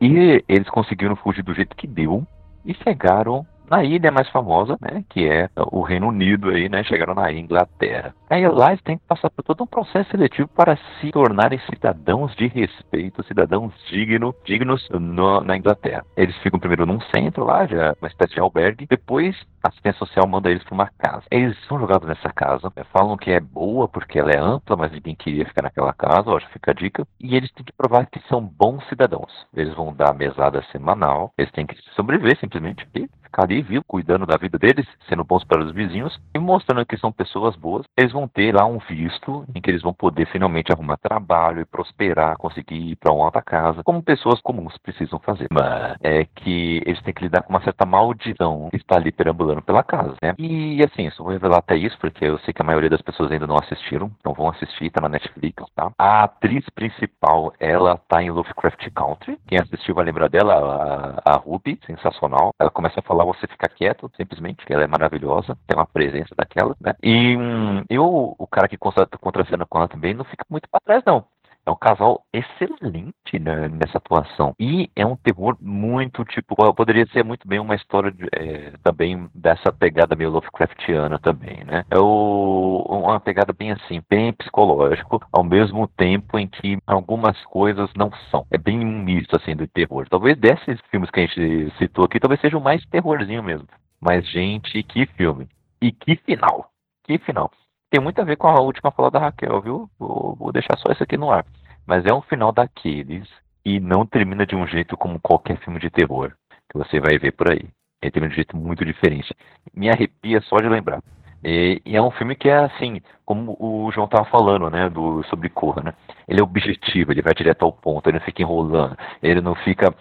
E 0.00 0.42
eles 0.48 0.68
conseguiram 0.70 1.16
fugir 1.16 1.42
do 1.42 1.54
jeito 1.54 1.76
que 1.76 1.86
deu 1.86 2.26
e 2.64 2.74
chegaram 2.74 3.46
na 3.72 3.82
ilha 3.82 4.12
mais 4.12 4.28
famosa, 4.28 4.76
né, 4.82 5.02
que 5.08 5.26
é 5.26 5.48
o 5.56 5.80
Reino 5.80 6.08
Unido 6.08 6.50
aí, 6.50 6.68
né, 6.68 6.84
chegaram 6.84 7.14
na 7.14 7.32
Inglaterra. 7.32 8.14
Aí 8.28 8.46
lá 8.46 8.68
eles 8.68 8.82
têm 8.82 8.98
que 8.98 9.06
passar 9.08 9.30
por 9.30 9.42
todo 9.42 9.64
um 9.64 9.66
processo 9.66 10.10
seletivo 10.10 10.46
para 10.48 10.76
se 11.00 11.10
tornarem 11.10 11.58
cidadãos 11.60 12.36
de 12.36 12.48
respeito, 12.48 13.24
cidadãos 13.24 13.72
digno, 13.88 14.34
dignos 14.44 14.86
no, 14.90 15.40
na 15.40 15.56
Inglaterra. 15.56 16.04
Eles 16.14 16.36
ficam 16.38 16.60
primeiro 16.60 16.84
num 16.84 17.00
centro 17.16 17.44
lá, 17.44 17.66
já 17.66 17.94
uma 17.98 18.08
espécie 18.08 18.34
de 18.34 18.40
albergue, 18.40 18.86
depois 18.86 19.34
a 19.64 19.68
assistência 19.68 20.00
social 20.00 20.28
manda 20.28 20.50
eles 20.50 20.62
para 20.64 20.74
uma 20.74 20.90
casa. 20.98 21.24
Eles 21.30 21.56
são 21.66 21.80
jogados 21.80 22.06
nessa 22.06 22.30
casa, 22.30 22.70
né, 22.76 22.84
falam 22.92 23.16
que 23.16 23.30
é 23.30 23.40
boa 23.40 23.88
porque 23.88 24.18
ela 24.18 24.32
é 24.32 24.38
ampla, 24.38 24.76
mas 24.76 24.92
ninguém 24.92 25.14
queria 25.14 25.46
ficar 25.46 25.62
naquela 25.62 25.94
casa, 25.94 26.28
ó, 26.28 26.38
já 26.38 26.48
fica 26.48 26.72
a 26.72 26.74
dica. 26.74 27.06
E 27.18 27.34
eles 27.34 27.50
têm 27.52 27.64
que 27.64 27.72
provar 27.72 28.04
que 28.04 28.20
são 28.28 28.42
bons 28.42 28.86
cidadãos. 28.88 29.32
Eles 29.56 29.74
vão 29.74 29.94
dar 29.94 30.14
mesada 30.14 30.62
semanal, 30.70 31.32
eles 31.38 31.50
têm 31.52 31.64
que 31.64 31.76
sobreviver 31.94 32.38
simplesmente 32.38 32.86
ficar 33.32 33.44
ali, 33.44 33.62
viu, 33.62 33.82
cuidando 33.86 34.26
da 34.26 34.36
vida 34.36 34.58
deles, 34.58 34.86
sendo 35.08 35.24
bons 35.24 35.42
para 35.44 35.64
os 35.64 35.72
vizinhos 35.72 36.20
e 36.34 36.38
mostrando 36.38 36.84
que 36.84 36.98
são 36.98 37.10
pessoas 37.10 37.56
boas, 37.56 37.86
eles 37.96 38.12
vão 38.12 38.28
ter 38.28 38.54
lá 38.54 38.66
um 38.66 38.78
visto 38.78 39.44
em 39.54 39.60
que 39.60 39.70
eles 39.70 39.82
vão 39.82 39.94
poder 39.94 40.26
finalmente 40.26 40.70
arrumar 40.70 40.98
trabalho 40.98 41.62
e 41.62 41.64
prosperar, 41.64 42.36
conseguir 42.36 42.92
ir 42.92 42.96
para 42.96 43.12
uma 43.12 43.24
outra 43.24 43.40
casa, 43.40 43.82
como 43.82 44.02
pessoas 44.02 44.40
comuns 44.42 44.76
precisam 44.78 45.18
fazer. 45.18 45.46
Mas 45.50 45.96
é 46.02 46.24
que 46.24 46.82
eles 46.84 47.00
têm 47.02 47.14
que 47.14 47.22
lidar 47.22 47.42
com 47.42 47.50
uma 47.50 47.62
certa 47.62 47.86
maldição 47.86 48.68
que 48.70 48.76
está 48.76 48.96
ali 48.96 49.10
perambulando 49.10 49.62
pela 49.62 49.82
casa, 49.82 50.14
né? 50.22 50.34
E 50.38 50.82
assim, 50.84 51.08
só 51.10 51.22
vou 51.22 51.32
revelar 51.32 51.58
até 51.58 51.76
isso 51.76 51.96
porque 51.98 52.24
eu 52.24 52.38
sei 52.40 52.52
que 52.52 52.60
a 52.60 52.64
maioria 52.64 52.90
das 52.90 53.00
pessoas 53.00 53.30
ainda 53.32 53.46
não 53.46 53.56
assistiram, 53.56 54.10
então 54.20 54.34
vão 54.34 54.48
assistir, 54.50 54.90
tá 54.90 55.00
na 55.00 55.08
Netflix, 55.08 55.64
tá? 55.74 55.90
A 55.98 56.24
atriz 56.24 56.64
principal, 56.70 57.52
ela 57.58 57.96
tá 58.08 58.22
em 58.22 58.30
Lovecraft 58.30 58.90
Country. 58.94 59.38
Quem 59.46 59.58
assistiu 59.58 59.94
vai 59.94 60.04
lembrar 60.04 60.28
dela, 60.28 61.20
a, 61.24 61.32
a 61.32 61.36
Ruby, 61.36 61.78
sensacional. 61.86 62.50
Ela 62.60 62.70
começa 62.70 63.00
a 63.00 63.02
falar 63.02 63.21
você 63.24 63.46
fica 63.46 63.68
quieto, 63.68 64.10
simplesmente, 64.16 64.64
ela 64.68 64.84
é 64.84 64.86
maravilhosa, 64.86 65.56
tem 65.66 65.76
uma 65.76 65.86
presença 65.86 66.34
daquela, 66.36 66.76
né? 66.80 66.94
E 67.02 67.36
hum, 67.36 67.84
eu, 67.88 68.34
o 68.38 68.46
cara 68.46 68.68
que 68.68 68.78
contracena 68.78 69.66
com 69.66 69.78
ela 69.78 69.88
também, 69.88 70.14
não 70.14 70.24
fica 70.24 70.44
muito 70.50 70.68
para 70.68 70.80
trás, 70.80 71.02
não. 71.06 71.24
É 71.64 71.70
um 71.70 71.76
casal 71.76 72.24
excelente 72.32 73.38
né, 73.38 73.68
nessa 73.68 73.98
atuação. 73.98 74.54
E 74.58 74.90
é 74.96 75.06
um 75.06 75.16
terror 75.16 75.56
muito, 75.60 76.24
tipo, 76.24 76.56
poderia 76.74 77.06
ser 77.12 77.24
muito 77.24 77.46
bem 77.46 77.60
uma 77.60 77.76
história 77.76 78.10
de, 78.10 78.26
é, 78.32 78.72
também 78.82 79.28
dessa 79.32 79.72
pegada 79.72 80.16
meio 80.16 80.30
Lovecraftiana 80.30 81.20
também, 81.20 81.62
né? 81.64 81.84
É 81.88 81.98
o, 81.98 82.84
uma 82.88 83.20
pegada 83.20 83.52
bem 83.52 83.70
assim, 83.70 84.02
bem 84.10 84.32
psicológico, 84.32 85.24
ao 85.32 85.44
mesmo 85.44 85.86
tempo 85.86 86.36
em 86.36 86.48
que 86.48 86.78
algumas 86.84 87.40
coisas 87.44 87.88
não 87.96 88.10
são. 88.30 88.44
É 88.50 88.58
bem 88.58 88.80
um 88.80 88.98
misto, 88.98 89.36
assim, 89.36 89.54
do 89.54 89.68
terror. 89.68 90.08
Talvez 90.08 90.36
desses 90.36 90.80
filmes 90.90 91.10
que 91.10 91.20
a 91.20 91.26
gente 91.26 91.72
citou 91.78 92.04
aqui, 92.04 92.18
talvez 92.18 92.40
seja 92.40 92.58
o 92.58 92.60
mais 92.60 92.84
terrorzinho 92.86 93.42
mesmo. 93.42 93.68
Mas, 94.00 94.28
gente, 94.28 94.82
que 94.82 95.06
filme. 95.06 95.46
E 95.80 95.92
que 95.92 96.16
final. 96.16 96.70
Que 97.04 97.18
final 97.18 97.50
tem 97.92 98.00
muito 98.00 98.18
a 98.22 98.24
ver 98.24 98.36
com 98.36 98.48
a 98.48 98.58
última 98.58 98.90
fala 98.90 99.10
da 99.10 99.18
Raquel, 99.18 99.60
viu? 99.60 99.90
Vou, 99.98 100.34
vou 100.34 100.50
deixar 100.50 100.78
só 100.78 100.90
isso 100.90 101.02
aqui 101.02 101.18
no 101.18 101.30
ar. 101.30 101.44
Mas 101.86 102.06
é 102.06 102.14
um 102.14 102.22
final 102.22 102.50
daqueles 102.50 103.28
e 103.62 103.78
não 103.78 104.06
termina 104.06 104.46
de 104.46 104.56
um 104.56 104.66
jeito 104.66 104.96
como 104.96 105.20
qualquer 105.20 105.58
filme 105.58 105.78
de 105.78 105.90
terror 105.90 106.32
que 106.70 106.78
você 106.78 106.98
vai 106.98 107.18
ver 107.18 107.32
por 107.32 107.52
aí. 107.52 107.68
Ele 108.00 108.10
termina 108.10 108.30
de 108.30 108.34
um 108.34 108.36
jeito 108.36 108.56
muito 108.56 108.82
diferente. 108.82 109.36
Me 109.74 109.90
arrepia 109.90 110.40
só 110.40 110.56
de 110.56 110.70
lembrar. 110.70 111.02
E, 111.44 111.82
e, 111.84 111.94
é 111.94 112.00
um 112.00 112.10
filme 112.12 112.34
que 112.34 112.48
é 112.48 112.64
assim, 112.64 113.02
como 113.26 113.56
o 113.60 113.90
João 113.92 114.06
estava 114.06 114.24
falando, 114.24 114.70
né, 114.70 114.88
do, 114.88 115.22
sobre 115.24 115.50
Corra, 115.50 115.82
né? 115.82 115.94
Ele 116.26 116.40
é 116.40 116.42
objetivo, 116.42 117.12
ele 117.12 117.20
vai 117.20 117.34
direto 117.34 117.62
ao 117.64 117.72
ponto, 117.72 118.08
ele 118.08 118.18
não 118.18 118.24
fica 118.24 118.40
enrolando, 118.40 118.96
ele 119.22 119.40
não 119.42 119.54
fica 119.56 119.94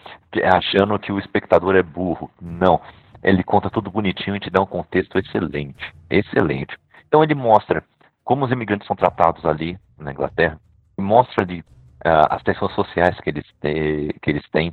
achando 0.53 0.97
que 0.97 1.11
o 1.11 1.19
espectador 1.19 1.75
é 1.75 1.83
burro. 1.83 2.31
Não. 2.39 2.79
Ele 3.21 3.43
conta 3.43 3.69
tudo 3.69 3.91
bonitinho 3.91 4.37
e 4.37 4.39
te 4.39 4.49
dá 4.49 4.61
um 4.61 4.65
contexto 4.65 5.17
excelente. 5.17 5.93
Excelente. 6.09 6.77
Então 7.11 7.21
ele 7.21 7.35
mostra 7.35 7.83
como 8.23 8.45
os 8.45 8.51
imigrantes 8.53 8.87
são 8.87 8.95
tratados 8.95 9.45
ali 9.45 9.77
na 9.99 10.13
Inglaterra, 10.13 10.57
e 10.97 11.01
mostra 11.01 11.43
ali 11.43 11.59
uh, 11.59 12.27
as 12.29 12.41
tensões 12.41 12.73
sociais 12.73 13.19
que 13.19 13.29
eles, 13.29 13.45
que 13.59 14.29
eles 14.29 14.49
têm. 14.49 14.69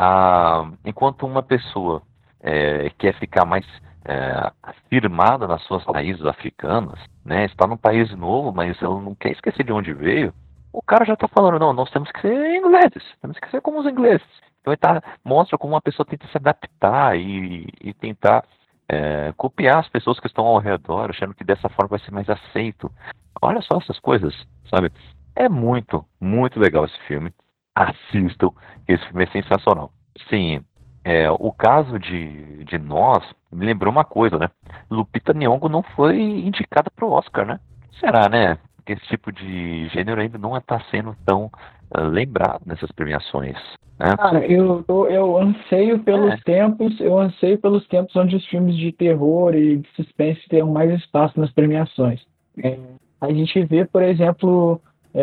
Uh, 0.00 0.74
enquanto 0.86 1.26
uma 1.26 1.42
pessoa 1.42 1.98
uh, 1.98 2.94
quer 2.96 3.12
ficar 3.18 3.44
mais 3.44 3.66
uh, 3.66 4.72
firmada 4.88 5.46
nas 5.46 5.62
suas 5.64 5.84
raízes 5.84 6.24
africanas, 6.24 6.98
né, 7.22 7.44
está 7.44 7.66
num 7.66 7.76
país 7.76 8.10
novo, 8.16 8.52
mas 8.52 8.80
ela 8.80 8.98
não 8.98 9.14
quer 9.14 9.32
esquecer 9.32 9.62
de 9.62 9.72
onde 9.72 9.92
veio, 9.92 10.32
o 10.72 10.80
cara 10.80 11.04
já 11.04 11.12
está 11.12 11.28
falando, 11.28 11.58
não, 11.58 11.74
nós 11.74 11.90
temos 11.90 12.10
que 12.10 12.22
ser 12.22 12.54
ingleses, 12.56 13.04
temos 13.20 13.38
que 13.38 13.50
ser 13.50 13.60
como 13.60 13.80
os 13.80 13.86
ingleses. 13.86 14.26
Então 14.62 14.72
ele 14.72 14.78
tá, 14.78 15.02
mostra 15.22 15.58
como 15.58 15.74
uma 15.74 15.82
pessoa 15.82 16.06
tenta 16.06 16.26
se 16.28 16.38
adaptar 16.38 17.18
e, 17.18 17.68
e 17.82 17.92
tentar 17.92 18.44
é, 18.92 19.32
copiar 19.38 19.78
as 19.78 19.88
pessoas 19.88 20.20
que 20.20 20.26
estão 20.26 20.44
ao 20.44 20.58
redor, 20.58 21.08
achando 21.08 21.34
que 21.34 21.42
dessa 21.42 21.68
forma 21.70 21.88
vai 21.88 21.98
ser 22.00 22.10
mais 22.10 22.28
aceito. 22.28 22.92
Olha 23.40 23.62
só 23.62 23.78
essas 23.78 23.98
coisas, 23.98 24.34
sabe? 24.68 24.92
É 25.34 25.48
muito, 25.48 26.04
muito 26.20 26.60
legal 26.60 26.84
esse 26.84 26.98
filme. 27.08 27.32
Assistam, 27.74 28.50
esse 28.86 29.02
filme 29.06 29.24
é 29.24 29.26
sensacional. 29.28 29.90
Sim, 30.28 30.62
é, 31.02 31.30
o 31.30 31.50
caso 31.50 31.98
de, 31.98 32.64
de 32.64 32.78
Nós 32.78 33.24
me 33.50 33.64
lembrou 33.64 33.90
uma 33.90 34.04
coisa, 34.04 34.38
né? 34.38 34.50
Lupita 34.90 35.32
Nyong'o 35.32 35.70
não 35.70 35.82
foi 35.82 36.20
indicada 36.20 36.90
para 36.94 37.06
o 37.06 37.12
Oscar, 37.12 37.46
né? 37.46 37.58
Será, 37.98 38.28
né? 38.28 38.58
que 38.84 38.92
esse 38.92 39.06
tipo 39.06 39.32
de 39.32 39.88
gênero 39.88 40.20
ainda 40.20 40.38
não 40.38 40.56
está 40.56 40.80
sendo 40.90 41.16
tão 41.24 41.50
lembrado 41.98 42.62
nessas 42.66 42.90
premiações. 42.92 43.56
Né? 43.98 44.16
Cara, 44.16 44.46
eu, 44.46 44.84
eu, 44.88 45.06
eu 45.06 45.38
anseio 45.38 45.98
pelos 46.00 46.32
é. 46.32 46.36
tempos, 46.44 46.98
eu 47.00 47.18
anseio 47.18 47.58
pelos 47.58 47.86
tempos 47.88 48.14
onde 48.16 48.36
os 48.36 48.46
filmes 48.46 48.76
de 48.76 48.92
terror 48.92 49.54
e 49.54 49.78
de 49.78 49.88
suspense 49.90 50.40
tenham 50.48 50.70
mais 50.70 50.90
espaço 50.92 51.38
nas 51.38 51.52
premiações. 51.52 52.20
É, 52.62 52.78
a 53.20 53.32
gente 53.32 53.64
vê, 53.64 53.84
por 53.84 54.02
exemplo, 54.02 54.80
é, 55.14 55.22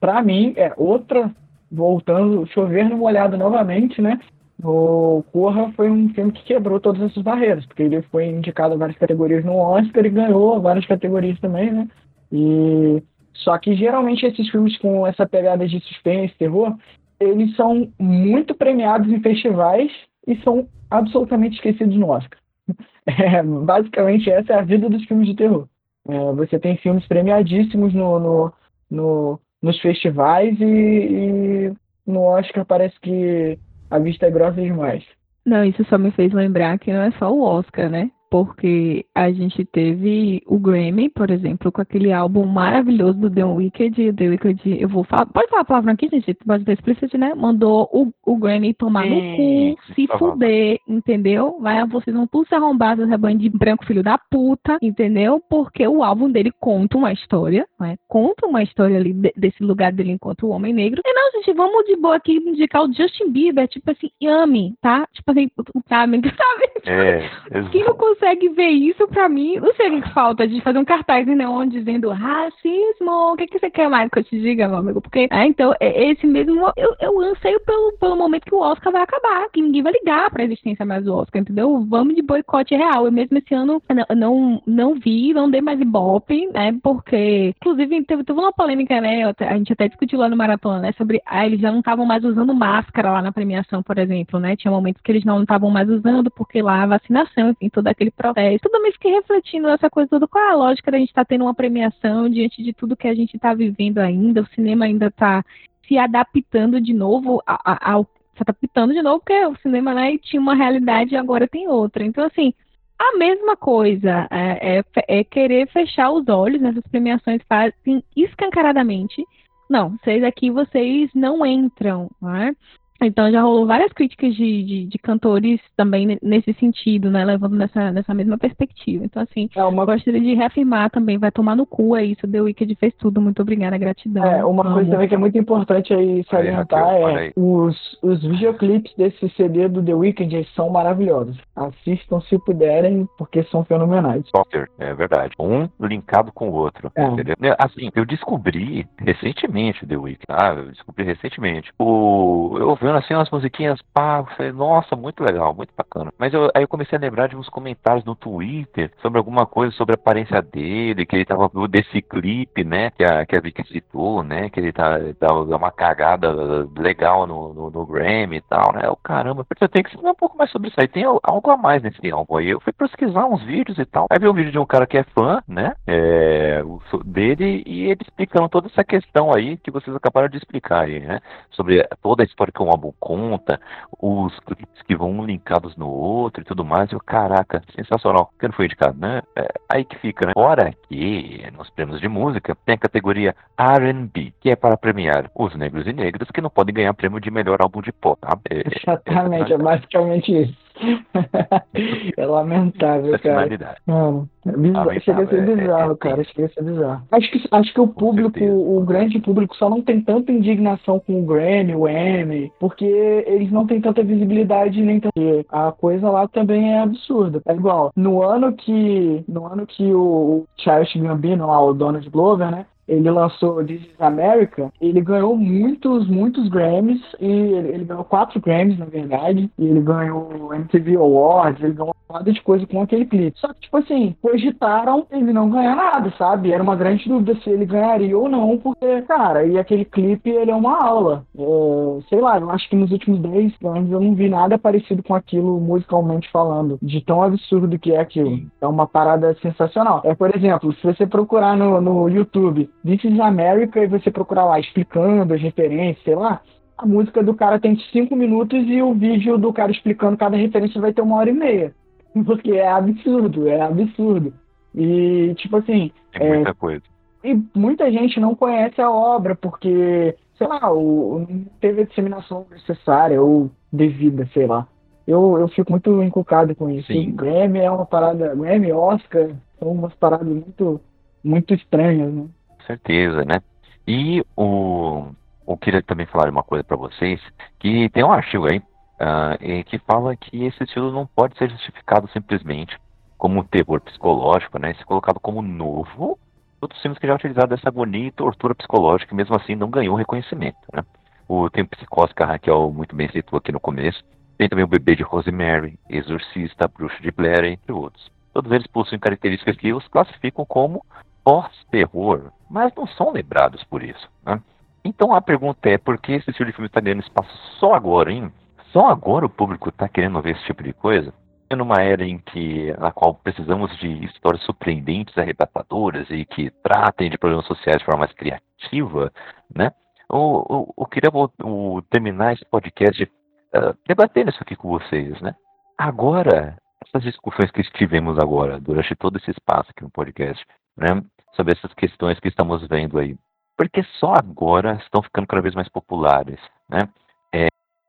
para 0.00 0.22
mim, 0.22 0.52
é 0.56 0.72
outra, 0.76 1.30
voltando, 1.70 2.46
chover 2.48 2.88
no 2.88 2.98
molhado 2.98 3.36
novamente, 3.36 4.00
né? 4.00 4.20
O 4.62 5.22
Corra 5.32 5.72
foi 5.76 5.88
um 5.88 6.08
filme 6.10 6.32
que 6.32 6.42
quebrou 6.42 6.80
todas 6.80 7.00
essas 7.02 7.22
barreiras, 7.22 7.64
porque 7.66 7.84
ele 7.84 8.02
foi 8.02 8.26
indicado 8.26 8.74
a 8.74 8.76
várias 8.76 8.98
categorias 8.98 9.44
no 9.44 9.56
Oscar 9.56 10.04
e 10.04 10.10
ganhou 10.10 10.60
várias 10.60 10.84
categorias 10.84 11.38
também, 11.38 11.70
né? 11.70 11.88
E 12.32 13.02
só 13.38 13.56
que 13.58 13.74
geralmente 13.74 14.26
esses 14.26 14.48
filmes 14.50 14.76
com 14.78 15.06
essa 15.06 15.26
pegada 15.26 15.66
de 15.66 15.80
suspense, 15.80 16.34
terror, 16.38 16.76
eles 17.20 17.54
são 17.56 17.90
muito 17.98 18.54
premiados 18.54 19.10
em 19.10 19.20
festivais 19.20 19.90
e 20.26 20.36
são 20.42 20.68
absolutamente 20.90 21.56
esquecidos 21.56 21.96
no 21.96 22.10
Oscar. 22.10 22.38
É, 23.08 23.42
basicamente, 23.42 24.28
essa 24.30 24.52
é 24.52 24.58
a 24.58 24.62
vida 24.62 24.86
dos 24.86 25.02
filmes 25.06 25.28
de 25.28 25.34
terror. 25.34 25.66
É, 26.06 26.32
você 26.34 26.58
tem 26.58 26.76
filmes 26.76 27.06
premiadíssimos 27.08 27.94
no, 27.94 28.18
no, 28.18 28.52
no 28.90 29.40
nos 29.62 29.80
festivais 29.80 30.60
e, 30.60 30.64
e, 30.64 31.72
no 32.06 32.20
Oscar 32.20 32.64
parece 32.66 32.98
que 33.00 33.58
a 33.90 33.98
vista 33.98 34.26
é 34.26 34.30
grossa 34.30 34.60
demais. 34.60 35.04
Não, 35.44 35.64
isso 35.64 35.84
só 35.86 35.96
me 35.96 36.10
fez 36.10 36.32
lembrar 36.32 36.78
que 36.78 36.92
não 36.92 37.00
é 37.00 37.10
só 37.12 37.32
o 37.32 37.42
Oscar, 37.42 37.88
né? 37.88 38.10
Porque 38.30 39.04
a 39.14 39.30
gente 39.30 39.64
teve 39.64 40.42
o 40.46 40.58
Grammy, 40.58 41.08
por 41.08 41.30
exemplo, 41.30 41.72
com 41.72 41.80
aquele 41.80 42.12
álbum 42.12 42.46
maravilhoso 42.46 43.18
do 43.18 43.30
The 43.30 43.44
Wicked. 43.44 44.12
The 44.12 44.28
Wicked, 44.28 44.80
eu 44.80 44.88
vou 44.88 45.04
falar. 45.04 45.26
Pode 45.26 45.48
falar 45.48 45.62
a 45.62 45.64
palavra 45.64 45.92
aqui, 45.92 46.08
gente? 46.08 46.34
Pode 46.46 46.64
ter 46.64 46.72
explícito, 46.72 47.16
né? 47.16 47.34
Mandou 47.34 47.88
o, 47.92 48.12
o 48.26 48.36
Grammy 48.36 48.74
tomar 48.74 49.06
no 49.06 49.16
cu, 49.16 49.94
se 49.94 50.06
fuder, 50.18 50.78
entendeu? 50.86 51.58
Vai, 51.60 51.84
vocês 51.86 52.14
vão 52.14 52.26
tudo 52.26 52.48
se 52.48 52.54
arrombar 52.54 52.96
do 52.96 53.06
rebanho 53.06 53.38
de 53.38 53.48
branco, 53.48 53.86
filho 53.86 54.02
da 54.02 54.18
puta, 54.18 54.78
entendeu? 54.82 55.42
Porque 55.48 55.86
o 55.86 56.02
álbum 56.02 56.30
dele 56.30 56.52
conta 56.60 56.98
uma 56.98 57.12
história, 57.12 57.66
né? 57.80 57.96
Conta 58.06 58.46
uma 58.46 58.62
história 58.62 58.96
ali 58.96 59.12
de, 59.12 59.32
desse 59.36 59.62
lugar 59.62 59.92
dele 59.92 60.12
enquanto 60.12 60.46
o 60.46 60.50
homem 60.50 60.72
negro. 60.72 61.00
E 61.04 61.12
não, 61.12 61.32
gente, 61.32 61.52
vamos 61.54 61.84
de 61.86 61.96
boa 61.96 62.16
aqui 62.16 62.36
indicar 62.36 62.82
o 62.82 62.92
Justin 62.92 63.30
Bieber, 63.30 63.66
tipo 63.68 63.90
assim, 63.90 64.10
Yami, 64.22 64.74
tá? 64.80 65.06
Tipo 65.12 65.30
assim, 65.30 65.50
o 65.74 65.82
Carmen, 65.82 66.20
sabe? 66.22 66.68
É, 66.84 67.28
Quem 67.70 67.84
não 67.84 67.94
consegue 67.94 68.17
ver 68.58 68.68
isso, 68.68 69.06
pra 69.08 69.28
mim, 69.28 69.56
não 69.56 69.72
sei 69.74 69.90
o 69.90 70.02
que 70.02 70.12
falta 70.12 70.46
de 70.46 70.60
fazer 70.60 70.78
um 70.78 70.84
cartaz 70.84 71.26
em 71.26 71.34
neon 71.34 71.66
dizendo 71.66 72.10
racismo. 72.10 73.32
O 73.32 73.36
que, 73.36 73.46
que 73.46 73.58
você 73.58 73.70
quer 73.70 73.88
mais 73.88 74.10
que 74.10 74.18
eu 74.18 74.24
te 74.24 74.38
diga, 74.40 74.68
meu 74.68 74.78
amigo? 74.78 75.00
Porque, 75.00 75.28
é, 75.30 75.46
então, 75.46 75.74
é 75.80 76.10
esse 76.10 76.26
mesmo. 76.26 76.72
Eu, 76.76 76.94
eu 77.00 77.20
anseio 77.20 77.60
pelo, 77.60 77.92
pelo 77.98 78.16
momento 78.16 78.44
que 78.44 78.54
o 78.54 78.60
Oscar 78.60 78.92
vai 78.92 79.02
acabar, 79.02 79.48
que 79.50 79.62
ninguém 79.62 79.82
vai 79.82 79.92
ligar 79.92 80.30
pra 80.30 80.44
existência 80.44 80.84
mais 80.84 81.04
do 81.04 81.14
Oscar, 81.14 81.40
entendeu? 81.40 81.84
Vamos 81.88 82.14
de 82.14 82.22
boicote 82.22 82.74
real. 82.74 83.06
Eu 83.06 83.12
mesmo 83.12 83.38
esse 83.38 83.54
ano 83.54 83.82
não, 83.88 84.16
não, 84.16 84.62
não 84.66 84.94
vi, 84.94 85.32
não 85.32 85.50
dei 85.50 85.60
mais 85.60 85.80
ibope, 85.80 86.46
né? 86.52 86.76
Porque, 86.82 87.54
inclusive, 87.60 88.04
teve, 88.04 88.24
teve 88.24 88.38
uma 88.38 88.52
polêmica, 88.52 89.00
né? 89.00 89.32
A 89.40 89.56
gente 89.56 89.72
até 89.72 89.88
discutiu 89.88 90.18
lá 90.18 90.28
no 90.28 90.36
Maratona, 90.36 90.80
né? 90.80 90.92
Sobre. 90.92 91.20
Ah, 91.26 91.46
eles 91.46 91.60
já 91.60 91.70
não 91.70 91.80
estavam 91.80 92.04
mais 92.04 92.24
usando 92.24 92.54
máscara 92.54 93.12
lá 93.12 93.22
na 93.22 93.32
premiação, 93.32 93.82
por 93.82 93.98
exemplo, 93.98 94.38
né? 94.38 94.56
Tinha 94.56 94.70
momentos 94.70 95.02
que 95.02 95.12
eles 95.12 95.24
não 95.24 95.42
estavam 95.42 95.70
mais 95.70 95.88
usando, 95.88 96.30
porque 96.30 96.60
lá 96.62 96.82
a 96.82 96.86
vacinação, 96.86 97.50
enfim, 97.50 97.68
todo 97.68 97.86
aquele 97.86 98.07
processo. 98.10 98.58
Tudo 98.62 98.82
me 98.82 98.92
fiquei 98.92 99.12
refletindo 99.12 99.68
essa 99.68 99.90
coisa 99.90 100.08
toda, 100.08 100.28
qual 100.28 100.44
é 100.44 100.50
a 100.50 100.56
lógica 100.56 100.90
da 100.90 100.98
gente 100.98 101.08
estar 101.08 101.24
tá 101.24 101.28
tendo 101.28 101.44
uma 101.44 101.54
premiação 101.54 102.28
diante 102.28 102.62
de 102.62 102.72
tudo 102.72 102.96
que 102.96 103.08
a 103.08 103.14
gente 103.14 103.34
está 103.36 103.54
vivendo 103.54 103.98
ainda, 103.98 104.42
o 104.42 104.48
cinema 104.48 104.84
ainda 104.84 105.06
está 105.06 105.44
se 105.86 105.96
adaptando 105.98 106.80
de 106.80 106.92
novo 106.92 107.42
ao 107.46 108.06
se 108.36 108.42
adaptando 108.42 108.94
de 108.94 109.02
novo, 109.02 109.18
porque 109.18 109.46
o 109.46 109.56
cinema 109.56 109.92
né, 109.92 110.16
tinha 110.18 110.40
uma 110.40 110.54
realidade 110.54 111.14
e 111.14 111.16
agora 111.16 111.48
tem 111.48 111.66
outra. 111.66 112.04
Então, 112.04 112.24
assim, 112.24 112.54
a 112.98 113.16
mesma 113.16 113.56
coisa 113.56 114.28
é, 114.30 114.78
é, 114.78 114.84
é 115.08 115.24
querer 115.24 115.68
fechar 115.68 116.10
os 116.10 116.28
olhos 116.28 116.60
nessas 116.60 116.84
premiações 116.86 117.42
fazem 117.48 118.02
escancaradamente. 118.16 119.24
Não, 119.68 119.96
vocês 119.98 120.22
aqui, 120.24 120.50
vocês 120.50 121.10
não 121.14 121.44
entram, 121.44 122.10
né? 122.22 122.54
Então 123.00 123.30
já 123.30 123.42
rolou 123.42 123.66
várias 123.66 123.92
críticas 123.92 124.34
de, 124.34 124.62
de, 124.64 124.86
de, 124.86 124.98
cantores 124.98 125.60
também 125.76 126.18
nesse 126.20 126.52
sentido, 126.54 127.10
né? 127.10 127.24
Levando 127.24 127.56
nessa, 127.56 127.92
nessa 127.92 128.12
mesma 128.12 128.36
perspectiva. 128.36 129.04
Então, 129.04 129.22
assim, 129.22 129.48
é 129.54 129.64
uma... 129.64 129.84
gostaria 129.84 130.20
de 130.20 130.34
reafirmar 130.34 130.90
também, 130.90 131.18
vai 131.18 131.30
tomar 131.30 131.54
no 131.54 131.64
cu, 131.64 131.96
é 131.96 132.04
isso, 132.04 132.26
The 132.26 132.40
Wicked 132.40 132.74
fez 132.76 132.94
tudo, 132.94 133.20
muito 133.20 133.40
obrigada, 133.40 133.78
gratidão. 133.78 134.24
É, 134.24 134.44
uma 134.44 134.64
Amo. 134.64 134.74
coisa 134.74 134.90
também 134.90 135.08
que 135.08 135.14
é 135.14 135.18
muito 135.18 135.38
importante 135.38 135.94
aí 135.94 136.24
salientar 136.28 136.88
é 136.88 137.32
os, 137.36 137.76
os 138.02 138.22
videoclipes 138.22 138.92
desse 138.96 139.28
CD 139.30 139.68
do 139.68 139.82
The 139.82 139.94
Wicked 139.94 140.48
são 140.54 140.68
maravilhosos. 140.68 141.38
Assistam 141.54 142.20
se 142.22 142.38
puderem, 142.38 143.08
porque 143.16 143.42
são 143.44 143.64
fenomenais. 143.64 144.24
Soccer, 144.34 144.68
é 144.78 144.92
verdade. 144.94 145.34
Um 145.38 145.68
linkado 145.80 146.32
com 146.32 146.48
o 146.48 146.54
outro. 146.54 146.90
É. 146.94 147.04
Entendeu? 147.04 147.36
Assim, 147.58 147.90
eu 147.94 148.04
descobri 148.04 148.86
recentemente 148.98 149.86
The 149.86 149.96
Wicked, 149.96 150.26
tá? 150.26 150.54
Eu 150.56 150.66
descobri 150.66 151.04
recentemente. 151.04 151.70
O, 151.78 152.56
eu 152.58 152.70
ouvi 152.70 152.87
vendo 152.88 152.98
assim 152.98 153.14
umas 153.14 153.30
musiquinhas, 153.30 153.80
pá, 153.92 154.24
falei, 154.36 154.52
nossa, 154.52 154.96
muito 154.96 155.22
legal, 155.22 155.54
muito 155.54 155.72
bacana. 155.76 156.12
Mas 156.18 156.32
eu, 156.32 156.50
aí 156.54 156.62
eu 156.62 156.68
comecei 156.68 156.96
a 156.96 157.00
lembrar 157.00 157.28
de 157.28 157.36
uns 157.36 157.48
comentários 157.48 158.04
no 158.04 158.14
Twitter 158.14 158.90
sobre 159.02 159.18
alguma 159.18 159.46
coisa 159.46 159.74
sobre 159.76 159.94
a 159.94 160.00
aparência 160.00 160.40
dele, 160.40 161.04
que 161.04 161.16
ele 161.16 161.24
tava 161.24 161.50
desse 161.68 162.00
clipe, 162.00 162.64
né, 162.64 162.90
que 162.90 163.04
a, 163.04 163.26
que 163.26 163.36
a 163.36 163.40
Vicky 163.40 163.66
citou, 163.68 164.22
né, 164.22 164.48
que 164.48 164.58
ele 164.58 164.72
tá, 164.72 164.98
dá 165.20 165.34
uma 165.34 165.70
cagada 165.70 166.34
legal 166.76 167.26
no, 167.26 167.52
no, 167.52 167.70
no 167.70 167.86
Grammy 167.86 168.36
e 168.36 168.40
tal, 168.42 168.72
né, 168.72 168.88
o 168.88 168.96
caramba, 168.96 169.46
eu 169.60 169.68
tenho 169.68 169.84
que 169.84 169.94
saber 169.94 170.08
um 170.08 170.14
pouco 170.14 170.38
mais 170.38 170.50
sobre 170.50 170.68
isso 170.68 170.80
aí, 170.80 170.88
tem 170.88 171.04
algo 171.04 171.50
a 171.50 171.56
mais 171.56 171.82
nesse 171.82 172.10
álbum 172.10 172.36
aí. 172.36 172.48
Eu 172.50 172.60
fui 172.60 172.72
pesquisar 172.72 173.26
uns 173.26 173.42
vídeos 173.42 173.78
e 173.78 173.84
tal, 173.84 174.06
aí 174.10 174.18
vi 174.18 174.28
um 174.28 174.32
vídeo 174.32 174.52
de 174.52 174.58
um 174.58 174.66
cara 174.66 174.86
que 174.86 174.96
é 174.96 175.02
fã, 175.02 175.42
né, 175.46 175.74
é, 175.86 176.62
dele, 177.04 177.62
e 177.66 177.84
ele 177.84 178.00
explicando 178.02 178.48
toda 178.48 178.68
essa 178.68 178.84
questão 178.84 179.34
aí 179.34 179.56
que 179.58 179.70
vocês 179.70 179.94
acabaram 179.94 180.28
de 180.28 180.38
explicar 180.38 180.84
aí, 180.84 181.00
né, 181.00 181.20
sobre 181.50 181.86
toda 182.02 182.22
a 182.22 182.26
história 182.26 182.52
que 182.52 182.62
o 182.62 182.77
álbum 182.78 182.92
conta, 182.98 183.60
os 184.00 184.38
clipes 184.40 184.82
que 184.86 184.96
vão 184.96 185.24
linkados 185.24 185.76
no 185.76 185.88
outro 185.88 186.42
e 186.42 186.44
tudo 186.44 186.64
mais. 186.64 186.90
Eu, 186.92 187.00
caraca, 187.00 187.62
sensacional. 187.74 188.30
Que 188.38 188.46
não 188.46 188.54
foi 188.54 188.66
indicado, 188.66 188.98
né? 188.98 189.22
É, 189.36 189.48
aí 189.68 189.84
que 189.84 189.98
fica, 189.98 190.26
né? 190.26 190.32
Fora 190.32 190.72
que 190.88 191.44
nos 191.56 191.68
prêmios 191.70 192.00
de 192.00 192.08
música 192.08 192.56
tem 192.64 192.76
a 192.76 192.78
categoria 192.78 193.34
R&B, 193.58 194.32
que 194.40 194.50
é 194.50 194.56
para 194.56 194.76
premiar 194.76 195.30
os 195.34 195.54
negros 195.56 195.86
e 195.86 195.92
negras 195.92 196.30
que 196.30 196.40
não 196.40 196.50
podem 196.50 196.74
ganhar 196.74 196.94
prêmio 196.94 197.20
de 197.20 197.30
melhor 197.30 197.58
álbum 197.60 197.82
de 197.82 197.92
pop. 197.92 198.18
Tá? 198.20 198.38
É, 198.50 198.62
Exatamente, 198.80 199.52
é, 199.52 199.56
é 199.56 199.58
basicamente 199.58 200.42
isso. 200.42 200.67
é 202.16 202.26
lamentável, 202.26 203.18
cara. 203.18 203.76
Mano, 203.86 204.28
é 204.46 204.52
bizarro, 204.52 205.00
chega 205.00 205.22
a 205.22 205.26
ser 205.26 205.48
é, 205.48 205.56
bizarro, 205.56 205.92
é, 205.92 205.96
cara. 205.96 206.24
Chega 206.24 206.46
a 206.46 206.48
ser 206.50 206.64
bizarro. 206.64 207.02
Acho 207.10 207.30
que, 207.30 207.48
acho 207.50 207.74
que 207.74 207.80
o 207.80 207.88
público, 207.88 208.44
o 208.44 208.80
grande 208.84 209.18
público, 209.18 209.56
só 209.56 209.68
não 209.68 209.82
tem 209.82 210.00
tanta 210.00 210.32
indignação 210.32 211.00
com 211.00 211.20
o 211.20 211.26
Grammy, 211.26 211.74
o 211.74 211.88
Emmy, 211.88 212.52
porque 212.58 212.84
eles 212.84 213.50
não 213.50 213.66
têm 213.66 213.80
tanta 213.80 214.02
visibilidade 214.02 214.80
nem 214.80 215.00
tanta. 215.00 215.12
A 215.50 215.72
coisa 215.72 216.10
lá 216.10 216.28
também 216.28 216.72
é 216.72 216.80
absurda. 216.80 217.42
É 217.46 217.54
igual, 217.54 217.92
no 217.96 218.22
ano 218.22 218.52
que. 218.52 219.24
No 219.28 219.46
ano 219.46 219.66
que 219.66 219.92
o 219.92 220.46
Charles 220.56 220.94
Gambino, 220.94 221.46
lá, 221.46 221.60
o 221.60 221.74
Donald 221.74 222.08
Glover, 222.10 222.50
né? 222.50 222.66
Ele 222.88 223.10
lançou 223.10 223.62
This 223.62 223.82
is 223.82 224.00
America, 224.00 224.72
ele 224.80 225.00
ganhou 225.00 225.36
muitos, 225.36 226.08
muitos 226.08 226.48
Grammys, 226.48 227.00
e 227.20 227.26
ele, 227.26 227.68
ele, 227.68 227.84
ganhou 227.84 228.04
quatro 228.04 228.40
Grammys, 228.40 228.78
na 228.78 228.86
verdade, 228.86 229.50
e 229.58 229.66
ele 229.66 229.80
ganhou 229.80 230.54
MTV 230.54 230.96
Awards, 230.96 231.62
ele 231.62 231.74
ganhou 231.74 231.94
uma 232.08 232.22
de 232.22 232.40
coisa 232.42 232.66
com 232.66 232.80
aquele 232.82 233.04
clipe. 233.04 233.38
Só 233.38 233.52
que, 233.52 233.60
tipo 233.60 233.76
assim, 233.76 234.14
cogitaram 234.22 235.06
ele 235.10 235.32
não 235.32 235.50
ganhar 235.50 235.76
nada, 235.76 236.12
sabe? 236.16 236.52
Era 236.52 236.62
uma 236.62 236.76
grande 236.76 237.08
dúvida 237.08 237.34
se 237.42 237.50
ele 237.50 237.66
ganharia 237.66 238.16
ou 238.16 238.28
não, 238.28 238.56
porque, 238.58 239.02
cara, 239.02 239.44
e 239.44 239.58
aquele 239.58 239.84
clipe, 239.84 240.30
ele 240.30 240.50
é 240.50 240.54
uma 240.54 240.82
aula. 240.82 241.24
É, 241.36 242.00
sei 242.08 242.20
lá, 242.20 242.38
eu 242.38 242.50
acho 242.50 242.68
que 242.68 242.76
nos 242.76 242.90
últimos 242.90 243.20
10 243.20 243.52
anos 243.64 243.90
eu 243.90 244.00
não 244.00 244.14
vi 244.14 244.28
nada 244.28 244.58
parecido 244.58 245.02
com 245.02 245.14
aquilo 245.14 245.60
musicalmente 245.60 246.30
falando, 246.30 246.78
de 246.80 247.00
tão 247.00 247.22
absurdo 247.22 247.78
que 247.78 247.92
é 247.92 248.00
aquilo. 248.00 248.40
É 248.60 248.66
uma 248.66 248.86
parada 248.86 249.36
sensacional. 249.42 250.00
É, 250.04 250.14
por 250.14 250.34
exemplo, 250.34 250.72
se 250.74 250.82
você 250.82 251.06
procurar 251.06 251.56
no, 251.56 251.80
no 251.80 252.08
YouTube 252.08 252.70
This 252.84 253.04
is 253.04 253.20
America 253.20 253.82
e 253.82 253.86
você 253.86 254.10
procurar 254.10 254.44
lá 254.44 254.58
explicando 254.58 255.34
as 255.34 255.40
referências, 255.40 256.02
sei 256.04 256.14
lá, 256.14 256.40
a 256.76 256.86
música 256.86 257.22
do 257.22 257.34
cara 257.34 257.58
tem 257.58 257.76
cinco 257.92 258.14
minutos 258.14 258.64
e 258.68 258.80
o 258.80 258.94
vídeo 258.94 259.36
do 259.36 259.52
cara 259.52 259.72
explicando 259.72 260.16
cada 260.16 260.36
referência 260.36 260.80
vai 260.80 260.92
ter 260.92 261.02
uma 261.02 261.16
hora 261.16 261.28
e 261.28 261.32
meia. 261.32 261.74
Porque 262.24 262.52
é 262.52 262.68
absurdo, 262.68 263.48
é 263.48 263.60
absurdo. 263.60 264.32
E, 264.74 265.34
tipo 265.36 265.56
assim. 265.56 265.90
É 266.12 266.28
muita 266.28 266.54
coisa. 266.54 266.82
E 267.24 267.34
muita 267.54 267.90
gente 267.90 268.20
não 268.20 268.34
conhece 268.34 268.80
a 268.80 268.90
obra 268.90 269.34
porque, 269.34 270.14
sei 270.36 270.46
lá, 270.46 270.72
o, 270.72 271.26
não 271.28 271.44
teve 271.60 271.82
a 271.82 271.84
disseminação 271.84 272.46
necessária 272.50 273.20
ou 273.20 273.50
devida, 273.72 274.28
sei 274.32 274.46
lá. 274.46 274.68
Eu, 275.06 275.36
eu 275.38 275.48
fico 275.48 275.72
muito 275.72 276.02
encucado 276.02 276.54
com 276.54 276.70
isso. 276.70 276.92
Sim. 276.92 277.10
Grammy 277.12 277.58
é 277.58 277.70
uma 277.70 277.86
parada. 277.86 278.34
Grammy, 278.36 278.70
Oscar, 278.72 279.30
são 279.58 279.72
umas 279.72 279.92
paradas 279.94 280.28
muito, 280.28 280.80
muito 281.24 281.54
estranhas, 281.54 282.12
né? 282.12 282.26
certeza, 282.68 283.24
né? 283.24 283.40
E 283.86 284.22
o, 284.36 285.06
eu 285.46 285.56
queria 285.56 285.82
também 285.82 286.06
falar 286.06 286.28
uma 286.28 286.42
coisa 286.42 286.62
para 286.62 286.76
vocês, 286.76 287.20
que 287.58 287.88
tem 287.88 288.04
um 288.04 288.12
artigo 288.12 288.46
aí 288.46 288.60
uh, 289.00 289.64
que 289.64 289.78
fala 289.78 290.16
que 290.16 290.44
esse 290.44 290.62
estilo 290.62 290.92
não 290.92 291.06
pode 291.06 291.36
ser 291.38 291.50
justificado 291.50 292.08
simplesmente 292.08 292.78
como 293.16 293.44
terror 293.44 293.80
psicológico, 293.80 294.58
né? 294.58 294.74
Se 294.74 294.84
colocado 294.84 295.18
como 295.20 295.42
novo, 295.42 296.18
outros 296.60 296.80
filmes 296.80 296.98
que 296.98 297.06
já 297.06 297.14
utilizaram 297.14 297.48
dessa 297.48 297.68
agonia 297.68 298.08
e 298.08 298.12
tortura 298.12 298.54
psicológica, 298.54 299.14
mesmo 299.14 299.34
assim 299.36 299.54
não 299.54 299.70
ganhou 299.70 299.96
reconhecimento, 299.96 300.58
né? 300.72 300.84
O 301.28 301.50
Tempo 301.50 301.76
Psicose, 301.76 302.14
que 302.14 302.22
a 302.22 302.26
Raquel 302.26 302.72
muito 302.72 302.96
bem 302.96 303.08
citou 303.10 303.36
aqui 303.36 303.52
no 303.52 303.60
começo, 303.60 304.02
tem 304.38 304.48
também 304.48 304.64
o 304.64 304.68
Bebê 304.68 304.94
de 304.94 305.02
Rosemary, 305.02 305.78
Exorcista, 305.90 306.68
Bruxo 306.68 307.02
de 307.02 307.10
Blair, 307.10 307.44
entre 307.44 307.72
outros. 307.72 308.10
Todos 308.32 308.50
eles 308.52 308.66
possuem 308.68 309.00
características 309.00 309.56
que 309.56 309.72
os 309.72 309.86
classificam 309.88 310.44
como 310.44 310.84
pós-terror, 311.24 312.32
mas 312.48 312.72
não 312.74 312.86
são 312.86 313.12
lembrados 313.12 313.62
por 313.64 313.82
isso. 313.82 314.08
Né? 314.24 314.40
Então 314.84 315.12
a 315.12 315.20
pergunta 315.20 315.68
é 315.68 315.76
por 315.76 315.98
que 315.98 316.12
esse 316.12 316.30
estilo 316.30 316.48
de 316.48 316.54
filme 316.54 316.68
está 316.68 316.80
ganhando 316.80 317.02
espaço 317.02 317.36
só 317.58 317.74
agora, 317.74 318.12
hein? 318.12 318.32
Só 318.72 318.86
agora 318.86 319.26
o 319.26 319.30
público 319.30 319.68
está 319.68 319.88
querendo 319.88 320.20
ver 320.20 320.32
esse 320.36 320.44
tipo 320.44 320.62
de 320.62 320.72
coisa? 320.72 321.12
Numa 321.56 321.80
era 321.82 322.04
em 322.04 322.18
que 322.18 322.72
na 322.78 322.92
qual 322.92 323.14
precisamos 323.14 323.74
de 323.78 324.04
histórias 324.04 324.42
surpreendentes, 324.44 325.16
arrebatadoras 325.16 326.06
e 326.10 326.24
que 326.26 326.50
tratem 326.62 327.08
de 327.08 327.16
problemas 327.16 327.46
sociais 327.46 327.78
de 327.78 327.84
forma 327.84 328.00
mais 328.00 328.12
criativa, 328.12 329.10
né? 329.54 329.72
Eu, 330.10 330.46
eu, 330.50 330.74
eu 330.78 330.86
queria 330.86 331.10
eu, 331.12 331.84
terminar 331.90 332.34
esse 332.34 332.44
podcast 332.44 333.02
uh, 333.04 333.76
debatendo 333.86 334.30
isso 334.30 334.42
aqui 334.42 334.54
com 334.56 334.68
vocês, 334.68 335.18
né? 335.22 335.34
Agora, 335.78 336.58
essas 336.86 337.02
discussões 337.02 337.50
que 337.50 337.62
estivemos 337.62 338.18
agora, 338.18 338.60
durante 338.60 338.94
todo 338.94 339.16
esse 339.16 339.30
espaço 339.30 339.70
aqui 339.70 339.82
no 339.82 339.90
podcast, 339.90 340.44
né? 340.76 341.02
Sobre 341.34 341.54
essas 341.54 341.72
questões 341.72 342.20
que 342.20 342.28
estamos 342.28 342.66
vendo 342.68 342.98
aí. 342.98 343.16
Porque 343.56 343.82
só 343.98 344.12
agora 344.12 344.74
estão 344.82 345.02
ficando 345.02 345.26
cada 345.26 345.42
vez 345.42 345.54
mais 345.54 345.68
populares, 345.70 346.40
né? 346.68 346.80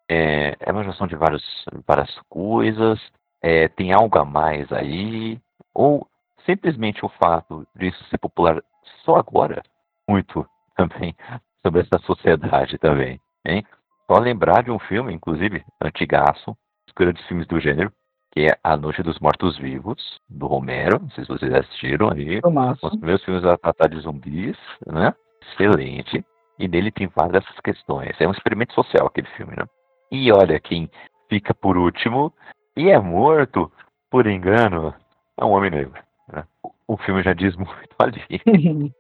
É, 0.10 0.56
é 0.60 0.72
uma 0.72 0.84
junção 0.84 1.06
de 1.06 1.16
vários, 1.16 1.44
várias 1.88 2.14
coisas, 2.28 3.00
é, 3.42 3.68
tem 3.68 3.94
algo 3.94 4.18
a 4.18 4.26
mais 4.26 4.72
aí, 4.74 5.40
ou 5.74 6.08
simplesmente 6.46 7.06
o 7.06 7.10
fato 7.10 7.66
disso 7.76 8.04
ser 8.10 8.18
popular 8.18 8.62
só 9.06 9.18
agora, 9.18 9.62
muito 10.10 10.46
também 10.76 11.16
sobre 11.64 11.82
essa 11.82 12.00
sociedade 12.06 12.78
também, 12.80 13.22
hein? 13.46 13.64
Só 14.08 14.18
lembrar 14.18 14.64
de 14.64 14.72
um 14.72 14.80
filme, 14.80 15.14
inclusive, 15.14 15.64
antigaço, 15.80 16.58
os 16.88 16.94
grandes 16.96 17.24
filmes 17.28 17.46
do 17.48 17.60
gênero, 17.60 17.92
que 18.32 18.42
é 18.42 18.58
A 18.64 18.76
Noite 18.76 19.04
dos 19.04 19.20
Mortos-Vivos, 19.20 20.20
do 20.28 20.48
Romero, 20.48 21.00
não 21.00 21.10
sei 21.12 21.24
se 21.26 21.30
vocês 21.30 21.54
assistiram 21.54 22.10
aí, 22.12 22.40
os 22.82 22.96
primeiros 22.98 23.24
filmes 23.24 23.44
a 23.44 23.58
tratar 23.58 23.88
de 23.88 24.00
zumbis, 24.00 24.58
né? 24.88 25.14
Excelente. 25.52 26.26
E 26.58 26.68
nele 26.68 26.92
tem 26.92 27.08
várias 27.08 27.44
dessas 27.44 27.60
questões. 27.62 28.20
É 28.20 28.28
um 28.28 28.32
experimento 28.32 28.74
social 28.74 29.08
aquele 29.08 29.28
filme, 29.30 29.56
né? 29.56 29.66
E 30.12 30.32
olha 30.32 30.60
quem 30.60 30.90
fica 31.30 31.54
por 31.54 31.78
último 31.78 32.34
e 32.76 32.90
é 32.90 33.00
morto 33.00 33.72
por 34.10 34.26
engano 34.26 34.94
é 35.40 35.46
um 35.46 35.52
homem 35.52 35.70
negro. 35.70 36.02
Né? 36.32 36.44
O 36.88 36.98
filme 36.98 37.22
já 37.22 37.34
diz 37.34 37.56
muito 37.58 37.96
ali. 38.00 38.22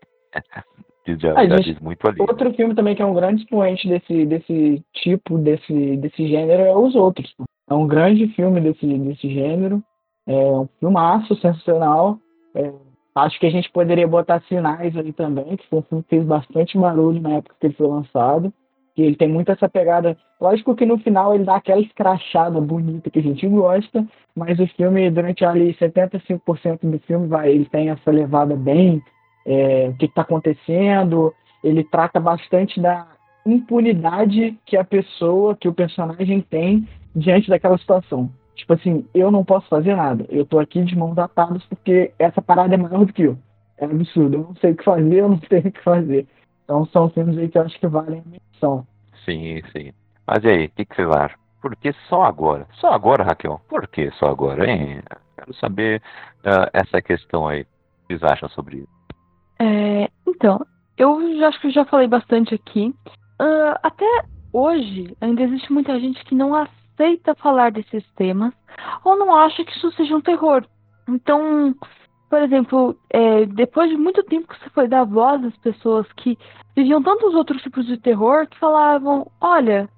já, 1.17 1.47
já 1.47 1.55
diz 1.57 1.79
muito 1.79 2.07
ali. 2.07 2.21
Outro 2.21 2.53
filme 2.53 2.75
também 2.75 2.95
que 2.95 3.01
é 3.01 3.05
um 3.05 3.13
grande 3.13 3.41
expoente 3.41 3.87
desse, 3.87 4.25
desse 4.25 4.83
tipo, 4.93 5.37
desse, 5.39 5.97
desse 5.97 6.27
gênero, 6.27 6.63
é 6.63 6.75
Os 6.75 6.95
Outros. 6.95 7.33
É 7.69 7.73
um 7.73 7.87
grande 7.87 8.27
filme 8.29 8.61
desse, 8.61 8.85
desse 8.85 9.29
gênero. 9.29 9.83
É 10.27 10.33
um 10.33 10.67
filmaço 10.79 11.35
sensacional. 11.37 12.19
É, 12.53 12.71
acho 13.15 13.39
que 13.39 13.47
a 13.47 13.51
gente 13.51 13.71
poderia 13.71 14.07
botar 14.07 14.41
Sinais 14.41 14.95
ali 14.95 15.11
também, 15.11 15.57
que 15.57 15.67
foi 15.67 15.79
um 15.79 15.83
filme 15.83 16.03
que 16.03 16.09
fez 16.09 16.23
bastante 16.23 16.77
barulho 16.77 17.19
na 17.19 17.37
época 17.37 17.55
que 17.59 17.67
ele 17.67 17.73
foi 17.73 17.87
lançado 17.87 18.53
ele 19.01 19.15
tem 19.15 19.27
muito 19.27 19.51
essa 19.51 19.69
pegada. 19.69 20.17
Lógico 20.39 20.75
que 20.75 20.85
no 20.85 20.97
final 20.97 21.33
ele 21.33 21.43
dá 21.43 21.55
aquela 21.55 21.81
escrachada 21.81 22.59
bonita 22.59 23.09
que 23.09 23.19
a 23.19 23.23
gente 23.23 23.47
gosta, 23.47 24.05
mas 24.35 24.59
o 24.59 24.67
filme, 24.67 25.09
durante 25.09 25.45
ali 25.45 25.73
75% 25.75 26.79
do 26.83 26.99
filme, 26.99 27.27
vai, 27.27 27.51
ele 27.51 27.65
tem 27.65 27.89
essa 27.89 28.11
levada 28.11 28.55
bem, 28.55 29.01
é, 29.45 29.89
o 29.89 29.97
que 29.97 30.05
está 30.05 30.21
acontecendo, 30.21 31.33
ele 31.63 31.83
trata 31.83 32.19
bastante 32.19 32.79
da 32.79 33.07
impunidade 33.45 34.57
que 34.65 34.77
a 34.77 34.83
pessoa, 34.83 35.55
que 35.55 35.67
o 35.67 35.73
personagem 35.73 36.41
tem 36.41 36.87
diante 37.15 37.49
daquela 37.49 37.77
situação. 37.77 38.29
Tipo 38.55 38.73
assim, 38.73 39.05
eu 39.13 39.31
não 39.31 39.45
posso 39.45 39.67
fazer 39.69 39.95
nada, 39.95 40.25
eu 40.29 40.45
tô 40.45 40.59
aqui 40.59 40.83
de 40.83 40.95
mãos 40.95 41.17
atadas 41.17 41.63
porque 41.65 42.11
essa 42.19 42.41
parada 42.41 42.75
é 42.75 42.77
maior 42.77 43.05
do 43.05 43.13
que 43.13 43.23
eu. 43.23 43.37
É 43.77 43.85
absurdo, 43.85 44.35
eu 44.35 44.41
não 44.41 44.55
sei 44.55 44.71
o 44.71 44.75
que 44.75 44.83
fazer, 44.83 45.15
eu 45.15 45.29
não 45.29 45.37
tenho 45.49 45.67
o 45.67 45.71
que 45.71 45.83
fazer. 45.83 46.27
Então 46.63 46.85
são 46.87 47.09
filmes 47.09 47.37
aí 47.37 47.47
que 47.47 47.57
eu 47.57 47.63
acho 47.63 47.79
que 47.79 47.87
valem 47.87 48.19
a 48.19 48.29
menção. 48.29 48.85
Sim, 49.25 49.61
sim. 49.71 49.93
Mas 50.25 50.43
e 50.43 50.47
aí, 50.47 50.65
o 50.65 50.69
que, 50.71 50.85
que 50.85 50.95
vocês 50.95 51.09
acham? 51.09 51.39
Por 51.61 51.75
que 51.75 51.91
só 52.07 52.23
agora? 52.23 52.67
Só 52.73 52.93
agora, 52.93 53.23
Raquel? 53.23 53.59
Por 53.67 53.87
que 53.87 54.11
só 54.11 54.27
agora, 54.27 54.69
hein? 54.69 55.01
Quero 55.35 55.53
saber 55.55 56.01
uh, 56.39 56.69
essa 56.73 57.01
questão 57.01 57.47
aí. 57.47 57.61
O 57.61 57.65
que 57.65 58.17
vocês 58.17 58.23
acham 58.23 58.47
sobre 58.49 58.77
isso? 58.77 58.99
É, 59.59 60.09
então, 60.27 60.65
eu 60.97 61.37
já, 61.37 61.49
acho 61.49 61.59
que 61.59 61.69
já 61.69 61.85
falei 61.85 62.07
bastante 62.07 62.55
aqui. 62.55 62.93
Uh, 63.41 63.75
até 63.83 64.05
hoje, 64.53 65.15
ainda 65.19 65.43
existe 65.43 65.71
muita 65.71 65.99
gente 65.99 66.23
que 66.25 66.35
não 66.35 66.55
aceita 66.55 67.35
falar 67.35 67.71
desses 67.71 68.05
temas 68.15 68.53
ou 69.03 69.17
não 69.17 69.35
acha 69.35 69.63
que 69.63 69.71
isso 69.71 69.91
seja 69.93 70.15
um 70.15 70.21
terror. 70.21 70.65
Então, 71.07 71.75
por 72.29 72.41
exemplo, 72.41 72.95
é, 73.09 73.45
depois 73.45 73.89
de 73.89 73.97
muito 73.97 74.23
tempo 74.23 74.47
que 74.47 74.59
você 74.59 74.69
foi 74.69 74.87
dar 74.87 75.03
voz 75.03 75.43
às 75.43 75.57
pessoas 75.57 76.05
que 76.13 76.37
viviam 76.75 77.01
tantos 77.01 77.33
outros 77.33 77.61
tipos 77.61 77.85
de 77.87 77.97
terror 77.97 78.47
que 78.47 78.59
falavam: 78.59 79.29
olha, 79.41 79.89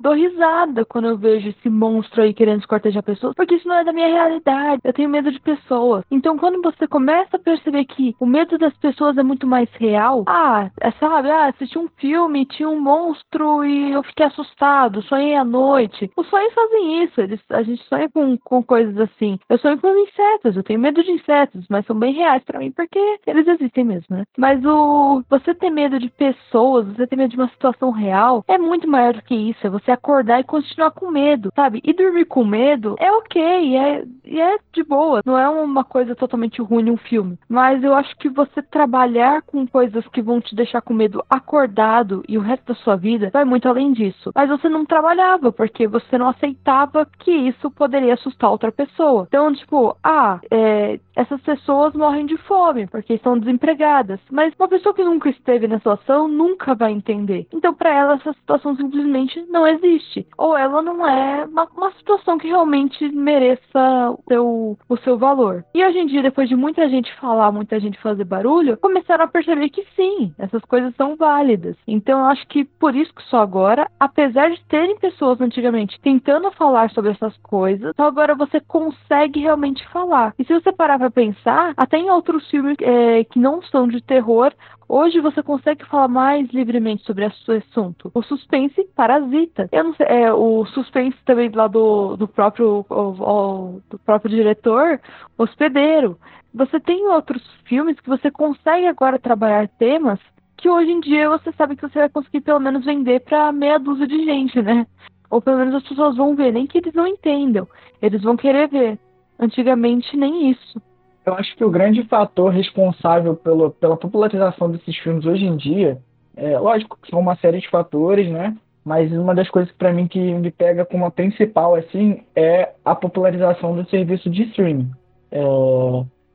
dou 0.00 0.14
risada 0.14 0.84
quando 0.84 1.08
eu 1.08 1.18
vejo 1.18 1.48
esse 1.48 1.68
monstro 1.68 2.22
aí 2.22 2.34
querendo 2.34 2.60
escortejar 2.60 3.02
pessoas, 3.02 3.34
porque 3.34 3.54
isso 3.54 3.68
não 3.68 3.76
é 3.76 3.84
da 3.84 3.92
minha 3.92 4.08
realidade. 4.08 4.80
Eu 4.82 4.92
tenho 4.92 5.08
medo 5.08 5.30
de 5.30 5.40
pessoas. 5.40 6.04
Então, 6.10 6.36
quando 6.38 6.60
você 6.62 6.86
começa 6.86 7.36
a 7.36 7.40
perceber 7.40 7.84
que 7.84 8.14
o 8.18 8.26
medo 8.26 8.58
das 8.58 8.76
pessoas 8.78 9.16
é 9.18 9.22
muito 9.22 9.46
mais 9.46 9.68
real, 9.74 10.24
ah, 10.26 10.70
é, 10.80 10.90
sabe, 10.92 11.30
ah, 11.30 11.46
assisti 11.46 11.78
um 11.78 11.88
filme, 11.96 12.46
tinha 12.46 12.68
um 12.68 12.80
monstro 12.80 13.64
e 13.64 13.92
eu 13.92 14.02
fiquei 14.02 14.26
assustado, 14.26 15.02
sonhei 15.02 15.36
à 15.36 15.44
noite. 15.44 16.10
Os 16.16 16.28
sonhos 16.28 16.54
fazem 16.54 17.04
isso, 17.04 17.20
eles, 17.20 17.40
a 17.50 17.62
gente 17.62 17.82
sonha 17.84 18.08
com, 18.08 18.36
com 18.38 18.62
coisas 18.62 18.98
assim. 18.98 19.38
Eu 19.48 19.58
sonho 19.58 19.78
com 19.80 19.88
insetos, 19.96 20.56
eu 20.56 20.62
tenho 20.62 20.80
medo 20.80 21.02
de 21.02 21.10
insetos, 21.10 21.66
mas 21.68 21.86
são 21.86 21.98
bem 21.98 22.14
reais 22.14 22.42
para 22.44 22.58
mim 22.58 22.70
porque 22.70 22.98
eles 23.26 23.46
existem 23.46 23.84
mesmo, 23.84 24.16
né? 24.16 24.24
Mas 24.38 24.64
o 24.64 25.22
você 25.28 25.54
ter 25.54 25.70
medo 25.70 25.98
de 25.98 26.08
pessoas, 26.10 26.86
você 26.86 27.06
ter 27.06 27.16
medo 27.16 27.30
de 27.30 27.36
uma 27.36 27.48
situação 27.48 27.90
real, 27.90 28.44
é 28.48 28.58
muito 28.58 28.88
maior 28.88 29.14
do 29.14 29.22
que 29.22 29.34
isso. 29.34 29.66
É 29.66 29.70
você 29.70 29.89
você 29.90 29.92
acordar 29.92 30.40
e 30.40 30.44
continuar 30.44 30.90
com 30.92 31.10
medo, 31.10 31.50
sabe? 31.54 31.80
E 31.84 31.92
dormir 31.92 32.24
com 32.26 32.44
medo 32.44 32.94
é 32.98 33.10
ok, 33.12 33.76
é, 33.76 34.04
é 34.26 34.58
de 34.72 34.82
boa. 34.84 35.22
Não 35.24 35.36
é 35.36 35.48
uma 35.48 35.84
coisa 35.84 36.14
totalmente 36.14 36.62
ruim 36.62 36.90
um 36.90 36.96
filme. 36.96 37.38
Mas 37.48 37.82
eu 37.82 37.94
acho 37.94 38.16
que 38.16 38.28
você 38.28 38.62
trabalhar 38.62 39.42
com 39.42 39.66
coisas 39.66 40.06
que 40.08 40.22
vão 40.22 40.40
te 40.40 40.54
deixar 40.54 40.80
com 40.80 40.94
medo 40.94 41.24
acordado 41.28 42.22
e 42.28 42.38
o 42.38 42.40
resto 42.40 42.66
da 42.66 42.74
sua 42.76 42.96
vida 42.96 43.30
vai 43.32 43.44
muito 43.44 43.68
além 43.68 43.92
disso. 43.92 44.30
Mas 44.34 44.48
você 44.48 44.68
não 44.68 44.84
trabalhava 44.84 45.52
porque 45.52 45.86
você 45.86 46.16
não 46.16 46.28
aceitava 46.28 47.06
que 47.18 47.30
isso 47.30 47.70
poderia 47.70 48.14
assustar 48.14 48.50
outra 48.50 48.70
pessoa. 48.70 49.26
Então, 49.28 49.52
tipo, 49.54 49.96
ah, 50.02 50.40
é, 50.50 50.98
essas 51.20 51.40
pessoas 51.42 51.94
morrem 51.94 52.26
de 52.26 52.36
fome 52.38 52.86
porque 52.86 53.14
estão 53.14 53.38
desempregadas. 53.38 54.20
Mas 54.30 54.54
uma 54.58 54.68
pessoa 54.68 54.94
que 54.94 55.04
nunca 55.04 55.28
esteve 55.28 55.66
nessa 55.66 55.78
situação 55.80 56.28
nunca 56.28 56.74
vai 56.74 56.92
entender. 56.92 57.46
Então, 57.52 57.74
para 57.74 57.94
ela, 57.94 58.14
essa 58.14 58.32
situação 58.34 58.76
simplesmente 58.76 59.44
não 59.48 59.66
existe 59.66 59.80
existe. 60.10 60.26
Ou 60.36 60.56
ela 60.56 60.82
não 60.82 61.06
é 61.06 61.44
uma, 61.44 61.68
uma 61.76 61.92
situação 61.92 62.38
que 62.38 62.48
realmente 62.48 63.08
mereça 63.08 64.10
o 64.10 64.22
seu, 64.28 64.78
o 64.88 64.96
seu 64.98 65.18
valor. 65.18 65.64
E 65.74 65.84
hoje 65.84 65.98
em 65.98 66.06
dia, 66.06 66.22
depois 66.22 66.48
de 66.48 66.56
muita 66.56 66.88
gente 66.88 67.12
falar, 67.16 67.50
muita 67.52 67.80
gente 67.80 68.00
fazer 68.00 68.24
barulho, 68.24 68.76
começaram 68.78 69.24
a 69.24 69.28
perceber 69.28 69.68
que 69.70 69.86
sim, 69.96 70.32
essas 70.38 70.62
coisas 70.62 70.94
são 70.96 71.16
válidas. 71.16 71.76
Então 71.86 72.20
eu 72.20 72.26
acho 72.26 72.46
que 72.48 72.64
por 72.64 72.94
isso 72.94 73.14
que 73.14 73.22
só 73.24 73.38
agora, 73.38 73.90
apesar 73.98 74.50
de 74.50 74.62
terem 74.66 74.98
pessoas 74.98 75.40
antigamente 75.40 76.00
tentando 76.00 76.50
falar 76.52 76.90
sobre 76.90 77.12
essas 77.12 77.36
coisas, 77.38 77.94
só 77.96 78.04
agora 78.04 78.34
você 78.34 78.60
consegue 78.60 79.40
realmente 79.40 79.86
falar. 79.88 80.34
E 80.38 80.44
se 80.44 80.52
você 80.52 80.72
parar 80.72 80.98
pra 80.98 81.09
pensar, 81.10 81.74
até 81.76 81.98
em 81.98 82.10
outros 82.10 82.48
filmes 82.48 82.76
é, 82.80 83.24
que 83.24 83.38
não 83.38 83.62
são 83.62 83.88
de 83.88 84.00
terror, 84.02 84.52
Hoje 84.92 85.20
você 85.20 85.40
consegue 85.40 85.86
falar 85.86 86.08
mais 86.08 86.50
livremente 86.50 87.04
sobre 87.04 87.24
esse 87.24 87.52
assunto. 87.52 88.10
O 88.12 88.24
suspense 88.24 88.82
parasita. 88.96 89.68
Eu 89.70 89.84
não 89.84 89.94
sei, 89.94 90.04
é, 90.04 90.32
o 90.32 90.66
suspense 90.66 91.16
também 91.24 91.48
lá 91.48 91.68
do, 91.68 92.16
do 92.16 92.26
próprio 92.26 92.84
o, 92.90 93.80
do 93.88 93.98
próprio 94.00 94.34
diretor, 94.34 95.00
hospedeiro. 95.38 96.18
Você 96.52 96.80
tem 96.80 97.06
outros 97.06 97.40
filmes 97.66 98.00
que 98.00 98.08
você 98.08 98.32
consegue 98.32 98.88
agora 98.88 99.16
trabalhar 99.16 99.68
temas 99.68 100.18
que 100.56 100.68
hoje 100.68 100.90
em 100.90 100.98
dia 100.98 101.28
você 101.28 101.52
sabe 101.52 101.76
que 101.76 101.82
você 101.82 102.00
vai 102.00 102.08
conseguir 102.08 102.40
pelo 102.40 102.58
menos 102.58 102.84
vender 102.84 103.20
para 103.20 103.52
meia 103.52 103.78
dúzia 103.78 104.08
de 104.08 104.24
gente, 104.24 104.60
né? 104.60 104.88
Ou 105.30 105.40
pelo 105.40 105.58
menos 105.58 105.76
as 105.76 105.88
pessoas 105.88 106.16
vão 106.16 106.34
ver, 106.34 106.52
nem 106.52 106.66
que 106.66 106.78
eles 106.78 106.94
não 106.94 107.06
entendam, 107.06 107.68
eles 108.02 108.22
vão 108.22 108.36
querer 108.36 108.66
ver. 108.68 108.98
Antigamente 109.38 110.16
nem 110.16 110.50
isso 110.50 110.82
eu 111.30 111.34
acho 111.34 111.56
que 111.56 111.64
o 111.64 111.70
grande 111.70 112.02
fator 112.04 112.52
responsável 112.52 113.36
pelo, 113.36 113.70
pela 113.70 113.96
popularização 113.96 114.70
desses 114.70 114.96
filmes 114.98 115.24
hoje 115.24 115.46
em 115.46 115.56
dia, 115.56 115.98
é 116.36 116.58
lógico 116.58 116.98
que 117.00 117.10
são 117.10 117.20
uma 117.20 117.36
série 117.36 117.60
de 117.60 117.68
fatores, 117.68 118.30
né? 118.30 118.56
Mas 118.84 119.12
uma 119.12 119.34
das 119.34 119.48
coisas 119.48 119.72
para 119.72 119.92
mim 119.92 120.08
que 120.08 120.18
me 120.18 120.50
pega 120.50 120.84
como 120.84 121.04
a 121.04 121.10
principal 121.10 121.74
assim 121.74 122.22
é 122.34 122.70
a 122.84 122.94
popularização 122.94 123.74
do 123.74 123.88
serviço 123.88 124.28
de 124.30 124.42
streaming. 124.44 124.90
É, 125.30 125.40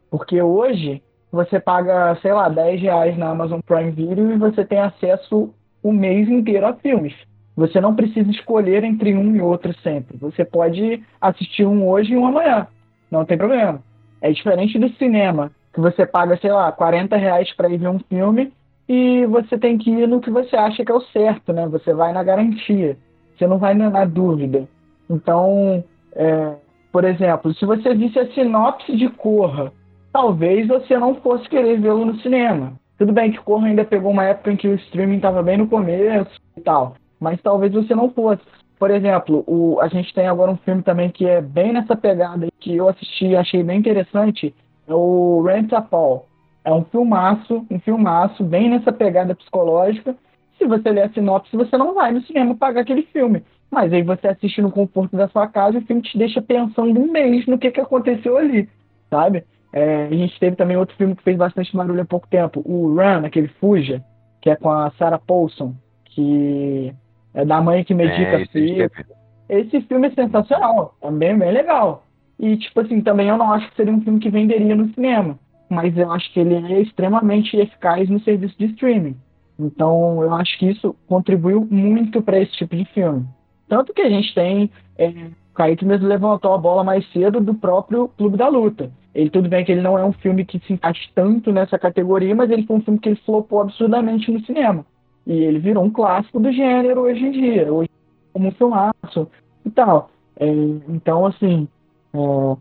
porque 0.10 0.42
hoje 0.42 1.02
você 1.32 1.60
paga, 1.60 2.16
sei 2.22 2.32
lá, 2.32 2.48
10 2.48 2.82
reais 2.82 3.18
na 3.18 3.30
Amazon 3.30 3.60
Prime 3.66 3.92
Video 3.92 4.32
e 4.32 4.38
você 4.38 4.64
tem 4.64 4.80
acesso 4.80 5.54
o 5.84 5.92
mês 5.92 6.30
inteiro 6.30 6.68
a 6.68 6.74
filmes. 6.74 7.14
Você 7.58 7.82
não 7.82 7.96
precisa 7.96 8.30
escolher 8.32 8.84
entre 8.84 9.16
um 9.16 9.36
e 9.36 9.42
outro 9.42 9.74
sempre. 9.82 10.18
Você 10.18 10.46
pode 10.46 11.02
assistir 11.20 11.66
um 11.66 11.88
hoje 11.88 12.14
e 12.14 12.18
um 12.18 12.26
amanhã. 12.26 12.68
Não 13.10 13.26
tem 13.26 13.38
problema. 13.38 13.82
É 14.22 14.32
diferente 14.32 14.80
do 14.80 14.90
cinema, 14.96 15.52
que 15.74 15.80
você 15.80 16.06
paga, 16.06 16.38
sei 16.38 16.52
lá, 16.52 16.72
40 16.72 17.16
reais 17.18 17.52
para 17.54 17.70
ir 17.70 17.78
ver 17.78 17.90
um 17.90 18.00
filme 18.00 18.52
e 18.88 19.26
você 19.26 19.58
tem 19.58 19.78
que 19.78 19.90
ir 19.90 20.08
no 20.08 20.22
que 20.22 20.30
você 20.30 20.56
acha 20.56 20.86
que 20.86 20.92
é 20.92 20.96
o 20.96 21.02
certo, 21.02 21.52
né? 21.52 21.68
Você 21.68 21.94
vai 21.94 22.14
na 22.14 22.24
garantia. 22.24 22.98
você 23.36 23.48
não 23.48 23.58
vai 23.58 23.74
na, 23.74 24.06
dúvida. 24.06 24.68
Então, 25.10 25.84
é, 26.14 26.56
por 26.92 27.04
exemplo, 27.04 27.54
se 27.54 27.66
você 27.66 27.94
visse 27.94 28.18
a 28.20 28.32
sinopse 28.32 28.96
de 28.96 29.10
Corra, 29.10 29.72
talvez 30.14 30.68
você 30.68 30.98
não 30.98 31.16
fosse 31.16 31.50
querer 31.50 31.80
vê-lo 31.80 32.06
no 32.06 32.20
cinema. 32.20 32.74
Tudo 32.98 33.12
bem 33.12 33.32
que 33.32 33.40
Corra 33.40 33.68
ainda 33.68 33.84
pegou 33.84 34.12
uma 34.12 34.24
época 34.24 34.52
em 34.52 34.56
que 34.56 34.68
o 34.68 34.76
streaming 34.76 35.18
estava 35.18 35.44
bem 35.44 35.58
no 35.58 35.68
começo 35.68 36.40
e 36.56 36.62
tal, 36.62 36.96
mas 37.20 37.42
talvez 37.42 37.74
você 37.74 37.94
não 37.94 38.10
fosse. 38.12 38.42
Por 38.77 38.91
exemplo, 38.91 39.43
o, 39.47 39.80
a 39.80 39.88
gente 39.88 40.14
tem 40.14 40.27
agora 40.27 40.52
um 40.52 40.57
filme 40.57 40.84
também 40.84 41.10
que 41.10 41.26
é 41.26 41.41
bem 41.41 41.72
nessa 41.72 41.95
pegada 41.95 42.47
que 42.60 42.76
eu 42.76 42.89
assisti 42.89 43.27
e 43.27 43.35
achei 43.35 43.64
bem 43.64 43.80
interessante, 43.80 44.53
é 44.88 44.93
o 44.93 45.41
Rent 45.41 45.72
a 45.73 45.81
Paul. 45.81 46.26
É 46.64 46.73
um 46.73 46.84
filmaço, 46.84 47.65
um 47.69 47.80
filmaço 47.80 48.43
bem 48.43 48.69
nessa 48.69 48.91
pegada 48.91 49.35
psicológica. 49.35 50.15
Se 50.57 50.65
você 50.65 50.89
ler 50.89 51.03
a 51.03 51.10
sinopse, 51.10 51.56
você 51.56 51.77
não 51.77 51.93
vai 51.93 52.11
no 52.11 52.22
cinema 52.23 52.56
pagar 52.56 52.81
aquele 52.81 53.03
filme. 53.03 53.43
Mas 53.69 53.93
aí 53.93 54.02
você 54.02 54.27
assiste 54.27 54.61
no 54.61 54.72
conforto 54.72 55.15
da 55.15 55.27
sua 55.27 55.47
casa 55.47 55.77
e 55.77 55.81
o 55.81 55.85
filme 55.85 56.02
te 56.02 56.18
deixa 56.18 56.41
pensando 56.41 56.99
um 56.99 57.11
mês 57.11 57.45
no 57.45 57.57
que, 57.57 57.72
que 57.72 57.81
aconteceu 57.81 58.38
ali, 58.38 58.69
sabe? 59.10 59.43
É, 59.72 60.06
a 60.06 60.15
gente 60.15 60.39
teve 60.39 60.56
também 60.56 60.77
outro 60.77 60.95
filme 60.95 61.15
que 61.15 61.23
fez 61.23 61.38
bastante 61.38 61.76
barulho 61.76 62.02
há 62.02 62.06
pouco 62.06 62.27
tempo, 62.27 62.61
o 62.65 62.95
Run, 62.95 63.26
aquele 63.26 63.49
Fuja, 63.60 64.02
que 64.41 64.49
é 64.49 64.56
com 64.56 64.72
a 64.72 64.89
Sarah 64.91 65.19
Paulson, 65.19 65.73
que 66.06 66.93
é 67.36 67.45
da 67.45 67.62
mãe 67.62 67.84
que 67.84 67.94
medica 67.94 68.38
é. 68.38 68.90
Esse 69.48 69.82
filme 69.82 70.07
é 70.07 70.12
sensacional, 70.12 70.95
também 70.99 71.38
bem 71.38 71.52
legal. 71.52 72.03
E, 72.40 72.57
tipo 72.57 72.82
assim, 72.82 73.02
também 73.02 73.28
eu 73.28 73.38
não 73.38 73.52
acho 73.53 73.70
que 73.70 73.76
seria 73.76 73.94
um 73.94 74.02
filme 74.02 74.20
que 74.20 74.30
venderia 74.30 74.76
no 74.76 74.91
cinema, 74.94 75.38
mas 75.70 75.95
eu 75.98 76.12
acho 76.12 76.32
que 76.34 76.40
ele 76.40 76.56
é 76.74 76.82
extremamente 76.82 77.56
eficaz 77.56 78.10
no 78.10 78.20
serviço 78.22 78.57
de 78.57 78.66
streaming. 78.66 79.16
Então, 79.60 80.22
eu 80.24 80.34
acho 80.34 80.57
que 80.57 80.70
isso 80.70 80.95
contribuiu 81.07 81.66
muito 81.70 82.22
para 82.22 82.40
esse 82.40 82.52
tipo 82.53 82.76
de 82.76 82.86
filme. 82.86 83.26
Tanto 83.68 83.94
que 83.94 84.02
a 84.02 84.10
gente 84.10 84.34
tem. 84.34 84.70
É, 84.98 85.07
o 85.07 85.56
Kaique 85.56 85.86
mesmo 85.86 86.07
levantou 86.07 86.53
a 86.53 86.57
bola 86.57 86.84
mais 86.84 87.10
cedo 87.14 87.40
do 87.40 87.53
próprio 87.53 88.10
Clube 88.18 88.38
da 88.38 88.49
Luta. 88.49 88.91
Ele, 89.14 89.30
tudo 89.30 89.48
bem 89.48 89.64
que 89.64 89.72
ele 89.72 89.82
não 89.82 89.98
é 89.98 90.03
um 90.03 90.12
filme 90.12 90.44
que 90.44 90.60
se 90.60 90.74
encaixa 90.74 91.07
tanto 91.16 91.52
nessa 91.53 91.80
categoria, 91.80 92.36
mas 92.36 92.52
ele 92.52 92.66
foi 92.66 92.76
um 92.76 92.82
filme 92.82 92.99
que 92.99 93.10
ele 93.10 93.22
flopou 93.26 93.62
absurdamente 93.62 94.30
no 94.30 94.44
cinema. 94.45 94.86
E 95.26 95.34
ele 95.34 95.60
virou 95.60 95.84
um 95.84 95.89
clássico 95.89 96.39
do 96.39 96.52
gênero 96.52 97.02
hoje 97.02 97.26
em 97.26 97.31
dia, 97.31 97.72
hoje 97.72 97.89
como 98.31 98.49
um 98.49 98.52
filmaço 98.52 99.30
e 99.65 99.72
tal. 99.72 100.10
É, 100.38 100.45
então, 100.89 101.26
assim, 101.26 101.68
é, 102.14 102.18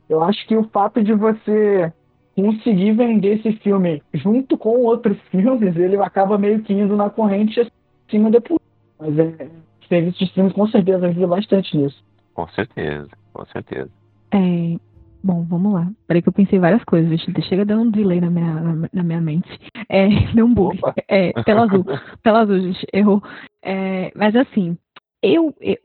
eu 0.09 0.23
acho 0.23 0.47
que 0.47 0.57
o 0.57 0.65
fato 0.69 1.03
de 1.03 1.13
você 1.13 1.93
conseguir 2.35 2.93
vender 2.93 3.39
esse 3.39 3.53
filme 3.59 4.03
junto 4.13 4.57
com 4.57 4.81
outros 4.81 5.19
filmes, 5.31 5.77
ele 5.77 5.97
acaba 5.97 6.39
meio 6.39 6.63
que 6.63 6.73
indo 6.73 6.97
na 6.97 7.11
corrente 7.11 7.61
acima 8.09 8.31
depois. 8.31 8.61
Mas 8.99 9.19
é, 9.19 9.49
serviço 9.89 10.19
de 10.19 10.25
streaming 10.25 10.51
com 10.51 10.67
certeza 10.69 11.07
ajuda 11.07 11.27
bastante 11.27 11.77
nisso. 11.77 12.03
Com 12.33 12.49
certeza, 12.49 13.11
com 13.33 13.45
certeza. 13.47 13.91
É, 14.33 14.77
bom, 15.25 15.45
vamos 15.45 15.73
lá. 15.73 15.91
Peraí 16.07 16.23
que 16.23 16.29
eu 16.29 16.33
pensei 16.33 16.59
várias 16.59 16.85
coisas. 16.85 17.21
Chega 17.49 17.65
dando 17.65 17.83
um 17.83 17.91
delay 17.91 18.21
na 18.21 18.31
minha, 18.31 18.55
na, 18.55 18.89
na 18.93 19.03
minha 19.03 19.21
mente. 19.21 19.49
É, 19.89 20.09
deu 20.35 20.45
um 20.45 20.55
bug. 20.55 20.79
É, 21.09 21.33
tela 21.43 21.65
azul. 21.65 21.85
tela 22.23 22.41
azul, 22.41 22.61
gente. 22.61 22.87
Errou. 22.93 23.23
É, 23.63 24.13
mas 24.15 24.37
assim, 24.37 24.77
eu, 25.23 25.55
eu, 25.61 25.77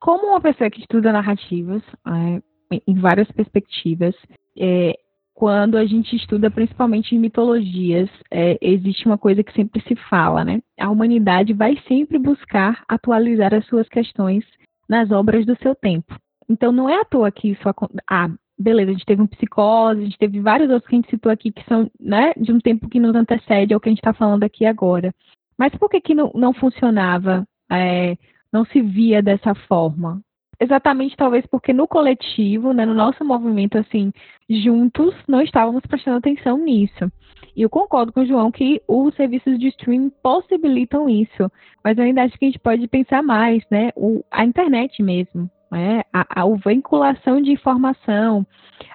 como 0.00 0.28
uma 0.28 0.40
pessoa 0.40 0.68
que 0.68 0.80
estuda 0.80 1.12
narrativas 1.12 1.82
é, 2.06 2.42
em 2.86 2.94
várias 2.96 3.30
perspectivas, 3.30 4.14
é, 4.58 4.94
quando 5.32 5.76
a 5.76 5.86
gente 5.86 6.14
estuda 6.14 6.50
principalmente 6.50 7.14
em 7.14 7.18
mitologias, 7.18 8.10
é, 8.30 8.58
existe 8.60 9.06
uma 9.06 9.16
coisa 9.16 9.42
que 9.42 9.52
sempre 9.52 9.80
se 9.82 9.94
fala, 10.08 10.44
né? 10.44 10.60
A 10.78 10.90
humanidade 10.90 11.52
vai 11.52 11.76
sempre 11.88 12.18
buscar 12.18 12.82
atualizar 12.88 13.54
as 13.54 13.64
suas 13.66 13.88
questões 13.88 14.44
nas 14.88 15.10
obras 15.10 15.46
do 15.46 15.56
seu 15.62 15.74
tempo. 15.74 16.14
Então 16.48 16.70
não 16.72 16.88
é 16.88 17.00
à 17.00 17.04
toa 17.04 17.30
que 17.30 17.48
isso 17.48 17.62
ah, 18.10 18.28
beleza, 18.58 18.90
a 18.90 18.92
gente 18.92 19.06
teve 19.06 19.22
um 19.22 19.26
psicose, 19.26 20.00
a 20.00 20.04
gente 20.04 20.18
teve 20.18 20.40
vários 20.40 20.70
outros 20.70 20.88
que 20.88 20.94
a 20.94 20.98
gente 20.98 21.10
citou 21.10 21.32
aqui 21.32 21.50
que 21.50 21.64
são 21.64 21.90
né, 21.98 22.32
de 22.36 22.52
um 22.52 22.58
tempo 22.58 22.88
que 22.88 23.00
nos 23.00 23.14
antecede 23.14 23.74
ao 23.74 23.80
que 23.80 23.88
a 23.88 23.92
gente 23.92 24.00
está 24.00 24.12
falando 24.12 24.44
aqui 24.44 24.64
agora. 24.66 25.14
Mas 25.58 25.74
por 25.76 25.88
que, 25.88 26.00
que 26.00 26.14
não, 26.14 26.30
não 26.34 26.52
funcionava, 26.52 27.46
é, 27.70 28.16
não 28.52 28.64
se 28.64 28.80
via 28.80 29.22
dessa 29.22 29.54
forma? 29.54 30.22
exatamente 30.62 31.16
talvez 31.16 31.44
porque 31.46 31.72
no 31.72 31.88
coletivo, 31.88 32.72
né, 32.72 32.86
no 32.86 32.94
nosso 32.94 33.24
movimento 33.24 33.76
assim, 33.76 34.12
juntos, 34.48 35.12
não 35.26 35.42
estávamos 35.42 35.82
prestando 35.82 36.18
atenção 36.18 36.56
nisso. 36.56 37.10
E 37.56 37.62
eu 37.62 37.68
concordo 37.68 38.12
com 38.12 38.20
o 38.20 38.26
João 38.26 38.50
que 38.52 38.80
os 38.86 39.12
serviços 39.16 39.58
de 39.58 39.68
streaming 39.68 40.10
possibilitam 40.22 41.08
isso, 41.08 41.50
mas 41.82 41.98
eu 41.98 42.04
ainda 42.04 42.22
acho 42.22 42.38
que 42.38 42.44
a 42.44 42.48
gente 42.48 42.60
pode 42.60 42.86
pensar 42.86 43.22
mais, 43.22 43.64
né, 43.70 43.90
o, 43.96 44.24
a 44.30 44.44
internet 44.44 45.02
mesmo, 45.02 45.50
né, 45.72 46.02
a, 46.12 46.42
a 46.42 46.46
vinculação 46.64 47.40
de 47.40 47.50
informação, 47.50 48.46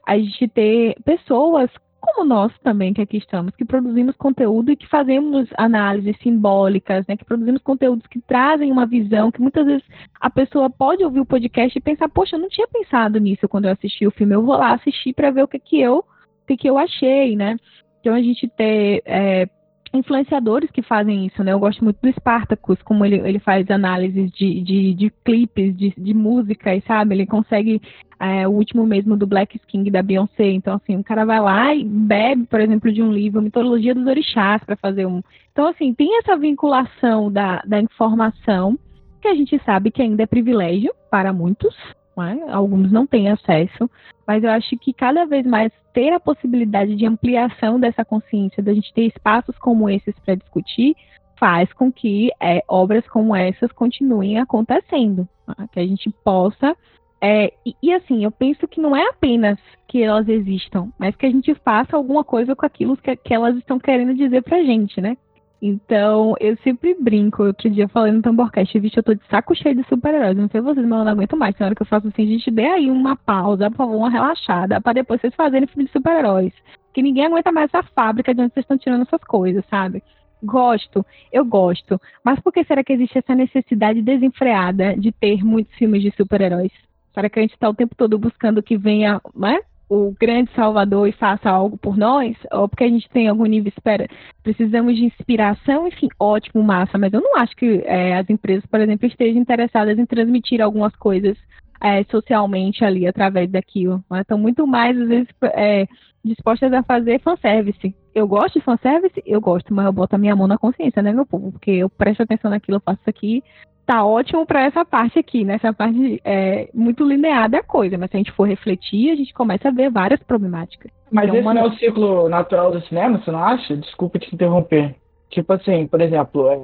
a 0.06 0.18
gente 0.18 0.48
ter 0.48 0.96
pessoas 1.04 1.70
como 2.00 2.24
nós 2.24 2.54
também 2.60 2.94
que 2.94 3.02
aqui 3.02 3.18
estamos, 3.18 3.54
que 3.56 3.66
produzimos 3.66 4.16
conteúdo 4.16 4.72
e 4.72 4.76
que 4.76 4.88
fazemos 4.88 5.50
análises 5.58 6.16
simbólicas, 6.22 7.06
né, 7.08 7.18
que 7.18 7.26
produzimos 7.26 7.62
conteúdos 7.62 8.06
que 8.08 8.22
trazem 8.22 8.72
uma 8.72 8.86
visão, 8.86 9.32
que 9.32 9.42
muitas 9.42 9.66
vezes 9.66 9.84
a 10.22 10.30
pessoa 10.30 10.70
pode 10.70 11.04
ouvir 11.04 11.20
o 11.20 11.26
podcast 11.26 11.76
e 11.78 11.82
pensar, 11.82 12.08
poxa, 12.08 12.36
eu 12.36 12.40
não 12.40 12.48
tinha 12.48 12.68
pensado 12.68 13.20
nisso 13.20 13.50
quando 13.50 13.66
eu 13.66 13.72
assisti 13.72 14.06
o 14.06 14.12
filme, 14.12 14.36
eu 14.36 14.46
vou 14.46 14.56
lá 14.56 14.74
assistir 14.74 15.14
para 15.14 15.32
ver 15.32 15.44
o 15.44 15.48
que 15.48 15.60
que 15.60 15.82
eu, 15.82 15.98
o 15.98 16.48
que 16.48 16.56
que 16.56 16.70
eu 16.70 16.78
achei, 16.78 17.36
né? 17.36 17.58
Então 18.00 18.14
a 18.14 18.22
gente 18.22 18.48
ter 18.48 19.02
é, 19.04 19.50
influenciadores 19.98 20.72
que 20.72 20.82
fazem 20.82 21.26
isso, 21.26 21.44
né? 21.44 21.52
Eu 21.52 21.60
gosto 21.60 21.84
muito 21.84 21.98
do 22.02 22.12
Spartacus, 22.14 22.82
como 22.84 23.04
ele, 23.06 23.18
ele 23.28 23.40
faz 23.40 23.70
análises 23.70 24.32
de, 24.32 24.62
de, 24.62 24.94
de 24.94 25.10
clipes, 25.26 25.76
de, 25.76 25.94
de 25.98 26.14
música, 26.14 26.76
e 26.76 26.82
sabe? 26.82 27.16
Ele 27.16 27.26
consegue 27.26 27.82
é, 28.20 28.48
o 28.48 28.52
último 28.52 28.86
mesmo 28.86 29.18
do 29.18 29.28
Black 29.28 29.60
King 29.68 29.90
da 29.92 30.02
Beyoncé. 30.02 30.52
Então, 30.52 30.76
assim, 30.76 30.96
o 30.96 31.04
cara 31.04 31.26
vai 31.26 31.40
lá 31.40 31.76
e 31.76 31.84
bebe, 31.84 32.46
por 32.46 32.60
exemplo, 32.60 32.92
de 32.92 33.02
um 33.02 33.12
livro, 33.12 33.42
Mitologia 33.42 33.94
dos 33.94 34.06
Orixás, 34.06 34.64
para 34.64 34.76
fazer 34.76 35.06
um. 35.06 35.22
Então, 35.52 35.68
assim, 35.68 35.94
tem 35.94 36.18
essa 36.20 36.38
vinculação 36.38 37.32
da, 37.32 37.62
da 37.66 37.80
informação, 37.80 38.78
que 39.22 39.28
a 39.28 39.36
gente 39.36 39.60
sabe 39.66 39.92
que 39.92 40.02
ainda 40.02 40.24
é 40.24 40.28
privilégio 40.28 40.94
para 41.10 41.34
muitos, 41.34 41.76
né? 42.18 42.46
alguns 42.50 42.92
não 42.92 43.06
têm 43.06 43.30
acesso, 43.30 43.90
mas 44.26 44.44
eu 44.44 44.50
acho 44.50 44.78
que 44.78 44.94
cada 44.94 45.26
vez 45.26 45.46
mais 45.46 45.72
ter 45.94 46.14
a 46.14 46.20
possibilidade 46.20 46.96
de 46.96 47.06
ampliação 47.06 47.80
dessa 47.80 48.04
consciência, 48.04 48.64
da 48.64 48.74
gente 48.74 48.94
ter 48.94 49.08
espaços 49.08 49.58
como 49.58 49.90
esses 49.90 50.18
para 50.20 50.36
discutir, 50.36 50.96
faz 51.40 51.72
com 51.74 51.92
que 51.92 52.32
é, 52.42 52.64
obras 52.68 53.08
como 53.08 53.36
essas 53.36 53.72
continuem 53.72 54.40
acontecendo, 54.40 55.28
né? 55.48 55.68
que 55.72 55.80
a 55.80 55.86
gente 55.86 56.10
possa 56.24 56.76
é, 57.20 57.52
e, 57.66 57.76
e, 57.82 57.94
assim, 57.94 58.24
eu 58.24 58.32
penso 58.32 58.68
que 58.68 58.80
não 58.80 58.96
é 58.96 59.10
apenas 59.10 59.58
que 59.88 60.04
elas 60.04 60.28
existam, 60.28 60.90
mas 61.00 61.16
que 61.16 61.26
a 61.26 61.32
gente 61.32 61.54
faça 61.56 61.96
alguma 61.96 62.24
coisa 62.24 62.56
com 62.56 62.66
aquilo 62.66 62.96
que, 62.96 63.16
que 63.16 63.34
elas 63.34 63.58
estão 63.58 63.80
querendo 63.80 64.14
dizer 64.14 64.44
pra 64.44 64.64
gente, 64.64 65.02
né? 65.02 65.18
Então, 65.62 66.36
eu 66.40 66.56
sempre 66.58 66.96
brinco. 67.00 67.44
Outro 67.44 67.70
dia 67.70 67.88
falei 67.88 68.12
no 68.12 68.22
Tamborcast, 68.22 68.80
vixe, 68.80 68.98
eu 68.98 69.04
tô 69.04 69.14
de 69.14 69.26
saco 69.28 69.56
cheio 69.56 69.76
de 69.76 69.84
super-heróis. 69.88 70.38
Não 70.38 70.48
sei 70.50 70.62
vocês, 70.62 70.86
mas 70.86 71.00
eu 71.00 71.06
não 71.06 71.12
aguento 71.12 71.36
mais. 71.36 71.58
Na 71.58 71.68
hora 71.68 71.76
que 71.76 71.82
eu 71.82 71.88
faço 71.88 72.08
assim, 72.08 72.24
a 72.24 72.28
gente 72.28 72.52
dê 72.52 72.66
aí 72.66 72.92
uma 72.92 73.16
pausa, 73.16 73.70
por 73.72 73.78
favor, 73.78 73.96
uma 73.96 74.10
relaxada, 74.10 74.80
para 74.80 74.94
depois 74.94 75.20
vocês 75.20 75.34
fazerem 75.34 75.68
filme 75.68 75.86
de 75.86 75.92
super-heróis. 75.92 76.54
Que 76.94 77.02
ninguém 77.02 77.26
aguenta 77.26 77.52
mais 77.52 77.70
essa 77.74 77.84
fábrica 77.96 78.34
de 78.34 78.42
onde 78.42 78.54
vocês 78.54 78.64
estão 78.64 78.78
tirando 78.78 79.02
essas 79.02 79.24
coisas, 79.24 79.64
sabe? 79.70 80.04
Gosto, 80.44 81.04
eu 81.32 81.44
gosto. 81.44 82.00
Mas 82.24 82.40
por 82.40 82.54
que 82.54 82.64
será 82.64 82.84
que 82.84 82.94
existe 82.94 83.18
essa 83.18 83.34
necessidade 83.34 84.02
desenfreada 84.02 84.96
de 84.96 85.12
ter 85.12 85.44
muitos 85.44 85.74
filmes 85.76 86.04
de 86.04 86.12
super-heróis? 86.12 86.72
Será 87.14 87.30
que 87.30 87.40
a 87.40 87.42
gente 87.42 87.54
está 87.54 87.68
o 87.68 87.74
tempo 87.74 87.96
todo 87.96 88.20
buscando 88.20 88.62
que 88.62 88.78
venha 88.78 89.20
né, 89.36 89.60
o 89.90 90.14
grande 90.20 90.52
Salvador 90.54 91.08
e 91.08 91.12
faça 91.14 91.50
algo 91.50 91.78
por 91.78 91.98
nós, 91.98 92.36
ou 92.52 92.68
porque 92.68 92.84
a 92.84 92.90
gente 92.90 93.10
tem 93.10 93.28
algum 93.28 93.46
nível 93.46 93.70
espera, 93.70 94.08
precisamos 94.44 94.96
de 94.96 95.06
inspiração, 95.06 95.88
enfim, 95.88 96.10
ótimo, 96.20 96.64
massa, 96.64 96.98
mas 96.98 97.14
eu 97.14 97.22
não 97.22 97.38
acho 97.38 97.56
que 97.56 97.82
é, 97.86 98.18
as 98.18 98.30
empresas, 98.30 98.66
por 98.66 98.80
exemplo, 98.80 99.08
estejam 99.08 99.42
interessadas 99.42 99.98
em 99.98 100.06
transmitir 100.06 100.62
algumas 100.62 100.96
coisas 100.96 101.38
é, 101.82 102.04
socialmente 102.06 102.84
ali 102.84 103.08
através 103.08 103.50
daquilo. 103.50 104.04
Né? 104.10 104.22
Estão 104.22 104.38
muito 104.38 104.66
mais, 104.66 105.00
às 105.00 105.08
vezes, 105.08 105.28
é, 105.44 105.88
dispostas 106.24 106.74
a 106.74 106.84
fazer 106.84 107.22
fanservice. 107.22 107.96
Eu 108.18 108.28
gosto 108.28 108.56
de 108.56 108.66
fanservice? 108.66 109.22
Eu 109.28 109.40
gosto, 109.40 109.72
mas 109.72 109.86
eu 109.86 109.94
boto 109.94 110.16
a 110.16 110.18
minha 110.18 110.36
mão 110.36 110.48
na 110.48 110.58
consciência, 110.58 111.04
né, 111.04 111.14
meu 111.14 111.24
povo? 111.24 111.52
Porque 111.52 111.70
eu 111.70 111.88
presto 111.88 112.24
atenção 112.24 112.50
naquilo, 112.50 112.78
eu 112.78 112.82
faço 112.82 113.00
isso 113.02 113.10
aqui, 113.12 113.44
tá 113.86 114.04
ótimo 114.04 114.44
para 114.44 114.66
essa 114.66 114.84
parte 114.84 115.20
aqui, 115.20 115.46
né? 115.46 115.54
Essa 115.54 115.72
parte 115.72 116.20
é 116.26 116.68
muito 116.74 117.08
linear 117.08 117.48
da 117.48 117.62
coisa, 117.62 117.96
mas 117.96 118.10
se 118.10 118.18
a 118.18 118.20
gente 118.20 118.32
for 118.32 118.48
refletir, 118.48 119.12
a 119.12 119.16
gente 119.16 119.32
começa 119.36 119.68
a 119.68 119.72
ver 119.72 119.92
várias 119.92 120.20
problemáticas. 120.24 120.92
Mas 121.12 121.26
então, 121.26 121.36
esse 121.36 121.46
uma... 121.46 121.54
não 121.54 121.62
é 121.62 121.68
o 121.68 121.74
ciclo 121.74 122.28
natural 122.28 122.72
do 122.72 122.82
cinema, 122.88 123.20
você 123.20 123.30
não 123.30 123.44
acha? 123.44 123.78
Desculpa 123.78 124.18
te 124.18 124.34
interromper. 124.34 124.96
Tipo 125.30 125.54
assim, 125.54 125.86
por 125.86 126.02
exemplo, 126.02 126.48
é, 126.50 126.60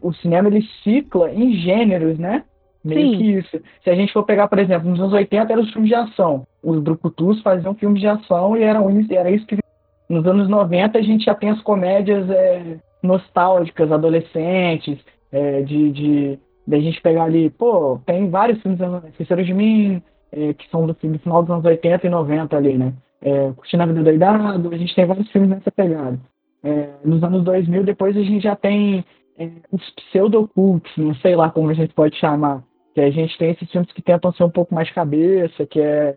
o, 0.00 0.12
cinema 0.12 0.48
ele 0.48 0.62
cicla 0.84 1.28
em 1.32 1.54
gêneros, 1.54 2.20
né? 2.20 2.44
Meio 2.84 3.10
Sim. 3.10 3.18
que 3.18 3.30
isso. 3.32 3.60
Se 3.82 3.90
a 3.90 3.96
gente 3.96 4.12
for 4.12 4.22
pegar, 4.22 4.46
por 4.46 4.60
exemplo, 4.60 4.88
nos 4.88 5.00
anos 5.00 5.12
80 5.12 5.52
eram 5.52 5.62
os 5.62 5.72
filmes 5.72 5.88
de 5.88 5.96
ação. 5.96 6.46
Os 6.62 6.80
brucutus 6.80 7.42
faziam 7.42 7.74
filmes 7.74 8.00
de 8.00 8.06
ação 8.06 8.56
e 8.56 8.62
era, 8.62 8.78
era 9.10 9.30
isso 9.30 9.44
que. 9.44 9.63
Nos 10.08 10.26
anos 10.26 10.48
90 10.48 10.98
a 10.98 11.02
gente 11.02 11.24
já 11.24 11.34
tem 11.34 11.50
as 11.50 11.60
comédias 11.62 12.28
é, 12.30 12.78
nostálgicas, 13.02 13.90
adolescentes, 13.90 14.98
é, 15.32 15.62
de, 15.62 15.90
de 15.92 16.38
Da 16.66 16.78
gente 16.78 17.00
pegar 17.00 17.24
ali, 17.24 17.50
pô, 17.50 18.00
tem 18.06 18.30
vários 18.30 18.60
filmes, 18.62 18.80
Esqueceram 19.10 19.42
de 19.42 19.54
Mim, 19.54 20.02
é, 20.32 20.52
que 20.54 20.68
são 20.70 20.86
do, 20.86 20.92
do, 20.94 21.18
final 21.18 21.42
dos 21.42 21.50
anos 21.50 21.64
80 21.64 22.06
e 22.06 22.10
90 22.10 22.56
ali, 22.56 22.78
né? 22.78 22.92
É, 23.22 23.52
Curtindo 23.52 23.82
a 23.82 23.86
Vida 23.86 24.02
Doidado, 24.02 24.70
a 24.72 24.76
gente 24.76 24.94
tem 24.94 25.06
vários 25.06 25.30
filmes 25.30 25.50
nessa 25.50 25.70
pegada. 25.70 26.18
É, 26.62 26.88
nos 27.04 27.22
anos 27.22 27.44
2000, 27.44 27.84
depois 27.84 28.16
a 28.16 28.22
gente 28.22 28.42
já 28.42 28.56
tem 28.56 29.04
é, 29.38 29.48
os 29.70 29.82
pseudo-cults, 29.90 30.92
não 30.96 31.14
sei 31.16 31.36
lá 31.36 31.50
como 31.50 31.70
a 31.70 31.74
gente 31.74 31.94
pode 31.94 32.16
chamar, 32.16 32.62
que 32.94 33.00
a 33.00 33.10
gente 33.10 33.36
tem 33.38 33.50
esses 33.50 33.70
filmes 33.70 33.90
que 33.92 34.02
tentam 34.02 34.32
ser 34.32 34.44
um 34.44 34.50
pouco 34.50 34.74
mais 34.74 34.90
cabeça, 34.90 35.66
que 35.66 35.80
é 35.80 36.14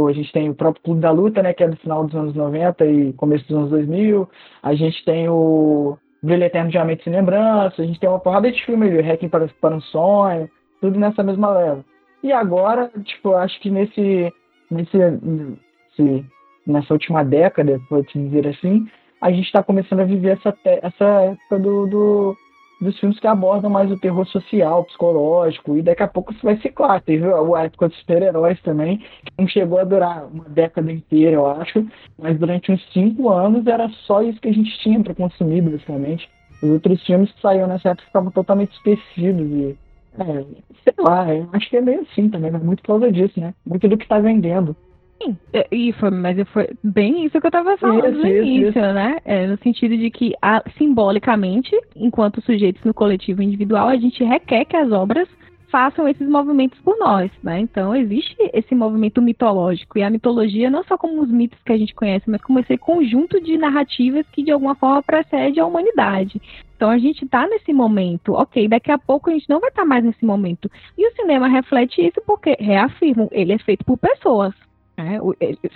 Pô, 0.00 0.08
a 0.08 0.14
gente 0.14 0.32
tem 0.32 0.48
o 0.48 0.54
próprio 0.54 0.82
Clube 0.82 1.02
da 1.02 1.10
Luta, 1.10 1.42
né, 1.42 1.52
que 1.52 1.62
é 1.62 1.68
do 1.68 1.76
final 1.76 2.06
dos 2.06 2.14
anos 2.14 2.34
90 2.34 2.86
e 2.86 3.12
começo 3.12 3.46
dos 3.46 3.54
anos 3.54 3.68
2000. 3.68 4.26
A 4.62 4.74
gente 4.74 5.04
tem 5.04 5.28
o 5.28 5.98
Brilho 6.22 6.44
Eterno 6.44 6.70
de 6.70 6.78
Amém 6.78 6.98
Sem 7.04 7.12
Lembrança. 7.12 7.82
A 7.82 7.84
gente 7.84 8.00
tem 8.00 8.08
uma 8.08 8.18
porrada 8.18 8.50
de 8.50 8.64
filme 8.64 8.86
ali, 8.86 9.02
Hacking 9.02 9.28
para, 9.28 9.46
para 9.60 9.76
um 9.76 9.80
Sonho, 9.82 10.48
tudo 10.80 10.98
nessa 10.98 11.22
mesma 11.22 11.50
leva. 11.50 11.84
E 12.22 12.32
agora, 12.32 12.90
tipo, 13.04 13.34
acho 13.34 13.60
que 13.60 13.68
nesse, 13.68 14.32
nesse, 14.70 14.96
nesse 14.96 16.24
nessa 16.66 16.94
última 16.94 17.22
década, 17.22 17.78
pode 17.90 18.08
dizer 18.14 18.48
assim, 18.48 18.88
a 19.20 19.30
gente 19.30 19.44
está 19.44 19.62
começando 19.62 20.00
a 20.00 20.04
viver 20.04 20.38
essa, 20.38 20.56
essa 20.64 21.04
época 21.04 21.58
do, 21.58 21.86
do 21.86 22.36
dos 22.80 22.98
filmes 22.98 23.20
que 23.20 23.26
abordam 23.26 23.70
mais 23.70 23.90
o 23.90 23.98
terror 23.98 24.26
social, 24.26 24.84
psicológico, 24.84 25.76
e 25.76 25.82
daqui 25.82 26.02
a 26.02 26.08
pouco 26.08 26.32
isso 26.32 26.42
vai 26.42 26.56
ciclar. 26.58 27.02
Teve 27.02 27.26
a 27.26 27.64
época 27.64 27.88
dos 27.88 27.98
super-heróis 27.98 28.60
também, 28.62 28.98
que 28.98 29.32
não 29.38 29.46
chegou 29.46 29.78
a 29.78 29.84
durar 29.84 30.26
uma 30.26 30.44
década 30.48 30.90
inteira, 30.90 31.36
eu 31.36 31.46
acho, 31.46 31.86
mas 32.18 32.38
durante 32.38 32.72
uns 32.72 32.82
cinco 32.92 33.28
anos 33.28 33.66
era 33.66 33.88
só 34.06 34.22
isso 34.22 34.40
que 34.40 34.48
a 34.48 34.54
gente 34.54 34.78
tinha 34.78 35.02
para 35.02 35.14
consumir, 35.14 35.60
basicamente. 35.60 36.28
Os 36.62 36.70
outros 36.70 37.04
filmes 37.04 37.30
que 37.32 37.40
saíram 37.40 37.66
nessa 37.66 37.90
época 37.90 38.06
estavam 38.06 38.30
totalmente 38.30 38.72
esquecidos 38.72 39.46
e. 39.50 39.78
É, 40.18 40.44
sei 40.82 40.94
lá, 40.98 41.24
acho 41.52 41.70
que 41.70 41.76
é 41.76 41.80
meio 41.80 42.00
assim 42.00 42.28
também, 42.28 42.50
mas 42.50 42.62
muito 42.62 42.82
por 42.82 42.88
causa 42.88 43.12
disso, 43.12 43.38
né? 43.40 43.54
Muito 43.64 43.88
do 43.88 43.96
que 43.96 44.04
está 44.04 44.18
vendendo. 44.18 44.76
Sim, 45.22 45.36
e 45.70 45.92
foi, 45.92 46.10
mas 46.10 46.38
foi 46.48 46.70
bem 46.82 47.26
isso 47.26 47.38
que 47.38 47.46
eu 47.46 47.50
estava 47.50 47.76
falando 47.76 48.08
isso, 48.08 48.18
no 48.18 48.26
início, 48.26 48.68
isso. 48.70 48.78
né? 48.78 49.18
É, 49.24 49.46
no 49.46 49.58
sentido 49.58 49.96
de 49.96 50.10
que, 50.10 50.32
a, 50.40 50.62
simbolicamente, 50.78 51.76
enquanto 51.94 52.40
sujeitos 52.40 52.82
no 52.84 52.94
coletivo 52.94 53.42
individual, 53.42 53.88
a 53.88 53.96
gente 53.96 54.24
requer 54.24 54.64
que 54.64 54.76
as 54.76 54.90
obras 54.90 55.28
façam 55.70 56.08
esses 56.08 56.28
movimentos 56.28 56.78
por 56.80 56.98
nós, 56.98 57.30
né? 57.42 57.60
Então 57.60 57.94
existe 57.94 58.36
esse 58.52 58.74
movimento 58.74 59.22
mitológico 59.22 59.98
e 59.98 60.02
a 60.02 60.10
mitologia 60.10 60.68
não 60.68 60.82
só 60.84 60.98
como 60.98 61.22
os 61.22 61.30
mitos 61.30 61.58
que 61.64 61.72
a 61.72 61.78
gente 61.78 61.94
conhece, 61.94 62.28
mas 62.28 62.42
como 62.42 62.58
esse 62.58 62.76
conjunto 62.76 63.40
de 63.40 63.56
narrativas 63.56 64.26
que 64.32 64.42
de 64.42 64.50
alguma 64.50 64.74
forma 64.74 65.02
precede 65.02 65.60
a 65.60 65.66
humanidade. 65.66 66.40
Então 66.74 66.90
a 66.90 66.98
gente 66.98 67.24
está 67.24 67.46
nesse 67.46 67.72
momento, 67.72 68.32
ok, 68.32 68.66
daqui 68.66 68.90
a 68.90 68.98
pouco 68.98 69.30
a 69.30 69.32
gente 69.32 69.48
não 69.48 69.60
vai 69.60 69.68
estar 69.68 69.82
tá 69.82 69.88
mais 69.88 70.04
nesse 70.04 70.24
momento. 70.24 70.68
E 70.98 71.06
o 71.06 71.12
cinema 71.14 71.46
reflete 71.46 72.04
isso 72.04 72.20
porque, 72.26 72.56
reafirmo, 72.58 73.28
ele 73.30 73.52
é 73.52 73.58
feito 73.58 73.84
por 73.84 73.98
pessoas, 73.98 74.54
né? 75.02 75.18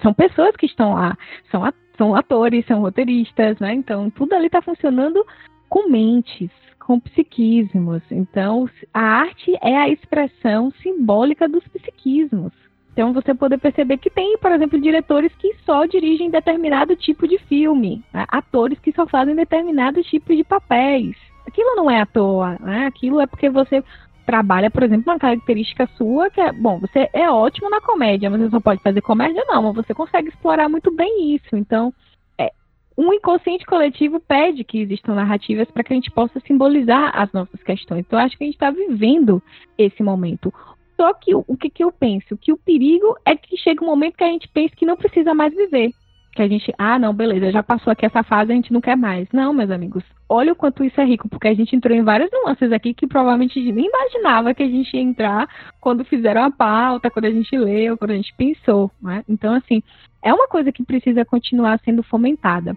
São 0.03 0.13
pessoas 0.13 0.55
que 0.57 0.67
estão 0.67 0.95
lá, 0.95 1.17
são, 1.51 1.63
são 1.97 2.15
atores, 2.15 2.67
são 2.67 2.81
roteiristas, 2.81 3.59
né? 3.59 3.75
Então, 3.75 4.11
tudo 4.11 4.35
ali 4.35 4.47
está 4.47 4.61
funcionando 4.63 5.25
com 5.69 5.89
mentes, 5.89 6.51
com 6.79 7.01
psiquismos. 7.01 8.03
Então, 8.11 8.69
a 8.93 9.01
arte 9.01 9.57
é 9.63 9.77
a 9.77 9.89
expressão 9.89 10.71
simbólica 10.83 11.49
dos 11.49 11.67
psiquismos. 11.69 12.53
Então, 12.93 13.13
você 13.13 13.35
poder 13.35 13.59
perceber 13.59 13.97
que 13.97 14.09
tem, 14.09 14.39
por 14.39 14.53
exemplo, 14.53 14.81
diretores 14.81 15.35
que 15.35 15.53
só 15.67 15.85
dirigem 15.85 16.31
determinado 16.31 16.95
tipo 16.95 17.27
de 17.27 17.39
filme, 17.39 18.05
né? 18.13 18.25
atores 18.29 18.79
que 18.79 18.93
só 18.93 19.05
fazem 19.07 19.35
determinados 19.35 20.07
tipos 20.07 20.37
de 20.37 20.45
papéis. 20.45 21.17
Aquilo 21.45 21.75
não 21.75 21.91
é 21.91 22.01
à 22.01 22.07
toa, 22.07 22.57
né? 22.61 22.87
Aquilo 22.87 23.21
é 23.21 23.27
porque 23.27 23.51
você 23.51 23.83
trabalha, 24.25 24.71
por 24.71 24.83
exemplo, 24.83 25.13
uma 25.13 25.19
característica 25.19 25.87
sua 25.97 26.31
que 26.31 26.41
é, 26.41 26.53
bom, 26.53 26.81
você 26.81 27.09
é 27.13 27.31
ótimo 27.31 27.71
na 27.71 27.81
comédia, 27.81 28.31
mas 28.31 28.41
você 28.41 28.51
só 28.51 28.61
pode 28.61 28.83
fazer 28.83 29.01
comédia 29.01 29.45
não, 29.47 29.63
mas 29.63 29.75
você 29.75 29.95
consegue 29.95 30.29
explorar 30.29 30.69
muito 30.69 30.91
bem 30.91 31.35
isso. 31.35 31.57
Então, 31.57 31.93
é, 32.39 32.51
um 32.97 33.13
inconsciente 33.13 33.65
coletivo 33.67 34.21
pede 34.21 34.65
que 34.65 34.81
existam 34.81 35.15
narrativas 35.15 35.71
para 35.71 35.85
que 35.85 35.93
a 35.93 35.97
gente 35.97 36.11
possa 36.11 36.41
simbolizar 36.41 37.13
as 37.15 37.33
nossas 37.33 37.63
questões. 37.63 38.01
Então, 38.07 38.19
acho 38.19 38.37
que 38.37 38.45
a 38.45 38.47
gente 38.47 38.57
está 38.57 38.71
vivendo 38.71 39.43
esse 39.79 40.03
momento. 40.03 40.53
Só 40.97 41.13
que 41.13 41.35
o, 41.35 41.45
o 41.47 41.57
que, 41.57 41.71
que 41.71 41.85
eu 41.85 41.93
penso? 41.93 42.37
Que 42.37 42.53
o 42.53 42.57
perigo 42.57 43.17
é 43.25 43.37
que 43.37 43.57
chega 43.57 43.83
um 43.85 43.89
momento 43.89 44.17
que 44.17 44.25
a 44.25 44.29
gente 44.29 44.49
pensa 44.49 44.77
que 44.77 44.87
não 44.87 44.97
precisa 44.97 45.35
mais 45.35 45.55
viver 45.55 45.93
que 46.35 46.43
a 46.43 46.49
gente, 46.49 46.73
ah, 46.77 46.99
não, 46.99 47.15
beleza, 47.15 47.53
já 47.53 47.63
passou 47.63 47.93
aqui 47.93 48.05
essa 48.05 48.23
fase, 48.23 48.53
a 48.53 48.55
gente 48.55 48.73
não 48.73 48.81
quer 48.81 48.97
mais. 48.97 49.29
Não, 49.33 49.53
meus 49.53 49.71
amigos, 49.71 50.03
olha 50.29 50.53
o 50.53 50.57
quanto 50.57 50.85
isso 50.85 51.01
é 51.01 51.05
rico, 51.05 51.29
porque 51.29 51.49
a 51.49 51.55
gente 51.55 51.75
entrou 51.77 51.97
em 51.97 52.03
várias 52.03 52.31
nuances 52.33 52.73
aqui 52.73 52.93
que 52.93 53.07
provavelmente 53.07 53.61
nem 53.73 53.87
imaginava 53.87 54.53
que 54.53 54.63
a 54.63 54.69
gente 54.69 54.95
ia 54.95 55.03
entrar 55.03 55.49
quando 55.81 56.05
fizeram 56.05 56.45
a 56.45 56.51
pauta, 56.51 57.11
quando 57.11 57.27
a 57.27 57.31
gente 57.31 57.57
leu, 57.57 57.97
quando 57.97 58.11
a 58.11 58.17
gente 58.17 58.35
pensou, 58.37 58.91
né? 59.01 59.23
Então, 59.29 59.55
assim, 59.55 59.83
é 60.23 60.35
uma 60.35 60.49
coisa 60.49 60.73
que 60.73 60.83
precisa 60.83 61.25
continuar 61.25 61.79
sendo 61.85 62.03
fomentada. 62.03 62.77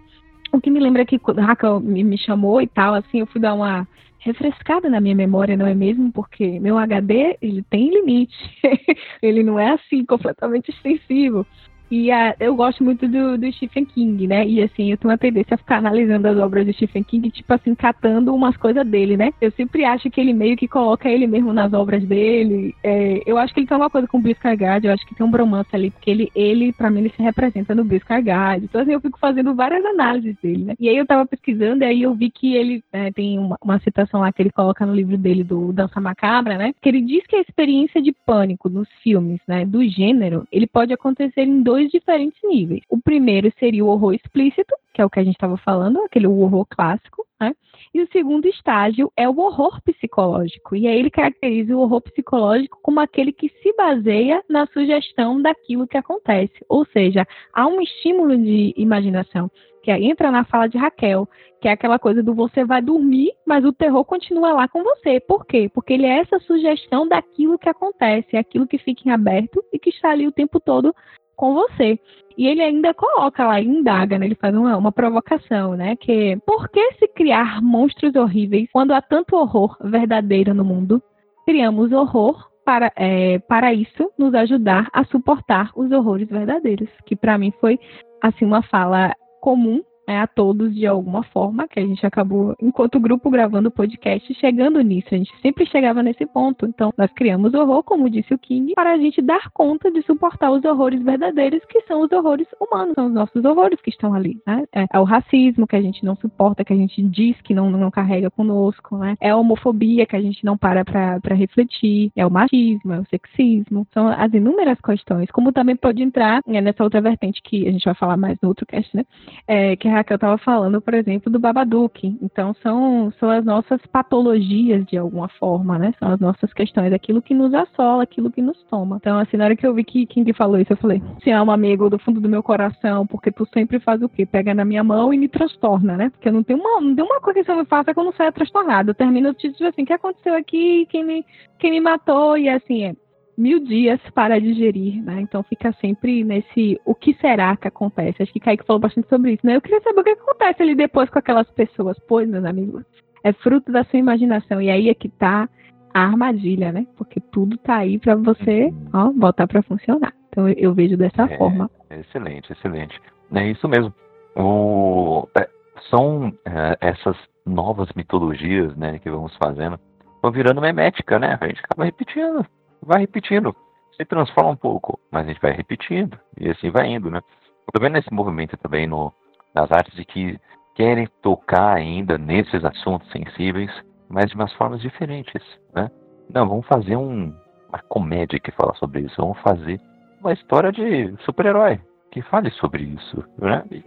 O 0.52 0.60
que 0.60 0.70
me 0.70 0.80
lembra 0.80 1.04
que 1.04 1.18
quando 1.18 1.40
Raquel 1.40 1.80
me 1.80 2.16
chamou 2.16 2.62
e 2.62 2.66
tal, 2.66 2.94
assim, 2.94 3.20
eu 3.20 3.26
fui 3.26 3.40
dar 3.40 3.54
uma 3.54 3.86
refrescada 4.18 4.88
na 4.88 5.00
minha 5.00 5.14
memória, 5.14 5.56
não 5.56 5.66
é 5.66 5.74
mesmo? 5.74 6.12
Porque 6.12 6.58
meu 6.60 6.78
HD, 6.78 7.36
ele 7.40 7.62
tem 7.62 7.90
limite. 7.90 8.36
ele 9.22 9.42
não 9.42 9.58
é 9.58 9.72
assim 9.72 10.04
completamente 10.04 10.70
extensivo. 10.70 11.46
E 11.90 12.10
a, 12.10 12.34
eu 12.38 12.54
gosto 12.54 12.84
muito 12.84 13.08
do, 13.08 13.38
do, 13.38 13.52
Stephen 13.52 13.84
King, 13.84 14.26
né? 14.26 14.46
E 14.46 14.62
assim, 14.62 14.90
eu 14.90 14.96
tenho 14.96 15.10
uma 15.10 15.18
tendência 15.18 15.54
a 15.54 15.58
ficar 15.58 15.78
analisando 15.78 16.28
as 16.28 16.36
obras 16.38 16.66
do 16.66 16.72
Stephen 16.72 17.02
King, 17.02 17.30
tipo 17.30 17.52
assim, 17.52 17.74
catando 17.74 18.34
umas 18.34 18.56
coisas 18.56 18.86
dele, 18.86 19.16
né? 19.16 19.32
Eu 19.40 19.50
sempre 19.52 19.84
acho 19.84 20.10
que 20.10 20.20
ele 20.20 20.32
meio 20.32 20.56
que 20.56 20.68
coloca 20.68 21.08
ele 21.08 21.26
mesmo 21.26 21.52
nas 21.52 21.72
obras 21.72 22.02
dele. 22.04 22.74
É, 22.82 23.22
eu 23.26 23.38
acho 23.38 23.54
que 23.54 23.60
ele 23.60 23.66
tem 23.66 23.76
uma 23.76 23.90
coisa 23.90 24.06
com 24.06 24.18
o 24.18 24.20
Bill 24.20 24.36
eu 24.82 24.92
acho 24.92 25.06
que 25.06 25.14
tem 25.14 25.26
um 25.26 25.30
bromance 25.30 25.68
ali, 25.72 25.90
porque 25.90 26.10
ele, 26.10 26.30
ele 26.34 26.72
para 26.72 26.90
mim, 26.90 27.00
ele 27.00 27.12
se 27.16 27.22
representa 27.22 27.74
no 27.74 27.84
Bill 27.84 28.00
Skarsgård. 28.00 28.64
Então, 28.64 28.80
assim, 28.80 28.92
eu 28.92 29.00
fico 29.00 29.18
fazendo 29.18 29.54
várias 29.54 29.84
análises 29.84 30.36
dele, 30.42 30.64
né? 30.64 30.74
E 30.78 30.88
aí 30.88 30.96
eu 30.96 31.06
tava 31.06 31.26
pesquisando, 31.26 31.84
e 31.84 31.86
aí 31.86 32.02
eu 32.02 32.14
vi 32.14 32.30
que 32.30 32.54
ele 32.54 32.82
é, 32.92 33.10
tem 33.12 33.38
uma, 33.38 33.56
uma 33.62 33.78
citação 33.80 34.20
lá 34.20 34.32
que 34.32 34.42
ele 34.42 34.50
coloca 34.50 34.84
no 34.86 34.94
livro 34.94 35.16
dele 35.16 35.44
do 35.44 35.72
Dança 35.72 36.00
Macabra, 36.00 36.56
né? 36.56 36.74
Que 36.80 36.88
ele 36.88 37.00
diz 37.00 37.26
que 37.26 37.36
a 37.36 37.40
experiência 37.40 38.00
de 38.00 38.12
pânico 38.12 38.68
nos 38.68 38.88
filmes, 39.02 39.40
né, 39.46 39.64
do 39.64 39.86
gênero, 39.86 40.46
ele 40.50 40.66
pode 40.66 40.92
acontecer 40.92 41.42
em 41.42 41.62
dois 41.62 41.77
dois 41.78 41.90
diferentes 41.90 42.40
níveis. 42.42 42.82
O 42.90 43.00
primeiro 43.00 43.52
seria 43.58 43.84
o 43.84 43.88
horror 43.88 44.12
explícito, 44.12 44.74
que 44.92 45.00
é 45.00 45.04
o 45.04 45.10
que 45.10 45.20
a 45.20 45.24
gente 45.24 45.36
estava 45.36 45.56
falando, 45.58 46.02
aquele 46.02 46.26
horror 46.26 46.66
clássico, 46.68 47.24
né? 47.40 47.54
E 47.94 48.02
o 48.02 48.08
segundo 48.10 48.46
estágio 48.48 49.12
é 49.16 49.28
o 49.28 49.38
horror 49.38 49.80
psicológico. 49.82 50.74
E 50.74 50.88
aí 50.88 50.98
ele 50.98 51.10
caracteriza 51.10 51.76
o 51.76 51.80
horror 51.80 52.00
psicológico 52.00 52.80
como 52.82 52.98
aquele 52.98 53.32
que 53.32 53.48
se 53.62 53.72
baseia 53.76 54.42
na 54.48 54.66
sugestão 54.66 55.40
daquilo 55.40 55.86
que 55.86 55.96
acontece. 55.96 56.54
Ou 56.68 56.84
seja, 56.86 57.24
há 57.54 57.66
um 57.68 57.80
estímulo 57.80 58.36
de 58.36 58.74
imaginação 58.76 59.48
que 59.82 59.92
entra 59.92 60.32
na 60.32 60.44
fala 60.44 60.68
de 60.68 60.76
Raquel, 60.76 61.28
que 61.60 61.68
é 61.68 61.72
aquela 61.72 61.98
coisa 61.98 62.22
do 62.22 62.34
você 62.34 62.64
vai 62.64 62.82
dormir, 62.82 63.30
mas 63.46 63.64
o 63.64 63.72
terror 63.72 64.04
continua 64.04 64.52
lá 64.52 64.68
com 64.68 64.82
você. 64.82 65.20
Por 65.20 65.46
quê? 65.46 65.70
Porque 65.72 65.92
ele 65.92 66.06
é 66.06 66.18
essa 66.18 66.40
sugestão 66.40 67.06
daquilo 67.06 67.58
que 67.58 67.68
acontece, 67.68 68.36
é 68.36 68.38
aquilo 68.38 68.66
que 68.66 68.78
fica 68.78 69.08
em 69.08 69.12
aberto 69.12 69.64
e 69.72 69.78
que 69.78 69.90
está 69.90 70.10
ali 70.10 70.26
o 70.26 70.32
tempo 70.32 70.58
todo 70.58 70.92
com 71.38 71.54
você. 71.54 71.98
E 72.36 72.46
ele 72.46 72.60
ainda 72.60 72.92
coloca 72.92 73.46
lá, 73.46 73.60
indaga, 73.60 74.18
né? 74.18 74.26
ele 74.26 74.34
faz 74.34 74.54
uma, 74.54 74.76
uma 74.76 74.92
provocação, 74.92 75.74
né? 75.74 75.96
Que 75.96 76.36
por 76.44 76.68
que 76.68 76.92
se 76.94 77.08
criar 77.08 77.62
monstros 77.62 78.14
horríveis 78.14 78.68
quando 78.72 78.92
há 78.92 79.00
tanto 79.00 79.36
horror 79.36 79.76
verdadeiro 79.80 80.52
no 80.52 80.64
mundo? 80.64 81.02
Criamos 81.46 81.90
horror 81.92 82.48
para, 82.64 82.92
é, 82.96 83.38
para 83.38 83.72
isso 83.72 84.10
nos 84.18 84.34
ajudar 84.34 84.88
a 84.92 85.04
suportar 85.04 85.70
os 85.74 85.90
horrores 85.90 86.28
verdadeiros. 86.28 86.88
Que 87.06 87.16
para 87.16 87.38
mim 87.38 87.52
foi 87.60 87.78
assim 88.20 88.44
uma 88.44 88.62
fala 88.62 89.14
comum 89.40 89.82
né, 90.08 90.20
a 90.20 90.26
todos 90.26 90.74
de 90.74 90.86
alguma 90.86 91.22
forma, 91.24 91.68
que 91.68 91.78
a 91.78 91.86
gente 91.86 92.04
acabou, 92.06 92.56
enquanto 92.58 92.98
grupo 92.98 93.28
gravando 93.28 93.68
o 93.68 93.70
podcast, 93.70 94.32
chegando 94.34 94.80
nisso. 94.80 95.08
A 95.12 95.18
gente 95.18 95.32
sempre 95.42 95.66
chegava 95.66 96.02
nesse 96.02 96.24
ponto. 96.24 96.64
Então, 96.64 96.94
nós 96.96 97.12
criamos 97.12 97.52
horror, 97.52 97.82
como 97.82 98.08
disse 98.08 98.32
o 98.32 98.38
King, 98.38 98.72
para 98.74 98.92
a 98.92 98.96
gente 98.96 99.20
dar 99.20 99.50
conta 99.52 99.90
de 99.90 100.00
suportar 100.02 100.50
os 100.50 100.64
horrores 100.64 101.02
verdadeiros, 101.02 101.62
que 101.66 101.82
são 101.82 102.00
os 102.00 102.10
horrores 102.10 102.46
humanos, 102.58 102.94
são 102.94 103.06
os 103.08 103.12
nossos 103.12 103.44
horrores 103.44 103.78
que 103.82 103.90
estão 103.90 104.14
ali. 104.14 104.40
Né? 104.46 104.64
É, 104.72 104.86
é, 104.90 104.98
o 104.98 105.04
racismo 105.04 105.66
que 105.66 105.76
a 105.76 105.82
gente 105.82 106.02
não 106.02 106.16
suporta, 106.16 106.64
que 106.64 106.72
a 106.72 106.76
gente 106.76 107.02
diz 107.02 107.38
que 107.42 107.52
não, 107.52 107.70
não 107.70 107.90
carrega 107.90 108.30
conosco, 108.30 108.96
né? 108.96 109.14
é 109.20 109.28
a 109.28 109.36
homofobia 109.36 110.06
que 110.06 110.16
a 110.16 110.20
gente 110.22 110.42
não 110.42 110.56
para 110.56 110.84
para 110.84 111.34
refletir, 111.34 112.10
é 112.16 112.24
o 112.24 112.30
machismo, 112.30 112.94
é 112.94 113.00
o 113.00 113.06
sexismo, 113.06 113.86
são 113.92 114.08
as 114.08 114.32
inúmeras 114.32 114.80
questões, 114.80 115.30
como 115.30 115.52
também 115.52 115.76
pode 115.76 116.02
entrar 116.02 116.40
né, 116.46 116.62
nessa 116.62 116.82
outra 116.82 117.00
vertente 117.00 117.42
que 117.42 117.68
a 117.68 117.72
gente 117.72 117.84
vai 117.84 117.94
falar 117.94 118.16
mais 118.16 118.38
no 118.40 118.48
outro 118.48 118.64
cast, 118.64 118.96
né? 118.96 119.04
É, 119.46 119.76
que 119.76 119.88
é 119.88 119.97
Raquel 119.98 120.14
estava 120.16 120.38
falando, 120.38 120.80
por 120.80 120.94
exemplo, 120.94 121.30
do 121.30 121.38
Babadook. 121.38 122.16
Então, 122.22 122.54
são, 122.62 123.12
são 123.18 123.30
as 123.30 123.44
nossas 123.44 123.80
patologias, 123.86 124.84
de 124.86 124.96
alguma 124.96 125.28
forma, 125.28 125.78
né? 125.78 125.92
São 125.98 126.12
as 126.12 126.20
nossas 126.20 126.52
questões, 126.52 126.92
aquilo 126.92 127.22
que 127.22 127.34
nos 127.34 127.52
assola, 127.52 128.02
aquilo 128.02 128.30
que 128.30 128.40
nos 128.42 128.62
toma. 128.64 128.96
Então, 128.96 129.18
assim, 129.18 129.36
na 129.36 129.44
hora 129.44 129.56
que 129.56 129.66
eu 129.66 129.74
vi 129.74 129.84
que 129.84 130.06
quem 130.06 130.24
falou 130.32 130.58
isso, 130.58 130.72
eu 130.72 130.76
falei, 130.76 131.02
te 131.18 131.30
amo, 131.30 131.50
amigo, 131.50 131.90
do 131.90 131.98
fundo 131.98 132.20
do 132.20 132.28
meu 132.28 132.42
coração, 132.42 133.06
porque 133.06 133.30
tu 133.30 133.46
sempre 133.52 133.80
faz 133.80 134.02
o 134.02 134.08
quê? 134.08 134.26
Pega 134.26 134.54
na 134.54 134.64
minha 134.64 134.84
mão 134.84 135.12
e 135.12 135.18
me 135.18 135.28
transtorna, 135.28 135.96
né? 135.96 136.10
Porque 136.10 136.30
não 136.30 136.42
tem 136.42 136.56
uma, 136.56 136.80
não 136.80 136.94
tem 136.94 137.04
uma 137.04 137.20
coisa 137.20 137.40
que 137.40 137.46
você 137.46 137.54
me 137.54 137.64
faça 137.64 137.92
que 137.92 137.98
eu 137.98 138.04
não 138.04 138.12
saia 138.12 138.32
transtornado. 138.32 138.90
Eu 138.90 138.94
termino, 138.94 139.28
eu 139.28 139.34
te 139.34 139.48
assim, 139.64 139.82
o 139.82 139.86
que 139.86 139.92
aconteceu 139.92 140.34
aqui? 140.34 140.86
Quem 140.90 141.04
me, 141.04 141.24
quem 141.58 141.70
me 141.70 141.80
matou? 141.80 142.36
E 142.36 142.48
assim, 142.48 142.84
é 142.84 142.94
mil 143.38 143.60
dias 143.60 144.00
para 144.12 144.40
digerir, 144.40 145.00
né? 145.00 145.20
Então 145.20 145.44
fica 145.44 145.72
sempre 145.80 146.24
nesse 146.24 146.78
o 146.84 146.92
que 146.92 147.14
será 147.14 147.56
que 147.56 147.68
acontece. 147.68 148.20
Acho 148.20 148.32
que 148.32 148.40
Kaique 148.40 148.66
falou 148.66 148.80
bastante 148.80 149.08
sobre 149.08 149.34
isso, 149.34 149.46
né? 149.46 149.54
Eu 149.54 149.60
queria 149.60 149.80
saber 149.80 150.00
o 150.00 150.04
que 150.04 150.10
acontece 150.10 150.60
ali 150.60 150.74
depois 150.74 151.08
com 151.08 151.20
aquelas 151.20 151.48
pessoas. 151.52 151.96
Pois, 152.08 152.28
meus 152.28 152.44
amigos, 152.44 152.84
é 153.22 153.32
fruto 153.32 153.70
da 153.70 153.84
sua 153.84 154.00
imaginação. 154.00 154.60
E 154.60 154.68
aí 154.68 154.88
é 154.88 154.94
que 154.94 155.08
tá 155.08 155.48
a 155.94 156.00
armadilha, 156.00 156.72
né? 156.72 156.84
Porque 156.96 157.20
tudo 157.20 157.56
tá 157.58 157.76
aí 157.76 157.96
para 157.98 158.16
você, 158.16 158.74
ó, 158.92 159.12
voltar 159.12 159.46
para 159.46 159.62
funcionar. 159.62 160.12
Então 160.28 160.48
eu, 160.48 160.54
eu, 160.58 160.74
vejo 160.74 160.96
dessa 160.96 161.22
é, 161.22 161.38
forma. 161.38 161.70
Excelente, 161.90 162.52
excelente. 162.52 163.00
É 163.32 163.48
isso 163.48 163.68
mesmo. 163.68 163.94
O, 164.36 165.28
é, 165.36 165.48
são 165.88 166.32
é, 166.44 166.76
essas 166.80 167.16
novas 167.46 167.88
mitologias, 167.94 168.76
né, 168.76 168.98
que 168.98 169.08
vamos 169.08 169.34
fazendo, 169.36 169.78
vão 170.20 170.32
virando 170.32 170.60
memética, 170.60 171.20
né? 171.20 171.38
A 171.40 171.46
gente 171.46 171.60
acaba 171.60 171.84
repetindo 171.84 172.44
vai 172.82 173.00
repetindo. 173.00 173.54
Se 173.96 174.04
transforma 174.04 174.50
um 174.50 174.56
pouco, 174.56 174.98
mas 175.10 175.24
a 175.24 175.28
gente 175.28 175.40
vai 175.40 175.52
repetindo. 175.52 176.18
E 176.38 176.48
assim 176.48 176.70
vai 176.70 176.86
indo, 176.86 177.10
né? 177.10 177.20
Eu 177.66 177.72
tô 177.72 177.80
vendo 177.80 177.98
esse 177.98 178.12
movimento 178.12 178.56
também 178.56 178.86
no, 178.86 179.12
nas 179.54 179.70
artes 179.72 179.94
de 179.94 180.04
que 180.04 180.38
querem 180.74 181.08
tocar 181.22 181.74
ainda 181.74 182.16
nesses 182.16 182.64
assuntos 182.64 183.10
sensíveis, 183.10 183.70
mas 184.08 184.30
de 184.30 184.36
umas 184.36 184.52
formas 184.54 184.80
diferentes, 184.80 185.42
né? 185.74 185.90
Não, 186.32 186.48
vamos 186.48 186.66
fazer 186.66 186.96
um, 186.96 187.34
uma 187.68 187.78
comédia 187.88 188.38
que 188.38 188.52
fala 188.52 188.74
sobre 188.74 189.00
isso. 189.00 189.16
Vamos 189.18 189.38
fazer 189.40 189.80
uma 190.20 190.32
história 190.32 190.70
de 190.70 191.14
super-herói 191.24 191.80
que 192.10 192.22
fale 192.22 192.50
sobre 192.52 192.84
isso, 192.84 193.24
né? 193.38 193.64
E 193.70 193.84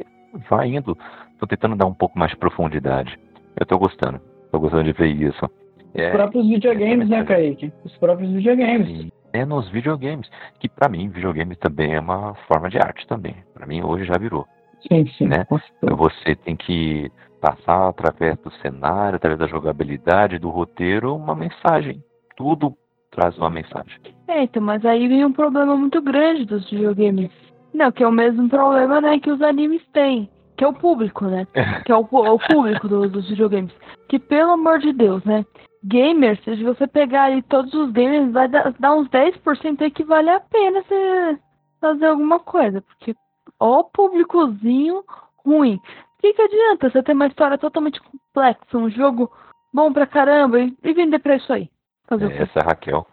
vai 0.50 0.68
indo. 0.68 0.98
Tô 1.40 1.48
tentando 1.48 1.76
dar 1.76 1.86
um 1.86 1.94
pouco 1.94 2.18
mais 2.18 2.32
de 2.32 2.38
profundidade. 2.38 3.18
Eu 3.60 3.66
tô 3.66 3.78
gostando. 3.78 4.20
Tô 4.52 4.60
gostando 4.60 4.84
de 4.84 4.94
ver 4.94 5.08
isso. 5.08 5.50
É, 5.94 6.08
Os 6.08 6.12
próprios 6.12 6.48
videogames, 6.48 7.10
né, 7.10 7.24
Kaique? 7.24 7.72
Os 7.84 7.96
próprios 7.98 8.32
videogames. 8.32 9.12
É 9.34 9.46
nos 9.46 9.70
videogames, 9.70 10.30
que 10.60 10.68
para 10.68 10.90
mim 10.90 11.10
videogame 11.10 11.56
também 11.56 11.94
é 11.94 12.00
uma 12.00 12.34
forma 12.48 12.70
de 12.70 12.78
arte 12.78 13.08
também. 13.08 13.36
Para 13.54 13.66
mim 13.66 13.82
hoje 13.82 14.06
já 14.06 14.18
virou. 14.18 14.46
Sim, 14.88 15.06
sim. 15.18 15.28
Né? 15.28 15.46
Você 15.82 16.36
tem 16.36 16.56
que 16.56 17.10
passar 17.40 17.88
através 17.88 18.38
do 18.40 18.52
cenário, 18.62 19.16
através 19.16 19.40
da 19.40 19.48
jogabilidade, 19.48 20.38
do 20.38 20.50
roteiro, 20.50 21.16
uma 21.16 21.36
mensagem. 21.36 22.04
Tudo 22.36 22.76
traz 23.10 23.38
uma 23.38 23.50
mensagem. 23.50 24.00
É, 24.28 24.44
então, 24.44 24.62
mas 24.62 24.86
aí 24.86 25.08
vem 25.08 25.24
um 25.24 25.34
problema 25.34 25.76
muito 25.78 26.02
grande 26.02 26.46
dos 26.46 26.70
videogames. 26.70 27.32
Não, 27.74 27.92
que 27.92 28.04
é 28.04 28.08
o 28.08 28.12
mesmo 28.12 28.50
problema, 28.50 29.00
né, 29.00 29.20
que 29.20 29.32
os 29.32 29.42
animes 29.42 29.82
têm 29.94 30.30
que 30.62 30.66
é 30.66 30.68
o 30.68 30.74
público, 30.74 31.26
né? 31.26 31.48
que 31.84 31.92
é 31.92 31.96
o, 31.96 32.02
o 32.02 32.40
público 32.40 32.88
do, 32.88 33.10
dos 33.10 33.28
videogames. 33.28 33.74
Que, 34.08 34.20
pelo 34.20 34.52
amor 34.52 34.78
de 34.78 34.94
Deus, 34.94 35.24
né? 35.24 35.44
Gamers, 35.84 36.44
se 36.44 36.64
você 36.64 36.86
pegar 36.88 37.24
aí 37.24 37.42
todos 37.44 37.74
os 37.74 37.92
gamers, 37.92 38.32
vai 38.32 38.48
dar, 38.48 38.72
dar 38.80 38.94
uns 38.94 39.10
10% 39.10 39.82
aí 39.82 39.90
que 39.90 40.04
vale 40.04 40.30
a 40.30 40.40
pena 40.40 40.84
você 40.84 41.40
fazer 41.80 42.06
alguma 42.06 42.40
coisa. 42.40 42.82
Porque, 42.82 43.16
ó, 43.60 43.84
públicozinho 43.84 45.04
ruim. 45.44 45.76
O 45.76 46.22
que, 46.22 46.34
que 46.34 46.42
adianta 46.42 46.90
você 46.90 47.02
ter 47.02 47.14
uma 47.14 47.28
história 47.28 47.58
totalmente 47.58 48.00
complexa, 48.00 48.78
um 48.78 48.90
jogo 48.90 49.32
bom 49.74 49.92
pra 49.92 50.06
caramba 50.06 50.60
e, 50.60 50.78
e 50.84 50.94
vender 50.94 51.20
pra 51.20 51.36
isso 51.36 51.52
aí? 51.52 51.68
Fazer 52.08 52.32
Essa 52.32 52.60
é 52.60 52.62
a 52.62 52.66
Raquel. 52.68 53.08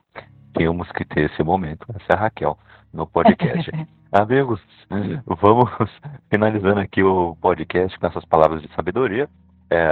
Temos 0.53 0.91
que 0.93 1.05
ter 1.05 1.31
esse 1.31 1.43
momento. 1.43 1.87
Essa 1.95 2.13
é 2.13 2.17
a 2.17 2.21
Raquel 2.21 2.59
no 2.93 3.07
podcast. 3.07 3.71
Amigos, 4.13 4.61
vamos 5.27 5.71
finalizando 6.31 6.81
aqui 6.81 7.03
o 7.03 7.37
podcast 7.37 7.99
com 7.99 8.07
essas 8.07 8.25
palavras 8.27 8.61
de 8.61 8.75
sabedoria. 8.75 9.29
É, 9.71 9.87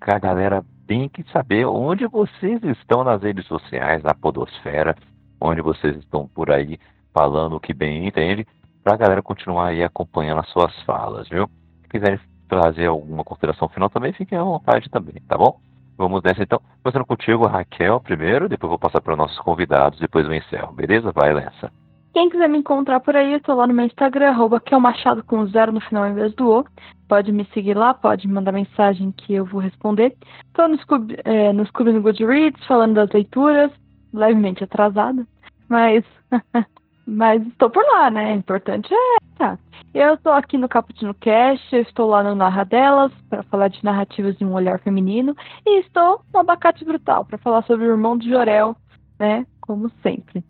a 0.00 0.18
galera 0.18 0.64
tem 0.86 1.08
que 1.08 1.22
saber 1.30 1.66
onde 1.66 2.06
vocês 2.06 2.62
estão 2.62 3.02
nas 3.02 3.22
redes 3.22 3.46
sociais, 3.46 4.02
na 4.02 4.14
podosfera, 4.14 4.94
onde 5.40 5.62
vocês 5.62 5.96
estão 5.96 6.28
por 6.28 6.50
aí 6.50 6.78
falando 7.14 7.56
o 7.56 7.60
que 7.60 7.72
bem 7.72 8.06
entende, 8.06 8.46
para 8.82 8.94
a 8.94 8.96
galera 8.96 9.22
continuar 9.22 9.68
aí 9.68 9.82
acompanhando 9.82 10.40
as 10.40 10.48
suas 10.50 10.74
falas, 10.82 11.28
viu? 11.28 11.48
Se 11.82 11.88
quiserem 11.88 12.20
trazer 12.48 12.86
alguma 12.86 13.24
consideração 13.24 13.68
final 13.68 13.88
também, 13.88 14.12
fiquem 14.12 14.36
à 14.36 14.42
vontade 14.42 14.90
também, 14.90 15.22
tá 15.28 15.38
bom? 15.38 15.58
Vamos 15.96 16.22
nessa 16.22 16.42
então. 16.42 16.60
Começando 16.82 17.06
contigo, 17.06 17.46
Raquel, 17.46 18.00
primeiro, 18.00 18.48
depois 18.48 18.68
vou 18.68 18.78
passar 18.78 19.00
para 19.00 19.12
os 19.12 19.18
nossos 19.18 19.38
convidados, 19.38 20.00
depois 20.00 20.26
eu 20.26 20.34
encerro, 20.34 20.72
beleza? 20.72 21.12
Vai, 21.12 21.32
Lença. 21.32 21.70
Quem 22.12 22.28
quiser 22.28 22.48
me 22.48 22.58
encontrar 22.58 23.00
por 23.00 23.16
aí, 23.16 23.32
eu 23.32 23.40
tô 23.40 23.54
lá 23.54 23.66
no 23.66 23.72
meu 23.72 23.86
Instagram, 23.86 24.28
arroba 24.28 24.60
que 24.60 24.74
é 24.74 24.76
o 24.76 24.80
Machado 24.80 25.24
com 25.24 25.46
zero 25.46 25.72
no 25.72 25.80
final 25.80 26.06
em 26.06 26.14
vez 26.14 26.34
do 26.34 26.46
O. 26.46 26.64
Pode 27.08 27.32
me 27.32 27.46
seguir 27.54 27.74
lá, 27.74 27.94
pode 27.94 28.28
me 28.28 28.34
mandar 28.34 28.52
mensagem 28.52 29.12
que 29.12 29.32
eu 29.32 29.46
vou 29.46 29.60
responder. 29.60 30.14
Tô 30.52 30.68
no 30.68 30.78
Scooby, 30.78 31.16
é, 31.24 31.52
no, 31.52 31.64
no 31.64 32.02
Goodreads, 32.02 32.66
falando 32.66 32.94
das 32.94 33.10
leituras, 33.10 33.70
levemente 34.12 34.62
atrasada, 34.62 35.26
mas, 35.68 36.04
mas 37.06 37.46
estou 37.46 37.70
por 37.70 37.84
lá, 37.84 38.10
né? 38.10 38.34
O 38.34 38.38
importante 38.38 38.92
é 38.92 39.16
tá. 39.38 39.58
Eu 39.94 40.14
estou 40.14 40.32
aqui 40.32 40.56
no 40.56 40.68
Caputino 40.68 41.14
Cast, 41.14 41.74
eu 41.74 41.82
estou 41.82 42.08
lá 42.08 42.22
no 42.22 42.34
Narra 42.34 42.64
Delas, 42.64 43.12
para 43.28 43.42
falar 43.44 43.68
de 43.68 43.82
narrativas 43.82 44.36
de 44.36 44.44
um 44.44 44.52
olhar 44.52 44.78
feminino, 44.80 45.34
e 45.66 45.80
estou 45.80 46.22
no 46.32 46.40
Abacate 46.40 46.84
Brutal, 46.84 47.24
para 47.24 47.38
falar 47.38 47.62
sobre 47.64 47.86
o 47.86 47.90
irmão 47.90 48.16
de 48.16 48.28
Jorel, 48.28 48.76
né? 49.18 49.46
Como 49.60 49.90
sempre. 50.02 50.42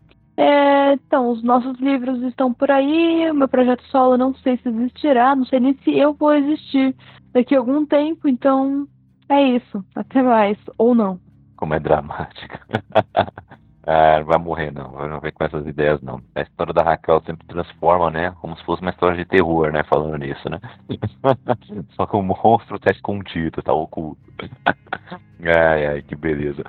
É, 0.42 0.94
então, 0.94 1.30
os 1.30 1.42
nossos 1.42 1.78
livros 1.78 2.20
estão 2.22 2.52
por 2.52 2.70
aí. 2.70 3.30
O 3.30 3.34
meu 3.34 3.46
projeto 3.46 3.82
solo 3.84 4.16
não 4.16 4.34
sei 4.34 4.56
se 4.56 4.68
existirá, 4.68 5.36
não 5.36 5.44
sei 5.44 5.60
nem 5.60 5.74
se 5.84 5.96
eu 5.96 6.12
vou 6.14 6.34
existir 6.34 6.96
daqui 7.32 7.54
a 7.54 7.58
algum 7.58 7.86
tempo. 7.86 8.26
Então, 8.26 8.88
é 9.28 9.40
isso. 9.40 9.84
Até 9.94 10.20
mais. 10.20 10.58
Ou 10.76 10.94
não. 10.94 11.20
Como 11.56 11.74
é 11.74 11.78
dramática. 11.78 12.60
ah, 13.86 14.18
não 14.18 14.26
vai 14.26 14.38
morrer, 14.38 14.72
não. 14.72 14.90
Não 15.08 15.20
vem 15.20 15.30
com 15.30 15.44
essas 15.44 15.64
ideias, 15.64 16.02
não. 16.02 16.20
A 16.34 16.42
história 16.42 16.72
da 16.72 16.82
Raquel 16.82 17.22
sempre 17.24 17.46
transforma, 17.46 18.10
né? 18.10 18.32
Como 18.40 18.56
se 18.56 18.64
fosse 18.64 18.82
uma 18.82 18.90
história 18.90 19.16
de 19.16 19.24
terror, 19.24 19.70
né? 19.70 19.84
Falando 19.84 20.16
nisso, 20.16 20.48
né? 20.50 20.58
Só 21.94 22.04
que 22.04 22.16
o 22.16 22.22
monstro 22.22 22.80
tá 22.80 22.90
escondido, 22.90 23.62
tá 23.62 23.72
oculto. 23.72 24.20
ai, 25.56 25.86
ai, 25.86 26.02
que 26.02 26.16
beleza. 26.16 26.64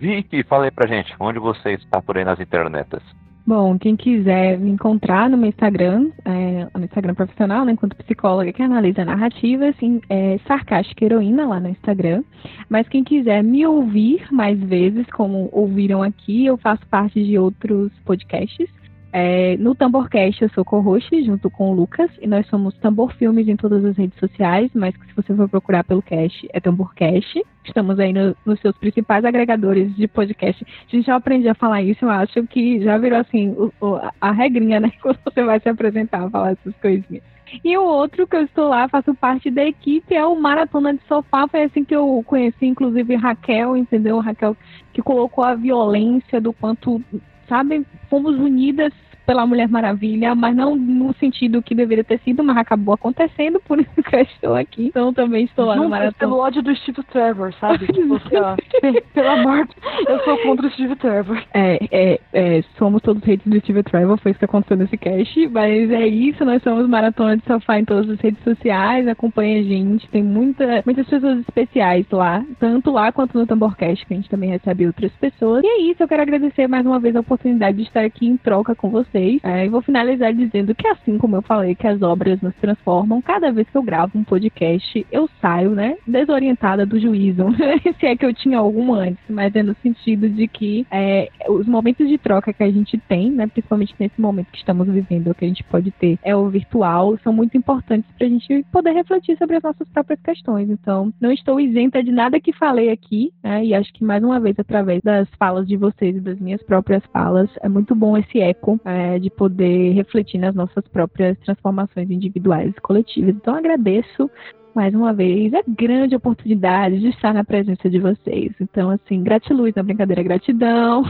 Vicky, 0.00 0.42
fala 0.44 0.64
aí 0.64 0.70
pra 0.70 0.88
gente, 0.88 1.14
onde 1.18 1.38
você 1.38 1.72
está 1.74 2.00
por 2.00 2.16
aí 2.16 2.24
nas 2.24 2.40
internetas? 2.40 3.02
Bom, 3.48 3.78
quem 3.78 3.96
quiser 3.96 4.58
me 4.58 4.68
encontrar 4.68 5.30
no 5.30 5.38
meu 5.38 5.48
Instagram, 5.48 6.10
é, 6.22 6.68
no 6.76 6.84
Instagram 6.84 7.14
profissional, 7.14 7.64
né, 7.64 7.72
enquanto 7.72 7.96
psicóloga 7.96 8.52
que 8.52 8.62
analisa 8.62 9.06
narrativas, 9.06 9.74
assim, 9.74 10.02
é 10.10 10.38
Sarcástica 10.46 11.06
Heroína 11.06 11.46
lá 11.46 11.58
no 11.58 11.70
Instagram. 11.70 12.22
Mas 12.68 12.86
quem 12.88 13.02
quiser 13.02 13.42
me 13.42 13.66
ouvir 13.66 14.26
mais 14.30 14.60
vezes, 14.60 15.06
como 15.06 15.48
ouviram 15.50 16.02
aqui, 16.02 16.44
eu 16.44 16.58
faço 16.58 16.86
parte 16.88 17.24
de 17.24 17.38
outros 17.38 17.90
podcasts. 18.04 18.68
É, 19.10 19.56
no 19.56 19.74
Tamborcast 19.74 20.42
eu 20.42 20.50
sou 20.50 20.64
co-host 20.64 21.24
junto 21.24 21.48
com 21.48 21.70
o 21.70 21.74
Lucas 21.74 22.10
e 22.20 22.26
nós 22.26 22.46
somos 22.48 22.74
Tambor 22.76 23.14
Filmes 23.14 23.48
em 23.48 23.56
todas 23.56 23.82
as 23.84 23.96
redes 23.96 24.18
sociais, 24.18 24.70
mas 24.74 24.94
se 24.94 25.14
você 25.16 25.34
for 25.34 25.48
procurar 25.48 25.82
pelo 25.84 26.02
cast 26.02 26.46
é 26.52 26.60
Tamborcast. 26.60 27.42
Estamos 27.64 27.98
aí 27.98 28.12
no, 28.12 28.36
nos 28.44 28.60
seus 28.60 28.76
principais 28.78 29.24
agregadores 29.24 29.94
de 29.96 30.06
podcast. 30.08 30.64
A 30.64 30.90
gente 30.96 31.06
já 31.06 31.16
aprendeu 31.16 31.52
a 31.52 31.54
falar 31.54 31.82
isso, 31.82 32.04
eu 32.04 32.10
acho 32.10 32.46
que 32.46 32.82
já 32.82 32.98
virou 32.98 33.18
assim 33.18 33.50
o, 33.50 33.72
o, 33.80 34.00
a 34.20 34.30
regrinha, 34.30 34.80
né? 34.80 34.90
Quando 35.02 35.18
você 35.24 35.42
vai 35.42 35.60
se 35.60 35.68
apresentar, 35.68 36.28
falar 36.30 36.52
essas 36.52 36.74
coisinhas. 36.76 37.22
E 37.64 37.76
o 37.76 37.82
outro 37.82 38.26
que 38.26 38.36
eu 38.36 38.42
estou 38.42 38.68
lá, 38.68 38.88
faço 38.88 39.14
parte 39.14 39.50
da 39.50 39.64
equipe, 39.64 40.14
é 40.14 40.24
o 40.24 40.36
Maratona 40.36 40.92
de 40.92 41.00
Sofá. 41.08 41.48
Foi 41.48 41.62
assim 41.62 41.84
que 41.84 41.96
eu 41.96 42.22
conheci, 42.26 42.66
inclusive, 42.66 43.14
Raquel, 43.16 43.76
entendeu? 43.76 44.18
Raquel 44.18 44.56
que 44.92 45.00
colocou 45.00 45.44
a 45.44 45.54
violência 45.54 46.40
do 46.40 46.52
quanto 46.52 47.02
sabe? 47.48 47.84
Fomos 48.08 48.36
unidas 48.36 48.92
pela 49.28 49.46
Mulher 49.46 49.68
Maravilha, 49.68 50.34
mas 50.34 50.56
não 50.56 50.74
no 50.74 51.12
sentido 51.16 51.60
que 51.60 51.74
deveria 51.74 52.02
ter 52.02 52.18
sido, 52.20 52.42
mas 52.42 52.56
acabou 52.56 52.94
acontecendo, 52.94 53.60
por 53.60 53.78
isso 53.78 54.02
que 54.02 54.16
eu 54.16 54.20
estou 54.22 54.54
aqui. 54.54 54.86
Então 54.86 55.12
também 55.12 55.44
estou 55.44 55.66
lá 55.66 55.74
Junto 55.74 55.84
no 55.84 55.90
maratona. 55.90 56.14
pelo 56.18 56.38
ódio 56.38 56.62
do 56.62 56.74
Steve 56.74 57.02
Trevor, 57.02 57.52
sabe? 57.60 57.86
tipo, 57.92 58.14
assim, 58.14 58.36
ó, 58.36 58.56
pela 59.12 59.36
morte, 59.42 59.76
eu 60.08 60.18
sou 60.20 60.38
contra 60.38 60.66
o 60.66 60.70
Steve 60.70 60.96
Trevor. 60.96 61.42
É, 61.52 61.78
é, 61.90 62.20
é, 62.32 62.62
somos 62.78 63.02
todos 63.02 63.22
hates 63.22 63.46
do 63.46 63.60
Steve 63.60 63.82
Trevor, 63.82 64.16
foi 64.16 64.30
isso 64.30 64.38
que 64.38 64.46
aconteceu 64.46 64.78
nesse 64.78 64.96
cast, 64.96 65.48
mas 65.48 65.90
é 65.90 66.06
isso, 66.06 66.42
nós 66.46 66.62
somos 66.62 66.88
Maratona 66.88 67.36
de 67.36 67.44
Sofá 67.44 67.78
em 67.78 67.84
todas 67.84 68.08
as 68.08 68.18
redes 68.20 68.42
sociais, 68.42 69.06
acompanha 69.06 69.60
a 69.60 69.62
gente, 69.62 70.08
tem 70.08 70.22
muita, 70.22 70.82
muitas 70.86 71.06
pessoas 71.06 71.40
especiais 71.40 72.06
lá, 72.10 72.42
tanto 72.58 72.90
lá 72.90 73.12
quanto 73.12 73.36
no 73.36 73.46
Tamborcast, 73.46 74.06
que 74.06 74.14
a 74.14 74.16
gente 74.16 74.30
também 74.30 74.48
recebe 74.48 74.86
outras 74.86 75.12
pessoas. 75.16 75.62
E 75.62 75.66
é 75.66 75.82
isso, 75.82 76.02
eu 76.02 76.08
quero 76.08 76.22
agradecer 76.22 76.66
mais 76.66 76.86
uma 76.86 76.98
vez 76.98 77.14
a 77.14 77.20
oportunidade 77.20 77.76
de 77.76 77.82
estar 77.82 78.06
aqui 78.06 78.26
em 78.26 78.38
troca 78.38 78.74
com 78.74 78.88
vocês 78.88 79.17
vocês. 79.18 79.40
É, 79.42 79.66
e 79.66 79.68
vou 79.68 79.82
finalizar 79.82 80.32
dizendo 80.32 80.74
que, 80.74 80.86
assim 80.86 81.18
como 81.18 81.36
eu 81.36 81.42
falei 81.42 81.74
que 81.74 81.86
as 81.86 82.00
obras 82.02 82.40
nos 82.40 82.54
transformam, 82.56 83.20
cada 83.20 83.50
vez 83.50 83.68
que 83.68 83.76
eu 83.76 83.82
gravo 83.82 84.18
um 84.18 84.24
podcast, 84.24 85.06
eu 85.10 85.28
saio, 85.40 85.70
né, 85.70 85.96
desorientada 86.06 86.86
do 86.86 86.98
juízo. 86.98 87.44
Se 87.98 88.06
é 88.06 88.16
que 88.16 88.24
eu 88.24 88.32
tinha 88.32 88.58
algum 88.58 88.94
antes, 88.94 89.22
mas 89.28 89.54
é 89.54 89.62
no 89.62 89.74
sentido 89.82 90.28
de 90.28 90.46
que 90.46 90.86
é, 90.90 91.28
os 91.48 91.66
momentos 91.66 92.08
de 92.08 92.16
troca 92.18 92.52
que 92.52 92.62
a 92.62 92.70
gente 92.70 92.96
tem, 93.08 93.30
né, 93.30 93.46
principalmente 93.46 93.94
nesse 93.98 94.20
momento 94.20 94.50
que 94.52 94.58
estamos 94.58 94.86
vivendo, 94.88 95.34
que 95.34 95.44
a 95.44 95.48
gente 95.48 95.64
pode 95.64 95.90
ter 95.92 96.18
é 96.22 96.34
o 96.34 96.48
virtual, 96.48 97.18
são 97.22 97.32
muito 97.32 97.56
importantes 97.56 98.10
para 98.16 98.26
a 98.26 98.30
gente 98.30 98.64
poder 98.72 98.92
refletir 98.92 99.36
sobre 99.36 99.56
as 99.56 99.62
nossas 99.62 99.88
próprias 99.88 100.20
questões. 100.20 100.70
Então, 100.70 101.12
não 101.20 101.32
estou 101.32 101.60
isenta 101.60 102.02
de 102.02 102.12
nada 102.12 102.40
que 102.40 102.52
falei 102.52 102.90
aqui, 102.90 103.32
né, 103.42 103.64
e 103.64 103.74
acho 103.74 103.92
que 103.92 104.04
mais 104.04 104.22
uma 104.22 104.40
vez, 104.40 104.58
através 104.58 105.00
das 105.02 105.28
falas 105.38 105.66
de 105.66 105.76
vocês 105.76 106.16
e 106.16 106.20
das 106.20 106.38
minhas 106.38 106.62
próprias 106.62 107.02
falas, 107.12 107.50
é 107.62 107.68
muito 107.68 107.94
bom 107.94 108.16
esse 108.16 108.40
eco 108.40 108.78
é, 108.84 109.07
de 109.16 109.30
poder 109.30 109.92
refletir 109.92 110.38
nas 110.38 110.54
nossas 110.54 110.86
próprias 110.88 111.38
transformações 111.38 112.10
individuais 112.10 112.74
e 112.76 112.80
coletivas. 112.80 113.34
Então, 113.34 113.54
agradeço 113.54 114.28
mais 114.74 114.94
uma 114.94 115.12
vez 115.12 115.52
a 115.54 115.62
grande 115.66 116.14
oportunidade 116.14 117.00
de 117.00 117.08
estar 117.08 117.32
na 117.32 117.44
presença 117.44 117.88
de 117.88 117.98
vocês. 117.98 118.52
Então, 118.60 118.90
assim, 118.90 119.22
gratiluz 119.22 119.74
na 119.74 119.82
brincadeira, 119.82 120.22
gratidão. 120.22 121.02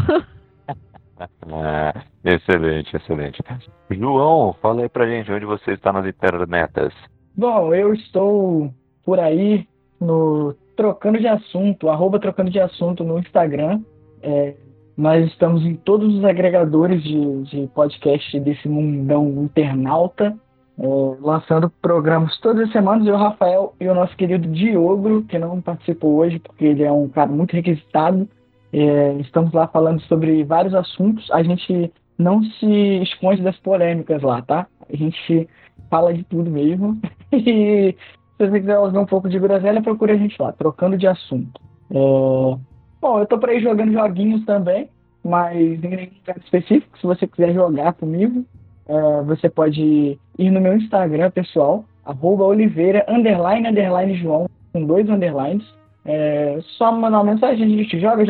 Ah, 1.51 1.95
excelente, 2.25 2.97
excelente. 2.97 3.43
João, 3.91 4.55
fala 4.63 4.83
aí 4.83 4.89
pra 4.89 5.07
gente 5.07 5.33
onde 5.33 5.45
você 5.45 5.73
está 5.73 5.93
nas 5.93 6.07
internetas. 6.07 6.95
Bom, 7.37 7.75
eu 7.75 7.93
estou 7.93 8.73
por 9.05 9.19
aí 9.19 9.67
no 10.01 10.55
Trocando 10.77 11.19
de 11.19 11.27
Assunto, 11.27 11.89
arroba 11.89 12.19
Trocando 12.19 12.51
de 12.51 12.61
Assunto 12.61 13.05
no 13.05 13.19
Instagram. 13.19 13.81
É, 14.23 14.55
nós 14.99 15.25
estamos 15.29 15.65
em 15.65 15.77
todos 15.77 16.13
os 16.13 16.25
agregadores 16.25 17.01
de, 17.05 17.43
de 17.45 17.69
podcast 17.69 18.41
desse 18.41 18.69
mundão 18.69 19.45
internauta, 19.45 20.37
é, 20.77 20.87
lançando 21.21 21.71
programas 21.81 22.37
todas 22.41 22.65
as 22.65 22.73
semanas. 22.73 23.07
Eu, 23.07 23.17
Rafael 23.17 23.75
e 23.81 23.87
o 23.87 23.95
nosso 23.95 24.17
querido 24.17 24.49
Diogo, 24.49 25.23
que 25.23 25.39
não 25.39 25.61
participou 25.61 26.17
hoje 26.17 26.41
porque 26.41 26.65
ele 26.65 26.83
é 26.83 26.91
um 26.91 27.09
cara 27.09 27.31
muito 27.31 27.55
requisitado. 27.55 28.29
É, 28.73 29.13
estamos 29.21 29.53
lá 29.53 29.69
falando 29.69 30.01
sobre 30.03 30.43
vários 30.43 30.75
assuntos. 30.75 31.31
A 31.31 31.45
gente 31.45 31.93
não 32.19 32.43
se 32.43 32.67
esconde 33.01 33.41
das 33.41 33.57
polêmicas 33.59 34.21
lá, 34.21 34.43
tá? 34.43 34.67
A 34.93 34.97
gente 34.97 35.49
fala 35.89 36.13
de 36.13 36.25
tudo 36.25 36.51
mesmo. 36.51 37.01
e 37.31 37.95
se 38.37 38.47
você 38.47 38.61
quiser 38.61 38.81
ouvir 38.81 38.99
um 38.99 39.07
pouco 39.07 39.29
de 39.29 39.39
groselha, 39.39 39.81
procure 39.81 40.11
a 40.11 40.19
gente 40.19 40.35
lá, 40.43 40.51
trocando 40.51 40.99
de 40.99 41.07
assunto. 41.07 41.61
É... 41.89 42.68
Bom, 43.01 43.21
eu 43.21 43.27
tô 43.27 43.39
por 43.39 43.49
aí 43.49 43.61
jogando 43.61 43.93
joguinhos 43.93 44.45
também, 44.45 44.89
mas 45.25 45.57
em 45.57 45.89
nenhum 45.89 46.11
lugar 46.19 46.37
específico. 46.39 46.99
Se 46.99 47.07
você 47.07 47.27
quiser 47.27 47.55
jogar 47.55 47.93
comigo, 47.95 48.45
é, 48.89 49.23
você 49.23 49.49
pode 49.49 50.19
ir 50.39 50.51
no 50.51 50.61
meu 50.61 50.77
Instagram 50.77 51.31
pessoal, 51.31 51.85
oliveira, 52.23 53.05
underline, 53.09 53.69
underline 53.69 54.15
João, 54.17 54.49
com 54.73 54.85
dois 54.85 55.09
underlines. 55.09 55.65
É, 56.05 56.59
só 56.77 56.91
mandar 56.91 57.21
uma 57.21 57.33
mensagem, 57.33 57.65
a 57.65 57.69
gente 57.69 58.01
joga, 58.01 58.25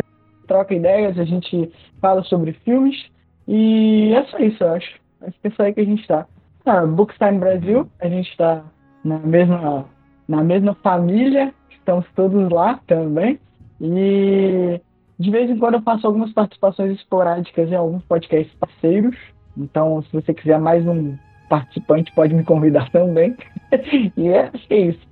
troca 0.46 0.74
ideias, 0.74 1.18
a 1.18 1.24
gente 1.24 1.70
fala 2.00 2.22
sobre 2.24 2.52
filmes. 2.64 2.96
E 3.46 4.12
é 4.14 4.24
só 4.24 4.38
isso, 4.38 4.62
eu 4.62 4.72
acho. 4.72 5.00
Acho 5.22 5.40
que 5.40 5.48
é 5.48 5.50
só 5.50 5.62
aí 5.62 5.72
que 5.72 5.80
a 5.80 5.84
gente 5.84 6.00
está. 6.00 6.26
Ah, 6.66 6.84
Bookstime 6.84 7.38
Brasil, 7.38 7.88
a 8.00 8.08
gente 8.08 8.28
está 8.30 8.62
na 9.02 9.18
mesma, 9.18 9.86
na 10.28 10.44
mesma 10.44 10.74
família, 10.82 11.54
estamos 11.70 12.04
todos 12.14 12.50
lá 12.50 12.80
também. 12.86 13.38
E 13.80 14.80
de 15.18 15.30
vez 15.30 15.50
em 15.50 15.58
quando 15.58 15.74
eu 15.74 15.82
faço 15.82 16.06
algumas 16.06 16.32
participações 16.32 16.92
esporádicas 16.92 17.70
em 17.70 17.74
alguns 17.74 18.04
podcasts 18.04 18.54
parceiros. 18.54 19.16
Então, 19.56 20.00
se 20.02 20.12
você 20.12 20.32
quiser 20.32 20.58
mais 20.58 20.86
um 20.86 21.16
participante, 21.48 22.12
pode 22.12 22.34
me 22.34 22.44
convidar 22.44 22.88
também. 22.92 23.36
e 24.16 24.28
é, 24.28 24.50
que 24.50 24.74
é 24.74 24.80
isso. 24.80 25.08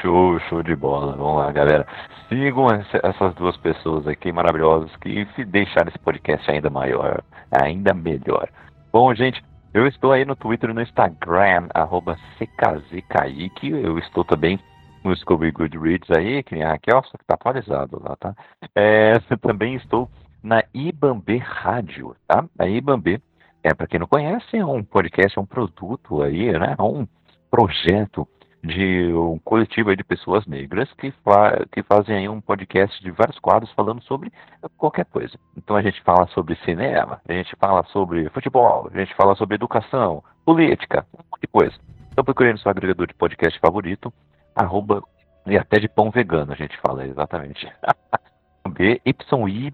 Show, 0.00 0.38
show 0.40 0.62
de 0.62 0.76
bola. 0.76 1.16
Vamos 1.16 1.38
lá, 1.38 1.50
galera. 1.50 1.86
Sigam 2.28 2.66
essas 3.02 3.34
duas 3.34 3.56
pessoas 3.56 4.06
aqui 4.06 4.30
maravilhosas 4.30 4.94
que 4.96 5.26
deixaram 5.46 5.88
esse 5.88 5.98
podcast 5.98 6.48
ainda 6.50 6.68
maior, 6.68 7.22
ainda 7.50 7.94
melhor. 7.94 8.48
Bom, 8.92 9.14
gente, 9.14 9.42
eu 9.72 9.86
estou 9.86 10.12
aí 10.12 10.24
no 10.24 10.36
Twitter 10.36 10.70
e 10.70 10.74
no 10.74 10.82
Instagram, 10.82 11.68
arroba 11.74 12.16
CKZKaique. 12.38 13.70
Eu 13.70 13.98
estou 13.98 14.24
também 14.24 14.60
no 15.02 15.16
Scooby 15.16 15.50
Goodreads 15.50 16.10
aí, 16.10 16.42
que 16.42 16.54
nem 16.54 16.64
a 16.64 16.70
Raquel, 16.70 17.02
só 17.04 17.16
que 17.16 17.24
tá 17.24 17.34
atualizado 17.34 18.02
lá, 18.02 18.16
tá? 18.16 18.34
É, 18.74 19.18
também 19.40 19.74
estou 19.74 20.08
na 20.42 20.62
Ibambe 20.74 21.38
Rádio, 21.38 22.14
tá? 22.26 22.44
A 22.58 22.66
Ibambe, 22.66 23.22
é, 23.62 23.74
para 23.74 23.86
quem 23.86 24.00
não 24.00 24.06
conhece, 24.06 24.56
é 24.56 24.64
um 24.64 24.82
podcast, 24.82 25.38
é 25.38 25.40
um 25.40 25.46
produto 25.46 26.22
aí, 26.22 26.52
né? 26.58 26.74
É 26.78 26.82
um 26.82 27.06
projeto 27.50 28.26
de 28.62 29.12
um 29.14 29.38
coletivo 29.38 29.94
de 29.96 30.04
pessoas 30.04 30.46
negras 30.46 30.92
que, 30.94 31.10
fa 31.24 31.64
que 31.72 31.82
fazem 31.82 32.16
aí 32.16 32.28
um 32.28 32.40
podcast 32.40 33.02
de 33.02 33.10
vários 33.10 33.38
quadros 33.38 33.72
falando 33.72 34.02
sobre 34.02 34.30
qualquer 34.76 35.06
coisa. 35.06 35.38
Então 35.56 35.76
a 35.76 35.82
gente 35.82 36.00
fala 36.02 36.26
sobre 36.28 36.56
cinema, 36.56 37.20
a 37.26 37.32
gente 37.32 37.56
fala 37.56 37.82
sobre 37.84 38.28
futebol, 38.28 38.90
a 38.92 38.98
gente 38.98 39.14
fala 39.14 39.34
sobre 39.34 39.54
educação, 39.54 40.22
política, 40.44 41.06
um 41.14 41.24
monte 41.30 41.40
de 41.40 41.46
coisa. 41.46 41.76
Então 42.12 42.24
procure 42.24 42.52
no 42.52 42.58
seu 42.58 42.70
agregador 42.70 43.06
de 43.06 43.14
podcast 43.14 43.58
favorito, 43.60 44.12
arroba, 44.54 45.02
e 45.46 45.56
até 45.56 45.78
de 45.78 45.88
pão 45.88 46.10
vegano 46.10 46.52
a 46.52 46.56
gente 46.56 46.76
fala 46.78 47.06
exatamente. 47.06 47.66
B-Y-I-B-A-M-B-E, 48.68 49.72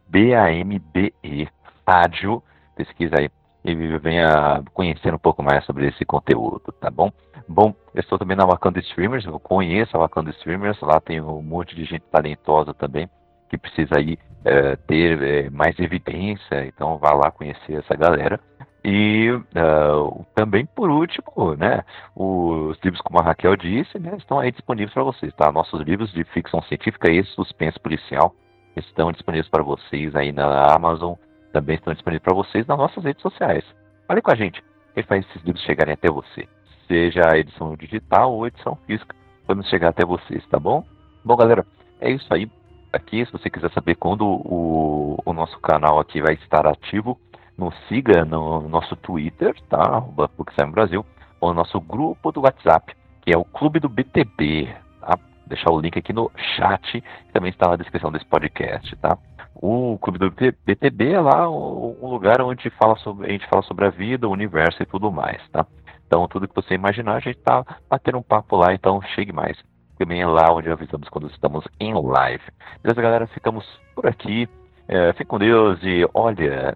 rádio, 1.86 2.43
pesquisa 2.77 3.16
aí 3.19 3.28
e 3.66 3.98
venha 3.98 4.62
conhecer 4.73 5.12
um 5.12 5.19
pouco 5.19 5.43
mais 5.43 5.65
sobre 5.65 5.89
esse 5.89 6.05
conteúdo, 6.05 6.73
tá 6.81 6.89
bom? 6.89 7.11
Bom, 7.48 7.74
eu 7.93 8.01
estou 8.01 8.16
também 8.16 8.36
na 8.36 8.47
Wakanda 8.47 8.78
Streamers, 8.78 9.24
eu 9.24 9.40
conheço 9.40 9.97
a 9.97 10.01
Wakanda 10.01 10.31
Streamers, 10.31 10.81
lá 10.81 11.01
tem 11.01 11.20
um 11.20 11.43
monte 11.43 11.74
de 11.74 11.85
gente 11.85 12.05
talentosa 12.12 12.73
também, 12.73 13.09
que 13.51 13.59
precisa 13.59 13.98
aí 13.98 14.16
é, 14.44 14.77
ter 14.77 15.20
é, 15.20 15.51
mais 15.51 15.77
evidência, 15.81 16.65
então 16.66 16.97
vá 16.98 17.12
lá 17.12 17.31
conhecer 17.32 17.73
essa 17.73 17.97
galera. 17.97 18.39
E 18.88 19.32
uh, 19.32 20.24
também, 20.32 20.64
por 20.64 20.88
último, 20.88 21.56
né, 21.58 21.82
os 22.14 22.78
livros, 22.84 23.02
como 23.02 23.18
a 23.18 23.22
Raquel 23.24 23.56
disse, 23.56 23.98
né, 23.98 24.14
estão 24.16 24.38
aí 24.38 24.52
disponíveis 24.52 24.94
para 24.94 25.02
vocês, 25.02 25.34
tá? 25.34 25.50
Nossos 25.50 25.80
livros 25.80 26.12
de 26.12 26.22
ficção 26.22 26.62
científica 26.62 27.10
e 27.10 27.24
suspense 27.24 27.80
policial 27.80 28.32
estão 28.76 29.10
disponíveis 29.10 29.48
para 29.48 29.64
vocês 29.64 30.14
aí 30.14 30.30
na 30.30 30.72
Amazon, 30.72 31.14
também 31.52 31.74
estão 31.74 31.92
disponíveis 31.92 32.22
para 32.22 32.36
vocês 32.36 32.64
nas 32.68 32.78
nossas 32.78 33.02
redes 33.02 33.20
sociais. 33.22 33.64
Fale 34.06 34.22
com 34.22 34.30
a 34.30 34.36
gente, 34.36 34.62
quem 34.94 35.02
faz 35.02 35.26
esses 35.26 35.42
livros 35.42 35.64
chegarem 35.64 35.94
até 35.94 36.08
você. 36.08 36.46
Seja 36.86 37.22
a 37.28 37.36
edição 37.36 37.74
digital 37.74 38.32
ou 38.32 38.46
edição 38.46 38.78
física, 38.86 39.16
vamos 39.48 39.68
chegar 39.68 39.88
até 39.88 40.04
vocês, 40.04 40.46
tá 40.46 40.60
bom? 40.60 40.84
Bom, 41.24 41.34
galera, 41.34 41.66
é 42.00 42.12
isso 42.12 42.32
aí. 42.32 42.48
Aqui, 42.92 43.26
se 43.26 43.32
você 43.32 43.50
quiser 43.50 43.72
saber 43.72 43.96
quando 43.96 44.24
o, 44.24 45.20
o 45.24 45.32
nosso 45.32 45.58
canal 45.58 45.98
aqui 45.98 46.22
vai 46.22 46.34
estar 46.34 46.68
ativo, 46.68 47.18
nos 47.57 47.74
siga 47.89 48.24
no 48.24 48.69
nosso 48.69 48.97
Twitter, 48.97 49.55
tá? 49.69 49.81
Arroba 49.81 50.31
Brasil, 50.73 51.05
ou 51.41 51.51
no 51.51 51.57
nosso 51.57 51.81
grupo 51.81 52.33
do 52.33 52.43
WhatsApp, 52.43 52.95
que 53.23 53.33
é 53.33 53.39
o 53.39 53.45
Clube 53.45 53.81
do 53.81 53.89
BTB, 53.89 54.69
tá? 55.01 55.19
deixar 55.47 55.70
o 55.70 55.81
link 55.81 55.99
aqui 55.99 56.12
no 56.12 56.31
chat, 56.57 57.01
que 57.01 57.33
também 57.33 57.51
está 57.51 57.69
na 57.69 57.77
descrição 57.77 58.12
desse 58.12 58.27
podcast, 58.27 58.95
tá? 58.97 59.16
O 59.55 59.99
Clube 59.99 60.19
do 60.19 60.31
BTB 60.31 61.12
é 61.12 61.20
lá 61.20 61.49
um 61.49 62.11
lugar 62.11 62.43
onde 62.43 62.69
fala 62.70 62.97
sobre, 62.99 63.28
a 63.28 63.33
gente 63.33 63.49
fala 63.49 63.62
sobre 63.62 63.87
a 63.87 63.91
vida, 63.91 64.28
o 64.28 64.33
universo 64.33 64.83
e 64.83 64.87
tudo 64.87 65.11
mais, 65.11 65.41
tá? 65.51 65.66
Então, 66.07 66.28
tudo 66.28 66.47
que 66.47 66.55
você 66.55 66.74
imaginar, 66.74 67.16
a 67.16 67.20
gente 67.20 67.39
tá 67.39 67.65
batendo 67.89 68.19
um 68.19 68.23
papo 68.23 68.57
lá, 68.57 68.73
então 68.74 69.01
chegue 69.15 69.33
mais. 69.33 69.57
Também 69.99 70.20
é 70.20 70.27
lá 70.27 70.53
onde 70.53 70.70
avisamos 70.70 71.09
quando 71.09 71.28
estamos 71.28 71.66
em 71.81 71.95
live. 71.95 72.45
Beleza, 72.83 73.03
galera? 73.03 73.27
Ficamos 73.28 73.65
por 73.95 74.07
aqui. 74.07 74.49
É, 74.88 75.12
fique 75.14 75.24
com 75.24 75.38
Deus 75.38 75.78
e 75.82 76.08
olha, 76.14 76.74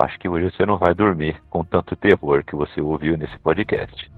acho 0.00 0.18
que 0.18 0.28
hoje 0.28 0.50
você 0.50 0.66
não 0.66 0.78
vai 0.78 0.94
dormir 0.94 1.40
com 1.48 1.62
tanto 1.64 1.94
terror 1.94 2.42
que 2.44 2.56
você 2.56 2.80
ouviu 2.80 3.16
nesse 3.16 3.38
podcast. 3.38 4.10